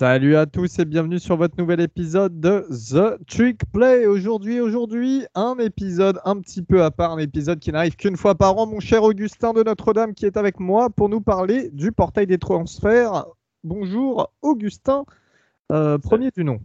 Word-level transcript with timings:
Salut 0.00 0.34
à 0.36 0.46
tous 0.46 0.78
et 0.78 0.86
bienvenue 0.86 1.18
sur 1.18 1.36
votre 1.36 1.58
nouvel 1.58 1.78
épisode 1.78 2.40
de 2.40 2.64
The 2.70 3.22
Trick 3.26 3.70
Play. 3.70 4.06
Aujourd'hui, 4.06 4.58
aujourd'hui, 4.58 5.26
un 5.34 5.56
épisode 5.58 6.18
un 6.24 6.40
petit 6.40 6.62
peu 6.62 6.82
à 6.82 6.90
part, 6.90 7.12
un 7.12 7.18
épisode 7.18 7.58
qui 7.58 7.70
n'arrive 7.70 7.96
qu'une 7.96 8.16
fois 8.16 8.34
par 8.34 8.56
an. 8.56 8.66
Mon 8.66 8.80
cher 8.80 9.02
Augustin 9.02 9.52
de 9.52 9.62
Notre-Dame 9.62 10.14
qui 10.14 10.24
est 10.24 10.38
avec 10.38 10.58
moi 10.58 10.88
pour 10.88 11.10
nous 11.10 11.20
parler 11.20 11.68
du 11.74 11.92
portail 11.92 12.26
des 12.26 12.38
transferts. 12.38 13.26
Bonjour 13.62 14.32
Augustin, 14.40 15.04
euh, 15.70 15.98
premier 15.98 16.30
du 16.30 16.44
nom. 16.44 16.60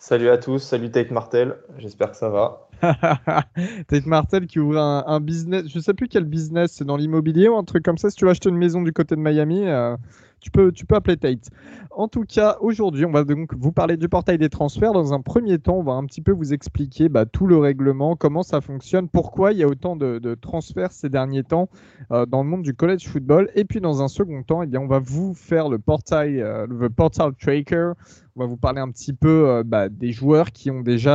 Salut 0.00 0.28
à 0.28 0.36
tous, 0.36 0.58
salut 0.58 0.90
Tate 0.90 1.12
Martel, 1.12 1.58
j'espère 1.78 2.10
que 2.10 2.16
ça 2.16 2.28
va. 2.28 2.68
Tate 3.86 4.06
Martel 4.06 4.48
qui 4.48 4.58
ouvre 4.58 4.78
un, 4.78 5.20
business, 5.20 5.68
je 5.68 5.78
sais 5.78 5.94
plus 5.94 6.08
quel 6.08 6.24
business, 6.24 6.72
c'est 6.72 6.84
dans 6.84 6.96
l'immobilier 6.96 7.46
ou 7.46 7.56
un 7.56 7.62
truc 7.62 7.84
comme 7.84 7.98
ça. 7.98 8.10
Si 8.10 8.16
tu 8.16 8.24
veux 8.24 8.32
acheter 8.32 8.48
une 8.48 8.56
maison 8.56 8.82
du 8.82 8.92
côté 8.92 9.14
de 9.14 9.20
Miami, 9.20 9.64
euh, 9.64 9.96
tu 10.40 10.50
peux, 10.50 10.72
appeler 10.90 11.16
Tate. 11.16 11.50
En 11.90 12.06
tout 12.06 12.24
cas, 12.24 12.56
aujourd'hui, 12.60 13.04
on 13.04 13.10
va 13.10 13.24
donc 13.24 13.54
vous 13.54 13.72
parler 13.72 13.96
du 13.96 14.08
portail 14.08 14.38
des 14.38 14.48
transferts. 14.48 14.92
Dans 14.92 15.12
un 15.12 15.20
premier 15.20 15.58
temps, 15.58 15.78
on 15.78 15.82
va 15.82 15.92
un 15.92 16.04
petit 16.04 16.20
peu 16.20 16.32
vous 16.32 16.52
expliquer 16.52 17.08
bah, 17.08 17.26
tout 17.26 17.46
le 17.46 17.56
règlement, 17.56 18.14
comment 18.14 18.42
ça 18.42 18.60
fonctionne, 18.60 19.08
pourquoi 19.08 19.52
il 19.52 19.58
y 19.58 19.62
a 19.64 19.66
autant 19.66 19.96
de, 19.96 20.34
transferts 20.40 20.92
ces 20.92 21.08
derniers 21.08 21.42
temps 21.42 21.68
euh, 22.12 22.24
dans 22.24 22.42
le 22.42 22.48
monde 22.48 22.62
du 22.62 22.74
college 22.74 23.08
football. 23.08 23.50
Et 23.54 23.64
puis, 23.64 23.80
dans 23.80 24.02
un 24.02 24.08
second 24.08 24.42
temps, 24.42 24.62
eh 24.62 24.78
on 24.78 24.86
va 24.86 25.00
vous 25.00 25.34
faire 25.34 25.68
le 25.68 25.78
portail, 25.78 26.40
euh, 26.40 26.66
le 26.68 26.88
portal 26.88 27.32
tracker. 27.34 27.92
On 28.36 28.40
va 28.40 28.46
vous 28.46 28.56
parler 28.56 28.80
un 28.80 28.90
petit 28.90 29.12
peu 29.12 29.48
euh, 29.48 29.62
bah, 29.66 29.88
des 29.88 30.12
joueurs 30.12 30.52
qui 30.52 30.70
ont 30.70 30.82
déjà 30.82 31.08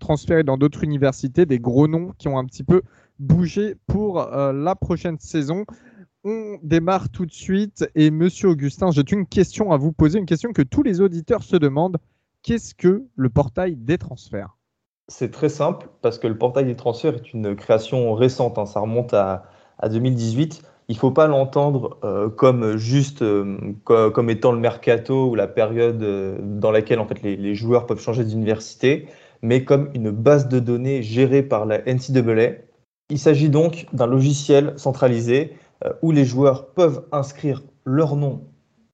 transféré 0.00 0.42
dans 0.42 0.56
d'autres 0.56 0.82
universités, 0.82 1.46
des 1.46 1.60
gros 1.60 1.86
noms 1.86 2.12
qui 2.18 2.26
ont 2.28 2.38
un 2.38 2.44
petit 2.44 2.64
peu 2.64 2.82
bougé 3.20 3.76
pour 3.86 4.16
la 4.18 4.74
prochaine 4.74 5.18
saison. 5.20 5.64
On 6.24 6.58
démarre 6.62 7.10
tout 7.10 7.26
de 7.26 7.32
suite 7.32 7.84
et 7.96 8.12
Monsieur 8.12 8.50
Augustin, 8.50 8.92
j'ai 8.92 9.02
une 9.10 9.26
question 9.26 9.72
à 9.72 9.76
vous 9.76 9.90
poser, 9.90 10.20
une 10.20 10.26
question 10.26 10.52
que 10.52 10.62
tous 10.62 10.84
les 10.84 11.00
auditeurs 11.00 11.42
se 11.42 11.56
demandent. 11.56 11.96
Qu'est-ce 12.42 12.76
que 12.76 13.02
le 13.16 13.28
portail 13.28 13.74
des 13.74 13.98
transferts? 13.98 14.56
C'est 15.08 15.32
très 15.32 15.48
simple 15.48 15.88
parce 16.00 16.20
que 16.20 16.28
le 16.28 16.38
portail 16.38 16.64
des 16.64 16.76
transferts 16.76 17.16
est 17.16 17.32
une 17.34 17.56
création 17.56 18.14
récente, 18.14 18.56
hein. 18.56 18.66
ça 18.66 18.78
remonte 18.78 19.12
à, 19.14 19.48
2018. 19.84 20.62
Il 20.86 20.94
ne 20.94 20.98
faut 20.98 21.10
pas 21.10 21.26
l'entendre 21.26 21.98
euh, 22.04 22.28
comme 22.28 22.76
juste 22.76 23.22
euh, 23.22 23.58
comme, 23.82 24.30
étant 24.30 24.52
le 24.52 24.60
mercato 24.60 25.28
ou 25.28 25.34
la 25.34 25.48
période 25.48 26.00
euh, 26.04 26.38
dans 26.40 26.70
laquelle 26.70 27.00
en 27.00 27.06
fait 27.08 27.20
les, 27.22 27.34
les 27.36 27.56
joueurs 27.56 27.86
peuvent 27.86 28.00
changer 28.00 28.24
d'université, 28.24 29.08
mais 29.42 29.64
comme 29.64 29.90
une 29.94 30.12
base 30.12 30.46
de 30.46 30.60
données 30.60 31.02
gérée 31.02 31.42
par 31.42 31.66
la 31.66 31.78
NCAA. 31.80 32.58
Il 33.10 33.18
s'agit 33.18 33.50
donc 33.50 33.86
d'un 33.92 34.06
logiciel 34.06 34.74
centralisé 34.76 35.52
où 36.02 36.12
les 36.12 36.24
joueurs 36.24 36.66
peuvent 36.66 37.04
inscrire 37.12 37.62
leur 37.84 38.16
nom 38.16 38.42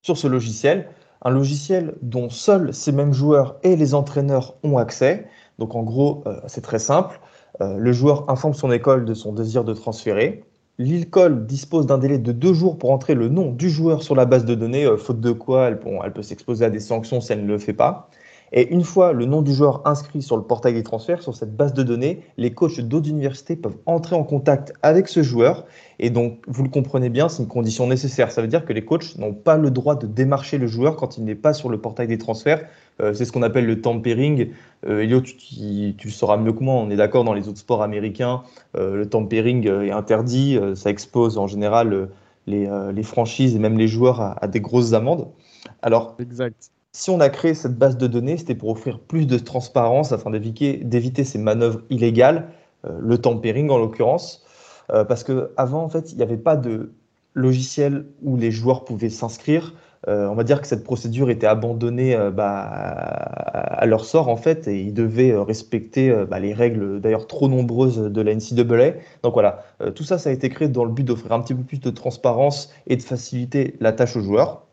sur 0.02 0.16
ce 0.16 0.26
logiciel, 0.26 0.88
un 1.22 1.30
logiciel 1.30 1.94
dont 2.02 2.30
seuls 2.30 2.72
ces 2.72 2.92
mêmes 2.92 3.12
joueurs 3.12 3.56
et 3.62 3.76
les 3.76 3.94
entraîneurs 3.94 4.56
ont 4.62 4.78
accès. 4.78 5.26
Donc 5.58 5.74
en 5.74 5.82
gros, 5.82 6.22
euh, 6.26 6.40
c'est 6.46 6.60
très 6.60 6.78
simple. 6.78 7.20
Euh, 7.60 7.76
le 7.76 7.92
joueur 7.92 8.30
informe 8.30 8.54
son 8.54 8.70
école 8.70 9.04
de 9.04 9.14
son 9.14 9.32
désir 9.32 9.64
de 9.64 9.74
transférer. 9.74 10.44
L'école 10.78 11.44
dispose 11.44 11.86
d'un 11.86 11.98
délai 11.98 12.18
de 12.18 12.30
deux 12.30 12.54
jours 12.54 12.78
pour 12.78 12.92
entrer 12.92 13.14
le 13.14 13.28
nom 13.28 13.50
du 13.50 13.68
joueur 13.68 14.04
sur 14.04 14.14
la 14.14 14.26
base 14.26 14.44
de 14.44 14.54
données, 14.54 14.88
faute 14.96 15.20
de 15.20 15.32
quoi 15.32 15.66
elle, 15.66 15.80
elle 16.04 16.12
peut 16.12 16.22
s'exposer 16.22 16.64
à 16.64 16.70
des 16.70 16.78
sanctions 16.78 17.20
si 17.20 17.32
elle 17.32 17.42
ne 17.42 17.48
le 17.48 17.58
fait 17.58 17.72
pas. 17.72 18.10
Et 18.52 18.72
une 18.72 18.84
fois 18.84 19.12
le 19.12 19.24
nom 19.24 19.42
du 19.42 19.52
joueur 19.52 19.82
inscrit 19.86 20.22
sur 20.22 20.36
le 20.36 20.42
portail 20.42 20.74
des 20.74 20.82
transferts, 20.82 21.22
sur 21.22 21.36
cette 21.36 21.56
base 21.56 21.74
de 21.74 21.82
données, 21.82 22.22
les 22.36 22.52
coachs 22.52 22.80
d'autres 22.80 23.08
universités 23.08 23.56
peuvent 23.56 23.76
entrer 23.86 24.16
en 24.16 24.24
contact 24.24 24.72
avec 24.82 25.08
ce 25.08 25.22
joueur. 25.22 25.66
Et 25.98 26.10
donc, 26.10 26.38
vous 26.46 26.62
le 26.62 26.68
comprenez 26.68 27.10
bien, 27.10 27.28
c'est 27.28 27.42
une 27.42 27.48
condition 27.48 27.86
nécessaire. 27.86 28.30
Ça 28.30 28.40
veut 28.40 28.48
dire 28.48 28.64
que 28.64 28.72
les 28.72 28.84
coachs 28.84 29.16
n'ont 29.18 29.34
pas 29.34 29.56
le 29.56 29.70
droit 29.70 29.96
de 29.96 30.06
démarcher 30.06 30.58
le 30.58 30.66
joueur 30.66 30.96
quand 30.96 31.18
il 31.18 31.24
n'est 31.24 31.34
pas 31.34 31.52
sur 31.52 31.68
le 31.68 31.78
portail 31.78 32.06
des 32.06 32.18
transferts. 32.18 32.64
Euh, 33.00 33.14
c'est 33.14 33.24
ce 33.24 33.32
qu'on 33.32 33.42
appelle 33.42 33.66
le 33.66 33.80
tampering. 33.80 34.50
Euh, 34.86 35.02
Elio, 35.02 35.20
tu, 35.20 36.10
sauras 36.10 36.36
mieux 36.36 36.52
que 36.52 36.62
moi, 36.62 36.74
on 36.74 36.90
est 36.90 36.96
d'accord 36.96 37.24
dans 37.24 37.34
les 37.34 37.48
autres 37.48 37.58
sports 37.58 37.82
américains, 37.82 38.42
euh, 38.76 38.96
le 38.96 39.08
tampering 39.08 39.68
est 39.68 39.90
interdit. 39.90 40.58
ça 40.74 40.90
expose 40.90 41.38
en 41.38 41.46
général 41.46 42.08
les, 42.46 43.02
franchises 43.02 43.54
et 43.54 43.58
même 43.58 43.78
les 43.78 43.88
joueurs 43.88 44.20
à, 44.20 44.42
à 44.42 44.48
des 44.48 44.60
grosses 44.60 44.92
amendes. 44.92 45.28
Alors, 45.82 46.16
exact 46.18 46.70
si 46.98 47.10
on 47.10 47.20
a 47.20 47.28
créé 47.28 47.54
cette 47.54 47.78
base 47.78 47.96
de 47.96 48.08
données, 48.08 48.36
c'était 48.36 48.56
pour 48.56 48.70
offrir 48.70 48.98
plus 48.98 49.24
de 49.24 49.38
transparence 49.38 50.10
afin 50.10 50.32
d'éviter 50.32 51.24
ces 51.24 51.38
manœuvres 51.38 51.80
illégales, 51.90 52.48
euh, 52.84 52.98
le 53.00 53.18
tampering 53.18 53.70
en 53.70 53.78
l'occurrence, 53.78 54.44
euh, 54.90 55.04
parce 55.04 55.22
qu'avant, 55.22 55.84
en 55.84 55.88
fait, 55.88 56.10
il 56.10 56.16
n'y 56.16 56.24
avait 56.24 56.36
pas 56.36 56.56
de 56.56 56.90
logiciel 57.34 58.06
où 58.24 58.36
les 58.36 58.50
joueurs 58.50 58.84
pouvaient 58.84 59.10
s'inscrire. 59.10 59.74
Euh, 60.08 60.26
on 60.26 60.34
va 60.34 60.42
dire 60.42 60.60
que 60.60 60.66
cette 60.66 60.82
procédure 60.82 61.30
était 61.30 61.46
abandonnée 61.46 62.18
bah, 62.34 62.62
à 62.62 63.86
leur 63.86 64.04
sort 64.04 64.28
en 64.28 64.36
fait 64.36 64.66
et 64.66 64.80
ils 64.80 64.94
devaient 64.94 65.36
respecter 65.36 66.12
bah, 66.28 66.40
les 66.40 66.52
règles 66.52 67.00
d'ailleurs 67.00 67.28
trop 67.28 67.48
nombreuses 67.48 67.98
de 67.98 68.20
la 68.20 68.34
NCAA. 68.34 68.98
Donc 69.22 69.34
voilà, 69.34 69.64
tout 69.94 70.04
ça, 70.04 70.18
ça 70.18 70.30
a 70.30 70.32
été 70.32 70.48
créé 70.48 70.68
dans 70.68 70.84
le 70.84 70.90
but 70.90 71.04
d'offrir 71.04 71.32
un 71.32 71.40
petit 71.40 71.54
peu 71.54 71.62
plus 71.62 71.80
de 71.80 71.90
transparence 71.90 72.72
et 72.88 72.96
de 72.96 73.02
faciliter 73.02 73.76
la 73.80 73.92
tâche 73.92 74.16
aux 74.16 74.20
joueurs. 74.20 74.67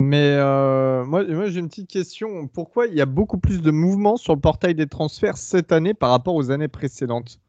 Mais 0.00 0.36
euh, 0.36 1.04
moi, 1.04 1.24
j'ai 1.24 1.58
une 1.58 1.68
petite 1.68 1.90
question. 1.90 2.46
Pourquoi 2.46 2.86
il 2.86 2.94
y 2.94 3.00
a 3.00 3.06
beaucoup 3.06 3.38
plus 3.38 3.60
de 3.60 3.72
mouvements 3.72 4.16
sur 4.16 4.32
le 4.32 4.40
portail 4.40 4.76
des 4.76 4.86
transferts 4.86 5.36
cette 5.36 5.72
année 5.72 5.92
par 5.92 6.10
rapport 6.10 6.36
aux 6.36 6.52
années 6.52 6.68
précédentes? 6.68 7.40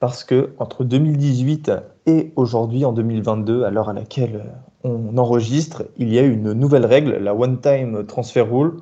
Parce 0.00 0.24
que 0.24 0.50
entre 0.58 0.82
2018 0.82 1.70
et 2.06 2.32
aujourd'hui, 2.34 2.84
en 2.84 2.92
2022, 2.92 3.62
à 3.62 3.70
l'heure 3.70 3.88
à 3.88 3.92
laquelle 3.92 4.52
on 4.82 5.16
enregistre, 5.16 5.84
il 5.98 6.12
y 6.12 6.18
a 6.18 6.22
une 6.22 6.52
nouvelle 6.52 6.84
règle, 6.84 7.12
la 7.18 7.32
One 7.32 7.60
Time 7.60 8.04
Transfer 8.06 8.40
Rule, 8.40 8.78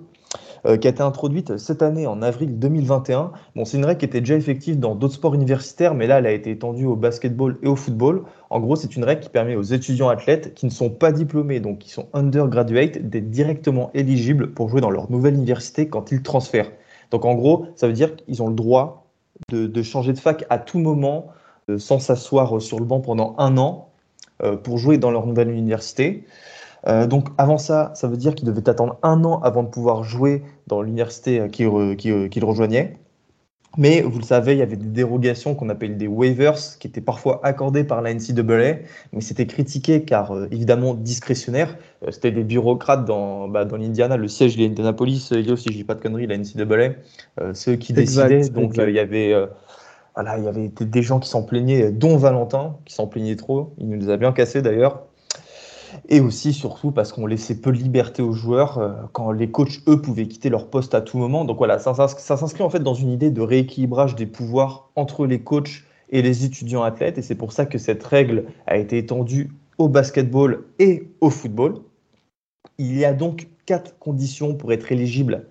euh, 0.65 0.77
qui 0.77 0.87
a 0.87 0.91
été 0.91 1.03
introduite 1.03 1.59
cette 1.59 1.83
année 1.83 2.07
en 2.07 2.23
avril 2.23 2.59
2021. 2.59 3.33
Bon, 3.57 3.65
c'est 3.65 3.77
une 3.77 3.85
règle 3.85 4.01
qui 4.01 4.07
était 4.07 4.21
déjà 4.21 4.37
effective 4.37 4.79
dans 4.79 4.95
d'autres 4.95 5.15
sports 5.15 5.35
universitaires, 5.35 5.95
mais 5.95 6.07
là, 6.07 6.19
elle 6.19 6.27
a 6.27 6.33
été 6.33 6.51
étendue 6.51 6.87
au 6.87 6.97
basketball 6.97 7.59
et 7.63 7.67
au 7.67 7.77
football. 7.77 8.25
En 8.51 8.59
gros, 8.59 8.75
c'est 8.75 8.97
une 8.97 9.05
règle 9.05 9.23
qui 9.23 9.29
permet 9.29 9.55
aux 9.55 9.63
étudiants 9.63 10.09
athlètes 10.09 10.55
qui 10.55 10.67
ne 10.67 10.71
sont 10.71 10.91
pas 10.91 11.13
diplômés, 11.13 11.61
donc 11.61 11.79
qui 11.79 11.91
sont 11.91 12.09
undergraduate, 12.13 12.99
d'être 12.99 13.31
directement 13.31 13.91
éligibles 13.95 14.53
pour 14.53 14.69
jouer 14.69 14.81
dans 14.81 14.91
leur 14.91 15.09
nouvelle 15.09 15.35
université 15.35 15.89
quand 15.89 16.11
ils 16.11 16.23
transfèrent. 16.23 16.71
Donc 17.13 17.25
en 17.25 17.35
gros, 17.35 17.67
ça 17.77 17.87
veut 17.87 17.93
dire 17.93 18.17
qu'ils 18.17 18.43
ont 18.43 18.49
le 18.49 18.55
droit 18.55 19.07
de, 19.51 19.83
changer 19.83 20.13
de 20.13 20.19
fac 20.19 20.45
à 20.51 20.59
tout 20.59 20.81
moment 20.81 21.29
euh, 21.71 21.79
sans 21.79 22.01
s'asseoir 22.01 22.61
sur 22.61 22.79
le 22.81 22.85
banc 22.85 23.01
pendant 23.01 23.37
un 23.39 23.57
an 23.57 23.89
euh, 24.43 24.57
pour 24.57 24.79
jouer 24.79 24.99
dans 24.99 25.13
leur 25.13 25.27
nouvelle 25.27 25.51
université. 25.51 26.25
Euh, 26.87 27.07
donc 27.07 27.29
avant 27.39 27.59
ça, 27.59 27.93
ça 27.95 28.09
veut 28.09 28.17
dire 28.17 28.35
qu'il 28.35 28.47
devait 28.47 28.69
attendre 28.69 28.99
un 29.03 29.23
an 29.25 29.41
avant 29.43 29.63
de 29.63 29.69
pouvoir 29.69 30.03
jouer 30.03 30.43
dans 30.67 30.83
l'université 30.83 31.49
qu'il 31.51 31.69
rejoignait. 32.45 32.97
Mais 33.79 34.03
vous 34.03 34.19
le 34.19 34.25
savez, 34.25 34.53
il 34.53 34.59
y 34.59 34.63
avait 34.63 34.77
des 34.77 34.87
dérogations 34.87 35.55
qu'on 35.55 35.69
appelle 35.69 35.97
des 35.97 36.09
waivers, 36.09 36.57
qui 36.79 36.89
étaient 36.89 37.01
parfois 37.01 37.41
accordées 37.45 37.85
par 37.85 38.03
la 38.03 38.13
NCAA, 38.13 38.81
mais 39.13 39.21
c'était 39.21 39.47
critiqué 39.47 40.03
car 40.03 40.33
euh, 40.33 40.49
évidemment 40.51 40.95
discrétionnaire. 40.95 41.77
Euh, 42.05 42.11
c'était 42.11 42.33
des 42.33 42.43
bureaucrates 42.43 43.05
dans, 43.05 43.47
bah, 43.47 43.65
dans 43.65 43.77
l'Indiana, 43.77 44.17
le 44.17 44.27
siège 44.27 44.57
de 44.57 44.63
l'Indianapolis, 44.63 45.29
il 45.31 45.47
y 45.47 45.51
a 45.51 45.53
aussi, 45.53 45.69
je 45.71 45.77
dis 45.77 45.85
pas 45.85 45.95
de 45.95 46.01
conneries, 46.01 46.27
la 46.27 46.37
NCAA, 46.37 46.95
ceux 47.55 47.77
qui 47.77 47.93
décidaient. 47.93 48.49
Donc 48.49 48.75
il 48.77 48.95
y 48.95 48.99
avait 48.99 49.35
voilà, 50.15 50.39
il 50.39 50.45
y 50.45 50.49
avait 50.49 50.69
des 50.69 51.03
gens 51.03 51.21
qui 51.21 51.29
s'en 51.29 51.45
plaignaient, 51.45 51.93
dont 51.93 52.17
Valentin, 52.17 52.77
qui 52.85 52.95
s'en 52.95 53.07
plaignait 53.07 53.37
trop. 53.37 53.73
Il 53.79 53.89
nous 53.89 53.99
les 53.99 54.11
a 54.11 54.17
bien 54.17 54.33
cassés 54.33 54.61
d'ailleurs 54.61 55.05
et 56.09 56.21
aussi 56.21 56.53
surtout 56.53 56.91
parce 56.91 57.13
qu'on 57.13 57.27
laissait 57.27 57.61
peu 57.61 57.73
de 57.73 57.77
liberté 57.77 58.23
aux 58.23 58.33
joueurs 58.33 58.79
euh, 58.79 58.93
quand 59.13 59.33
les 59.33 59.51
coachs, 59.51 59.81
eux, 59.89 60.01
pouvaient 60.01 60.27
quitter 60.27 60.49
leur 60.49 60.69
poste 60.69 60.95
à 60.95 61.01
tout 61.01 61.19
moment. 61.19 61.45
Donc 61.45 61.59
voilà, 61.59 61.79
ça, 61.79 61.95
s'inscrit 61.95 62.63
en 62.63 62.71
fait 62.71 62.81
dans 62.81 62.95
une 62.95 63.11
idée 63.11 63.31
de 63.31 63.41
rééquilibrage 63.41 64.15
des 64.15 64.27
pouvoirs 64.27 64.91
entre 64.97 65.27
les 65.27 65.41
coachs 65.41 65.85
et 66.11 66.23
les 66.23 66.45
étudiants 66.45 66.83
athlètes, 66.83 67.19
et 67.19 67.23
c'est 67.23 67.37
pour 67.37 67.53
ça 67.53 67.67
que 67.67 67.79
cette 67.79 68.03
règle 68.03 68.47
a 68.67 68.77
été 68.77 68.99
étendue 68.99 69.53
au 69.79 69.89
basketball 69.89 70.65
et 70.79 71.09
au 71.21 71.31
football. 71.31 71.83
Il 72.79 72.99
y 72.99 73.05
a 73.05 73.13
donc 73.13 73.47
quatre 73.65 73.97
conditions 73.99 74.55
pour 74.55 74.73
être 74.73 74.91
éligible 74.91 75.47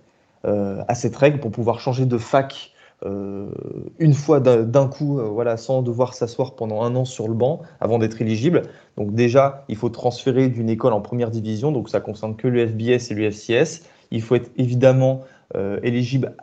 euh, 0.46 0.84
à 0.88 0.96
cette 0.96 1.16
règle, 1.16 1.40
pour 1.40 1.52
pouvoir 1.52 1.80
changer 1.80 2.06
de 2.06 2.18
fac 2.18 2.74
une 3.06 4.14
fois 4.14 4.40
d'un 4.40 4.88
coup, 4.88 5.20
euh, 5.20 5.24
voilà, 5.24 5.58
sans 5.58 5.82
devoir 5.82 6.14
s'asseoir 6.14 6.56
pendant 6.56 6.82
un 6.84 6.96
an 6.96 7.06
sur 7.06 7.28
le 7.28 7.34
banc 7.34 7.62
avant 7.80 7.98
d'être 7.98 8.22
éligible. 8.22 8.64
Donc 8.98 9.14
déjà, 9.14 9.64
il 9.70 9.78
faut 9.78 9.90
transférer 9.90 10.50
d'une 10.50 10.70
école 10.70 10.94
en 10.94 11.02
première 11.02 11.32
division, 11.32 11.72
donc 11.72 11.90
ça 11.90 12.02
concerne 12.02 12.36
que 12.36 12.48
l'UFBS 12.48 13.12
et 13.12 13.14
l'UFCS. 13.14 13.84
Il 14.12 14.22
faut 14.22 14.36
être 14.36 14.52
évidemment 14.58 15.22
euh, 15.56 15.80
éligible 15.84 16.36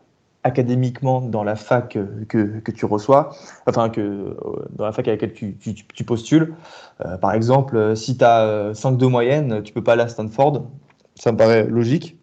académiquement 0.44 1.20
dans 1.20 1.43
la 1.43 1.56
fac 1.56 1.99
que, 2.29 2.70
tu 2.70 2.87
reçois, 2.87 3.35
enfin 3.67 3.91
que 3.91 4.37
dans 4.70 4.85
la 4.85 4.93
fac 4.93 5.08
à 5.08 5.11
laquelle 5.11 5.32
tu 5.32 6.05
postules. 6.06 6.55
par 7.20 7.32
exemple, 7.32 7.97
si 7.97 8.17
tu 8.17 8.25
as 8.25 8.70
5 8.73 8.97
de 8.97 9.06
moyenne, 9.06 9.64
tu 9.64 9.73
peux 9.73 9.82
pas 9.82 9.94
aller 9.94 10.03
à 10.03 10.08
Stanford. 10.08 10.69
Ça 11.17 11.32
me 11.32 11.37
paraît 11.37 11.67
logique. 11.67 12.17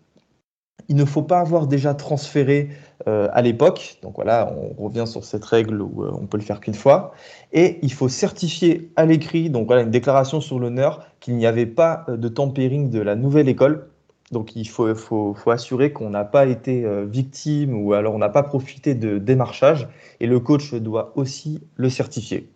Il 0.88 0.96
ne 0.96 1.04
faut 1.04 1.22
pas 1.22 1.40
avoir 1.40 1.68
déjà 1.68 1.94
transféré 1.94 2.70
euh, 3.08 3.28
à 3.34 3.42
l'époque. 3.42 3.98
Donc 4.02 4.16
voilà, 4.16 4.54
on 4.78 4.82
revient 4.82 5.06
sur 5.06 5.26
cette 5.26 5.44
règle 5.44 5.82
où 5.82 6.04
euh, 6.04 6.12
on 6.14 6.26
peut 6.26 6.38
le 6.38 6.44
faire 6.44 6.62
qu'une 6.62 6.74
fois. 6.74 7.14
Et 7.52 7.80
il 7.82 7.92
faut 7.92 8.08
certifier 8.08 8.92
à 8.96 9.06
l'écrit, 9.06 9.50
donc 9.50 9.68
voilà, 9.68 9.82
une 9.82 9.92
déclaration 9.92 10.40
sur 10.40 10.58
l'honneur 10.58 11.06
qu'il 11.20 11.36
n'y 11.36 11.46
avait 11.46 11.66
pas 11.66 12.06
euh, 12.08 12.16
de 12.16 12.28
tampering 12.30 12.90
de 12.90 13.02
la 13.02 13.16
nouvelle 13.16 13.50
école 13.50 13.90
Donc 14.32 14.56
il 14.56 14.70
faut, 14.70 14.96
faut, 14.96 15.34
faut 15.34 15.52
assurer 15.52 15.92
qu'on 15.92 16.12
n'a 16.12 16.24
pas 16.24 16.46
été 16.46 16.86
victime 17.06 17.76
ou 17.76 17.94
alors 17.94 18.16
on 18.16 18.20
n'a 18.20 18.30
pas 18.30 18.44
profité 18.44 18.96
de 18.96 19.18
démarchage 19.18 19.90
et 20.22 20.28
le 20.28 20.40
coach 20.40 20.74
doit 20.74 21.12
aussi 21.16 21.62
le 21.76 21.90
certifier. 21.90 22.53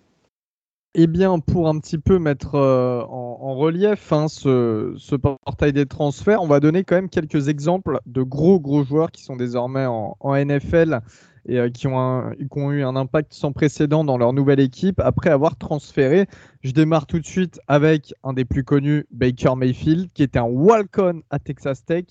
Eh 0.95 1.05
bien, 1.05 1.37
pour 1.39 1.67
un 1.67 1.79
petit 1.79 1.97
peu 1.97 2.17
mettre 2.17 2.55
euh, 2.55 3.01
en, 3.03 3.55
relief 3.55 4.11
hein, 4.11 4.27
ce, 4.27 5.15
portail 5.15 5.73
des 5.73 5.85
transferts, 5.85 6.41
on 6.41 6.47
va 6.47 6.59
donner 6.59 6.83
quand 6.83 6.95
même 6.95 7.09
quelques 7.09 7.49
exemples 7.49 7.99
de 8.05 8.23
gros 8.23 8.59
gros 8.59 8.83
joueurs 8.83 9.11
qui 9.11 9.21
sont 9.21 9.35
désormais 9.35 9.85
en, 9.85 10.15
NFL 10.23 11.01
et 11.45 11.59
euh, 11.59 11.69
qui, 11.69 11.87
ont 11.87 12.71
eu 12.71 12.83
un 12.83 12.95
impact 12.95 13.33
sans 13.33 13.51
précédent 13.51 14.03
dans 14.03 14.17
leur 14.17 14.33
nouvelle 14.33 14.59
équipe 14.59 14.99
après 14.99 15.29
avoir 15.29 15.55
transféré. 15.57 16.25
Je 16.63 16.71
démarre 16.71 17.05
tout 17.05 17.19
de 17.19 17.25
suite 17.25 17.59
avec 17.67 18.13
un 18.23 18.33
des 18.33 18.45
plus 18.45 18.63
connus, 18.63 19.05
Baker 19.11 19.55
Mayfield, 19.55 20.11
qui 20.13 20.23
était 20.23 20.39
un 20.39 20.43
walk-on 20.43 21.21
à 21.29 21.37
Texas 21.37 21.85
Tech, 21.85 22.05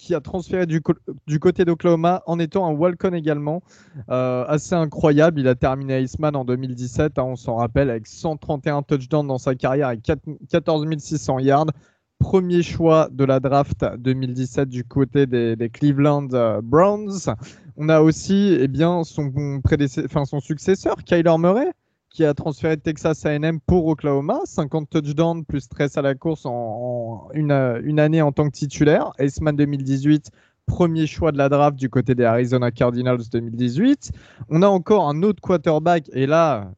qui 0.00 0.14
a 0.14 0.20
transféré 0.20 0.66
du, 0.66 0.80
côté 0.80 1.64
d'Oklahoma 1.64 2.22
en 2.26 2.38
étant 2.38 2.66
un 2.66 2.72
walk-on 2.72 3.12
également. 3.12 3.62
Euh, 4.08 4.44
assez 4.48 4.74
incroyable. 4.74 5.40
Il 5.40 5.48
a 5.48 5.54
terminé 5.54 6.00
Iceman 6.00 6.34
en 6.34 6.44
2017, 6.44 7.18
hein, 7.18 7.24
on 7.24 7.36
s'en 7.36 7.56
rappelle, 7.56 7.90
avec 7.90 8.06
131 8.06 8.82
touchdowns 8.82 9.26
dans 9.26 9.38
sa 9.38 9.54
carrière 9.54 9.90
et 9.90 10.00
14 10.00 10.86
600 10.98 11.38
yards. 11.40 11.66
Premier 12.18 12.62
choix 12.62 13.08
de 13.12 13.24
la 13.24 13.40
draft 13.40 13.84
2017 13.98 14.68
du 14.68 14.84
côté 14.84 15.26
des, 15.26 15.70
Cleveland 15.72 16.28
euh, 16.32 16.60
Browns. 16.62 17.34
On 17.76 17.88
a 17.88 18.00
aussi 18.00 18.56
eh 18.60 18.68
bien, 18.68 19.04
son, 19.04 19.32
son 20.24 20.40
successeur, 20.40 20.96
Kyler 21.04 21.36
Murray, 21.38 21.72
qui 22.10 22.24
a 22.24 22.34
transféré 22.34 22.76
de 22.76 22.82
Texas 22.82 23.24
A&M 23.24 23.60
pour 23.60 23.86
Oklahoma, 23.86 24.40
50 24.44 24.90
touchdowns 24.90 25.44
plus 25.44 25.68
13 25.68 25.96
à 25.96 26.02
la 26.02 26.14
course 26.14 26.44
en, 26.44 27.28
une, 27.34 27.50
année 27.52 28.20
en 28.20 28.32
tant 28.32 28.46
que 28.46 28.52
titulaire. 28.52 29.12
Aceman 29.18 29.54
2018, 29.54 30.30
premier 30.66 31.06
choix 31.06 31.30
de 31.32 31.38
la 31.38 31.48
draft 31.48 31.78
du 31.78 31.88
côté 31.88 32.14
des 32.14 32.24
Arizona 32.24 32.70
Cardinals 32.72 33.22
2018. 33.32 34.10
On 34.48 34.62
a 34.62 34.66
encore 34.66 35.08
un 35.08 35.22
autre 35.22 35.40
quarterback, 35.40 36.10
et 36.12 36.26
là, 36.26 36.72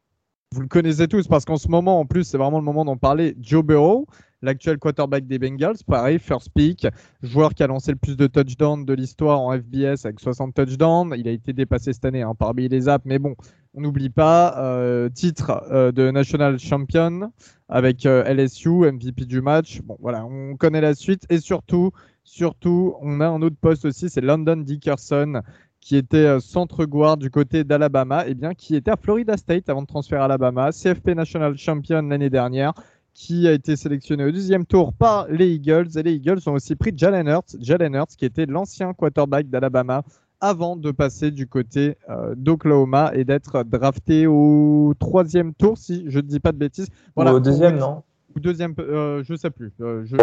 vous 0.52 0.61
le 0.61 0.69
connaissez 0.69 1.08
tous 1.08 1.26
parce 1.26 1.46
qu'en 1.46 1.56
ce 1.56 1.69
moment, 1.69 1.99
en 1.99 2.05
plus, 2.05 2.25
c'est 2.25 2.38
vraiment 2.38 2.58
le 2.58 2.64
moment 2.64 2.85
d'en 2.85 2.99
parler, 2.99 3.35
Joe 3.40 3.64
Burrow 3.64 4.06
l'actuel 4.43 4.78
quarterback 4.78 5.26
des 5.26 5.38
Bengals. 5.38 5.78
Pareil, 5.87 6.19
first 6.19 6.50
pick, 6.55 6.87
joueur 7.23 7.55
qui 7.55 7.62
a 7.62 7.67
lancé 7.67 7.93
le 7.93 7.96
plus 7.96 8.17
de 8.17 8.26
touchdowns 8.26 8.85
de 8.85 8.93
l'histoire 8.93 9.40
en 9.40 9.56
FBS 9.56 10.05
avec 10.05 10.20
60 10.20 10.55
touchdowns. 10.55 11.14
Il 11.17 11.28
a 11.28 11.31
été 11.31 11.52
dépassé 11.52 11.93
cette 11.93 12.05
année 12.05 12.23
hein, 12.23 12.35
par 12.35 12.52
Billy 12.52 12.69
les 12.69 12.88
mais 13.05 13.19
bon, 13.19 13.35
on 13.75 13.81
n'oublie 13.81 14.11
pas, 14.11 14.59
euh, 14.59 15.09
titre 15.09 15.65
euh, 15.71 15.93
de 15.93 16.11
National 16.11 16.59
Champion 16.59 17.33
avec 17.69 18.05
euh, 18.05 18.23
LSU, 18.25 18.91
MVP 18.91 19.25
du 19.25 19.41
match. 19.41 19.81
Bon, 19.83 19.97
voilà, 20.01 20.25
on 20.27 20.57
connaît 20.57 20.81
la 20.81 20.95
suite 20.95 21.25
et 21.31 21.39
surtout, 21.39 21.91
surtout, 22.23 22.95
on 23.01 23.21
a 23.21 23.27
un 23.27 23.41
autre 23.41 23.57
poste 23.61 23.85
aussi, 23.87 24.11
c'est 24.11 24.21
London 24.21 24.57
Dickerson 24.59 25.43
qui 25.81 25.97
était 25.97 26.39
centre 26.39 26.85
guard 26.85 27.17
du 27.17 27.29
côté 27.29 27.65
d'Alabama, 27.65 28.25
et 28.25 28.31
eh 28.31 28.35
bien 28.35 28.55
qui 28.55 28.77
était 28.77 28.93
à 28.93 28.97
Florida 28.97 29.37
State 29.37 29.69
avant 29.69 29.83
de 29.83 29.89
transférer 29.89 30.21
à 30.21 30.27
Alabama, 30.27 30.71
CFP 30.71 31.09
National 31.09 31.59
Champion 31.59 32.03
l'année 32.03 32.31
dernière, 32.31 32.73
qui 33.15 33.49
a 33.49 33.53
été 33.53 33.75
sélectionné 33.75 34.25
au 34.25 34.31
deuxième 34.31 34.65
tour 34.65 34.93
par 34.93 35.27
les 35.29 35.55
Eagles. 35.55 35.89
Et 35.97 36.05
les 36.05 36.15
Eagles 36.15 36.39
ont 36.47 36.53
aussi 36.53 36.77
pris 36.77 36.93
Jalen 36.97 37.27
Hurts, 37.27 37.57
Jalen 37.61 37.95
Hurts 37.95 38.17
qui 38.17 38.25
était 38.25 38.47
l'ancien 38.47 38.93
quarterback 38.95 39.51
d'Alabama 39.51 40.05
avant 40.43 40.77
de 40.77 40.91
passer 40.91 41.31
du 41.31 41.47
côté 41.47 41.97
euh, 42.11 42.35
d'Oklahoma 42.37 43.12
et 43.15 43.25
d'être 43.25 43.62
drafté 43.62 44.27
au 44.27 44.93
troisième 44.99 45.55
tour, 45.55 45.79
si 45.79 46.05
je 46.09 46.19
ne 46.19 46.27
dis 46.27 46.41
pas 46.41 46.53
de 46.53 46.59
bêtises. 46.59 46.89
Voilà, 47.15 47.33
au 47.33 47.41
deuxième, 47.41 47.79
non 47.79 48.03
ou 48.35 48.41
deuxième, 48.41 48.75
euh, 48.79 49.23
je 49.23 49.35
sais 49.35 49.50
plus. 49.50 49.73
Euh, 49.81 50.03
je, 50.05 50.17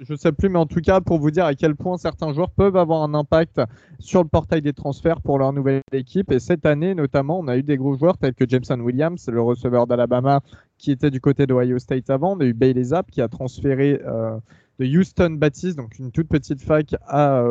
je 0.00 0.14
sais 0.14 0.32
plus, 0.32 0.48
mais 0.48 0.58
en 0.58 0.66
tout 0.66 0.80
cas 0.80 1.00
pour 1.00 1.18
vous 1.18 1.30
dire 1.30 1.44
à 1.44 1.54
quel 1.54 1.74
point 1.74 1.96
certains 1.96 2.32
joueurs 2.32 2.50
peuvent 2.50 2.76
avoir 2.76 3.02
un 3.02 3.14
impact 3.14 3.60
sur 3.98 4.22
le 4.22 4.28
portail 4.28 4.62
des 4.62 4.72
transferts 4.72 5.20
pour 5.20 5.38
leur 5.38 5.52
nouvelle 5.52 5.82
équipe. 5.92 6.30
Et 6.32 6.38
cette 6.38 6.66
année, 6.66 6.94
notamment, 6.94 7.38
on 7.38 7.48
a 7.48 7.56
eu 7.56 7.62
des 7.62 7.76
gros 7.76 7.96
joueurs 7.96 8.18
tels 8.18 8.34
que 8.34 8.48
Jameson 8.48 8.80
Williams, 8.80 9.28
le 9.28 9.40
receveur 9.40 9.86
d'Alabama, 9.86 10.40
qui 10.78 10.92
était 10.92 11.10
du 11.10 11.20
côté 11.20 11.46
d'Ohio 11.46 11.78
State 11.78 12.10
avant. 12.10 12.36
On 12.36 12.40
a 12.40 12.44
eu 12.44 12.54
Bailey 12.54 12.84
Zapp 12.84 13.10
qui 13.10 13.20
a 13.20 13.28
transféré 13.28 14.00
euh, 14.06 14.38
de 14.78 14.86
Houston 14.86 15.30
Baptist, 15.30 15.76
donc 15.76 15.98
une 15.98 16.12
toute 16.12 16.28
petite 16.28 16.62
fac 16.62 16.94
à, 17.06 17.44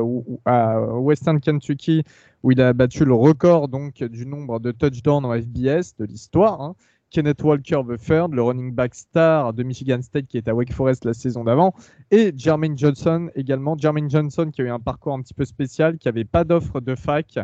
à, 0.46 0.80
Western 0.80 1.40
Kentucky, 1.40 2.04
où 2.44 2.52
il 2.52 2.62
a 2.62 2.74
battu 2.74 3.06
le 3.06 3.14
record 3.14 3.68
donc 3.68 4.04
du 4.04 4.26
nombre 4.26 4.60
de 4.60 4.72
touchdowns 4.72 5.26
en 5.26 5.34
FBS 5.34 5.96
de 6.00 6.06
l'histoire. 6.06 6.62
Hein. 6.62 6.76
Kenneth 7.10 7.42
Walker 7.44 7.82
III, 7.90 8.26
le 8.32 8.42
running 8.42 8.74
back 8.74 8.94
star 8.96 9.54
de 9.54 9.64
Michigan 9.64 10.02
State 10.02 10.28
qui 10.28 10.38
est 10.38 10.48
à 10.48 10.56
Wake 10.56 10.74
Forest 10.74 11.06
la 11.06 11.14
saison 11.14 11.44
d'avant, 11.44 11.74
et 12.12 12.34
Jermaine 12.36 12.78
Johnson 12.78 13.30
également. 13.36 13.78
Jermaine 13.78 14.10
Johnson 14.10 14.50
qui 14.52 14.62
a 14.62 14.66
eu 14.66 14.70
un 14.70 14.80
parcours 14.80 15.14
un 15.14 15.22
petit 15.22 15.34
peu 15.34 15.46
spécial, 15.46 15.98
qui 15.98 16.08
n'avait 16.08 16.26
pas 16.26 16.44
d'offre 16.44 16.82
de 16.82 16.96
fac, 16.96 17.40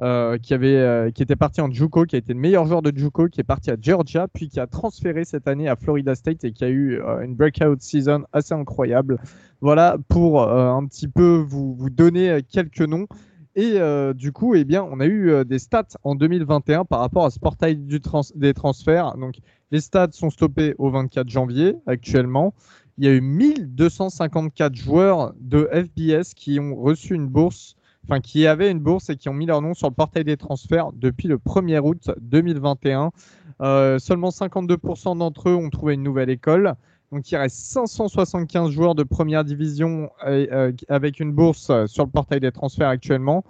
euh, 0.00 0.38
qui, 0.38 0.54
avait, 0.54 0.76
euh, 0.76 1.10
qui 1.10 1.22
était 1.22 1.36
parti 1.36 1.60
en 1.60 1.70
JUCO, 1.70 2.04
qui 2.04 2.14
a 2.14 2.18
été 2.18 2.32
le 2.32 2.38
meilleur 2.38 2.66
joueur 2.66 2.82
de 2.82 2.96
JUCO, 2.96 3.28
qui 3.28 3.40
est 3.40 3.44
parti 3.44 3.70
à 3.70 3.76
Georgia, 3.80 4.28
puis 4.32 4.48
qui 4.48 4.60
a 4.60 4.66
transféré 4.66 5.24
cette 5.24 5.48
année 5.48 5.68
à 5.68 5.74
Florida 5.74 6.14
State 6.14 6.44
et 6.44 6.52
qui 6.52 6.64
a 6.64 6.68
eu 6.68 7.00
euh, 7.00 7.20
une 7.20 7.34
breakout 7.34 7.80
season 7.80 8.24
assez 8.32 8.54
incroyable. 8.54 9.18
Voilà 9.60 9.96
pour 10.08 10.42
un 10.42 10.84
petit 10.86 11.08
peu 11.08 11.44
vous, 11.46 11.74
vous 11.74 11.90
donner 11.90 12.42
quelques 12.48 12.80
noms. 12.80 13.06
Et 13.54 13.74
euh, 13.76 14.14
du 14.14 14.32
coup, 14.32 14.54
eh 14.54 14.64
bien, 14.64 14.82
on 14.82 14.98
a 15.00 15.06
eu 15.06 15.30
euh, 15.30 15.44
des 15.44 15.58
stats 15.58 15.98
en 16.04 16.14
2021 16.14 16.86
par 16.86 17.00
rapport 17.00 17.26
à 17.26 17.30
ce 17.30 17.38
portail 17.38 17.76
des 17.76 18.54
transferts. 18.54 19.16
Donc, 19.18 19.36
les 19.70 19.80
stats 19.80 20.12
sont 20.12 20.30
stoppés 20.30 20.74
au 20.78 20.90
24 20.90 21.28
janvier 21.28 21.76
actuellement. 21.86 22.54
Il 22.98 23.04
y 23.04 23.08
a 23.08 23.12
eu 23.12 23.20
1254 23.20 24.74
joueurs 24.74 25.34
de 25.38 25.68
FBS 25.72 26.34
qui 26.34 26.60
ont 26.60 26.76
reçu 26.76 27.14
une 27.14 27.26
bourse, 27.26 27.76
enfin 28.04 28.20
qui 28.20 28.46
avaient 28.46 28.70
une 28.70 28.80
bourse 28.80 29.10
et 29.10 29.16
qui 29.16 29.28
ont 29.28 29.34
mis 29.34 29.46
leur 29.46 29.60
nom 29.60 29.74
sur 29.74 29.88
le 29.88 29.94
portail 29.94 30.24
des 30.24 30.36
transferts 30.36 30.92
depuis 30.94 31.28
le 31.28 31.36
1er 31.36 31.80
août 31.80 32.10
2021. 32.20 33.12
Euh, 33.60 33.98
seulement 33.98 34.30
52% 34.30 35.18
d'entre 35.18 35.50
eux 35.50 35.54
ont 35.54 35.70
trouvé 35.70 35.94
une 35.94 36.02
nouvelle 36.02 36.30
école. 36.30 36.74
Donc 37.12 37.30
il 37.30 37.36
reste 37.36 37.56
575 37.56 38.70
joueurs 38.70 38.94
de 38.94 39.02
première 39.02 39.44
division 39.44 40.10
euh, 40.26 40.72
avec 40.88 41.20
une 41.20 41.30
bourse 41.30 41.68
euh, 41.68 41.86
sur 41.86 42.04
le 42.04 42.10
portail 42.10 42.40
des 42.40 42.50
transferts 42.52 42.88
actuellement. 42.88 43.44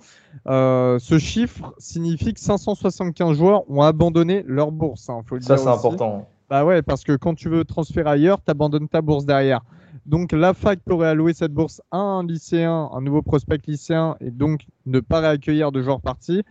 Euh, 0.49 0.99
ce 0.99 1.17
chiffre 1.21 1.73
signifie 1.79 2.35
que 2.35 2.41
575 2.41 3.37
joueurs 3.37 3.71
ont 3.71 3.83
abandonné 3.83 4.43
leur 4.49 4.73
bourse. 4.73 5.09
Hein, 5.09 5.21
faut 5.27 5.37
le 5.37 5.43
Ça 5.43 5.57
c'est 5.57 5.69
important. 5.69 6.29
Bah 6.51 6.65
ouais, 6.65 6.83
parce 6.83 7.05
que 7.05 7.13
quand 7.17 7.35
tu 7.35 7.49
veux 7.49 7.65
transférer 7.65 8.11
ailleurs, 8.11 8.43
tu 8.45 8.51
abandonnes 8.51 8.89
ta 8.89 9.01
bourse 9.01 9.25
derrière. 9.25 9.61
Donc 10.07 10.33
la 10.33 10.55
fac 10.55 10.81
pourrait 10.81 11.09
allouer 11.09 11.33
cette 11.33 11.53
bourse 11.53 11.81
à 11.93 11.99
un 11.99 12.27
lycéen, 12.27 12.91
un 12.93 13.01
nouveau 13.01 13.23
prospect 13.23 13.61
lycéen, 13.69 14.17
et 14.21 14.33
donc 14.33 14.67
ne 14.87 14.99
pas 14.99 15.21
réaccueillir 15.21 15.71
de 15.71 15.83
joueurs 15.83 16.01
partis 16.01 16.43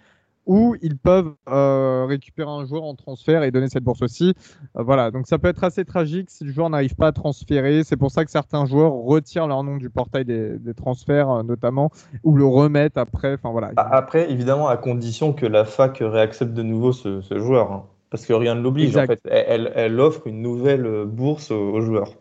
ou 0.46 0.76
ils 0.82 0.98
peuvent 0.98 1.34
euh, 1.50 2.06
récupérer 2.08 2.50
un 2.50 2.66
joueur 2.66 2.84
en 2.84 2.96
transfert 2.96 3.44
et 3.44 3.52
donner 3.52 3.70
cette 3.70 3.84
bourse 3.84 4.02
aussi. 4.02 4.34
Euh, 4.78 4.84
voilà, 4.84 5.12
donc 5.12 5.28
ça 5.28 5.38
peut 5.38 5.48
être 5.48 5.64
assez 5.64 5.86
tragique 5.86 6.30
si 6.30 6.44
le 6.44 6.52
joueur 6.52 6.70
n'arrive 6.70 6.96
pas 6.96 7.08
à 7.08 7.12
transférer. 7.12 7.84
C'est 7.84 7.98
pour 7.98 8.12
ça 8.12 8.26
que 8.26 8.32
certains 8.32 8.66
joueurs 8.66 8.94
retirent 8.94 9.48
leur 9.48 9.64
nom 9.64 9.78
du 9.78 9.90
portail 9.90 10.26
des, 10.26 10.74
transferts, 10.76 11.30
euh, 11.30 11.44
notamment, 11.44 11.92
ou 12.24 12.36
le 12.36 12.46
remettent 12.46 12.98
après. 12.98 13.34
Enfin 13.34 13.52
voilà. 13.52 13.72
Après, 13.78 14.32
évidemment, 14.32 14.68
à 14.68 14.78
condition 14.78 15.34
que 15.34 15.46
la 15.46 15.66
fac 15.66 16.00
réaccepte 16.02 16.54
de 16.54 16.64
nouveau 16.64 16.92
ce, 16.92 17.22
joueur, 17.32 17.72
hein. 17.72 17.86
parce 18.10 18.26
que 18.26 18.34
rien 18.34 18.56
ne 18.56 18.62
l'oblige. 18.62 18.98
En 18.98 19.06
fait, 19.06 19.22
elle, 19.26 20.00
offre 20.00 20.28
une 20.28 20.42
nouvelle 20.42 21.06
bourse 21.06 21.52
aux 21.52 21.82
joueurs. 21.82 22.14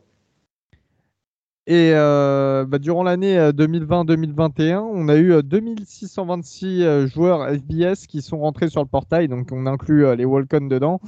Et 1.71 1.93
euh, 1.95 2.65
bah, 2.67 2.81
durant 2.81 3.05
l'année 3.05 3.37
2020-2021, 3.37 4.61
euh, 4.61 4.79
on 4.81 5.07
a 5.07 5.15
eu 5.15 5.41
2626 5.41 6.83
euh, 6.83 7.07
joueurs 7.07 7.49
FBS 7.49 8.09
qui 8.09 8.23
sont 8.23 8.39
rentrés 8.39 8.69
sur 8.69 8.81
le 8.81 8.89
portail, 8.89 9.29
donc 9.29 9.53
on 9.53 9.67
inclut 9.67 10.17
les 10.17 10.25
Walcon 10.25 10.67
dedans. 10.67 11.01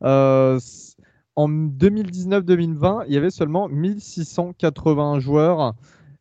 en 0.00 1.48
2019-2020, 1.48 3.06
il 3.08 3.14
y 3.14 3.16
avait 3.16 3.32
seulement 3.32 3.68
1680 3.68 5.18
joueurs 5.18 5.74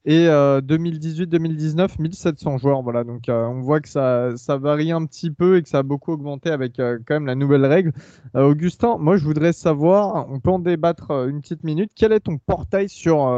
et 0.05 0.27
2018-2019, 0.27 1.81
euh, 1.81 1.87
1700 1.99 2.57
joueurs. 2.57 2.81
Voilà, 2.81 3.03
donc 3.03 3.29
euh, 3.29 3.45
on 3.45 3.61
voit 3.61 3.79
que 3.79 3.89
ça, 3.89 4.33
varie 4.59 4.91
un 4.91 5.05
petit 5.05 5.31
peu 5.31 5.57
et 5.57 5.63
que 5.63 5.69
ça 5.69 5.79
a 5.79 5.83
beaucoup 5.83 6.11
augmenté 6.11 6.49
avec 6.49 6.79
euh, 6.79 6.99
quand 7.05 7.15
même 7.15 7.25
la 7.25 7.35
nouvelle 7.35 7.65
règle. 7.65 7.93
Augustin, 8.33 8.97
moi 8.99 9.17
je 9.17 9.23
voudrais 9.23 9.53
savoir, 9.53 10.27
on 10.29 10.39
peut 10.39 10.51
en 10.51 10.59
débattre 10.59 11.11
une 11.11 11.41
petite 11.41 11.63
minute. 11.63 11.91
Quel 11.95 12.11
est 12.11 12.21
ton 12.21 12.37
portail 12.37 12.89
sur, 12.89 13.31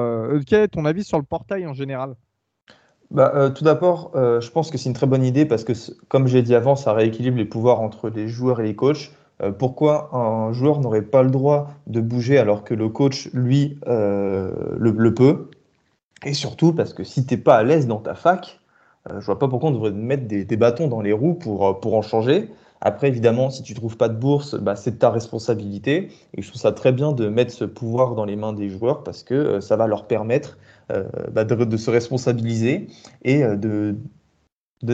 quel 0.47 0.63
est 0.63 0.67
ton 0.69 0.85
avis 0.85 1.03
sur 1.03 1.17
le 1.17 1.23
portail 1.23 1.67
en 1.67 1.73
général? 1.73 2.15
Bah, 3.11 3.51
tout 3.51 3.63
d'abord, 3.63 4.11
je 4.15 4.49
pense 4.49 4.71
que 4.71 4.77
c'est 4.77 4.89
une 4.89 4.95
très 4.95 5.05
bonne 5.05 5.23
idée 5.23 5.45
parce 5.45 5.63
que, 5.63 5.73
comme 6.07 6.27
j'ai 6.27 6.41
dit 6.41 6.55
avant, 6.55 6.75
ça 6.75 6.93
rééquilibre 6.93 7.37
les 7.37 7.45
pouvoirs 7.45 7.81
entre 7.81 8.09
les 8.09 8.27
joueurs 8.27 8.61
et 8.61 8.63
les 8.63 8.75
coachs. 8.75 9.11
pourquoi 9.59 10.15
un 10.15 10.53
joueur 10.53 10.79
n'aurait 10.79 11.03
pas 11.03 11.21
le 11.21 11.29
droit 11.29 11.69
de 11.87 12.01
bouger 12.01 12.37
alors 12.37 12.63
que 12.63 12.73
le 12.73 12.89
coach, 12.89 13.29
lui, 13.33 13.77
le, 13.85 15.09
peut? 15.09 15.49
Et 16.25 16.33
surtout 16.33 16.73
parce 16.73 16.93
que 16.93 17.03
si 17.03 17.25
t'es 17.25 17.37
pas 17.37 17.55
à 17.55 17.63
l'aise 17.63 17.87
dans 17.87 17.99
ta 17.99 18.15
fac, 18.15 18.59
euh, 19.09 19.19
je 19.21 19.25
vois 19.25 19.39
pas 19.39 19.47
pourquoi 19.47 19.69
on 19.69 19.73
devrait 19.73 19.91
mettre 19.91 20.27
des, 20.27 20.57
bâtons 20.57 20.87
dans 20.87 21.01
les 21.01 21.13
roues 21.13 21.35
pour, 21.35 21.67
euh, 21.67 21.73
pour 21.73 21.95
en 21.95 22.01
changer. 22.01 22.49
Après, 22.81 23.07
évidemment, 23.07 23.49
si 23.49 23.63
tu 23.63 23.73
trouves 23.73 23.97
pas 23.97 24.09
de 24.09 24.15
bourse, 24.15 24.55
bah, 24.55 24.75
c'est 24.75 24.99
ta 24.99 25.09
responsabilité. 25.09 26.09
Et 26.33 26.41
je 26.41 26.47
trouve 26.47 26.61
ça 26.61 26.71
très 26.71 26.91
bien 26.91 27.13
de 27.13 27.29
mettre 27.29 27.53
ce 27.53 27.65
pouvoir 27.65 28.15
dans 28.15 28.25
les 28.25 28.35
mains 28.35 28.53
des 28.53 28.69
joueurs 28.69 29.03
parce 29.03 29.23
que 29.23 29.33
euh, 29.33 29.61
ça 29.61 29.75
va 29.75 29.87
leur 29.87 30.07
permettre 30.07 30.57
euh, 30.91 31.03
bah, 31.31 31.45
de, 31.45 31.77
se 31.77 31.89
responsabiliser 31.89 32.87
et 33.23 33.41
de, 33.43 33.95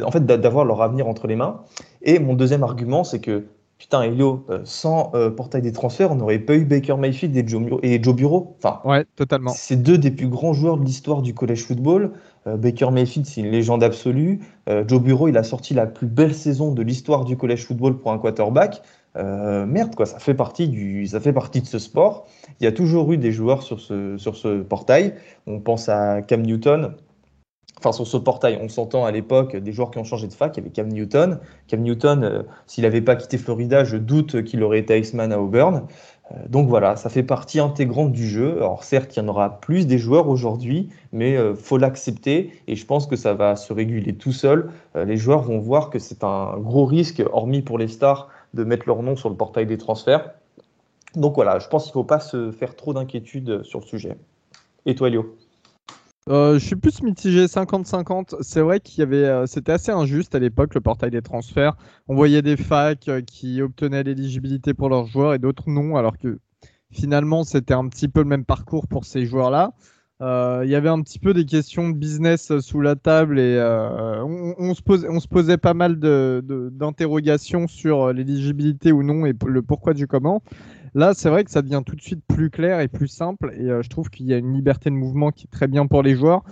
en 0.04 0.12
fait, 0.12 0.26
d'avoir 0.26 0.66
leur 0.66 0.82
avenir 0.82 1.08
entre 1.08 1.28
les 1.28 1.36
mains. 1.36 1.64
Et 2.02 2.20
mon 2.20 2.34
deuxième 2.34 2.64
argument, 2.64 3.04
c'est 3.04 3.20
que 3.20 3.46
Putain, 3.82 4.04
Elio, 4.04 4.46
sans 4.64 5.12
portail 5.36 5.64
des 5.64 5.72
transferts, 5.72 6.12
on 6.12 6.16
n'aurait 6.16 6.38
pas 6.38 6.54
eu 6.54 6.66
Baker 6.66 6.98
Mayfield 6.98 7.36
et 7.36 7.48
Joe, 7.48 7.80
et 7.82 8.02
Joe 8.02 8.16
Bureau. 8.16 8.56
Enfin, 8.60 8.80
ouais, 8.86 9.06
totalement. 9.16 9.52
C'est 9.56 9.76
deux 9.76 9.98
des 9.98 10.12
plus 10.12 10.28
grands 10.28 10.54
joueurs 10.54 10.78
de 10.78 10.86
l'histoire 10.86 11.24
du 11.24 11.34
collège 11.34 11.66
football. 11.66 12.12
Euh, 12.46 12.58
Baker 12.58 12.92
Mayfield, 12.92 13.26
c'est 13.26 13.42
une 13.42 13.50
légende 13.50 13.84
absolue. 13.84 14.40
Euh, 14.70 14.84
Joe 14.88 15.02
Bureau, 15.02 15.30
il 15.30 15.38
a 15.38 15.44
sorti 15.44 15.74
la 15.74 15.88
plus 15.88 16.06
belle 16.06 16.36
saison 16.36 16.72
de 16.72 16.82
l'histoire 16.84 17.26
du 17.26 17.38
college 17.38 17.66
football 17.66 17.98
pour 17.98 18.12
un 18.12 18.20
quarterback. 18.20 18.84
Euh, 19.18 19.66
merde, 19.66 19.96
quoi, 19.96 20.06
ça 20.06 20.20
fait, 20.20 20.36
partie 20.36 20.68
du, 20.68 21.08
ça 21.08 21.20
fait 21.20 21.34
partie 21.34 21.62
de 21.62 21.66
ce 21.66 21.80
sport. 21.80 22.28
Il 22.60 22.64
y 22.64 22.68
a 22.68 22.72
toujours 22.72 23.12
eu 23.12 23.18
des 23.18 23.32
joueurs 23.32 23.64
sur 23.64 23.80
ce, 23.80 24.16
sur 24.18 24.36
ce 24.36 24.62
portail. 24.62 25.16
On 25.48 25.60
pense 25.60 25.90
à 25.90 26.22
Cam 26.22 26.44
Newton. 26.44 26.94
Enfin, 27.84 27.92
sur 27.92 28.06
ce 28.06 28.18
portail, 28.18 28.60
on 28.62 28.70
s'entend 28.70 29.06
à 29.06 29.12
l'époque 29.12 29.56
des 29.56 29.74
joueurs 29.74 29.90
qui 29.90 29.98
ont 29.98 30.04
changé 30.04 30.28
de 30.28 30.34
fac. 30.34 30.56
Il 30.56 30.60
y 30.60 30.64
avait 30.64 30.70
Cam 30.70 30.88
Newton. 30.88 31.40
Cam 31.68 31.82
Newton, 31.82 32.46
s'il 32.68 32.84
n'avait 32.84 33.02
pas 33.02 33.16
quitté 33.16 33.40
Florida, 33.40 33.84
je 33.84 33.98
doute 33.98 34.44
qu'il 34.44 34.62
aurait 34.64 34.80
été 34.80 35.00
Iceman 35.00 35.32
à 35.32 35.40
Auburn. 35.40 35.88
Euh, 36.32 36.48
donc 36.48 36.68
voilà, 36.68 36.96
ça 36.96 37.10
fait 37.10 37.24
partie 37.24 37.60
intégrante 37.60 38.12
du 38.12 38.28
jeu. 38.28 38.58
Alors 38.58 38.84
certes, 38.84 39.16
il 39.16 39.20
y 39.20 39.24
en 39.24 39.28
aura 39.28 39.60
plus 39.60 39.88
des 39.88 39.98
joueurs 39.98 40.28
aujourd'hui, 40.28 40.90
mais 41.12 41.38
euh, 41.38 41.56
faut 41.56 41.78
l'accepter 41.78 42.52
et 42.68 42.76
je 42.76 42.86
pense 42.86 43.08
que 43.08 43.16
ça 43.16 43.34
va 43.34 43.56
se 43.56 43.74
réguler 43.74 44.16
tout 44.16 44.32
seul. 44.32 44.72
Euh, 44.96 45.06
les 45.06 45.18
joueurs 45.18 45.42
vont 45.42 45.60
voir 45.60 45.90
que 45.90 46.00
c'est 46.00 46.24
un 46.24 46.58
gros 46.58 46.86
risque, 46.86 47.24
hormis 47.32 47.62
pour 47.62 47.78
les 47.78 47.88
stars, 47.88 48.30
de 48.54 48.64
mettre 48.64 48.84
leur 48.88 49.02
nom 49.04 49.16
sur 49.16 49.30
le 49.30 49.36
portail 49.36 49.66
des 49.66 49.78
transferts. 49.78 50.32
Donc 51.16 51.36
voilà, 51.36 51.60
je 51.60 51.68
pense 51.68 51.84
qu'il 51.84 51.92
ne 51.92 51.94
faut 51.94 52.04
pas 52.04 52.20
se 52.20 52.52
faire 52.52 52.76
trop 52.76 52.94
d'inquiétude 52.94 53.64
sur 53.64 53.80
le 53.80 53.86
sujet. 53.86 54.16
Et 54.86 54.96
toi, 54.96 55.10
euh, 56.30 56.60
je 56.60 56.66
suis 56.66 56.76
plus 56.76 57.02
mitigé 57.02 57.46
50-50. 57.46 58.36
C'est 58.42 58.62
vrai 58.62 58.80
qu'il 58.80 59.00
y 59.00 59.04
avait, 59.04 59.26
euh, 59.26 59.46
c'était 59.48 59.72
assez 59.72 59.92
injuste 59.92 60.36
à 60.36 60.40
l'époque 60.40 60.76
le 60.76 60.82
portail 60.82 61.10
des 61.10 61.22
transferts. 61.22 61.76
On 62.08 62.16
voyait 62.16 62.44
des 62.44 62.58
facs 62.58 63.08
euh, 63.08 63.22
qui 63.22 63.62
obtenaient 63.62 64.04
l'éligibilité 64.04 64.74
pour 64.76 64.90
leurs 64.90 65.08
joueurs 65.08 65.34
et 65.34 65.40
d'autres 65.40 65.70
non, 65.70 65.96
alors 65.96 66.18
que 66.18 66.40
finalement 66.92 67.44
c'était 67.44 67.74
un 67.74 67.88
petit 67.88 68.08
peu 68.08 68.22
le 68.22 68.28
même 68.28 68.46
parcours 68.46 68.88
pour 68.88 69.06
ces 69.06 69.26
joueurs-là. 69.26 69.72
Il 70.24 70.70
y 70.70 70.76
avait 70.76 70.90
un 70.90 71.02
petit 71.02 71.18
peu 71.18 71.34
des 71.34 71.46
questions 71.46 71.90
de 71.90 71.96
business 71.98 72.60
sous 72.60 72.80
la 72.80 72.96
table 72.96 73.40
et 73.40 73.60
on, 73.60 74.76
se 74.76 74.84
posait, 74.84 75.10
on 75.10 75.20
se 75.20 75.28
posait 75.28 75.58
pas 75.58 75.74
mal 75.74 75.98
d'interrogations 75.98 77.68
sur 77.68 78.14
l'éligibilité 78.14 78.92
ou 78.92 79.02
non 79.02 79.26
et 79.26 79.34
le 79.48 79.64
pourquoi 79.64 79.96
du 79.96 80.06
comment. 80.06 80.44
Là, 80.94 81.14
c'est 81.14 81.30
vrai 81.30 81.44
que 81.44 81.52
ça 81.52 81.62
devient 81.62 81.84
tout 81.86 81.96
de 81.96 82.02
suite 82.02 82.24
plus 82.28 82.50
clair 82.50 82.80
et 82.80 82.88
plus 82.88 83.08
simple. 83.08 83.54
Et 83.58 83.70
euh, 83.70 83.82
je 83.82 83.90
trouve 83.90 84.10
qu'il 84.10 84.26
y 84.26 84.34
a 84.34 84.38
une 84.38 84.54
liberté 84.54 84.90
de 84.90 84.96
mouvement 84.96 85.32
qui 85.32 85.46
est 85.46 85.52
très 85.52 85.68
bien 85.68 85.88
pour 85.88 86.04
les 86.04 86.16
joueurs. 86.16 86.44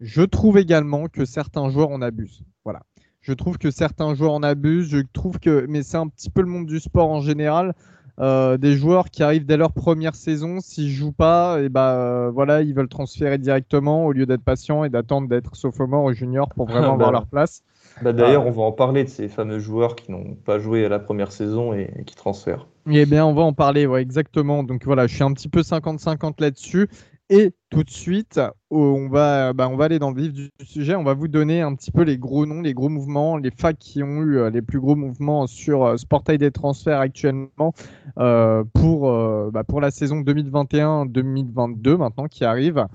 Je 0.00 0.22
trouve 0.22 0.58
également 0.58 1.08
que 1.08 1.24
certains 1.24 1.68
joueurs 1.70 1.90
en 1.90 2.00
abusent. 2.00 2.44
Voilà. 2.64 2.82
Je 3.20 3.32
trouve 3.32 3.58
que 3.58 3.70
certains 3.70 4.14
joueurs 4.14 4.32
en 4.32 4.42
abusent. 4.42 4.88
Je 4.88 5.02
trouve 5.12 5.40
que, 5.40 5.66
mais 5.68 5.82
c'est 5.82 5.96
un 5.96 6.06
petit 6.06 6.30
peu 6.30 6.42
le 6.42 6.48
monde 6.48 6.66
du 6.66 6.78
sport 6.78 7.10
en 7.10 7.20
général. 7.20 7.74
Euh, 8.20 8.56
des 8.56 8.74
joueurs 8.74 9.10
qui 9.10 9.22
arrivent 9.22 9.46
dès 9.46 9.56
leur 9.56 9.72
première 9.72 10.16
saison, 10.16 10.58
s'ils 10.60 10.90
jouent 10.90 11.12
pas, 11.12 11.60
et 11.60 11.68
bah 11.68 11.92
euh, 11.92 12.30
voilà, 12.32 12.62
ils 12.62 12.74
veulent 12.74 12.88
transférer 12.88 13.38
directement 13.38 14.06
au 14.06 14.12
lieu 14.12 14.26
d'être 14.26 14.42
patient 14.42 14.82
et 14.82 14.88
d'attendre 14.88 15.28
d'être 15.28 15.54
sophomore 15.54 16.02
ou 16.04 16.12
junior 16.12 16.48
pour 16.48 16.66
vraiment 16.66 16.94
avoir 16.94 17.10
bah, 17.10 17.12
leur 17.12 17.26
place. 17.26 17.62
Bah, 18.02 18.12
d'ailleurs, 18.12 18.44
on 18.44 18.50
va 18.50 18.62
en 18.62 18.72
parler 18.72 19.04
de 19.04 19.08
ces 19.08 19.28
fameux 19.28 19.60
joueurs 19.60 19.94
qui 19.94 20.10
n'ont 20.10 20.34
pas 20.34 20.58
joué 20.58 20.84
à 20.84 20.88
la 20.88 20.98
première 20.98 21.30
saison 21.30 21.72
et 21.72 21.90
qui 22.06 22.16
transfèrent. 22.16 22.66
Eh 22.90 23.06
bien, 23.06 23.26
on 23.26 23.34
va 23.34 23.42
en 23.42 23.52
parler, 23.52 23.86
exactement. 23.98 24.62
Donc 24.62 24.84
voilà, 24.84 25.06
je 25.06 25.14
suis 25.14 25.24
un 25.24 25.32
petit 25.32 25.48
peu 25.48 25.60
50-50 25.60 26.40
là-dessus. 26.40 26.88
Et 27.30 27.52
tout 27.68 27.84
de 27.84 27.90
suite, 27.90 28.40
on 28.70 29.10
va, 29.10 29.52
bah, 29.52 29.68
on 29.68 29.76
va 29.76 29.84
aller 29.84 29.98
dans 29.98 30.10
le 30.10 30.22
vif 30.22 30.32
du 30.32 30.50
sujet. 30.62 30.94
On 30.94 31.04
va 31.04 31.12
vous 31.12 31.28
donner 31.28 31.60
un 31.60 31.74
petit 31.74 31.90
peu 31.90 32.00
les 32.02 32.16
gros 32.16 32.46
noms, 32.46 32.62
les 32.62 32.72
gros 32.72 32.88
mouvements, 32.88 33.36
les 33.36 33.50
facs 33.50 33.76
qui 33.78 34.02
ont 34.02 34.22
eu 34.22 34.38
euh, 34.38 34.48
les 34.48 34.62
plus 34.62 34.80
gros 34.80 34.96
mouvements 34.96 35.46
sur 35.46 35.84
euh, 35.84 35.96
ce 35.98 36.06
portail 36.06 36.38
des 36.38 36.50
transferts 36.50 37.00
actuellement 37.00 37.74
euh, 38.18 38.64
pour, 38.72 39.12
bah, 39.50 39.62
pour 39.64 39.82
la 39.82 39.90
saison 39.90 40.22
2021-2022 40.22 41.96
maintenant 41.98 42.28
qui 42.28 42.46
arrive. 42.46 42.86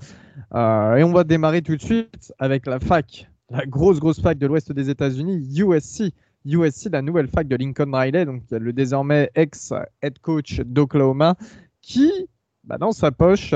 et 0.52 1.04
on 1.04 1.12
va 1.12 1.22
démarrer 1.22 1.62
tout 1.62 1.76
de 1.76 1.82
suite 1.82 2.32
avec 2.40 2.66
la 2.66 2.80
fac, 2.80 3.30
la 3.50 3.64
grosse, 3.66 4.00
grosse 4.00 4.20
fac 4.20 4.36
de 4.36 4.48
l'ouest 4.48 4.72
des 4.72 4.90
États-Unis, 4.90 5.46
USC. 5.56 6.12
USC, 6.44 6.90
la 6.92 7.02
nouvelle 7.02 7.28
fac 7.28 7.48
de 7.48 7.56
Lincoln 7.56 7.92
Riley, 7.92 8.24
donc 8.24 8.42
le 8.50 8.72
désormais 8.72 9.30
ex-head 9.34 10.18
coach 10.20 10.60
d'Oklahoma, 10.60 11.36
qui, 11.80 12.10
bah, 12.64 12.78
dans 12.78 12.92
sa 12.92 13.10
poche, 13.10 13.54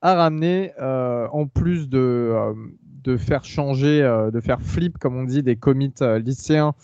a 0.00 0.14
ramené, 0.14 0.72
euh, 0.80 1.26
en 1.32 1.46
plus 1.46 1.88
de, 1.88 1.98
euh, 1.98 3.18
faire 3.18 3.44
changer, 3.44 4.02
euh, 4.02 4.30
de 4.30 4.40
faire 4.40 4.60
flip, 4.60 4.98
comme 4.98 5.16
on 5.16 5.24
dit, 5.24 5.42
des 5.42 5.56
commits 5.56 5.94
lycéens 6.22 6.74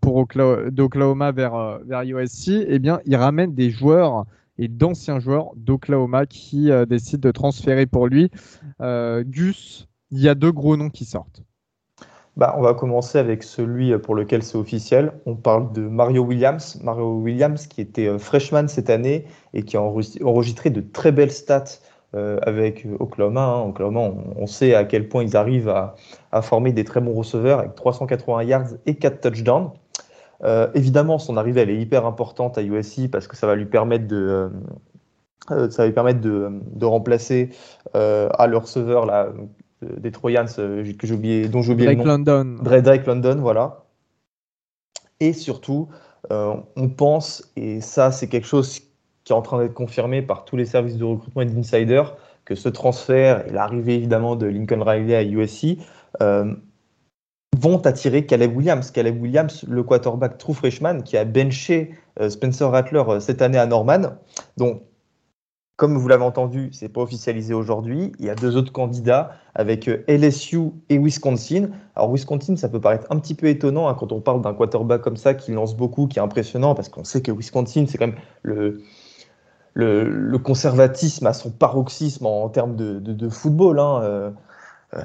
pour 0.00 0.26
d'Oklahoma 0.26 1.30
vers, 1.30 1.78
vers 1.84 2.02
USC, 2.02 2.64
eh 2.66 2.78
bien, 2.80 3.00
il 3.04 3.14
ramène 3.14 3.54
des 3.54 3.70
joueurs 3.70 4.24
et 4.58 4.66
d'anciens 4.66 5.20
joueurs 5.20 5.52
d'Oklahoma 5.54 6.26
qui 6.26 6.70
décident 6.88 7.28
de 7.28 7.30
transférer 7.30 7.86
pour 7.86 8.08
lui. 8.08 8.30
Gus, 8.80 9.86
il 10.10 10.18
y 10.18 10.28
a 10.28 10.34
deux 10.34 10.50
gros 10.50 10.76
noms 10.76 10.90
qui 10.90 11.04
sortent. 11.04 11.44
Bah, 12.36 12.54
on 12.56 12.62
va 12.62 12.74
commencer 12.74 13.18
avec 13.18 13.42
celui 13.42 13.96
pour 13.98 14.14
lequel 14.14 14.42
c'est 14.42 14.56
officiel. 14.56 15.12
On 15.26 15.34
parle 15.34 15.72
de 15.72 15.82
Mario 15.82 16.22
Williams. 16.22 16.80
Mario 16.82 17.16
Williams 17.16 17.66
qui 17.66 17.80
était 17.80 18.06
euh, 18.06 18.18
freshman 18.18 18.68
cette 18.68 18.88
année 18.88 19.26
et 19.52 19.64
qui 19.64 19.76
a 19.76 19.82
enregistré 19.82 20.70
de 20.70 20.80
très 20.80 21.10
belles 21.10 21.32
stats 21.32 21.80
euh, 22.14 22.38
avec 22.42 22.86
Oklahoma. 23.00 23.44
Hein. 23.44 23.68
Oklahoma, 23.68 24.12
on, 24.36 24.46
sait 24.46 24.74
à 24.74 24.84
quel 24.84 25.08
point 25.08 25.24
ils 25.24 25.36
arrivent 25.36 25.68
à, 25.68 26.42
former 26.42 26.72
des 26.72 26.84
très 26.84 27.00
bons 27.00 27.14
receveurs 27.14 27.58
avec 27.58 27.74
380 27.74 28.44
yards 28.44 28.68
et 28.86 28.94
4 28.94 29.20
touchdowns. 29.20 29.70
Euh, 30.44 30.68
évidemment, 30.74 31.18
son 31.18 31.36
arrivée 31.36 31.62
elle 31.62 31.70
est 31.70 31.80
hyper 31.80 32.06
importante 32.06 32.56
à 32.58 32.62
USC 32.62 33.10
parce 33.10 33.26
que 33.26 33.36
ça 33.36 33.46
va 33.46 33.56
lui 33.56 33.66
permettre 33.66 34.06
de, 34.06 34.50
ça 35.48 35.82
va 35.82 35.86
lui 35.86 35.92
permettre 35.92 36.20
de 36.20 36.84
remplacer 36.86 37.50
à 37.92 38.46
le 38.46 38.56
receveur 38.56 39.04
là, 39.04 39.28
des 39.82 40.10
Troyans 40.10 40.46
euh, 40.58 40.92
que 40.98 41.12
oublié, 41.12 41.48
dont 41.48 41.62
j'ai 41.62 41.72
oublié 41.72 41.94
Drake 41.94 41.98
le 41.98 42.04
nom. 42.04 42.10
London. 42.18 42.62
Drake 42.62 43.06
London, 43.06 43.36
voilà. 43.40 43.84
Et 45.20 45.32
surtout, 45.32 45.88
euh, 46.30 46.54
on 46.76 46.88
pense, 46.88 47.50
et 47.56 47.80
ça 47.80 48.10
c'est 48.10 48.28
quelque 48.28 48.46
chose 48.46 48.80
qui 49.24 49.32
est 49.32 49.36
en 49.36 49.42
train 49.42 49.58
d'être 49.58 49.74
confirmé 49.74 50.22
par 50.22 50.44
tous 50.44 50.56
les 50.56 50.66
services 50.66 50.96
de 50.96 51.04
recrutement 51.04 51.42
et 51.42 51.46
d'insiders, 51.46 52.16
que 52.44 52.54
ce 52.54 52.68
transfert 52.68 53.46
et 53.46 53.52
l'arrivée 53.52 53.94
évidemment 53.94 54.36
de 54.36 54.46
Lincoln 54.46 54.82
Riley 54.82 55.14
à 55.14 55.22
USC 55.22 55.78
euh, 56.20 56.54
vont 57.58 57.78
attirer 57.86 58.24
Caleb 58.26 58.56
Williams. 58.56 58.90
Caleb 58.90 59.20
Williams, 59.20 59.64
le 59.68 59.82
quarterback 59.82 60.38
true 60.38 60.54
freshman 60.54 61.02
qui 61.02 61.16
a 61.16 61.24
benché 61.24 61.94
Spencer 62.28 62.70
Rattler 62.70 63.02
cette 63.20 63.42
année 63.42 63.58
à 63.58 63.66
Norman. 63.66 64.16
Donc 64.56 64.82
comme 65.80 65.96
vous 65.96 66.08
l'avez 66.08 66.24
entendu, 66.24 66.68
c'est 66.74 66.90
pas 66.90 67.00
officialisé 67.00 67.54
aujourd'hui. 67.54 68.12
Il 68.18 68.26
y 68.26 68.28
a 68.28 68.34
deux 68.34 68.54
autres 68.54 68.70
candidats 68.70 69.30
avec 69.54 69.88
euh, 69.88 70.04
LSU 70.08 70.72
et 70.90 70.98
Wisconsin. 70.98 71.70
Alors 71.96 72.12
Wisconsin, 72.12 72.56
ça 72.56 72.68
peut 72.68 72.82
paraître 72.82 73.06
un 73.08 73.18
petit 73.18 73.34
peu 73.34 73.46
étonnant 73.46 73.88
hein, 73.88 73.96
quand 73.98 74.12
on 74.12 74.20
parle 74.20 74.42
d'un 74.42 74.52
quarterback 74.52 75.00
comme 75.00 75.16
ça 75.16 75.32
qui 75.32 75.52
lance 75.52 75.74
beaucoup, 75.74 76.06
qui 76.06 76.18
est 76.18 76.22
impressionnant, 76.22 76.74
parce 76.74 76.90
qu'on 76.90 77.02
sait 77.02 77.22
que 77.22 77.32
Wisconsin, 77.32 77.86
c'est 77.88 77.96
quand 77.96 78.08
même 78.08 78.18
le, 78.42 78.82
le, 79.72 80.36
conservatisme 80.36 81.26
à 81.26 81.32
son 81.32 81.50
paroxysme 81.50 82.26
en, 82.26 82.50
termes 82.50 82.76
de, 82.76 83.28
football. 83.30 83.78
Hein, 83.78 84.00
euh, 84.02 84.30
euh, 84.92 85.00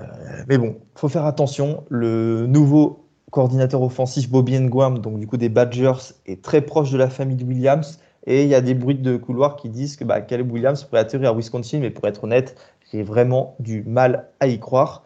mais 0.49 0.57
bon, 0.57 0.75
faut 0.95 1.07
faire 1.07 1.23
attention. 1.23 1.85
Le 1.87 2.47
nouveau 2.47 3.05
coordinateur 3.31 3.81
offensif 3.81 4.29
Bobby 4.29 4.59
Nguam, 4.59 4.99
donc 4.99 5.19
du 5.19 5.25
coup 5.25 5.37
des 5.37 5.47
Badgers, 5.47 6.11
est 6.25 6.43
très 6.43 6.59
proche 6.59 6.91
de 6.91 6.97
la 6.97 7.09
famille 7.09 7.37
de 7.37 7.45
Williams. 7.45 7.97
Et 8.27 8.43
il 8.43 8.49
y 8.49 8.55
a 8.55 8.61
des 8.61 8.73
bruits 8.73 8.95
de 8.95 9.17
couloir 9.17 9.55
qui 9.55 9.69
disent 9.69 9.97
que 9.97 10.03
bah, 10.03 10.21
Caleb 10.21 10.51
Williams 10.51 10.83
pourrait 10.83 11.01
atterrir 11.01 11.29
à 11.29 11.33
Wisconsin, 11.33 11.79
mais 11.79 11.91
pour 11.91 12.07
être 12.07 12.23
honnête, 12.23 12.55
j'ai 12.91 13.03
vraiment 13.03 13.55
du 13.59 13.83
mal 13.83 14.29
à 14.39 14.47
y 14.47 14.59
croire. 14.59 15.03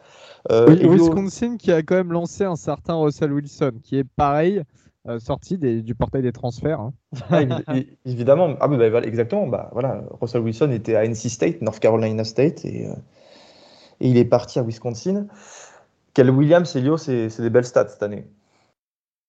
Euh, 0.52 0.74
Wisconsin 0.74 1.58
qui 1.58 1.72
a 1.72 1.84
quand 1.84 1.96
même 1.96 2.14
lancé 2.14 2.46
un 2.46 2.56
certain 2.56 2.96
Russell 2.96 3.34
Wilson, 3.34 3.74
qui 3.84 3.98
est 3.98 4.06
pareil, 4.06 4.64
euh, 5.08 5.20
sorti 5.20 5.58
du 5.58 5.96
portail 5.96 6.22
des 6.22 6.32
transferts. 6.32 6.80
Hein. 6.80 6.94
Ah, 7.30 7.42
évidemment, 8.06 8.56
ah, 8.62 8.68
bah, 8.68 9.02
exactement. 9.04 9.48
Bah, 9.48 9.70
voilà, 9.74 10.04
Russell 10.22 10.42
Wilson 10.42 10.72
était 10.72 10.96
à 10.96 11.04
NC 11.06 11.30
State, 11.30 11.62
North 11.62 11.80
Carolina 11.80 12.24
State, 12.24 12.64
et, 12.64 12.88
euh, 12.88 12.94
et 14.00 14.10
il 14.10 14.18
est 14.18 14.26
parti 14.26 14.60
à 14.60 14.64
Wisconsin. 14.64 15.28
Caleb 16.14 16.38
Williams, 16.38 16.76
Elio, 16.76 16.98
c'est 16.98 17.30
des 17.40 17.50
belles 17.50 17.66
stats 17.66 17.90
cette 17.90 18.04
année. 18.04 18.26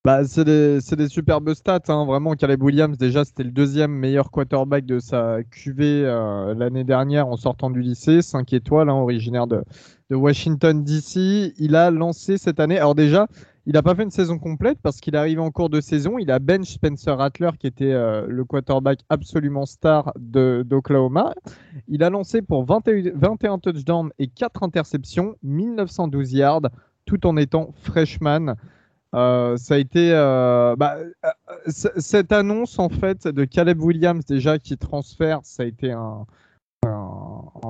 Bah, 0.02 0.24
c'est 0.24 0.44
des, 0.44 0.78
des, 0.96 1.08
superbes 1.10 1.52
stats, 1.52 1.82
hein. 1.88 2.06
vraiment. 2.06 2.32
Caleb 2.32 2.62
Williams, 2.62 2.96
déjà, 2.96 3.22
c'était 3.22 3.42
le 3.44 3.50
deuxième 3.50 3.92
meilleur 3.92 4.30
quarterback 4.30 4.86
de 4.86 4.98
sa 4.98 5.42
QV 5.50 6.04
euh, 6.06 6.54
l'année 6.54 6.84
dernière 6.84 7.26
en 7.28 7.36
sortant 7.36 7.68
du 7.68 7.82
lycée, 7.82 8.22
5 8.22 8.50
étoiles, 8.54 8.88
hein, 8.88 8.94
originaire 8.94 9.46
de, 9.46 9.62
de 10.08 10.16
Washington 10.16 10.82
DC. 10.82 11.52
Il 11.58 11.76
a 11.76 11.90
lancé 11.90 12.38
cette 12.38 12.60
année, 12.60 12.78
alors 12.78 12.94
déjà, 12.94 13.26
Il 13.66 13.74
n'a 13.74 13.82
pas 13.82 13.94
fait 13.94 14.04
une 14.04 14.10
saison 14.10 14.38
complète 14.38 14.78
parce 14.82 15.00
qu'il 15.00 15.14
est 15.14 15.18
arrivé 15.18 15.38
en 15.42 15.50
cours 15.50 15.68
de 15.68 15.82
saison. 15.82 16.16
Il 16.16 16.30
a 16.30 16.38
bench 16.38 16.68
Spencer 16.68 17.14
Rattler, 17.14 17.50
qui 17.58 17.66
était 17.66 17.92
euh, 17.92 18.24
le 18.26 18.44
quarterback 18.46 19.00
absolument 19.10 19.66
star 19.66 20.14
d'Oklahoma. 20.18 21.34
Il 21.88 22.02
a 22.02 22.08
lancé 22.08 22.40
pour 22.40 22.64
21, 22.64 23.12
21 23.14 23.58
touchdowns 23.58 24.10
et 24.18 24.28
4 24.28 24.62
interceptions, 24.62 25.36
1912 25.42 26.32
yards, 26.32 26.70
tout 27.04 27.26
en 27.26 27.36
étant 27.36 27.74
freshman. 27.82 28.56
Euh, 29.14 29.56
ça 29.56 29.74
a 29.74 29.78
été 29.78 30.12
euh, 30.12 30.76
bah, 30.76 30.98
cette 31.66 32.30
annonce 32.30 32.78
en 32.78 32.88
fait 32.88 33.26
de 33.26 33.44
Caleb 33.44 33.80
Williams 33.82 34.24
déjà 34.24 34.58
qui 34.58 34.78
transfère, 34.78 35.40
ça 35.42 35.64
a 35.64 35.66
été 35.66 35.90
un, 35.90 36.26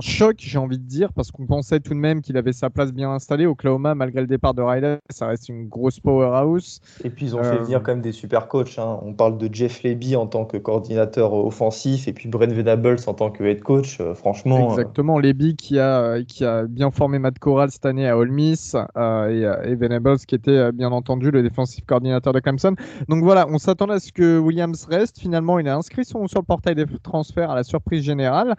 choc, 0.00 0.36
j'ai 0.38 0.58
envie 0.58 0.78
de 0.78 0.84
dire, 0.84 1.12
parce 1.12 1.32
qu'on 1.32 1.46
pensait 1.46 1.80
tout 1.80 1.94
de 1.94 1.98
même 1.98 2.22
qu'il 2.22 2.36
avait 2.36 2.52
sa 2.52 2.70
place 2.70 2.92
bien 2.92 3.10
installée. 3.10 3.46
Oklahoma, 3.46 3.94
malgré 3.94 4.20
le 4.20 4.26
départ 4.28 4.54
de 4.54 4.62
Riley, 4.62 4.98
ça 5.10 5.26
reste 5.26 5.48
une 5.48 5.66
grosse 5.68 5.98
powerhouse. 5.98 6.80
Et 7.02 7.10
puis 7.10 7.26
ils 7.26 7.36
ont 7.36 7.42
fait 7.42 7.56
euh, 7.56 7.62
venir 7.62 7.82
quand 7.82 7.92
même 7.92 8.00
des 8.00 8.12
super 8.12 8.46
coachs. 8.46 8.78
Hein. 8.78 9.00
On 9.02 9.12
parle 9.12 9.38
de 9.38 9.52
Jeff 9.52 9.82
Leby 9.82 10.14
en 10.14 10.26
tant 10.26 10.44
que 10.44 10.56
coordinateur 10.56 11.32
offensif 11.32 12.06
et 12.06 12.12
puis 12.12 12.28
Brent 12.28 12.52
Venables 12.52 12.98
en 13.06 13.14
tant 13.14 13.30
que 13.30 13.42
head 13.42 13.62
coach. 13.62 13.98
Euh, 14.00 14.14
franchement. 14.14 14.68
Euh, 14.68 14.74
Exactement. 14.74 15.18
Leby 15.18 15.56
qui 15.56 15.78
a, 15.78 16.22
qui 16.22 16.44
a 16.44 16.64
bien 16.64 16.90
formé 16.90 17.18
Matt 17.18 17.38
Corral 17.38 17.70
cette 17.70 17.86
année 17.86 18.08
à 18.08 18.16
Ole 18.16 18.30
Miss 18.30 18.76
et, 18.96 19.46
et, 19.64 19.74
Venables 19.74 20.18
qui 20.18 20.34
était 20.34 20.70
bien 20.72 20.92
entendu 20.92 21.30
le 21.30 21.42
défensif 21.42 21.84
coordinateur 21.84 22.32
de 22.32 22.40
Clemson. 22.40 22.74
Donc 23.08 23.24
voilà, 23.24 23.46
on 23.48 23.58
s'attendait 23.58 23.94
à 23.94 24.00
ce 24.00 24.12
que 24.12 24.38
Williams 24.38 24.86
reste. 24.88 25.18
Finalement, 25.18 25.58
il 25.58 25.68
a 25.68 25.76
inscrit 25.76 26.04
son, 26.04 26.28
sur 26.28 26.40
le 26.40 26.44
portail 26.44 26.74
des 26.74 26.84
transferts 27.02 27.50
à 27.50 27.54
la 27.54 27.64
surprise 27.64 28.02
générale. 28.02 28.54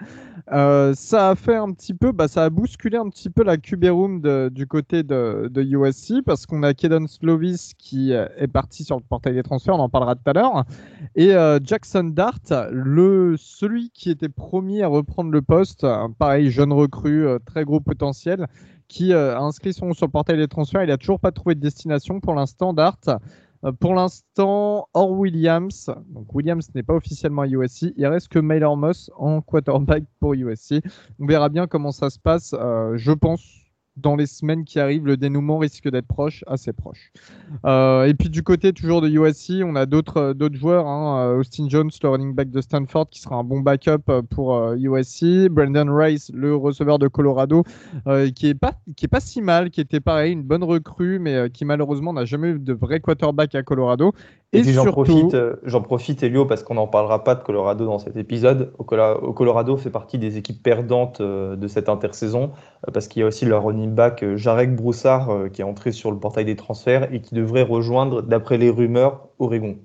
Euh, 0.51 0.93
ça 1.21 1.29
a 1.29 1.35
fait 1.35 1.55
un 1.55 1.71
petit 1.71 1.93
peu, 1.93 2.11
bah, 2.11 2.27
ça 2.27 2.45
a 2.45 2.49
bousculé 2.49 2.97
un 2.97 3.07
petit 3.07 3.29
peu 3.29 3.43
la 3.43 3.57
QB 3.57 3.85
room 3.91 4.49
du 4.49 4.65
côté 4.65 5.03
de, 5.03 5.51
USC 5.55 6.23
parce 6.25 6.47
qu'on 6.47 6.63
a 6.63 6.73
Kedon 6.73 7.05
Slovis 7.05 7.75
qui 7.77 8.11
est 8.11 8.47
parti 8.47 8.83
sur 8.83 8.95
le 8.95 9.03
portail 9.07 9.35
des 9.35 9.43
transferts, 9.43 9.75
on 9.75 9.81
en 9.81 9.89
parlera 9.89 10.15
tout 10.15 10.23
à 10.25 10.33
l'heure, 10.33 10.65
et 11.15 11.35
euh, 11.35 11.59
Jackson 11.63 12.05
Dart, 12.05 12.39
le, 12.71 13.35
celui 13.37 13.91
qui 13.91 14.09
était 14.09 14.29
promis 14.29 14.81
à 14.81 14.87
reprendre 14.87 15.29
le 15.29 15.43
poste, 15.43 15.85
pareil, 16.17 16.49
jeune 16.49 16.73
recrue, 16.73 17.27
euh, 17.27 17.37
très 17.45 17.65
gros 17.65 17.81
potentiel, 17.81 18.47
qui 18.87 19.13
a 19.13 19.39
inscrit 19.39 19.73
son 19.73 19.93
sur 19.93 20.07
le 20.07 20.11
portail 20.11 20.37
des 20.37 20.47
transferts. 20.47 20.83
Il 20.83 20.89
n'a 20.89 20.97
toujours 20.97 21.19
pas 21.19 21.31
trouvé 21.31 21.53
de 21.53 21.59
destination 21.59 22.19
pour 22.19 22.33
l'instant, 22.33 22.73
Dart. 22.73 22.97
Euh, 23.63 23.71
pour 23.71 23.93
l'instant, 23.93 24.87
hors 24.93 25.11
Williams, 25.11 25.89
donc 26.09 26.33
Williams 26.33 26.69
n'est 26.73 26.83
pas 26.83 26.95
officiellement 26.95 27.45
USC, 27.45 27.93
il 27.95 28.05
reste 28.07 28.29
que 28.29 28.39
Mailer 28.39 28.75
Moss 28.75 29.11
en 29.17 29.41
quarterback 29.41 30.03
pour 30.19 30.33
USC. 30.33 30.81
On 31.19 31.25
verra 31.25 31.49
bien 31.49 31.67
comment 31.67 31.91
ça 31.91 32.09
se 32.09 32.19
passe. 32.19 32.53
Euh, 32.53 32.97
je 32.97 33.11
pense 33.11 33.60
dans 33.97 34.15
les 34.15 34.25
semaines 34.25 34.63
qui 34.63 34.79
arrivent, 34.79 35.05
le 35.05 35.17
dénouement 35.17 35.57
risque 35.57 35.89
d'être 35.89 36.07
proche, 36.07 36.43
assez 36.47 36.71
proche. 36.71 37.11
Euh, 37.65 38.05
et 38.05 38.13
puis 38.13 38.29
du 38.29 38.41
côté 38.43 38.71
toujours 38.73 39.01
de 39.01 39.09
USC, 39.09 39.63
on 39.63 39.75
a 39.75 39.85
d'autres 39.85 40.33
euh, 40.33 40.49
joueurs, 40.53 40.87
hein, 40.87 41.27
euh, 41.27 41.39
Austin 41.39 41.67
Jones, 41.67 41.89
le 42.01 42.09
running 42.09 42.33
back 42.33 42.49
de 42.49 42.61
Stanford, 42.61 43.09
qui 43.09 43.19
sera 43.19 43.35
un 43.35 43.43
bon 43.43 43.59
backup 43.59 44.21
pour 44.29 44.73
USC, 44.73 45.49
Brandon 45.49 45.93
Rice, 45.93 46.31
le 46.33 46.55
receveur 46.55 46.99
de 46.99 47.07
Colorado, 47.07 47.63
qui 48.35 48.47
est 48.47 48.55
pas 48.55 48.73
qui 48.95 49.05
est 49.05 49.09
pas 49.09 49.19
si 49.19 49.41
mal, 49.41 49.69
qui 49.69 49.81
était 49.81 49.99
pareil, 49.99 50.33
une 50.33 50.43
bonne 50.43 50.63
recrue, 50.63 51.19
mais 51.19 51.49
qui 51.49 51.65
malheureusement 51.65 52.13
n'a 52.13 52.25
jamais 52.25 52.49
eu 52.49 52.59
de 52.59 52.73
vrai 52.73 52.99
quarterback 52.99 53.55
à 53.55 53.63
Colorado. 53.63 54.13
Et, 54.53 54.63
j'en 54.63 54.85
profite, 54.85 55.33
euh, 55.33 55.55
j'en 55.63 55.81
profite, 55.81 56.23
Elio, 56.23 56.45
parce 56.45 56.63
qu'on 56.63 56.73
n'en 56.73 56.87
parlera 56.87 57.23
pas 57.23 57.35
de 57.35 57.43
Colorado 57.43 57.85
dans 57.85 57.99
cet 57.99 58.17
épisode. 58.17 58.73
Au, 58.77 58.83
Colorado 58.83 59.77
fait 59.77 59.89
partie 59.89 60.17
des 60.17 60.37
équipes 60.37 60.61
perdantes 60.61 61.21
euh, 61.21 61.55
de 61.55 61.67
cette 61.69 61.87
intersaison, 61.87 62.51
euh, 62.85 62.91
parce 62.91 63.07
qu'il 63.07 63.21
y 63.21 63.23
a 63.23 63.27
aussi 63.27 63.45
le 63.45 63.55
running 63.57 63.95
back 63.95 64.25
Jarek 64.35 64.75
Broussard 64.75 65.49
qui 65.53 65.61
est 65.61 65.65
entré 65.65 65.93
sur 65.93 66.11
le 66.11 66.19
portail 66.19 66.43
des 66.43 66.57
transferts 66.57 67.13
et 67.13 67.21
qui 67.21 67.33
devrait 67.33 67.63
rejoindre, 67.63 68.21
d'après 68.21 68.57
les 68.57 68.69
rumeurs, 68.69 69.29
Oregon. 69.39 69.77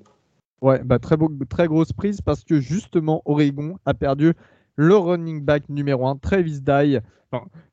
Ouais, 0.62 0.82
bah 0.82 0.98
très, 0.98 1.16
beau, 1.16 1.30
très 1.48 1.68
grosse 1.68 1.92
prise 1.92 2.20
parce 2.20 2.42
que 2.42 2.58
justement, 2.60 3.22
Oregon 3.24 3.76
a 3.86 3.94
perdu 3.94 4.32
le 4.74 4.96
running 4.96 5.42
back 5.42 5.68
numéro 5.68 6.08
1, 6.08 6.16
Travis 6.16 6.60
Dye, 6.60 6.98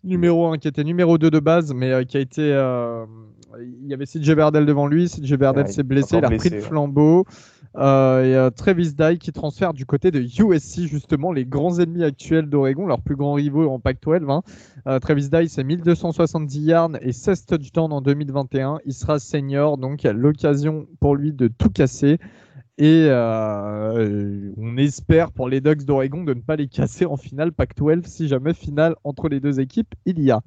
numéro 0.03 0.45
1 0.45 0.59
qui 0.59 0.67
était 0.67 0.83
numéro 0.83 1.17
2 1.17 1.31
de 1.31 1.39
base, 1.39 1.73
mais 1.73 2.05
qui 2.05 2.17
a 2.17 2.19
été 2.19 2.53
il 3.61 3.87
y 3.87 3.93
avait 3.93 4.05
CJ 4.05 4.31
Verdel 4.31 4.65
devant 4.65 4.87
lui. 4.87 5.07
CJ 5.07 5.33
Verdel 5.33 5.67
s'est 5.67 5.83
blessé, 5.83 6.17
il 6.17 6.25
a 6.25 6.29
pris 6.29 6.49
le 6.49 6.61
flambeau. 6.61 7.25
Euh, 7.75 8.23
et 8.23 8.35
euh, 8.35 8.49
Travis 8.51 8.93
Dye 8.93 9.17
qui 9.17 9.31
transfère 9.31 9.73
du 9.73 9.85
côté 9.85 10.11
de 10.11 10.19
USC, 10.19 10.81
justement, 10.87 11.31
les 11.31 11.45
grands 11.45 11.79
ennemis 11.79 12.03
actuels 12.03 12.47
d'Oregon, 12.47 12.85
leurs 12.85 13.01
plus 13.01 13.15
grands 13.15 13.33
rivaux 13.33 13.69
en 13.69 13.79
Pac-12. 13.79 14.29
Hein. 14.29 14.41
Euh, 14.87 14.99
Travis 14.99 15.29
Dye, 15.29 15.49
c'est 15.49 15.63
1270 15.63 16.61
yards 16.61 16.91
et 17.01 17.11
16 17.11 17.45
touchdowns 17.45 17.91
en 17.91 18.01
2021. 18.01 18.79
Il 18.85 18.93
sera 18.93 19.19
senior, 19.19 19.77
donc 19.77 20.03
il 20.03 20.07
y 20.07 20.09
a 20.09 20.13
l'occasion 20.13 20.87
pour 20.99 21.15
lui 21.15 21.33
de 21.33 21.47
tout 21.47 21.69
casser. 21.69 22.19
Et 22.79 23.07
on 23.11 24.77
espère 24.77 25.31
pour 25.31 25.47
les 25.47 25.61
Ducks 25.61 25.85
d'Oregon 25.85 26.23
de 26.23 26.33
ne 26.33 26.41
pas 26.41 26.55
les 26.55 26.67
casser 26.67 27.05
en 27.05 27.17
finale 27.17 27.51
Pac-12 27.51 28.07
si 28.07 28.27
jamais 28.27 28.55
finale 28.55 28.95
entre 29.03 29.29
les 29.29 29.39
deux 29.39 29.59
équipes 29.59 29.93
il 30.07 30.19
y 30.19 30.31
a. 30.31 30.41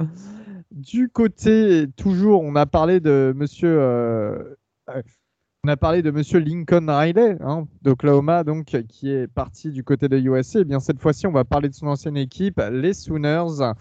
Du 0.73 1.09
côté, 1.09 1.87
toujours, 1.97 2.43
on 2.43 2.57
a 2.57 2.67
parlé 2.67 3.01
de 3.01 3.33
monsieur. 3.37 3.77
Euh, 3.81 4.57
euh, 4.91 5.03
on 5.65 5.69
a 5.69 5.77
parlé 5.77 6.01
de 6.01 6.13
monsieur 6.13 6.39
Lincoln 6.39 6.87
Riley 6.89 7.39
hein, 7.41 7.67
d'Oklahoma, 7.83 8.45
donc 8.45 8.77
qui 8.89 9.11
est 9.11 9.27
parti 9.27 9.71
du 9.71 9.83
côté 9.83 10.09
de 10.09 10.17
USC. 10.17 10.59
Eh 10.61 10.65
bien 10.65 10.79
cette 10.79 11.01
fois-ci, 11.01 11.27
on 11.27 11.33
va 11.33 11.45
parler 11.45 11.69
de 11.69 11.75
son 11.75 11.89
ancienne 11.89 12.17
équipe, 12.17 12.63
les 12.71 12.95
Sooners. 12.95 13.73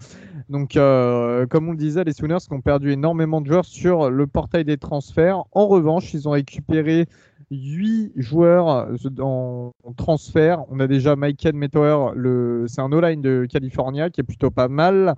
Donc, 0.48 0.76
euh, 0.76 1.46
comme 1.46 1.68
on 1.68 1.72
le 1.72 1.76
disait, 1.76 2.02
les 2.02 2.12
Sooners 2.12 2.38
qui 2.40 2.52
ont 2.52 2.60
perdu 2.60 2.90
énormément 2.90 3.40
de 3.40 3.46
joueurs 3.46 3.64
sur 3.64 4.10
le 4.10 4.26
portail 4.26 4.64
des 4.64 4.78
transferts. 4.78 5.44
En 5.52 5.68
revanche, 5.68 6.12
ils 6.12 6.26
ont 6.28 6.32
récupéré 6.32 7.06
8 7.52 8.14
joueurs 8.16 8.88
en, 9.20 9.72
transfert. 9.96 10.64
On 10.70 10.80
a 10.80 10.88
déjà 10.88 11.14
Michael 11.14 11.54
Metower, 11.54 12.66
c'est 12.66 12.80
un 12.80 12.90
O-line 12.90 13.20
de 13.20 13.46
California 13.48 14.10
qui 14.10 14.22
est 14.22 14.24
plutôt 14.24 14.50
pas 14.50 14.66
mal 14.66 15.14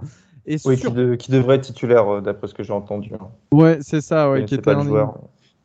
oui, 0.65 0.77
qui, 1.19 1.31
devrait 1.31 1.57
être 1.57 1.63
titulaire, 1.63 2.09
euh, 2.09 2.21
d'après 2.21 2.49
ce 2.49 2.55
que 2.55 2.63
j'ai 2.63 2.73
entendu. 2.73 3.11
Hein. 3.15 3.29
Ouais, 3.53 3.79
c'est 3.81 4.01
ça, 4.01 4.31
ouais, 4.31 4.45
qui 4.45 4.55
était, 4.55 4.71
un, 4.71 4.83
joueur. 4.83 5.19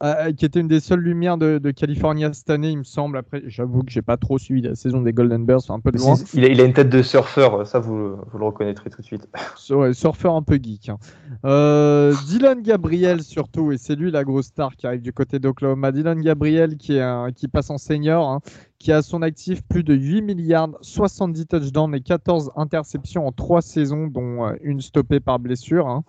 Ah, 0.06 0.18
ah, 0.20 0.34
qui 0.34 0.44
était 0.44 0.60
une 0.60 0.68
des 0.68 0.82
seules 0.82 1.00
lumières 1.00 1.38
de, 1.38 1.60
de 1.60 1.72
California 1.72 2.34
cette 2.34 2.50
année, 2.50 2.72
il 2.72 2.80
me 2.80 2.84
semble. 2.84 3.18
Après, 3.18 3.42
j'avoue 3.46 3.84
que 3.84 3.90
j'ai 3.90 4.02
pas 4.02 4.18
trop 4.18 4.38
suivi 4.38 4.62
la 4.62 4.76
saison 4.76 5.02
des 5.02 5.14
Golden 5.14 5.46
Bears, 5.46 5.62
un 5.70 5.80
peu 5.80 5.94
de 5.94 5.98
loin. 5.98 6.16
Il 6.34 6.44
a, 6.44 6.50
il 6.50 6.60
a, 6.60 6.66
une 6.66 6.74
tête 6.74 6.90
de 6.90 7.02
surfeur, 7.02 7.66
ça 7.66 7.80
vous, 7.80 8.18
vous 8.18 8.38
le 8.38 8.44
reconnaîtrez 8.44 8.90
tout 8.90 9.02
de 9.02 9.06
suite. 9.06 9.30
Ouais, 9.70 9.94
surfeur 9.94 10.36
un 10.36 10.42
peu 10.42 10.60
geek. 10.62 10.90
Hein. 10.90 10.98
Euh, 11.46 12.14
Dylan 12.28 12.62
Gabriel 12.62 13.24
surtout, 13.24 13.72
et 13.72 13.78
c'est 13.78 13.96
lui 13.96 14.12
la 14.12 14.26
grosse 14.26 14.48
star 14.48 14.76
qui 14.76 14.86
arrive 14.86 15.02
du 15.02 15.14
côté 15.14 15.40
d'Oklahoma. 15.40 15.94
Dylan 15.94 16.22
Gabriel 16.22 16.76
qui, 16.76 16.98
est 16.98 17.34
qui 17.34 17.48
passe 17.48 17.70
en 17.70 17.78
senior, 17.78 18.30
hein, 18.30 18.42
qui 18.80 18.92
a 18.92 18.98
à 18.98 19.02
son 19.02 19.22
actif 19.22 19.64
plus 19.64 19.84
de 19.84 19.94
8 19.94 20.22
milliards, 20.22 20.70
70 20.82 21.48
touchdowns 21.48 21.96
et 21.96 22.02
14 22.02 22.52
interceptions 22.58 23.26
en 23.26 23.32
3 23.32 23.62
saisons, 23.62 24.08
dont 24.08 24.46
euh, 24.46 24.54
une 24.64 24.82
stoppée 24.82 25.22
par 25.22 25.40
blessure. 25.40 25.88
Hein 25.88 26.04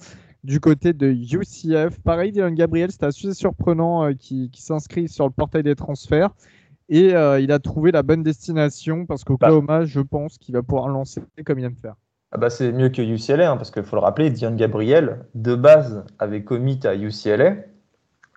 du 0.45 0.61
côté 0.61 0.93
de 0.93 1.09
UCF. 1.09 1.99
Pareil, 2.05 2.31
Dylan 2.31 2.55
Gabriel, 2.55 2.93
c'était 2.93 3.07
assez 3.07 3.33
surprenant 3.35 4.05
euh, 4.05 4.13
qui, 4.13 4.51
s'inscrit 4.55 5.09
sur 5.09 5.25
le 5.25 5.31
portail 5.31 5.63
des 5.63 5.75
transferts. 5.75 6.31
Et 6.91 7.15
euh, 7.15 7.41
il 7.41 7.51
a 7.51 7.59
trouvé 7.59 7.91
la 7.91 8.03
bonne 8.03 8.23
destination 8.23 9.07
parce 9.07 9.25
qu'Oklahoma, 9.25 9.81
bah. 9.81 9.85
je 9.87 10.01
pense 10.01 10.37
qu'il 10.37 10.55
va 10.55 10.63
pouvoir 10.63 10.89
lancer 10.89 11.23
comme 11.45 11.59
il 11.59 11.65
aime 11.65 11.77
faire. 11.77 11.95
Ah 12.31 12.37
bah 12.37 12.51
c'est 12.51 12.73
mieux 12.73 12.89
que 12.91 13.01
UCLA, 13.01 13.53
hein, 13.53 13.57
parce 13.57 13.71
qu'il 13.71 13.85
faut 13.85 13.97
le 13.97 14.03
rappeler, 14.03 14.29
Dylan 14.29 14.57
Gabriel, 14.57 15.25
de 15.35 15.55
base, 15.55 16.05
avait 16.19 16.43
commit 16.45 16.81
à 16.85 16.95
UCLA. 16.95 17.57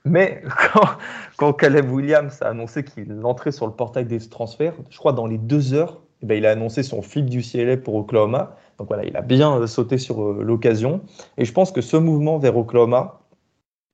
Mais 0.06 0.44
quand, 0.72 0.88
quand 1.36 1.54
Caleb 1.54 1.92
Williams 1.92 2.42
a 2.42 2.50
annoncé 2.50 2.86
qu'il 2.86 3.20
entrait 3.26 3.52
sur 3.52 3.68
le 3.68 3.74
portail 3.74 4.06
des 4.06 4.20
transferts, 4.20 4.76
je 4.90 4.98
crois 4.98 5.14
dans 5.14 5.28
les 5.28 5.38
deux 5.38 5.74
heures, 5.74 6.02
eh 6.22 6.26
ben, 6.26 6.38
il 6.38 6.46
a 6.46 6.52
annoncé 6.52 6.84
son 6.84 7.02
flip 7.02 7.26
du 7.26 7.40
UCLA 7.40 7.78
pour 7.78 7.96
Oklahoma. 7.96 8.56
Donc 8.78 8.88
voilà, 8.88 9.06
il 9.06 9.16
a 9.18 9.22
bien 9.22 9.58
euh, 9.58 9.68
sauté 9.68 9.98
sur 9.98 10.22
euh, 10.22 10.44
l'occasion. 10.44 11.02
Et 11.38 11.46
je 11.46 11.52
pense 11.52 11.72
que 11.72 11.82
ce 11.82 11.98
mouvement 11.98 12.38
vers 12.38 12.58
Oklahoma, 12.58 13.22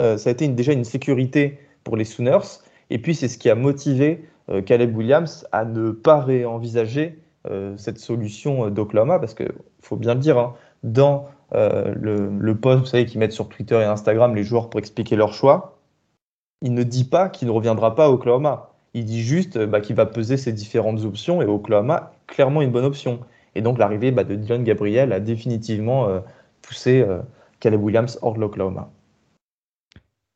euh, 0.01 0.17
ça 0.17 0.29
a 0.29 0.33
été 0.33 0.47
déjà 0.47 0.73
une 0.73 0.83
sécurité 0.83 1.59
pour 1.83 1.97
les 1.97 2.05
Sooners. 2.05 2.61
Et 2.89 2.99
puis 2.99 3.15
c'est 3.15 3.27
ce 3.27 3.37
qui 3.37 3.49
a 3.49 3.55
motivé 3.55 4.25
Caleb 4.65 4.95
Williams 4.95 5.47
à 5.53 5.63
ne 5.63 5.91
pas 5.91 6.19
réenvisager 6.19 7.17
cette 7.77 7.97
solution 7.97 8.69
d'Oklahoma, 8.69 9.17
parce 9.17 9.33
qu'il 9.33 9.53
faut 9.81 9.95
bien 9.95 10.13
le 10.13 10.19
dire, 10.19 10.37
hein, 10.37 10.53
dans 10.83 11.29
le, 11.53 12.29
le, 12.37 12.55
post, 12.55 12.79
vous 12.79 12.85
savez, 12.85 13.05
qu'ils 13.05 13.19
mettent 13.19 13.31
sur 13.31 13.47
Twitter 13.47 13.75
et 13.75 13.85
Instagram 13.85 14.35
les 14.35 14.43
joueurs 14.43 14.69
pour 14.69 14.81
expliquer 14.81 15.15
leur 15.15 15.33
choix, 15.33 15.77
il 16.61 16.73
ne 16.73 16.83
dit 16.83 17.05
pas 17.05 17.29
qu'il 17.29 17.47
ne 17.47 17.53
reviendra 17.53 17.95
pas 17.95 18.05
à 18.05 18.09
Oklahoma. 18.09 18.73
Il 18.93 19.05
dit 19.05 19.23
juste 19.23 19.57
bah, 19.57 19.79
qu'il 19.79 19.95
va 19.95 20.05
peser 20.05 20.35
ses 20.35 20.51
différentes 20.51 21.03
options 21.05 21.41
et 21.41 21.45
Oklahoma, 21.45 22.11
clairement 22.27 22.61
une 22.61 22.71
bonne 22.71 22.85
option. 22.85 23.21
Et 23.55 23.61
donc 23.61 23.77
l'arrivée 23.77 24.11
bah, 24.11 24.23
de 24.23 24.35
Dylan 24.35 24.63
Gabriel 24.63 25.13
a 25.13 25.19
définitivement 25.19 26.07
euh, 26.07 26.19
poussé 26.61 27.01
euh, 27.01 27.19
Caleb 27.59 27.81
Williams 27.81 28.19
hors 28.21 28.33
de 28.33 28.39
l'Oklahoma. 28.39 28.91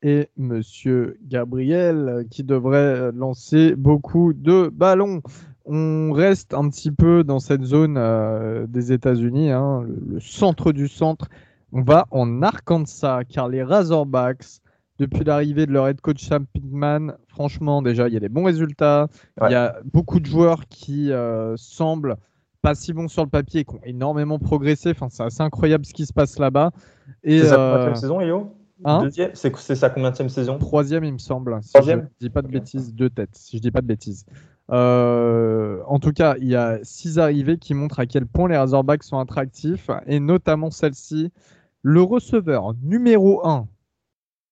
Et 0.04 0.30
Monsieur 0.38 1.18
Gabriel 1.24 2.10
euh, 2.10 2.24
qui 2.30 2.44
devrait 2.44 3.12
lancer 3.12 3.76
beaucoup 3.76 4.34
de 4.34 4.70
ballons. 4.72 5.22
On 5.66 6.12
reste 6.14 6.54
un 6.54 6.70
petit 6.70 6.92
peu 6.92 7.24
dans 7.24 7.40
cette 7.40 7.64
zone 7.64 8.00
des 8.70 8.94
États-Unis, 8.94 9.52
hein, 9.52 9.86
le, 10.08 10.20
centre 10.22 10.72
du 10.72 10.88
centre. 10.88 11.28
On 11.74 11.82
va 11.82 12.08
en 12.12 12.42
Arkansas 12.42 13.26
car 13.26 13.50
les 13.50 13.64
Razorbacks 13.64 14.62
depuis 15.00 15.24
l'arrivée 15.24 15.66
de 15.66 15.72
leur 15.72 15.88
head 15.88 16.02
coach 16.02 16.24
Sam 16.24 16.46
Pittman, 16.48 17.14
franchement, 17.28 17.82
déjà, 17.82 18.08
il 18.08 18.14
y 18.14 18.18
a 18.18 18.20
des 18.20 18.30
bons 18.30 18.44
résultats. 18.44 19.08
Il 19.44 19.52
y 19.52 19.56
a 19.56 19.78
beaucoup 19.86 20.20
de 20.20 20.26
joueurs 20.26 20.68
qui 20.68 21.12
euh, 21.12 21.56
semblent 21.58 22.18
pas 22.62 22.76
si 22.76 22.94
bons 22.94 23.08
sur 23.08 23.24
le 23.24 23.30
papier 23.30 23.62
et 23.62 23.66
qui 23.66 23.76
ont 23.76 23.82
énormément 23.84 24.40
progressé. 24.40 24.92
Enfin, 24.92 25.08
c'est 25.10 25.24
assez 25.24 25.42
incroyable 25.42 25.86
ce 25.86 25.94
qui 25.94 26.06
se 26.06 26.14
passe 26.14 26.40
là-bas. 26.40 26.72
C'est 27.24 27.46
sa 27.46 27.56
combien 27.56 27.96
saison, 27.96 28.22
Yo 28.22 28.54
hein? 28.86 29.10
C'est 29.34 29.76
sa 29.76 29.90
combien 29.90 30.12
de 30.12 30.28
saison? 30.28 30.58
Troisième, 30.58 31.04
il 31.04 31.14
me 31.14 31.18
semble. 31.18 31.58
Si 31.62 31.74
Troisième? 31.74 32.10
je 32.20 32.28
dis 32.28 32.30
pas 32.30 32.42
de 32.42 32.48
bêtises, 32.48 32.94
deux 32.94 33.10
têtes. 33.10 33.36
Si 33.36 33.58
je 33.58 33.62
dis 33.62 33.72
pas 33.72 33.82
de 33.82 33.88
bêtises. 33.88 34.26
Euh, 34.70 35.82
en 35.88 36.00
tout 36.00 36.12
cas, 36.12 36.36
il 36.40 36.48
y 36.48 36.56
a 36.56 36.80
six 36.84 37.20
arrivées 37.20 37.58
qui 37.58 37.74
montrent 37.74 38.00
à 38.00 38.06
quel 38.06 38.26
point 38.26 38.50
les 38.50 38.58
Razorbacks 38.58 39.04
sont 39.04 39.20
attractifs, 39.20 39.90
et 40.06 40.20
notamment 40.20 40.72
celle-ci. 40.72 41.32
Le 41.84 42.02
receveur 42.02 42.74
numéro 42.84 43.48
1, 43.48 43.68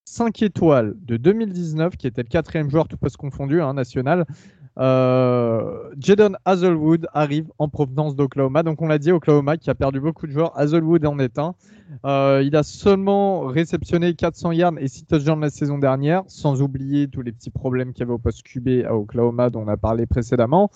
5 0.06 0.44
étoiles 0.44 0.94
de 1.02 1.18
2019, 1.18 1.98
qui 1.98 2.08
était 2.08 2.24
le 2.24 2.30
quatrième 2.30 2.70
joueur 2.70 2.88
tout 2.88 2.98
poste 2.98 3.18
confondu, 3.18 3.62
hein, 3.62 3.74
national, 3.74 4.26
euh, 4.78 5.90
Jadon 5.98 6.34
Hazelwood 6.44 7.08
arrive 7.14 7.48
en 7.60 7.70
provenance 7.70 8.16
d'Oklahoma. 8.16 8.64
Donc 8.64 8.82
on 8.82 8.88
l'a 8.88 8.98
dit, 8.98 9.12
Oklahoma 9.12 9.58
qui 9.58 9.70
a 9.70 9.76
perdu 9.76 10.00
beaucoup 10.00 10.28
de 10.28 10.32
joueurs. 10.32 10.58
Hazelwood 10.58 11.06
en 11.06 11.20
est 11.20 11.40
un. 11.40 11.56
Euh, 12.06 12.42
il 12.44 12.56
a 12.56 12.64
seulement 12.64 13.42
réceptionné 13.42 14.14
400 14.16 14.52
yards 14.52 14.74
et 14.80 14.88
6 14.88 15.06
touchdowns 15.06 15.40
la 15.40 15.50
saison 15.50 15.78
dernière, 15.78 16.24
sans 16.28 16.62
oublier 16.62 17.08
tous 17.08 17.22
les 17.22 17.32
petits 17.32 17.52
problèmes 17.52 17.94
qu'il 17.94 18.02
y 18.02 18.04
avait 18.04 18.14
au 18.14 18.18
poste 18.18 18.44
QB 18.44 18.86
à 18.86 18.96
Oklahoma 18.96 19.50
dont 19.50 19.64
on 19.64 19.68
a 19.68 19.78
parlé 19.78 20.06
précédemment. 20.06 20.70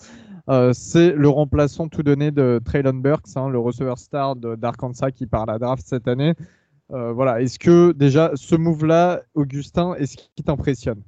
Euh, 0.48 0.72
c'est 0.72 1.12
le 1.12 1.28
remplaçant 1.28 1.88
tout 1.88 2.02
donné 2.02 2.30
de 2.30 2.60
Traylon 2.64 2.94
Burks, 2.94 3.36
hein, 3.36 3.48
le 3.48 3.58
receveur 3.58 3.98
star 3.98 4.36
d'Arkansas 4.36 5.10
qui 5.10 5.26
part 5.26 5.42
à 5.42 5.52
la 5.52 5.58
draft 5.58 5.86
cette 5.86 6.08
année. 6.08 6.34
Voilà. 6.88 7.40
Est-ce 7.40 7.60
que 7.60 7.92
déjà 7.92 8.32
ce 8.34 8.56
move-là, 8.56 9.20
Augustin, 9.34 9.94
est-ce 9.94 10.16
qui 10.16 10.42
t'impressionne? 10.42 11.00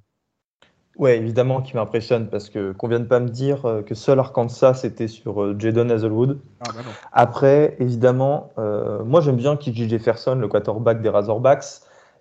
Ouais, 0.99 1.17
évidemment 1.17 1.63
qui 1.63 1.75
m'impressionne 1.75 2.29
parce 2.29 2.51
que 2.51 2.73
qu'on 2.73 2.87
vient 2.87 3.01
de 3.01 3.07
pas 3.07 3.19
me 3.19 3.29
dire 3.29 3.65
euh, 3.65 3.83
que 3.83 3.95
seul 3.95 4.19
Arkansas 4.19 4.75
c'était 4.75 5.09
sur 5.09 5.43
euh, 5.43 5.57
Jadon 5.59 5.89
Hazelwood. 5.89 6.39
Ah, 6.61 6.71
bah 6.75 6.81
Après, 7.13 7.77
évidemment, 7.79 8.51
euh, 8.59 9.03
moi 9.03 9.23
j'aime 9.23 9.37
bien 9.37 9.57
KJ 9.57 9.89
Jefferson, 9.89 10.35
le 10.35 10.49
quarterback 10.49 11.01
des 11.01 11.09
Razorbacks, 11.09 11.81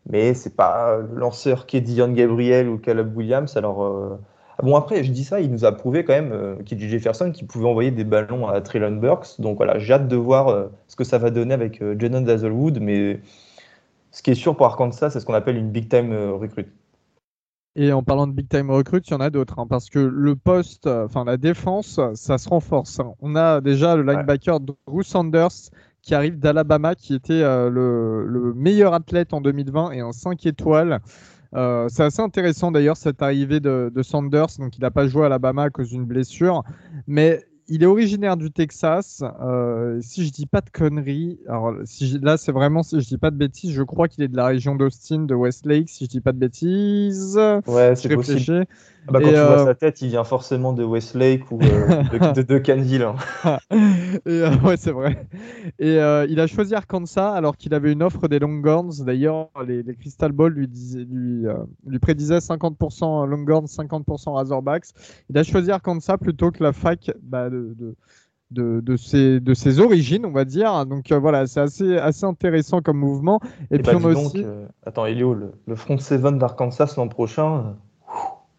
mais 0.10 0.34
c'est 0.34 0.56
pas 0.56 0.98
le 0.98 1.20
lanceur 1.20 1.66
qui 1.66 1.78
est 1.78 1.82
Dion 1.82 2.14
Gabriel 2.14 2.70
ou 2.70 2.78
Caleb 2.78 3.16
Williams. 3.16 3.58
Alors 3.58 4.20
bon 4.64 4.76
après, 4.78 5.04
je 5.04 5.12
dis 5.12 5.26
ça, 5.26 5.42
il 5.42 5.52
nous 5.52 5.66
a 5.66 5.74
prouvé 5.74 6.06
quand 6.06 6.14
même 6.14 6.64
KJ 6.64 6.88
Jefferson 6.88 7.32
qui 7.34 7.44
pouvait 7.44 7.68
envoyer 7.68 7.92
des 7.92 8.06
ballons 8.06 8.48
à 8.48 8.62
Traylon 8.62 8.96
Burks. 8.96 9.40
Donc 9.40 9.58
voilà, 9.58 9.80
j'ai 9.80 9.94
hâte 9.94 10.08
de 10.08 10.16
voir 10.16 10.70
ce 10.88 10.96
que 10.96 11.04
ça 11.04 11.18
va 11.18 11.30
donner 11.30 11.54
avec 11.54 11.84
Jadon 12.00 12.26
Hazelwood, 12.26 12.80
mais 12.80 13.20
ce 14.12 14.24
qui 14.24 14.32
est 14.32 14.36
sûr 14.36 14.56
pour 14.56 14.66
Arkansas, 14.66 15.10
c'est 15.10 15.20
ce 15.20 15.26
qu'on 15.26 15.34
appelle 15.34 15.58
une 15.58 15.72
big 15.72 15.90
time 15.90 16.16
recrute. 16.32 16.70
Et 17.76 17.94
en 17.94 18.04
parlant 18.04 18.28
de 18.28 18.34
big 18.34 18.50
time 18.50 18.70
recrute, 18.70 19.08
il 19.08 19.12
y 19.12 19.14
en 19.14 19.22
a 19.22 19.30
d'autres, 19.30 19.58
hein, 19.58 19.66
parce 19.66 19.90
que 19.90 20.00
le 20.00 20.36
poste, 20.36 20.88
enfin 20.88 21.24
la 21.24 21.38
défense, 21.38 22.02
ça 22.16 22.38
se 22.38 22.50
renforce. 22.50 23.00
Hein. 23.00 23.14
On 23.22 23.36
a 23.36 23.62
déjà 23.62 23.96
le 23.96 24.04
linebacker 24.04 24.60
Drew 24.60 25.04
Sanders 25.04 25.72
qui 26.02 26.16
arrive 26.16 26.38
d'Alabama, 26.40 26.96
qui 26.96 27.14
était 27.14 27.44
euh, 27.44 27.70
le, 27.70 28.54
meilleur 28.56 28.94
athlète 28.94 29.34
en 29.34 29.42
2020 29.42 29.92
et 29.92 30.02
en 30.02 30.12
5 30.12 30.46
étoiles. 30.46 31.00
Euh, 31.54 31.88
c'est 31.90 32.04
assez 32.04 32.22
intéressant 32.22 32.72
d'ailleurs 32.72 32.98
cette 32.98 33.22
arrivée 33.22 33.60
de, 33.60 33.92
de 33.94 34.04
Sanders, 34.04 34.48
donc 34.58 34.78
il 34.78 34.82
n'a 34.82 34.92
pas 34.92 35.08
joué 35.08 35.24
à 35.24 35.26
Alabama 35.28 35.64
à 35.64 35.70
cause 35.70 35.90
d'une 35.90 36.06
blessure, 36.06 36.64
mais 37.08 37.44
il 37.72 37.84
est 37.84 37.86
originaire 37.86 38.36
du 38.36 38.52
Texas. 38.52 39.24
Euh, 39.42 40.00
si 40.02 40.26
je 40.26 40.32
dis 40.32 40.46
pas 40.46 40.60
de 40.60 40.70
conneries, 40.70 41.40
alors 41.48 41.74
si 41.86 42.20
là 42.22 42.36
c'est 42.36 42.52
vraiment 42.52 42.84
si 42.84 43.00
je 43.00 43.08
dis 43.08 43.18
pas 43.18 43.32
de 43.32 43.38
bêtises, 43.38 43.72
je 43.72 43.82
crois 43.82 44.10
qu'il 44.10 44.24
est 44.26 44.28
de 44.28 44.36
la 44.36 44.46
région 44.46 44.76
d'Austin, 44.76 45.20
de 45.20 45.34
Westlake, 45.34 45.88
si 45.88 46.04
je 46.04 46.10
dis 46.10 46.20
pas 46.20 46.34
de 46.34 46.38
bêtises. 46.38 47.40
Ouais, 47.66 47.96
c'est 47.96 48.14
possible. 48.14 48.68
Ah 49.08 49.14
bah, 49.14 49.20
quand 49.20 49.30
tu 49.30 49.34
vois 49.34 49.62
euh, 49.62 49.66
sa 49.66 49.74
tête, 49.74 50.02
il 50.04 50.10
vient 50.10 50.24
forcément 50.24 50.74
de 50.74 50.84
Westlake 50.84 51.52
ou 51.52 51.60
euh, 51.64 52.04
de, 52.34 52.42
de, 52.44 52.58
Canville. 52.60 53.04
Hein. 53.04 53.16
Euh, 54.28 54.56
ouais, 54.60 54.78
c'est 54.78 54.92
vrai. 54.92 55.26
Et 55.80 55.96
il 55.96 56.40
a 56.40 56.48
choisi 56.48 56.76
Arkansas 56.76 57.34
alors 57.34 57.58
qu'il 57.58 57.74
avait 57.74 57.92
une 57.92 58.04
offre 58.04 58.28
des 58.28 58.40
Longhorns. 58.40 59.04
D'ailleurs, 59.06 59.50
les, 59.66 59.84
Crystal 59.96 60.32
Ball 60.32 60.52
lui, 60.52 60.68
lui, 61.10 61.46
lui 61.88 62.00
prédisaient 62.00 62.38
50% 62.38 63.26
Longhorns, 63.26 63.66
50% 63.66 64.34
Razorbacks. 64.34 64.90
Il 65.30 65.38
a 65.38 65.44
choisi 65.44 65.72
Arkansas 65.72 66.18
plutôt 66.18 66.52
que 66.52 66.64
la 66.64 66.74
fac 66.74 67.12
bah, 67.24 67.50
de, 67.50 67.61
de, 68.52 68.82
de, 68.82 68.98
ses, 68.98 69.40
de 69.40 69.54
ses 69.54 69.80
origines, 69.80 70.26
on 70.26 70.32
va 70.32 70.46
dire. 70.46 70.86
Donc 70.86 71.12
voilà, 71.12 71.48
c'est 71.48 71.62
assez, 71.62 71.98
assez 71.98 72.26
intéressant 72.26 72.82
comme 72.82 72.98
mouvement. 72.98 73.40
Et, 73.72 73.80
puis 73.80 73.94
bah, 73.94 74.00
on 74.02 74.06
a 74.06 74.12
aussi. 74.12 74.46
attends, 74.86 75.06
Elio, 75.06 75.34
le, 75.34 75.52
le 75.68 75.76
front 75.76 75.98
seven 75.98 76.38
d'Arkansas 76.38 76.96
l'an 76.98 77.08
prochain. 77.08 77.76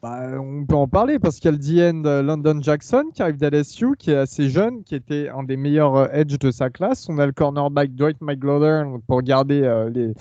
Bah, 0.03 0.19
on 0.37 0.67
peut 0.67 0.75
en 0.75 0.89
parler 0.89 1.21
parce 1.21 1.37
qu'il 1.39 1.45
y 1.45 1.55
a 1.81 1.93
le 1.93 1.93
DN 1.93 2.23
London 2.23 2.61
Jackson 2.61 3.05
qui 3.15 3.23
arrive 3.23 3.37
d'LSU, 3.37 3.95
qui 3.97 4.11
est 4.11 4.17
assez 4.17 4.49
jeune, 4.49 4.83
qui 4.83 4.97
était 4.97 5.29
un 5.29 5.45
des 5.45 5.57
meilleurs 5.57 5.95
euh, 5.95 6.09
edge 6.11 6.41
de 6.41 6.51
sa 6.51 6.71
classe. 6.71 7.09
On 7.09 7.19
a 7.19 7.27
le 7.27 7.31
cornerback 7.31 7.95
Dwight 7.95 8.21
McGloder 8.21 8.83
pour 9.07 9.23
garder 9.23 9.63
euh, 9.63 10.13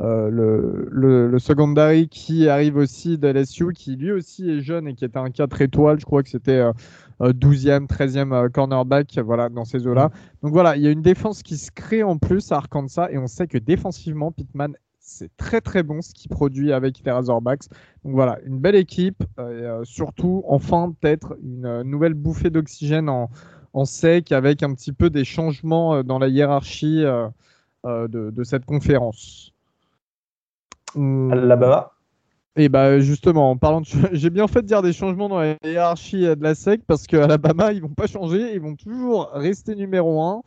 euh, 0.00 0.88
le, 0.90 1.38
secondary 1.38 2.08
qui 2.08 2.48
arrive 2.48 2.78
aussi 2.78 3.16
d'LSU, 3.16 3.72
qui 3.74 3.94
lui 3.94 4.10
aussi 4.10 4.50
est 4.50 4.60
jeune 4.60 4.88
et 4.88 4.94
qui 4.96 5.04
était 5.04 5.18
un 5.18 5.30
4 5.30 5.62
étoiles. 5.62 6.00
Je 6.00 6.04
crois 6.04 6.24
que 6.24 6.30
c'était 6.30 6.60
12e, 7.20 7.86
13e 7.86 8.50
cornerback 8.50 9.20
voilà, 9.24 9.50
dans 9.50 9.64
ces 9.64 9.86
eaux-là. 9.86 10.10
Donc 10.42 10.50
voilà, 10.50 10.74
il 10.76 10.82
y 10.82 10.88
a 10.88 10.90
une 10.90 11.02
défense 11.02 11.44
qui 11.44 11.58
se 11.58 11.70
crée 11.70 12.02
en 12.02 12.18
plus 12.18 12.50
à 12.50 12.56
Arkansas 12.56 13.06
et 13.12 13.18
on 13.18 13.28
sait 13.28 13.46
que 13.46 13.58
défensivement, 13.58 14.32
Pittman 14.32 14.74
c'est 15.08 15.34
très 15.38 15.60
très 15.60 15.82
bon 15.82 16.02
ce 16.02 16.12
qu'il 16.12 16.28
produit 16.28 16.72
avec 16.72 17.02
les. 17.02 17.68
Donc 18.04 18.14
voilà, 18.14 18.38
une 18.44 18.58
belle 18.58 18.74
équipe, 18.74 19.24
euh, 19.38 19.82
surtout 19.84 20.44
enfin 20.46 20.94
peut-être 21.00 21.36
une 21.42 21.64
euh, 21.64 21.82
nouvelle 21.82 22.14
bouffée 22.14 22.50
d'oxygène 22.50 23.08
en, 23.08 23.30
sec 23.84 24.32
avec 24.32 24.62
un 24.62 24.74
petit 24.74 24.92
peu 24.92 25.08
des 25.08 25.24
changements 25.24 25.94
euh, 25.94 26.02
dans 26.02 26.18
la 26.18 26.28
hiérarchie 26.28 27.04
de, 27.84 28.44
cette 28.44 28.66
conférence. 28.66 29.54
Alabama? 30.94 31.92
Et 32.58 32.68
bah 32.68 32.98
justement, 32.98 33.50
en 33.50 33.56
parlant 33.56 33.80
de... 33.80 33.86
j'ai 34.12 34.30
bien 34.30 34.46
fait 34.48 34.62
de 34.62 34.66
dire 34.66 34.82
des 34.82 34.92
changements 34.92 35.28
dans 35.28 35.38
la 35.38 35.54
hiérarchie 35.64 36.22
de 36.22 36.42
la 36.42 36.54
SEC 36.54 36.82
parce 36.86 37.06
qu'à 37.06 37.24
Alabama, 37.24 37.72
ils 37.72 37.80
vont 37.80 37.88
pas 37.88 38.06
changer, 38.06 38.52
ils 38.54 38.60
vont 38.60 38.74
toujours 38.74 39.30
rester 39.32 39.74
numéro 39.76 40.20
1. 40.20 40.42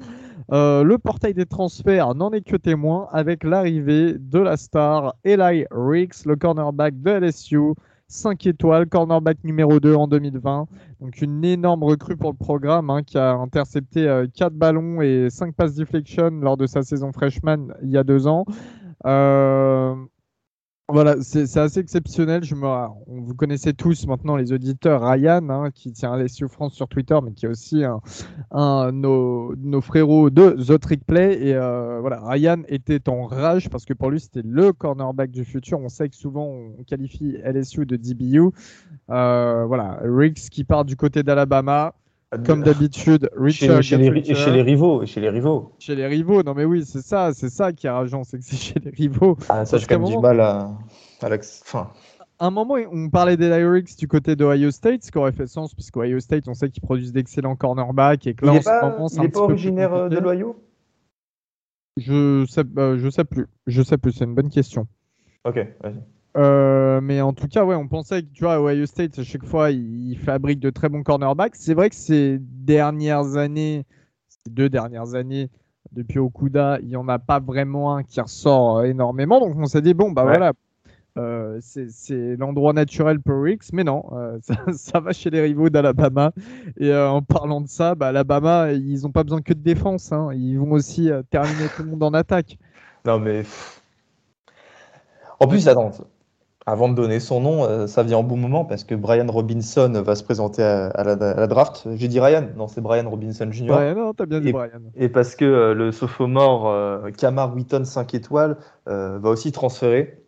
Euh, 0.51 0.83
le 0.83 0.97
portail 0.97 1.33
des 1.33 1.45
transferts 1.45 2.13
n'en 2.15 2.31
est 2.31 2.41
que 2.41 2.57
témoin 2.57 3.07
avec 3.11 3.43
l'arrivée 3.43 4.15
de 4.19 4.39
la 4.39 4.57
star 4.57 5.15
Eli 5.23 5.65
Riggs, 5.71 6.25
le 6.25 6.35
cornerback 6.35 7.01
de 7.01 7.11
LSU. 7.11 7.73
5 8.11 8.45
étoiles, 8.45 8.87
cornerback 8.87 9.37
numéro 9.45 9.79
2 9.79 9.95
en 9.95 10.05
2020. 10.05 10.67
Donc 10.99 11.21
une 11.21 11.45
énorme 11.45 11.83
recrue 11.83 12.17
pour 12.17 12.31
le 12.31 12.37
programme 12.37 12.89
hein, 12.89 13.03
qui 13.03 13.17
a 13.17 13.31
intercepté 13.31 14.03
4 14.35 14.51
euh, 14.51 14.57
ballons 14.57 15.01
et 15.01 15.29
5 15.29 15.55
passes 15.55 15.75
deflection 15.75 16.29
lors 16.41 16.57
de 16.57 16.67
sa 16.67 16.83
saison 16.83 17.13
freshman 17.13 17.67
il 17.81 17.89
y 17.89 17.97
a 17.97 18.03
deux 18.03 18.27
ans. 18.27 18.43
Euh, 19.05 19.95
voilà, 20.91 21.15
c'est 21.21 21.57
assez 21.57 21.79
exceptionnel. 21.79 22.43
Je 22.43 22.55
me, 22.55 22.67
vous 23.07 23.33
connaissez 23.35 23.73
tous 23.73 24.05
maintenant 24.07 24.35
les 24.35 24.51
auditeurs 24.53 25.01
Ryan, 25.01 25.49
hein, 25.49 25.71
qui 25.71 25.91
tient 25.91 26.15
LSU 26.15 26.47
France 26.47 26.73
sur 26.73 26.87
Twitter, 26.87 27.17
mais 27.23 27.31
qui 27.31 27.45
est 27.45 27.49
aussi 27.49 27.83
un, 28.51 28.91
nos, 28.91 29.55
nos, 29.55 29.81
frérots 29.81 30.29
de 30.29 30.51
The 30.51 30.79
Trick 30.79 31.05
Play. 31.05 31.47
Et 31.47 31.55
euh, 31.55 31.99
voilà, 32.01 32.21
Ryan 32.23 32.61
était 32.67 33.09
en 33.09 33.25
rage 33.25 33.69
parce 33.69 33.85
que 33.85 33.93
pour 33.93 34.09
lui, 34.09 34.19
c'était 34.19 34.43
le 34.43 34.73
cornerback 34.73 35.31
du 35.31 35.45
futur. 35.45 35.79
On 35.79 35.89
sait 35.89 36.09
que 36.09 36.15
souvent, 36.15 36.45
on 36.45 36.83
qualifie 36.83 37.37
LSU 37.43 37.85
de 37.85 37.95
DBU. 37.95 38.51
Euh, 39.09 39.65
voilà, 39.65 39.99
Riggs 40.03 40.49
qui 40.49 40.63
part 40.63 40.85
du 40.85 40.95
côté 40.95 41.23
d'Alabama. 41.23 41.93
Comme 42.45 42.63
d'habitude, 42.63 43.29
Richard. 43.35 43.83
Chez, 43.83 43.97
les, 43.97 44.23
chez 44.23 44.51
les 44.51 44.61
rivaux. 44.61 45.05
Chez 45.05 45.19
les 45.19 45.29
rivaux. 45.29 45.73
Chez 45.79 45.95
les 45.95 46.07
rivaux. 46.07 46.43
Non, 46.43 46.53
mais 46.53 46.63
oui, 46.63 46.85
c'est 46.85 47.01
ça, 47.01 47.33
c'est 47.33 47.49
ça 47.49 47.73
qui 47.73 47.87
est 47.87 47.89
rageant, 47.89 48.23
c'est 48.23 48.37
que 48.37 48.45
c'est 48.45 48.55
chez 48.55 48.79
les 48.79 48.91
rivaux. 48.91 49.37
Ah, 49.49 49.65
ça, 49.65 49.77
j'ai 49.77 49.85
quand 49.85 49.99
même 49.99 50.09
du 50.09 50.17
mal 50.17 50.39
à. 50.39 50.71
à 51.21 51.27
enfin... 51.27 51.91
À 52.39 52.47
un 52.47 52.51
moment, 52.51 52.75
on 52.91 53.09
parlait 53.09 53.37
des 53.37 53.49
Lyrics 53.49 53.97
du 53.97 54.07
côté 54.07 54.35
d'Ohio 54.35 54.71
State, 54.71 55.03
ce 55.03 55.11
qui 55.11 55.17
aurait 55.17 55.33
fait 55.33 55.45
sens, 55.45 55.75
puisqu'Ohio 55.75 56.19
State, 56.19 56.47
on 56.47 56.53
sait 56.53 56.69
qu'ils 56.69 56.81
produisent 56.81 57.11
d'excellents 57.11 57.55
cornerbacks. 57.55 58.25
Et 58.25 58.33
que 58.33 58.45
là, 58.45 58.53
il 58.53 58.55
n'est 58.55 58.63
pas, 58.63 58.89
pas 58.89 59.39
originaire 59.41 60.09
de 60.09 60.17
l'Ohio? 60.17 60.55
Je 61.97 62.45
sais, 62.47 62.63
euh, 62.77 62.97
je 62.97 63.09
sais 63.09 63.25
plus. 63.25 63.47
Je 63.67 63.81
sais 63.83 63.97
plus, 63.97 64.13
c'est 64.13 64.23
une 64.23 64.33
bonne 64.33 64.49
question. 64.49 64.87
Ok, 65.43 65.57
vas-y. 65.83 66.01
Euh, 66.37 67.01
mais 67.01 67.21
en 67.21 67.33
tout 67.33 67.47
cas, 67.47 67.65
ouais, 67.65 67.75
on 67.75 67.87
pensait 67.87 68.23
que 68.23 68.27
tu 68.33 68.43
vois, 68.43 68.61
Ohio 68.61 68.85
State, 68.85 69.19
à 69.19 69.23
chaque 69.23 69.45
fois, 69.45 69.71
il, 69.71 70.17
fabrique 70.17 70.59
de 70.59 70.69
très 70.69 70.89
bons 70.89 71.03
cornerbacks. 71.03 71.55
C'est 71.55 71.73
vrai 71.73 71.89
que 71.89 71.95
ces 71.95 72.37
dernières 72.39 73.35
années, 73.37 73.85
ces 74.27 74.49
deux 74.49 74.69
dernières 74.69 75.15
années, 75.15 75.49
depuis 75.91 76.19
Okuda, 76.19 76.79
il 76.81 76.87
n'y 76.87 76.95
en 76.95 77.09
a 77.09 77.19
pas 77.19 77.39
vraiment 77.39 77.95
un 77.95 78.03
qui 78.03 78.21
ressort 78.21 78.77
euh, 78.77 78.83
énormément. 78.83 79.39
Donc 79.39 79.55
on 79.57 79.65
s'est 79.65 79.81
dit, 79.81 79.93
bon, 79.93 80.11
bah 80.11 80.23
voilà, 80.23 80.53
euh, 81.17 81.59
c'est 81.61 82.37
l'endroit 82.37 82.71
naturel 82.71 83.19
pour 83.19 83.43
Rix, 83.43 83.57
mais 83.73 83.83
non, 83.83 84.05
ça, 84.71 84.99
va 85.01 85.11
chez 85.11 85.29
les 85.29 85.41
rivaux 85.41 85.69
d'Alabama. 85.69 86.31
Et 86.77 86.95
en 86.95 87.21
parlant 87.21 87.59
de 87.59 87.67
ça, 87.67 87.93
bah, 87.95 88.07
Alabama, 88.07 88.71
ils 88.71 89.01
n'ont 89.01 89.11
pas 89.11 89.23
besoin 89.23 89.41
que 89.41 89.53
de 89.53 89.59
défense. 89.59 90.13
Hein. 90.13 90.29
Ils 90.33 90.57
vont 90.57 90.71
aussi 90.71 91.09
terminer 91.29 91.67
tout 91.75 91.83
le 91.83 91.89
monde 91.89 92.03
en 92.03 92.13
attaque. 92.13 92.57
Non, 93.03 93.19
mais. 93.19 93.43
En 95.41 95.47
plus, 95.47 95.67
attends, 95.67 95.91
Avant 96.67 96.89
de 96.89 96.93
donner 96.93 97.19
son 97.19 97.41
nom, 97.41 97.65
euh, 97.65 97.87
ça 97.87 98.03
vient 98.03 98.17
en 98.17 98.23
bon 98.23 98.37
moment 98.37 98.65
parce 98.65 98.83
que 98.83 98.93
Brian 98.93 99.25
Robinson 99.27 99.91
va 100.05 100.15
se 100.15 100.23
présenter 100.23 100.61
à, 100.61 101.03
la, 101.03 101.47
draft. 101.47 101.87
J'ai 101.95 102.07
dit 102.07 102.19
Ryan, 102.19 102.49
non, 102.55 102.67
c'est 102.67 102.81
Brian 102.81 103.09
Robinson 103.09 103.51
Jr. 103.51 103.67
Brian, 103.67 103.95
non, 103.95 104.13
t'as 104.13 104.27
bien 104.27 104.39
dit 104.39 104.49
et, 104.49 104.53
Brian. 104.53 104.81
Et 104.95 105.09
parce 105.09 105.35
que 105.35 105.45
euh, 105.45 105.73
le 105.73 105.91
sophomore 105.91 106.69
euh, 106.69 107.09
Kamar 107.17 107.55
Wheaton 107.55 107.83
5 107.83 108.13
étoiles 108.13 108.57
va 108.85 109.29
aussi 109.29 109.51
transférer. 109.51 110.23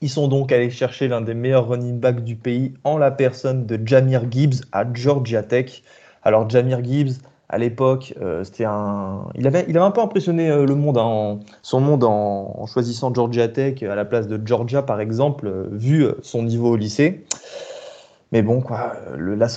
Ils 0.00 0.10
sont 0.10 0.28
donc 0.28 0.52
allés 0.52 0.70
chercher 0.70 1.08
l'un 1.08 1.20
des 1.20 1.34
meilleurs 1.34 1.68
running 1.68 1.98
backs 1.98 2.22
du 2.22 2.36
pays 2.36 2.74
en 2.84 2.96
la 2.96 3.10
personne 3.10 3.66
de 3.66 3.78
Jamir 3.84 4.30
Gibbs 4.30 4.64
à 4.72 4.84
Georgia 4.92 5.42
Tech. 5.42 5.82
Alors 6.22 6.48
Jamir 6.48 6.82
Gibbs, 6.84 7.20
à 7.52 7.58
l'époque, 7.58 8.14
euh, 8.22 8.44
c'était 8.44 8.64
un. 8.64 9.24
Il 9.34 9.44
avait, 9.48 9.64
il 9.68 9.76
avait 9.76 9.84
un 9.84 9.90
peu 9.90 10.00
impressionné 10.00 10.48
euh, 10.48 10.66
le 10.66 10.76
monde, 10.76 10.98
hein, 10.98 11.40
son 11.62 11.80
monde 11.80 12.04
en, 12.04 12.64
choisissant 12.66 13.12
Georgia 13.12 13.48
Tech 13.48 13.82
à 13.82 13.96
la 13.96 14.04
place 14.04 14.28
de 14.28 14.40
Georgia, 14.44 14.82
par 14.82 15.00
exemple, 15.00 15.48
euh, 15.48 15.68
vu 15.72 16.06
son 16.22 16.44
niveau 16.44 16.70
au 16.70 16.76
lycée. 16.76 17.24
Mais 18.30 18.42
bon, 18.42 18.60
quoi, 18.60 18.92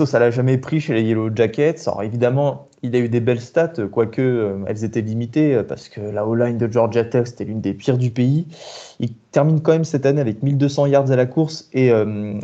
ça 0.08 0.18
l'a 0.18 0.32
jamais 0.32 0.58
pris 0.58 0.80
chez 0.80 0.96
les 0.96 1.04
Yellow 1.04 1.30
Jackets. 1.36 1.76
Alors 1.86 2.02
évidemment, 2.02 2.68
il 2.82 2.96
a 2.96 3.00
eu 3.00 3.10
des 3.10 3.20
belles 3.20 3.40
stats, 3.40 3.74
quoique 3.92 4.58
elles 4.66 4.84
étaient 4.84 5.02
limitées, 5.02 5.62
parce 5.68 5.90
que 5.90 6.02
la 6.02 6.26
O-line 6.26 6.58
de 6.58 6.72
Georgia 6.72 7.04
Tech, 7.06 7.28
c'était 7.28 7.44
l'une 7.44 7.62
des 7.62 7.76
pires 7.76 8.00
du 8.00 8.10
pays. 8.10 8.48
Il 9.00 9.14
termine 9.14 9.62
quand 9.62 9.74
même 9.74 9.84
cette 9.84 10.08
année 10.08 10.22
avec 10.22 10.42
1200 10.42 10.88
yards 10.88 11.12
à 11.12 11.16
la 11.16 11.28
course 11.28 11.70
et 11.72 11.92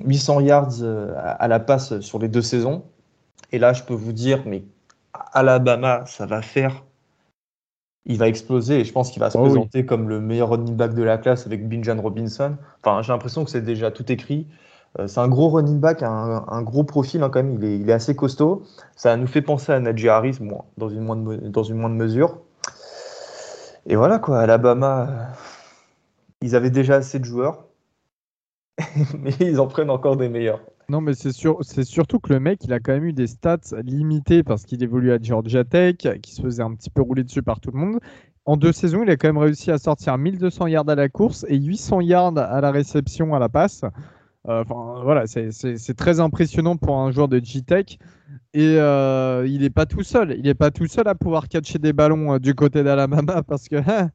800 0.05 0.41
yards 0.41 0.83
à 1.17 1.47
la 1.47 1.59
passe 1.59 1.99
sur 2.01 2.19
les 2.19 2.27
deux 2.27 2.43
saisons. 2.43 2.83
Et 3.51 3.57
là, 3.57 3.73
je 3.73 3.81
peux 3.81 3.95
vous 3.95 4.13
dire, 4.13 4.43
mais 4.45 4.61
Alabama, 5.33 6.03
ça 6.05 6.25
va 6.25 6.41
faire. 6.41 6.83
Il 8.05 8.17
va 8.17 8.27
exploser 8.27 8.79
et 8.79 8.85
je 8.85 8.91
pense 8.91 9.11
qu'il 9.11 9.19
va 9.19 9.29
se 9.29 9.37
oh 9.37 9.41
présenter 9.43 9.85
comme 9.85 10.09
le 10.09 10.19
meilleur 10.19 10.49
running 10.49 10.75
back 10.75 10.93
de 10.93 11.03
la 11.03 11.17
classe 11.17 11.45
avec 11.45 11.67
Binjan 11.67 12.01
Robinson. 12.01 12.55
Enfin, 12.83 13.01
j'ai 13.01 13.11
l'impression 13.11 13.43
que 13.43 13.51
c'est 13.51 13.61
déjà 13.61 13.91
tout 13.91 14.11
écrit. 14.11 14.47
Euh, 14.97 15.07
c'est 15.07 15.19
un 15.19 15.27
gros 15.27 15.49
running 15.49 15.79
back, 15.79 16.01
un, 16.01 16.61
gros 16.63 16.83
profil 16.83 17.21
hein, 17.21 17.29
quand 17.29 17.43
même. 17.43 17.61
Il 17.61 17.89
est, 17.89 17.93
assez 17.93 18.15
costaud. 18.15 18.63
Ça 18.95 19.15
nous 19.17 19.27
fait 19.27 19.41
penser 19.41 19.71
à 19.71 19.79
Najee 19.79 20.09
Harris, 20.09 20.39
dans, 20.77 20.89
une 20.89 21.01
moindre, 21.01 21.35
dans 21.35 21.63
une 21.63 21.77
moindre 21.77 21.95
mesure. 21.95 22.39
Et 23.85 23.95
voilà 23.95 24.19
quoi, 24.19 24.39
Alabama, 24.39 25.07
euh, 25.09 25.25
ils 26.41 26.55
avaient 26.55 26.69
déjà 26.69 26.95
assez 26.95 27.19
de 27.19 27.25
joueurs, 27.25 27.65
mais 29.19 29.31
ils 29.39 29.59
en 29.59 29.67
prennent 29.67 29.89
encore 29.89 30.17
des 30.17 30.29
meilleurs. 30.29 30.61
Non, 30.89 31.01
mais 31.01 31.13
c'est 31.13 31.83
surtout 31.83 32.19
que 32.19 32.33
le 32.33 32.39
mec, 32.39 32.63
il 32.63 32.73
a 32.73 32.79
quand 32.79 32.93
même 32.93 33.05
eu 33.05 33.13
des 33.13 33.27
stats 33.27 33.59
limitées 33.83 34.41
parce 34.41 34.63
qu'il 34.63 34.81
évolue 34.81 35.11
à 35.11 35.19
Georgia 35.21 35.63
Tech, 35.63 35.97
qui 36.23 36.33
se 36.33 36.41
faisait 36.41 36.63
un 36.63 36.73
petit 36.73 36.89
peu 36.89 37.03
rouler 37.03 37.23
dessus 37.23 37.43
par 37.43 37.59
tout 37.59 37.69
le 37.71 37.77
monde. 37.77 37.99
En 38.45 38.57
deux 38.57 38.71
saisons, 38.71 39.03
il 39.03 39.09
a 39.11 39.15
quand 39.15 39.27
même 39.27 39.37
réussi 39.37 39.69
à 39.69 39.77
sortir 39.77 40.17
1200 40.17 40.65
yards 40.65 40.89
à 40.89 40.95
la 40.95 41.07
course 41.07 41.45
et 41.47 41.57
800 41.57 42.01
yards 42.01 42.37
à 42.39 42.59
la 42.59 42.71
réception, 42.71 43.35
à 43.35 43.39
la 43.39 43.49
passe. 43.49 43.83
Euh, 44.47 44.63
voilà, 45.03 45.27
c'est 45.27 45.93
très 45.95 46.19
impressionnant 46.19 46.75
pour 46.75 46.97
un 46.97 47.11
joueur 47.11 47.27
de 47.27 47.39
G-Tech. 47.43 47.99
Et 48.55 48.77
euh, 48.77 49.45
il 49.47 49.61
n'est 49.61 49.69
pas 49.69 49.85
tout 49.85 50.01
seul. 50.01 50.35
Il 50.37 50.43
n'est 50.43 50.55
pas 50.55 50.71
tout 50.71 50.87
seul 50.87 51.07
à 51.07 51.13
pouvoir 51.13 51.49
catcher 51.49 51.77
des 51.77 51.93
ballons 51.93 52.33
euh, 52.33 52.39
du 52.39 52.55
côté 52.55 52.83
d'Alabama 52.83 53.43
parce 53.43 53.69
que 53.69 53.75
hein, 53.75 54.09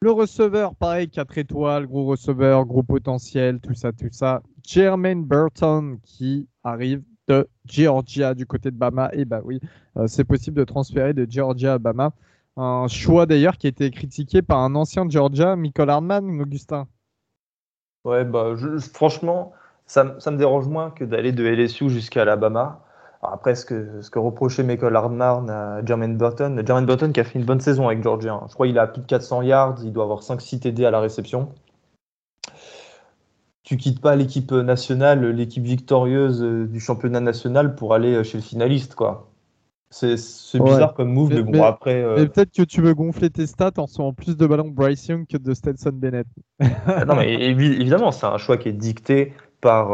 le 0.00 0.10
receveur, 0.10 0.74
pareil, 0.74 1.10
4 1.10 1.38
étoiles, 1.38 1.86
gros 1.86 2.06
receveur, 2.06 2.64
gros 2.64 2.82
potentiel, 2.82 3.60
tout 3.60 3.74
ça, 3.74 3.92
tout 3.92 4.08
ça. 4.10 4.42
Jermaine 4.66 5.24
Burton 5.24 5.98
qui 6.02 6.48
arrive 6.64 7.02
de 7.28 7.46
Georgia 7.66 8.34
du 8.34 8.46
côté 8.46 8.70
de 8.70 8.76
Bama. 8.76 9.10
Et 9.12 9.24
bah 9.24 9.40
oui, 9.44 9.60
euh, 9.96 10.06
c'est 10.06 10.24
possible 10.24 10.56
de 10.56 10.64
transférer 10.64 11.12
de 11.12 11.26
Georgia 11.30 11.74
à 11.74 11.78
Bama. 11.78 12.12
Un 12.56 12.88
choix 12.88 13.26
d'ailleurs 13.26 13.58
qui 13.58 13.66
a 13.66 13.70
été 13.70 13.90
critiqué 13.90 14.42
par 14.42 14.58
un 14.58 14.74
ancien 14.74 15.08
Georgia, 15.08 15.54
Michael 15.54 15.90
Hardman, 15.90 16.40
Augustin. 16.40 16.88
Ouais, 18.04 18.24
bah 18.24 18.54
franchement, 18.94 19.52
ça, 19.86 20.16
ça, 20.18 20.30
me 20.30 20.38
dérange 20.38 20.66
moins 20.66 20.90
que 20.90 21.04
d'aller 21.04 21.32
de 21.32 21.44
LSU 21.44 21.90
jusqu'à 21.90 22.22
Alabama 22.22 22.82
après, 23.22 23.54
ce 23.54 23.66
que, 23.66 24.00
ce 24.00 24.10
que 24.10 24.18
reprochait 24.18 24.62
Michael 24.62 24.96
Hardman 24.96 25.50
à 25.50 25.84
Jermaine 25.84 26.16
Burton, 26.16 26.62
Jermaine 26.66 26.86
Burton 26.86 27.12
qui 27.12 27.20
a 27.20 27.24
fait 27.24 27.38
une 27.38 27.44
bonne 27.44 27.60
saison 27.60 27.86
avec 27.86 28.02
Georgia. 28.02 28.34
Hein. 28.34 28.46
Je 28.48 28.54
crois 28.54 28.66
qu'il 28.66 28.78
a 28.78 28.86
plus 28.86 29.02
de 29.02 29.06
400 29.06 29.42
yards, 29.42 29.76
il 29.84 29.92
doit 29.92 30.04
avoir 30.04 30.22
5-6 30.22 30.60
TD 30.60 30.86
à 30.86 30.90
la 30.90 31.00
réception. 31.00 31.50
Tu 33.62 33.76
quittes 33.76 34.00
pas 34.00 34.16
l'équipe 34.16 34.52
nationale, 34.52 35.24
l'équipe 35.30 35.62
victorieuse 35.62 36.42
euh, 36.42 36.66
du 36.66 36.80
championnat 36.80 37.20
national 37.20 37.74
pour 37.74 37.94
aller 37.94 38.14
euh, 38.14 38.24
chez 38.24 38.38
le 38.38 38.42
finaliste, 38.42 38.94
quoi. 38.94 39.28
C'est 39.90 40.16
bizarre 40.54 40.94
comme 40.94 41.12
move, 41.12 41.34
mais, 41.34 41.42
bon, 41.42 41.62
après. 41.64 42.02
Euh, 42.02 42.26
peut-être 42.26 42.52
que 42.52 42.62
tu 42.62 42.80
veux 42.80 42.94
gonfler 42.94 43.28
tes 43.28 43.46
stats 43.46 43.72
en 43.76 43.82
recevant 43.82 44.12
plus 44.12 44.36
de 44.36 44.46
ballons 44.46 44.68
Bryce 44.68 45.08
Young 45.08 45.26
que 45.26 45.36
de 45.36 45.52
Stetson 45.52 45.90
Bennett. 45.92 46.28
Ah 46.86 47.04
non, 47.04 47.16
mais 47.16 47.32
évidemment, 47.44 48.12
c'est 48.12 48.26
un 48.26 48.38
choix 48.38 48.56
qui 48.56 48.68
est 48.68 48.72
dicté 48.72 49.34
par, 49.60 49.88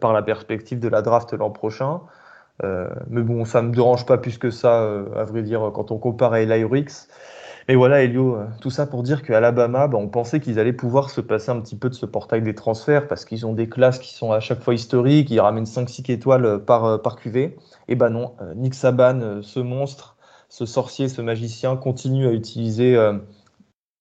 par 0.00 0.12
la 0.12 0.22
perspective 0.22 0.78
de 0.78 0.88
la 0.88 1.02
draft 1.02 1.32
l'an 1.32 1.50
prochain. 1.50 2.02
Euh, 2.64 2.88
mais 3.08 3.22
bon, 3.22 3.44
ça 3.44 3.62
ne 3.62 3.68
me 3.68 3.74
dérange 3.74 4.06
pas 4.06 4.18
plus 4.18 4.38
que 4.38 4.50
ça, 4.50 4.82
euh, 4.82 5.06
à 5.14 5.24
vrai 5.24 5.42
dire, 5.42 5.70
quand 5.74 5.90
on 5.90 5.98
compare 5.98 6.32
à 6.32 6.40
Eli 6.40 6.84
Mais 7.68 7.74
voilà, 7.74 8.02
Elio, 8.02 8.36
euh, 8.36 8.46
tout 8.60 8.70
ça 8.70 8.86
pour 8.86 9.02
dire 9.02 9.22
qu'à 9.22 9.36
Alabama, 9.38 9.88
bah, 9.88 9.98
on 9.98 10.08
pensait 10.08 10.40
qu'ils 10.40 10.58
allaient 10.58 10.72
pouvoir 10.72 11.10
se 11.10 11.20
passer 11.20 11.50
un 11.50 11.60
petit 11.60 11.76
peu 11.76 11.90
de 11.90 11.94
ce 11.94 12.06
portail 12.06 12.42
des 12.42 12.54
transferts 12.54 13.08
parce 13.08 13.24
qu'ils 13.24 13.44
ont 13.46 13.52
des 13.52 13.68
classes 13.68 13.98
qui 13.98 14.14
sont 14.14 14.32
à 14.32 14.40
chaque 14.40 14.62
fois 14.62 14.74
historiques, 14.74 15.30
ils 15.30 15.40
ramènent 15.40 15.66
5-6 15.66 16.10
étoiles 16.10 16.64
par, 16.64 17.02
par 17.02 17.16
QV. 17.16 17.56
Et 17.88 17.94
ben 17.94 18.10
non, 18.10 18.34
Nick 18.56 18.74
Saban, 18.74 19.42
ce 19.42 19.60
monstre, 19.60 20.16
ce 20.48 20.64
sorcier, 20.64 21.08
ce 21.08 21.20
magicien, 21.20 21.76
continue 21.76 22.26
à 22.26 22.32
utiliser 22.32 22.96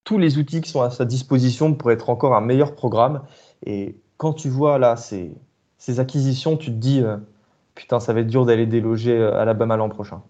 tous 0.04 0.18
les 0.18 0.38
outils 0.38 0.62
qui 0.62 0.70
sont 0.70 0.82
à 0.82 0.92
sa 0.92 1.06
disposition 1.06 1.74
pour 1.74 1.92
être 1.92 2.10
encore 2.10 2.36
un 2.36 2.42
meilleur 2.42 2.76
programme. 2.76 3.24
Et 3.66 3.98
quand 4.18 4.34
tu 4.34 4.50
vois 4.50 4.78
là 4.78 4.96
ces, 4.96 5.36
ces 5.78 6.00
acquisitions, 6.00 6.58
tu 6.58 6.68
te 6.68 6.78
dis 6.78 7.04
putain, 7.76 8.00
ça 8.00 8.14
va 8.14 8.22
être 8.22 8.28
dur 8.28 8.46
d'aller 8.46 8.66
déloger 8.66 9.18
euh, 9.18 9.40
Alabama 9.40 9.78
l'an 9.78 9.90
prochain. 9.90 10.24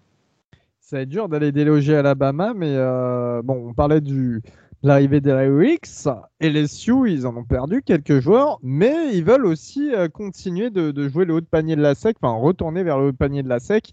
Ça 0.80 0.96
va 0.96 1.02
être 1.02 1.08
dur 1.08 1.28
d'aller 1.28 1.52
déloger 1.52 1.96
Alabama, 1.96 2.52
mais 2.54 2.74
euh, 2.76 3.40
bon, 3.42 3.68
on 3.68 3.74
parlait 3.74 4.00
de 4.00 4.40
l'arrivée 4.82 5.20
des 5.20 5.32
Lyrics. 5.32 6.08
LSU, 6.40 7.10
ils 7.10 7.26
en 7.26 7.36
ont 7.36 7.44
perdu 7.44 7.82
quelques 7.82 8.20
joueurs, 8.20 8.58
mais 8.62 9.16
ils 9.16 9.24
veulent 9.24 9.46
aussi 9.46 9.92
euh, 9.94 10.08
continuer 10.08 10.70
de, 10.70 11.08
jouer 11.08 11.24
le 11.24 11.34
haut 11.34 11.40
de 11.40 11.46
panier 11.46 11.74
de 11.76 11.82
la 11.82 11.94
SEC, 11.94 12.16
enfin 12.20 12.36
retourner 12.36 12.84
vers 12.84 12.98
le 12.98 13.06
haut 13.06 13.12
de 13.12 13.16
panier 13.16 13.42
de 13.42 13.48
la 13.48 13.58
SEC. 13.58 13.92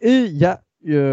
Et 0.00 0.24
il 0.26 0.36
y 0.36 0.44
a 0.44 0.60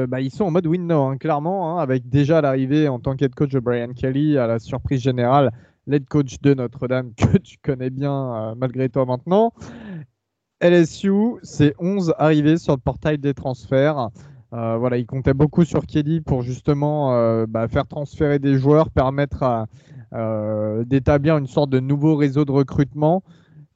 bah, 0.08 0.22
ils 0.22 0.32
sont 0.32 0.46
en 0.46 0.52
mode 0.52 0.66
win 0.66 0.90
hein, 0.94 1.18
clairement, 1.18 1.78
hein, 1.78 1.82
avec 1.82 2.08
déjà 2.08 2.40
l'arrivée 2.40 2.88
en 2.88 3.00
tant 3.00 3.18
qu'head 3.18 3.36
coach 3.36 3.50
de 3.50 3.60
Brian 3.60 3.92
Kelly 3.94 4.38
à 4.38 4.48
la 4.48 4.60
surprise 4.60 5.02
générale, 5.02 5.52
l'head 5.88 6.08
coach 6.08 6.40
de 6.40 6.54
Notre-Dame 6.54 7.12
que 7.18 7.38
tu 7.38 7.58
connais 7.62 7.90
bien 7.90 8.56
malgré 8.56 8.88
toi 8.88 9.06
maintenant. 9.06 9.52
LSU, 10.60 11.36
c'est 11.44 11.76
11 11.80 12.16
arrivés 12.18 12.58
sur 12.58 12.74
le 12.74 12.80
portail 12.80 13.20
des 13.20 13.34
transferts. 13.34 14.10
Euh, 14.54 14.78
voilà, 14.78 14.98
ils 14.98 15.06
comptaient 15.06 15.34
beaucoup 15.34 15.66
sur 15.66 15.86
Kelly 15.86 16.22
pour 16.22 16.42
justement 16.42 17.14
euh, 17.14 17.46
bah, 17.48 17.68
faire 17.68 17.86
transférer 17.86 18.40
des 18.40 18.58
joueurs, 18.58 18.90
permettre 18.90 19.68
euh, 20.14 20.84
d'établir 20.86 21.38
une 21.38 21.48
sorte 21.48 21.70
de 21.70 21.80
nouveau 21.80 22.16
réseau 22.16 22.44
de 22.46 22.52
recrutement. 22.52 23.24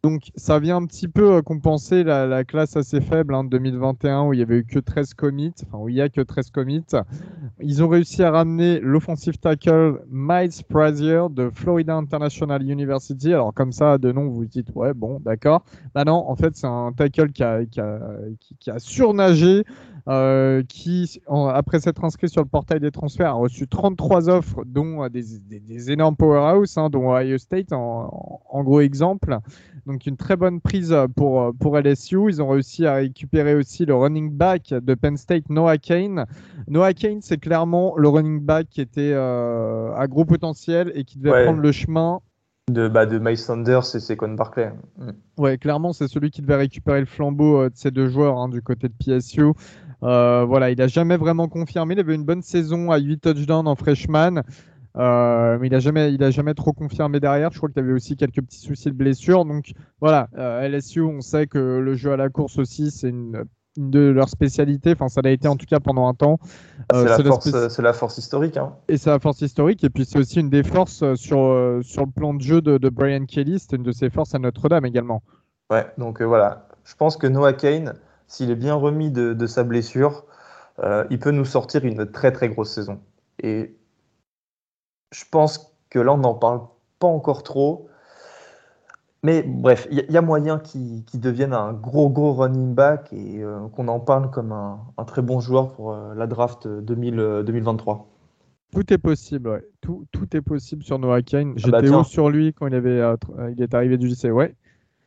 Donc 0.03 0.31
ça 0.35 0.57
vient 0.57 0.77
un 0.77 0.85
petit 0.87 1.07
peu 1.07 1.35
euh, 1.35 1.41
compenser 1.43 2.03
la, 2.03 2.43
classe 2.43 2.75
assez 2.75 3.01
faible 3.01 3.35
hein, 3.35 3.43
2021 3.43 4.23
où 4.23 4.33
il 4.33 4.39
y 4.39 4.41
avait 4.41 4.57
eu 4.57 4.65
que 4.65 4.79
13 4.79 5.13
commits, 5.13 5.53
enfin 5.63 5.77
où 5.77 5.89
il 5.89 5.95
y 5.95 6.01
a 6.01 6.09
que 6.09 6.21
13 6.21 6.49
commits. 6.49 6.83
Ils 7.59 7.83
ont 7.83 7.87
réussi 7.87 8.23
à 8.23 8.31
ramener 8.31 8.79
l'offensive 8.79 9.37
tackle 9.37 10.01
Miles 10.09 10.63
Frazier 10.71 11.21
de 11.29 11.51
Florida 11.53 11.95
International 11.95 12.63
University. 12.63 13.31
Alors 13.31 13.53
comme 13.53 13.71
ça, 13.71 13.99
de 13.99 14.11
nom, 14.11 14.25
vous 14.25 14.37
vous 14.37 14.45
dites 14.45 14.71
ouais 14.73 14.95
bon 14.95 15.19
d'accord. 15.19 15.63
Bah 15.93 16.03
non, 16.03 16.27
en 16.27 16.35
fait 16.35 16.55
c'est 16.55 16.65
un 16.65 16.93
tackle 16.93 17.31
qui 17.31 17.43
a, 17.43 17.63
qui 17.67 17.79
a, 17.79 17.99
qui 18.59 18.71
a 18.71 18.79
surnagé 18.79 19.65
euh, 20.09 20.63
qui, 20.67 21.21
après 21.27 21.79
s'être 21.79 22.03
inscrit 22.03 22.29
sur 22.29 22.41
le 22.41 22.47
portail 22.47 22.79
des 22.79 22.91
transferts, 22.91 23.29
a 23.29 23.33
reçu 23.33 23.67
33 23.67 24.29
offres, 24.29 24.63
dont 24.65 25.03
euh, 25.03 25.09
des, 25.09 25.91
énormes 25.91 26.15
powerhouse, 26.15 26.77
hein, 26.77 26.89
dont 26.89 27.13
Ohio 27.13 27.37
State 27.37 27.71
en, 27.71 28.63
gros 28.63 28.81
exemple. 28.81 29.37
Donc 29.85 30.05
une 30.05 30.17
très 30.17 30.35
bonne 30.35 30.61
prise 30.61 30.95
pour, 31.15 31.51
pour 31.59 31.77
LSU. 31.77 32.29
Ils 32.29 32.41
ont 32.41 32.49
réussi 32.49 32.85
à 32.85 32.95
récupérer 32.95 33.55
aussi 33.55 33.85
le 33.85 33.95
running 33.95 34.31
back 34.31 34.69
de 34.69 34.93
Penn 34.93 35.17
State, 35.17 35.49
Noah 35.49 35.77
Kane. 35.77 36.25
Noah 36.67 36.93
Kane, 36.93 37.21
c'est 37.21 37.37
clairement 37.37 37.95
le 37.97 38.07
running 38.07 38.39
back 38.39 38.67
qui 38.69 38.81
était 38.81 39.11
euh, 39.13 39.93
à 39.95 40.07
gros 40.07 40.25
potentiel 40.25 40.91
et 40.95 41.03
qui 41.03 41.19
devait 41.19 41.43
prendre 41.43 41.59
le 41.59 41.71
chemin 41.71 42.21
de, 42.69 42.87
bah, 42.87 43.05
de 43.05 43.19
Miles 43.19 43.37
Sanders 43.37 43.95
et 43.95 43.99
Saquon 43.99 44.33
Barkley. 44.33 44.71
Mm. 44.97 45.09
Ouais, 45.37 45.57
clairement, 45.57 45.93
c'est 45.93 46.07
celui 46.07 46.31
qui 46.31 46.41
devait 46.41 46.55
récupérer 46.55 46.99
le 46.99 47.05
flambeau 47.05 47.67
de 47.67 47.75
ces 47.75 47.91
deux 47.91 48.07
joueurs 48.07 48.37
hein, 48.37 48.49
du 48.49 48.61
côté 48.61 48.87
de 48.87 48.93
PSU. 48.93 49.43
Euh, 50.03 50.45
voilà, 50.45 50.71
il 50.71 50.77
n'a 50.77 50.87
jamais 50.87 51.17
vraiment 51.17 51.47
confirmé. 51.47 51.95
Il 51.95 51.99
avait 51.99 52.15
une 52.15 52.25
bonne 52.25 52.41
saison 52.41 52.91
à 52.91 52.97
8 52.97 53.19
touchdowns 53.19 53.67
en 53.67 53.75
freshman. 53.75 54.41
Euh, 54.97 55.57
mais 55.59 55.67
il 55.67 55.71
n'a 55.71 55.79
jamais, 55.79 56.13
il 56.13 56.23
a 56.23 56.31
jamais 56.31 56.53
trop 56.53 56.73
confirmé 56.73 57.19
derrière. 57.19 57.51
Je 57.51 57.57
crois 57.57 57.69
que 57.69 57.73
tu 57.73 57.79
avais 57.79 57.93
aussi 57.93 58.15
quelques 58.17 58.41
petits 58.41 58.59
soucis 58.59 58.89
de 58.89 58.95
blessure. 58.95 59.45
Donc 59.45 59.73
voilà, 59.99 60.27
euh, 60.37 60.67
LSU, 60.67 61.01
on 61.01 61.21
sait 61.21 61.47
que 61.47 61.57
le 61.57 61.95
jeu 61.95 62.11
à 62.11 62.17
la 62.17 62.29
course 62.29 62.57
aussi, 62.57 62.91
c'est 62.91 63.09
une 63.09 63.45
de 63.77 63.99
leurs 63.99 64.27
spécialités. 64.27 64.91
Enfin, 64.91 65.07
ça 65.07 65.21
l'a 65.21 65.31
été 65.31 65.47
en 65.47 65.55
tout 65.55 65.65
cas 65.65 65.79
pendant 65.79 66.07
un 66.07 66.13
temps. 66.13 66.39
Euh, 66.93 67.15
c'est 67.15 67.23
la, 67.23 67.29
force, 67.29 67.79
la 67.79 67.93
force 67.93 68.17
historique. 68.17 68.57
Hein. 68.57 68.73
Et 68.89 68.97
c'est 68.97 69.09
la 69.09 69.19
force 69.19 69.41
historique. 69.41 69.83
Et 69.85 69.89
puis 69.89 70.03
c'est 70.03 70.19
aussi 70.19 70.41
une 70.41 70.49
des 70.49 70.63
forces 70.63 71.15
sur, 71.15 71.79
sur 71.83 72.05
le 72.05 72.11
plan 72.11 72.33
de 72.33 72.41
jeu 72.41 72.61
de, 72.61 72.89
Brian 72.89 73.25
Kelly. 73.25 73.59
C'est 73.59 73.77
une 73.77 73.83
de 73.83 73.93
ses 73.93 74.09
forces 74.09 74.35
à 74.35 74.39
Notre-Dame 74.39 74.85
également. 74.85 75.23
Ouais, 75.69 75.87
donc 75.97 76.21
voilà. 76.21 76.67
Je 76.83 76.95
pense 76.95 77.15
que 77.15 77.27
Noah 77.27 77.53
Kane, 77.53 77.93
s'il 78.31 78.49
est 78.51 78.55
bien 78.55 78.75
remis 78.75 79.11
de, 79.11 79.33
de 79.33 79.47
sa 79.47 79.63
blessure, 79.63 80.25
il 81.11 81.19
peut 81.19 81.29
nous 81.29 81.45
sortir 81.45 81.85
une 81.85 82.09
très 82.09 82.31
très 82.31 82.49
grosse 82.49 82.73
saison. 82.73 82.99
Et 83.43 83.75
je 85.11 85.23
pense 85.29 85.75
que 85.89 85.99
là, 85.99 86.13
on 86.13 86.17
n'en 86.17 86.33
parle 86.33 86.61
pas 86.99 87.07
encore 87.07 87.43
trop. 87.43 87.87
Mais 89.23 89.43
bref, 89.43 89.87
il 89.91 90.03
y, 90.09 90.17
a 90.17 90.21
moyen 90.21 90.57
qu'il 90.57 91.03
devienne 91.13 91.53
un 91.53 91.73
gros, 91.73 92.09
gros 92.09 92.33
running 92.33 92.73
back 92.73 93.13
et 93.13 93.43
euh, 93.43 93.67
qu'on 93.67 93.87
en 93.87 93.99
parle 93.99 94.31
comme 94.31 94.51
un, 94.51 95.05
très 95.05 95.21
bon 95.21 95.39
joueur 95.39 95.73
pour 95.73 95.93
euh, 95.93 96.15
la 96.15 96.25
draft 96.25 96.67
2023. 96.67 97.93
Euh, 97.93 97.97
tout 98.71 98.91
est 98.91 98.97
possible, 98.97 99.63
tout, 99.81 100.07
tout, 100.11 100.35
est 100.35 100.41
possible 100.41 100.81
sur 100.81 100.97
Noah 100.97 101.21
Kane. 101.21 101.53
Ah 101.63 101.69
bah 101.69 101.81
J'étais 101.81 101.93
haut 101.93 102.03
sur 102.03 102.31
lui 102.31 102.51
quand 102.53 102.65
il, 102.65 102.73
avait, 102.73 102.99
il 103.51 103.61
est 103.61 103.73
arrivé 103.75 103.99
du 103.99 104.07
lycée, 104.07 104.31
ouais. 104.31 104.55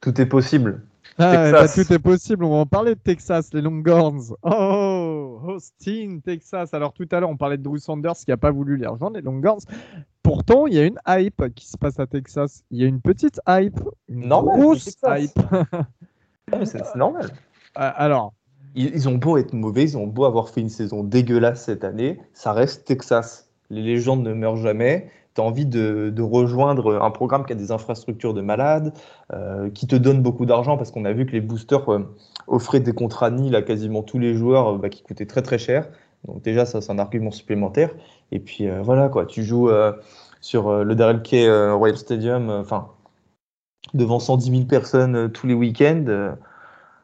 Tout 0.05 0.21
est 0.21 0.27
possible. 0.27 0.83
Ah, 1.19 1.51
bah, 1.51 1.67
tout 1.67 1.91
est 1.91 1.99
possible. 1.99 2.45
On 2.45 2.51
va 2.51 2.57
en 2.57 2.67
parler 2.67 2.95
de 2.95 3.01
Texas, 3.01 3.55
les 3.55 3.63
Longhorns. 3.63 4.35
Oh, 4.43 5.41
Austin, 5.47 6.19
Texas. 6.23 6.75
Alors 6.75 6.93
tout 6.93 7.09
à 7.11 7.21
l'heure, 7.21 7.31
on 7.31 7.39
parlait 7.39 7.57
de 7.57 7.63
Drew 7.63 7.79
Sanders 7.79 8.17
qui 8.17 8.29
n'a 8.29 8.37
pas 8.37 8.51
voulu 8.51 8.77
les 8.77 8.87
rejoindre, 8.87 9.17
les 9.17 9.23
Longhorns. 9.23 9.63
Pourtant, 10.23 10.67
il 10.67 10.75
y 10.75 10.79
a 10.79 10.85
une 10.85 10.99
hype 11.09 11.55
qui 11.55 11.67
se 11.67 11.79
passe 11.79 11.99
à 11.99 12.07
Texas. 12.07 12.65
Il 12.71 12.83
y 12.83 12.85
a 12.85 12.87
une 12.87 13.01
petite 13.01 13.41
hype, 13.49 13.81
une 14.11 14.29
grosse 14.29 14.95
hype. 15.07 15.41
c'est 16.65 16.95
normal. 16.97 17.31
Euh, 17.79 17.91
alors. 17.97 18.35
Ils, 18.75 19.09
ont 19.09 19.15
beau 19.15 19.39
être 19.39 19.55
mauvais, 19.55 19.85
ils 19.85 19.97
ont 19.97 20.07
beau 20.07 20.27
avoir 20.27 20.51
fait 20.51 20.61
une 20.61 20.69
saison 20.69 21.03
dégueulasse 21.03 21.65
cette 21.65 21.85
année, 21.85 22.21
ça 22.33 22.53
reste 22.53 22.85
Texas. 22.85 23.49
Les 23.71 23.83
légendes 23.83 24.25
ne 24.25 24.35
meurent 24.35 24.57
jamais 24.57 25.11
tu 25.35 25.41
as 25.41 25.45
envie 25.45 25.67
de, 25.67 26.23
rejoindre 26.23 27.03
un 27.03 27.11
programme 27.11 27.45
qui 27.45 27.53
a 27.53 27.57
des 27.57 27.73
infrastructures 27.73 28.35
de 28.35 28.41
malade, 28.41 28.93
euh, 29.33 29.71
qui 29.71 29.87
te 29.87 29.97
donne 29.97 30.23
beaucoup 30.23 30.47
d'argent, 30.47 30.77
parce 30.77 30.91
qu'on 30.91 31.05
a 31.05 31.13
vu 31.13 31.27
que 31.27 31.33
les 31.33 31.41
boosters 31.41 31.89
euh, 31.93 32.15
offraient 32.47 32.81
des 32.81 32.93
contrats 32.93 33.31
nil 33.31 33.57
à 33.57 33.63
quasiment 33.63 34.03
tous 34.03 34.19
les 34.19 34.35
joueurs 34.35 34.79
bah, 34.79 34.89
qui 34.89 35.03
coûtaient 35.03 35.27
très 35.27 35.43
très 35.43 35.59
cher. 35.59 35.89
Donc 36.27 36.43
déjà, 36.43 36.67
ça 36.67 36.81
c'est 36.81 36.93
un 36.93 36.99
argument 36.99 37.31
supplémentaire. 37.31 37.91
Et 38.33 38.39
puis 38.39 38.69
euh, 38.69 38.81
voilà, 38.83 39.09
quoi, 39.09 39.27
tu 39.27 39.43
joues 39.43 39.71
sur 40.41 40.85
le 40.85 40.95
Darrell 40.95 41.23
Kay 41.23 41.51
Royal 41.73 41.97
Stadium, 41.97 42.51
enfin, 42.51 42.91
devant 43.93 44.21
110 44.21 44.51
000 44.51 44.65
personnes 44.65 45.31
tous 45.33 45.47
les 45.47 45.55
week-ends, 45.55 46.37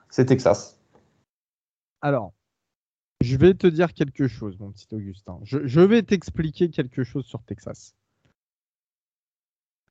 c'est 0.09 0.27
Texas. 0.27 0.79
Alors, 2.03 2.33
je 3.21 3.37
vais 3.37 3.55
te 3.55 3.67
dire 3.67 3.93
quelque 3.93 4.29
chose, 4.29 4.59
mon 4.59 4.71
petit 4.73 4.87
Augustin. 4.93 5.39
je 5.43 5.81
vais 5.81 6.03
t'expliquer 6.03 6.71
quelque 6.71 7.05
chose 7.05 7.27
sur 7.27 7.43
Texas. 7.43 7.95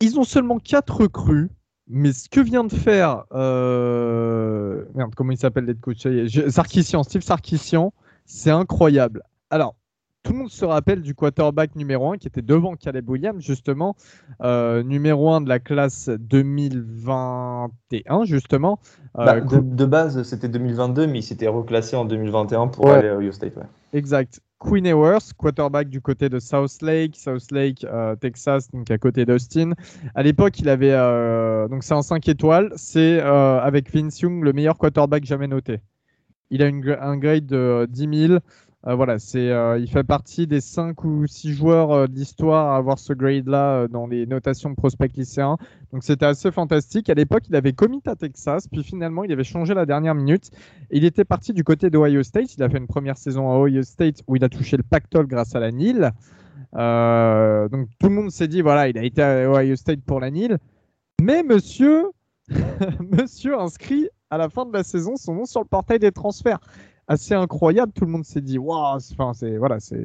Ils 0.02 0.20
ont 0.20 0.24
seulement 0.24 0.60
4 0.60 1.02
recrues, 1.02 1.50
mais 1.88 2.14
ce 2.14 2.30
que 2.30 2.40
vient 2.40 2.64
de 2.64 2.72
faire. 2.72 3.26
Euh... 3.34 4.86
Merde, 4.96 5.14
comment 5.16 5.32
il 5.32 5.38
s'appelle 5.38 5.66
l'être 5.66 5.82
coach? 5.82 6.08
Sarkissian, 6.48 7.04
Steve 7.04 7.22
Sarkissian, 7.22 7.92
c'est 8.26 8.52
incroyable. 8.52 9.24
Alors, 9.50 9.76
tout 10.24 10.34
le 10.34 10.40
monde 10.40 10.50
se 10.50 10.66
rappelle 10.66 11.02
du 11.02 11.16
quarterback 11.16 11.76
numéro 11.76 12.12
1 12.12 12.18
qui 12.18 12.28
était 12.28 12.42
devant 12.42 12.76
Caleb 12.76 13.10
Williams, 13.10 13.42
justement, 13.44 13.96
euh, 14.42 14.84
numéro 14.84 15.32
1 15.32 15.40
de 15.42 15.50
la 15.50 15.60
classe 15.60 16.10
2021, 16.10 18.26
justement. 18.26 18.80
Euh, 19.18 19.26
bah, 19.26 19.42
de, 19.42 19.86
base, 19.86 20.22
c'était 20.24 20.50
2022, 20.50 21.08
mais 21.08 21.20
il 21.20 21.24
s'était 21.24 21.48
reclassé 21.48 21.96
en 21.96 22.06
2021 22.06 22.68
pour 22.68 22.90
aller 22.90 23.10
à 23.10 23.18
Ohio 23.18 23.32
State. 23.32 23.54
Exact. 23.94 24.40
Queen 24.60 24.86
Ewers, 24.86 25.34
quarterback 25.38 25.88
du 25.88 26.02
côté 26.02 26.28
de 26.28 26.38
South 26.38 26.82
Lake, 26.82 27.16
South 27.16 27.50
Lake, 27.52 27.86
euh, 27.86 28.16
Texas, 28.18 28.70
donc 28.72 28.92
à 28.92 28.98
côté 28.98 29.26
d'Austin. 29.26 29.72
À 30.16 30.22
l'époque, 30.22 30.60
il 30.60 30.68
avait 30.68 30.92
euh, 30.92 31.68
donc 31.70 31.84
c'est 31.84 31.94
un 31.94 32.02
5 32.02 32.28
étoiles, 32.28 32.72
c'est 32.76 33.22
euh, 33.22 33.62
avec 33.62 33.94
Vince 33.94 34.20
Young 34.20 34.44
le 34.44 34.52
meilleur 34.52 34.78
quarterback 34.78 35.24
jamais 35.24 35.48
noté. 35.48 35.80
Il 36.50 36.62
a 36.62 36.66
un 36.66 37.18
grade 37.18 37.46
de 37.46 37.88
10 37.90 38.28
000. 38.28 38.40
Euh, 38.88 38.96
voilà, 38.96 39.20
c'est, 39.20 39.52
euh, 39.52 39.78
il 39.78 39.90
fait 39.90 40.06
partie 40.06 40.48
des 40.48 40.62
5 40.62 41.04
ou 41.04 41.28
6 41.28 41.54
joueurs 41.54 41.92
euh, 41.92 42.08
d'histoire 42.08 42.72
à 42.72 42.78
avoir 42.78 42.98
ce 42.98 43.12
grade-là 43.12 43.90
dans 43.90 44.08
les 44.08 44.26
notations 44.26 44.70
de 44.70 44.76
prospects 44.76 45.12
lycéens. 45.18 45.58
Donc 45.92 46.04
c'était 46.04 46.26
assez 46.26 46.50
fantastique. 46.50 47.10
À 47.10 47.14
l'époque, 47.14 47.44
il 47.50 47.56
avait 47.58 47.74
commit 47.74 48.02
à 48.06 48.16
Texas, 48.16 48.68
puis 48.70 48.84
finalement, 48.84 49.26
il 49.26 49.32
avait 49.34 49.44
changé 49.44 49.74
la 49.74 49.86
dernière 49.86 50.16
minute. 50.16 50.52
Il 50.92 51.04
était 51.04 51.26
parti 51.26 51.52
du 51.52 51.66
côté 51.66 51.90
d'Ohio 51.90 52.24
State. 52.24 52.56
Il 52.56 52.64
a 52.64 52.70
fait 52.70 52.78
une 52.78 52.88
première 52.88 53.18
saison 53.18 53.52
à 53.52 53.58
Ohio 53.58 53.84
State 53.84 54.24
où 54.28 54.38
il 54.38 54.44
a 54.46 54.50
touché 54.50 54.78
le 54.78 54.84
Pactol 54.84 55.28
grâce 55.28 55.56
à 55.56 55.60
la 55.60 55.72
NIL. 55.72 56.12
donc 56.74 57.90
tout 58.00 58.08
le 58.08 58.16
monde 58.16 58.32
s'est 58.32 58.48
dit, 58.48 58.62
voilà, 58.62 58.88
il 58.88 58.98
a 58.98 59.04
été 59.04 59.22
à 59.22 59.50
Ohio 59.50 59.76
State 59.76 60.02
pour 60.06 60.22
la 60.22 60.32
NIL. 60.32 60.58
Mais 61.22 61.44
monsieur, 61.44 62.06
monsieur 63.12 63.60
inscrit 63.60 64.08
à 64.30 64.38
la 64.38 64.48
fin 64.48 64.66
de 64.66 64.72
la 64.72 64.84
saison 64.84 65.18
son 65.18 65.36
nom 65.36 65.46
sur 65.46 65.60
le 65.60 65.66
portail 65.66 66.00
des 66.00 66.12
transferts 66.12 66.60
assez 67.10 67.34
incroyable. 67.34 67.92
Tout 67.92 68.06
le 68.06 68.12
monde 68.12 68.24
s'est 68.24 68.40
dit, 68.40 68.58
waouh, 68.58 68.98
enfin, 69.12 69.34
c'est 69.34 69.58
voilà, 69.58 69.80
c'est 69.82 69.98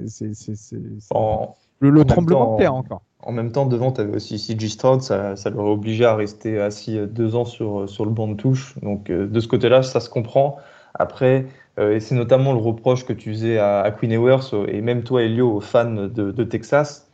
le, 1.80 2.04
tremblement 2.04 2.54
de 2.54 2.58
terre 2.58 2.74
encore. 2.74 3.02
En 3.22 3.32
même 3.32 3.52
temps, 3.52 3.66
devant, 3.66 3.92
tu 3.92 4.00
avais 4.00 4.16
aussi 4.16 4.38
CG 4.38 4.68
Stroud, 4.68 5.02
ça, 5.02 5.36
ça 5.36 5.50
l'aurait 5.50 5.70
obligé 5.70 6.04
à 6.04 6.16
rester 6.16 6.60
assis 6.60 6.98
deux 7.06 7.36
ans 7.36 7.44
sur, 7.44 7.88
sur 7.88 8.04
le 8.04 8.10
banc 8.10 8.28
de 8.28 8.34
touche. 8.34 8.78
Donc, 8.82 9.08
euh, 9.10 9.26
de 9.26 9.40
ce 9.40 9.48
côté-là, 9.48 9.82
ça 9.82 10.00
se 10.00 10.10
comprend. 10.10 10.58
Après, 10.94 11.46
euh, 11.78 11.96
et 11.96 12.00
c'est 12.00 12.14
notamment 12.14 12.52
le 12.52 12.58
reproche 12.58 13.04
que 13.04 13.12
tu 13.12 13.30
faisais 13.32 13.58
à, 13.58 13.90
Queen 13.98 14.12
Ewers 14.12 14.68
et 14.68 14.80
même 14.80 15.04
toi, 15.04 15.22
Elio, 15.22 15.56
aux 15.56 15.60
fans 15.60 15.90
de, 15.90 16.08
de 16.08 16.44
Texas. 16.44 17.08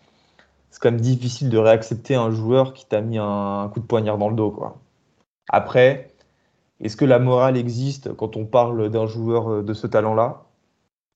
C'est 0.70 0.80
quand 0.80 0.90
même 0.90 1.00
difficile 1.00 1.48
de 1.48 1.58
réaccepter 1.58 2.14
un 2.14 2.30
joueur 2.30 2.74
qui 2.74 2.86
t'a 2.86 3.00
mis 3.00 3.18
un, 3.18 3.62
un, 3.62 3.68
coup 3.68 3.80
de 3.80 3.86
poignard 3.86 4.18
dans 4.18 4.28
le 4.28 4.36
dos. 4.36 4.50
Quoi. 4.50 4.78
Après, 5.48 6.09
est-ce 6.80 6.96
que 6.96 7.04
la 7.04 7.18
morale 7.18 7.56
existe 7.56 8.14
quand 8.14 8.36
on 8.36 8.46
parle 8.46 8.90
d'un 8.90 9.06
joueur 9.06 9.48
euh, 9.48 9.62
de 9.62 9.74
ce 9.74 9.86
talent-là? 9.86 10.44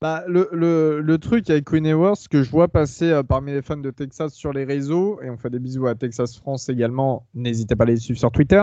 Bah, 0.02 0.22
le, 0.28 0.48
le, 0.52 1.18
truc 1.18 1.48
avec 1.48 1.64
Queen 1.64 1.86
Ewers, 1.86 2.28
que 2.30 2.42
je 2.42 2.50
vois 2.50 2.68
passer 2.68 3.10
euh, 3.10 3.22
parmi 3.22 3.52
les 3.52 3.62
fans 3.62 3.78
de 3.78 3.90
Texas 3.90 4.34
sur 4.34 4.52
les 4.52 4.64
réseaux, 4.64 5.18
et 5.22 5.30
on 5.30 5.38
fait 5.38 5.48
des 5.48 5.58
bisous 5.58 5.86
à 5.86 5.94
Texas 5.94 6.36
France 6.36 6.68
également, 6.68 7.26
n'hésitez 7.34 7.74
pas 7.74 7.84
à 7.84 7.86
les 7.86 7.96
suivre 7.96 8.18
sur 8.18 8.30
Twitter, 8.30 8.62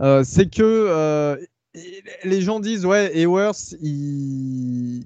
euh, 0.00 0.22
c'est 0.24 0.48
que 0.48 1.36
les 2.24 2.40
gens 2.40 2.58
disent 2.58 2.86
Ouais, 2.86 3.14
Ewers, 3.20 3.76
il, 3.82 5.04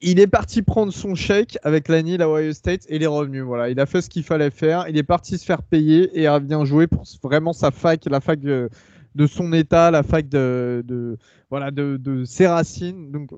il, 0.00 0.18
est 0.18 0.26
parti 0.26 0.62
prendre 0.62 0.92
son 0.92 1.14
chèque 1.14 1.56
avec 1.62 1.86
l'année 1.86 2.20
à 2.20 2.28
Ohio 2.28 2.52
State 2.52 2.84
et 2.88 2.96
il 2.96 3.02
est 3.04 3.06
revenu. 3.06 3.40
Voilà, 3.40 3.70
il 3.70 3.78
a 3.78 3.86
fait 3.86 4.02
ce 4.02 4.10
qu'il 4.10 4.24
fallait 4.24 4.50
faire, 4.50 4.86
il 4.88 4.98
est 4.98 5.04
parti 5.04 5.38
se 5.38 5.44
faire 5.44 5.62
payer 5.62 6.10
et 6.18 6.26
a 6.26 6.40
bien 6.40 6.64
jouer 6.64 6.88
pour 6.88 7.04
vraiment 7.22 7.52
sa 7.52 7.70
fac, 7.70 8.04
la 8.06 8.20
fac 8.20 8.40
de 9.14 9.22
de 9.22 9.26
son 9.26 9.52
état, 9.52 9.90
la 9.90 10.02
fac 10.02 10.28
de, 10.28 11.18
voilà, 11.50 11.70
de, 11.70 12.24
ses 12.24 12.46
racines. 12.46 13.10
Donc, 13.10 13.30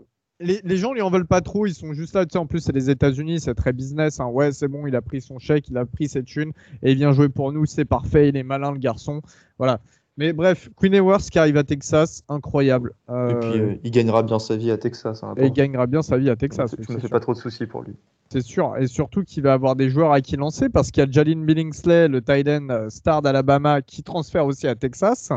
les, 0.42 0.60
les, 0.64 0.76
gens 0.78 0.94
lui 0.94 1.02
en 1.02 1.10
veulent 1.10 1.26
pas 1.26 1.42
trop, 1.42 1.66
ils 1.66 1.74
sont 1.74 1.92
juste 1.92 2.14
là. 2.14 2.24
Tu 2.24 2.32
sais, 2.32 2.38
en 2.38 2.46
plus, 2.46 2.60
c'est 2.60 2.72
les 2.72 2.88
États-Unis, 2.88 3.40
c'est 3.40 3.54
très 3.54 3.72
business. 3.72 4.20
Hein. 4.20 4.26
Ouais, 4.26 4.52
c'est 4.52 4.68
bon, 4.68 4.86
il 4.86 4.96
a 4.96 5.02
pris 5.02 5.20
son 5.20 5.38
chèque, 5.38 5.68
il 5.68 5.76
a 5.76 5.84
pris 5.84 6.08
cette 6.08 6.26
thune 6.26 6.52
et 6.82 6.92
il 6.92 6.96
vient 6.96 7.12
jouer 7.12 7.28
pour 7.28 7.52
nous, 7.52 7.66
c'est 7.66 7.84
parfait, 7.84 8.28
il 8.28 8.36
est 8.36 8.42
malin 8.42 8.72
le 8.72 8.78
garçon. 8.78 9.20
Voilà. 9.58 9.80
Mais 10.16 10.32
bref, 10.32 10.68
Queen 10.76 10.94
Ewers 10.94 11.30
qui 11.30 11.38
arrive 11.38 11.56
à 11.56 11.64
Texas, 11.64 12.22
incroyable. 12.28 12.92
Et 13.08 13.34
puis, 13.40 13.60
euh, 13.60 13.74
il 13.84 13.90
gagnera 13.90 14.22
bien 14.22 14.38
sa 14.38 14.56
vie 14.56 14.70
à 14.70 14.76
Texas. 14.76 15.22
Hein, 15.22 15.34
et 15.36 15.46
il 15.46 15.52
gagnera 15.52 15.86
bien 15.86 16.02
sa 16.02 16.18
vie 16.18 16.30
à 16.30 16.36
Texas. 16.36 16.74
Je 16.78 16.92
ne 16.92 16.98
fais 16.98 17.08
pas 17.08 17.20
trop 17.20 17.32
de 17.32 17.38
soucis 17.38 17.66
pour 17.66 17.82
lui. 17.82 17.94
C'est 18.32 18.42
sûr. 18.42 18.76
Et 18.78 18.86
surtout 18.86 19.22
qu'il 19.24 19.42
va 19.42 19.52
avoir 19.52 19.76
des 19.76 19.88
joueurs 19.88 20.12
à 20.12 20.20
qui 20.20 20.36
lancer 20.36 20.68
parce 20.68 20.90
qu'il 20.90 21.02
y 21.02 21.06
a 21.06 21.10
Jalin 21.10 21.44
Billingsley, 21.44 22.08
le 22.08 22.22
tight 22.22 22.46
end 22.48 22.68
euh, 22.70 22.90
star 22.90 23.22
d'Alabama, 23.22 23.82
qui 23.82 24.02
transfère 24.02 24.46
aussi 24.46 24.66
à 24.66 24.74
Texas. 24.74 25.30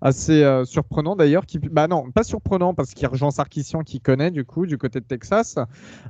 Assez 0.00 0.44
euh, 0.44 0.64
surprenant 0.64 1.16
d'ailleurs. 1.16 1.44
Qui... 1.44 1.58
Bah 1.58 1.88
non, 1.88 2.10
pas 2.12 2.22
surprenant 2.22 2.72
parce 2.72 2.94
qu'il 2.94 3.08
rejoint 3.08 3.32
Sarkissian 3.32 3.82
qui 3.82 4.00
connaît 4.00 4.30
du 4.30 4.44
coup 4.44 4.66
du 4.66 4.78
côté 4.78 5.00
de 5.00 5.04
Texas. 5.04 5.58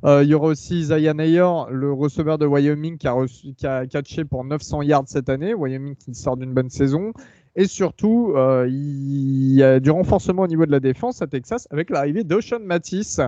il 0.04 0.24
y 0.24 0.34
aura 0.34 0.48
aussi 0.48 0.80
Isaiah 0.80 1.14
Nayer, 1.14 1.48
le 1.70 1.92
receveur 1.92 2.36
de 2.36 2.46
Wyoming 2.46 2.98
qui 2.98 3.08
a, 3.08 3.12
reçu... 3.12 3.54
qui 3.54 3.66
a 3.66 3.86
catché 3.86 4.24
pour 4.24 4.44
900 4.44 4.82
yards 4.82 5.04
cette 5.06 5.30
année. 5.30 5.54
Wyoming 5.54 5.96
qui 5.96 6.14
sort 6.14 6.36
d'une 6.36 6.52
bonne 6.52 6.70
saison. 6.70 7.12
Et 7.58 7.66
surtout, 7.66 8.34
euh, 8.36 8.68
il 8.70 9.52
y 9.52 9.64
a 9.64 9.80
du 9.80 9.90
renforcement 9.90 10.42
au 10.42 10.46
niveau 10.46 10.64
de 10.64 10.70
la 10.70 10.78
défense 10.78 11.22
à 11.22 11.26
Texas 11.26 11.66
avec 11.72 11.90
l'arrivée 11.90 12.22
d'Ocean 12.22 12.60
Matisse 12.60 13.20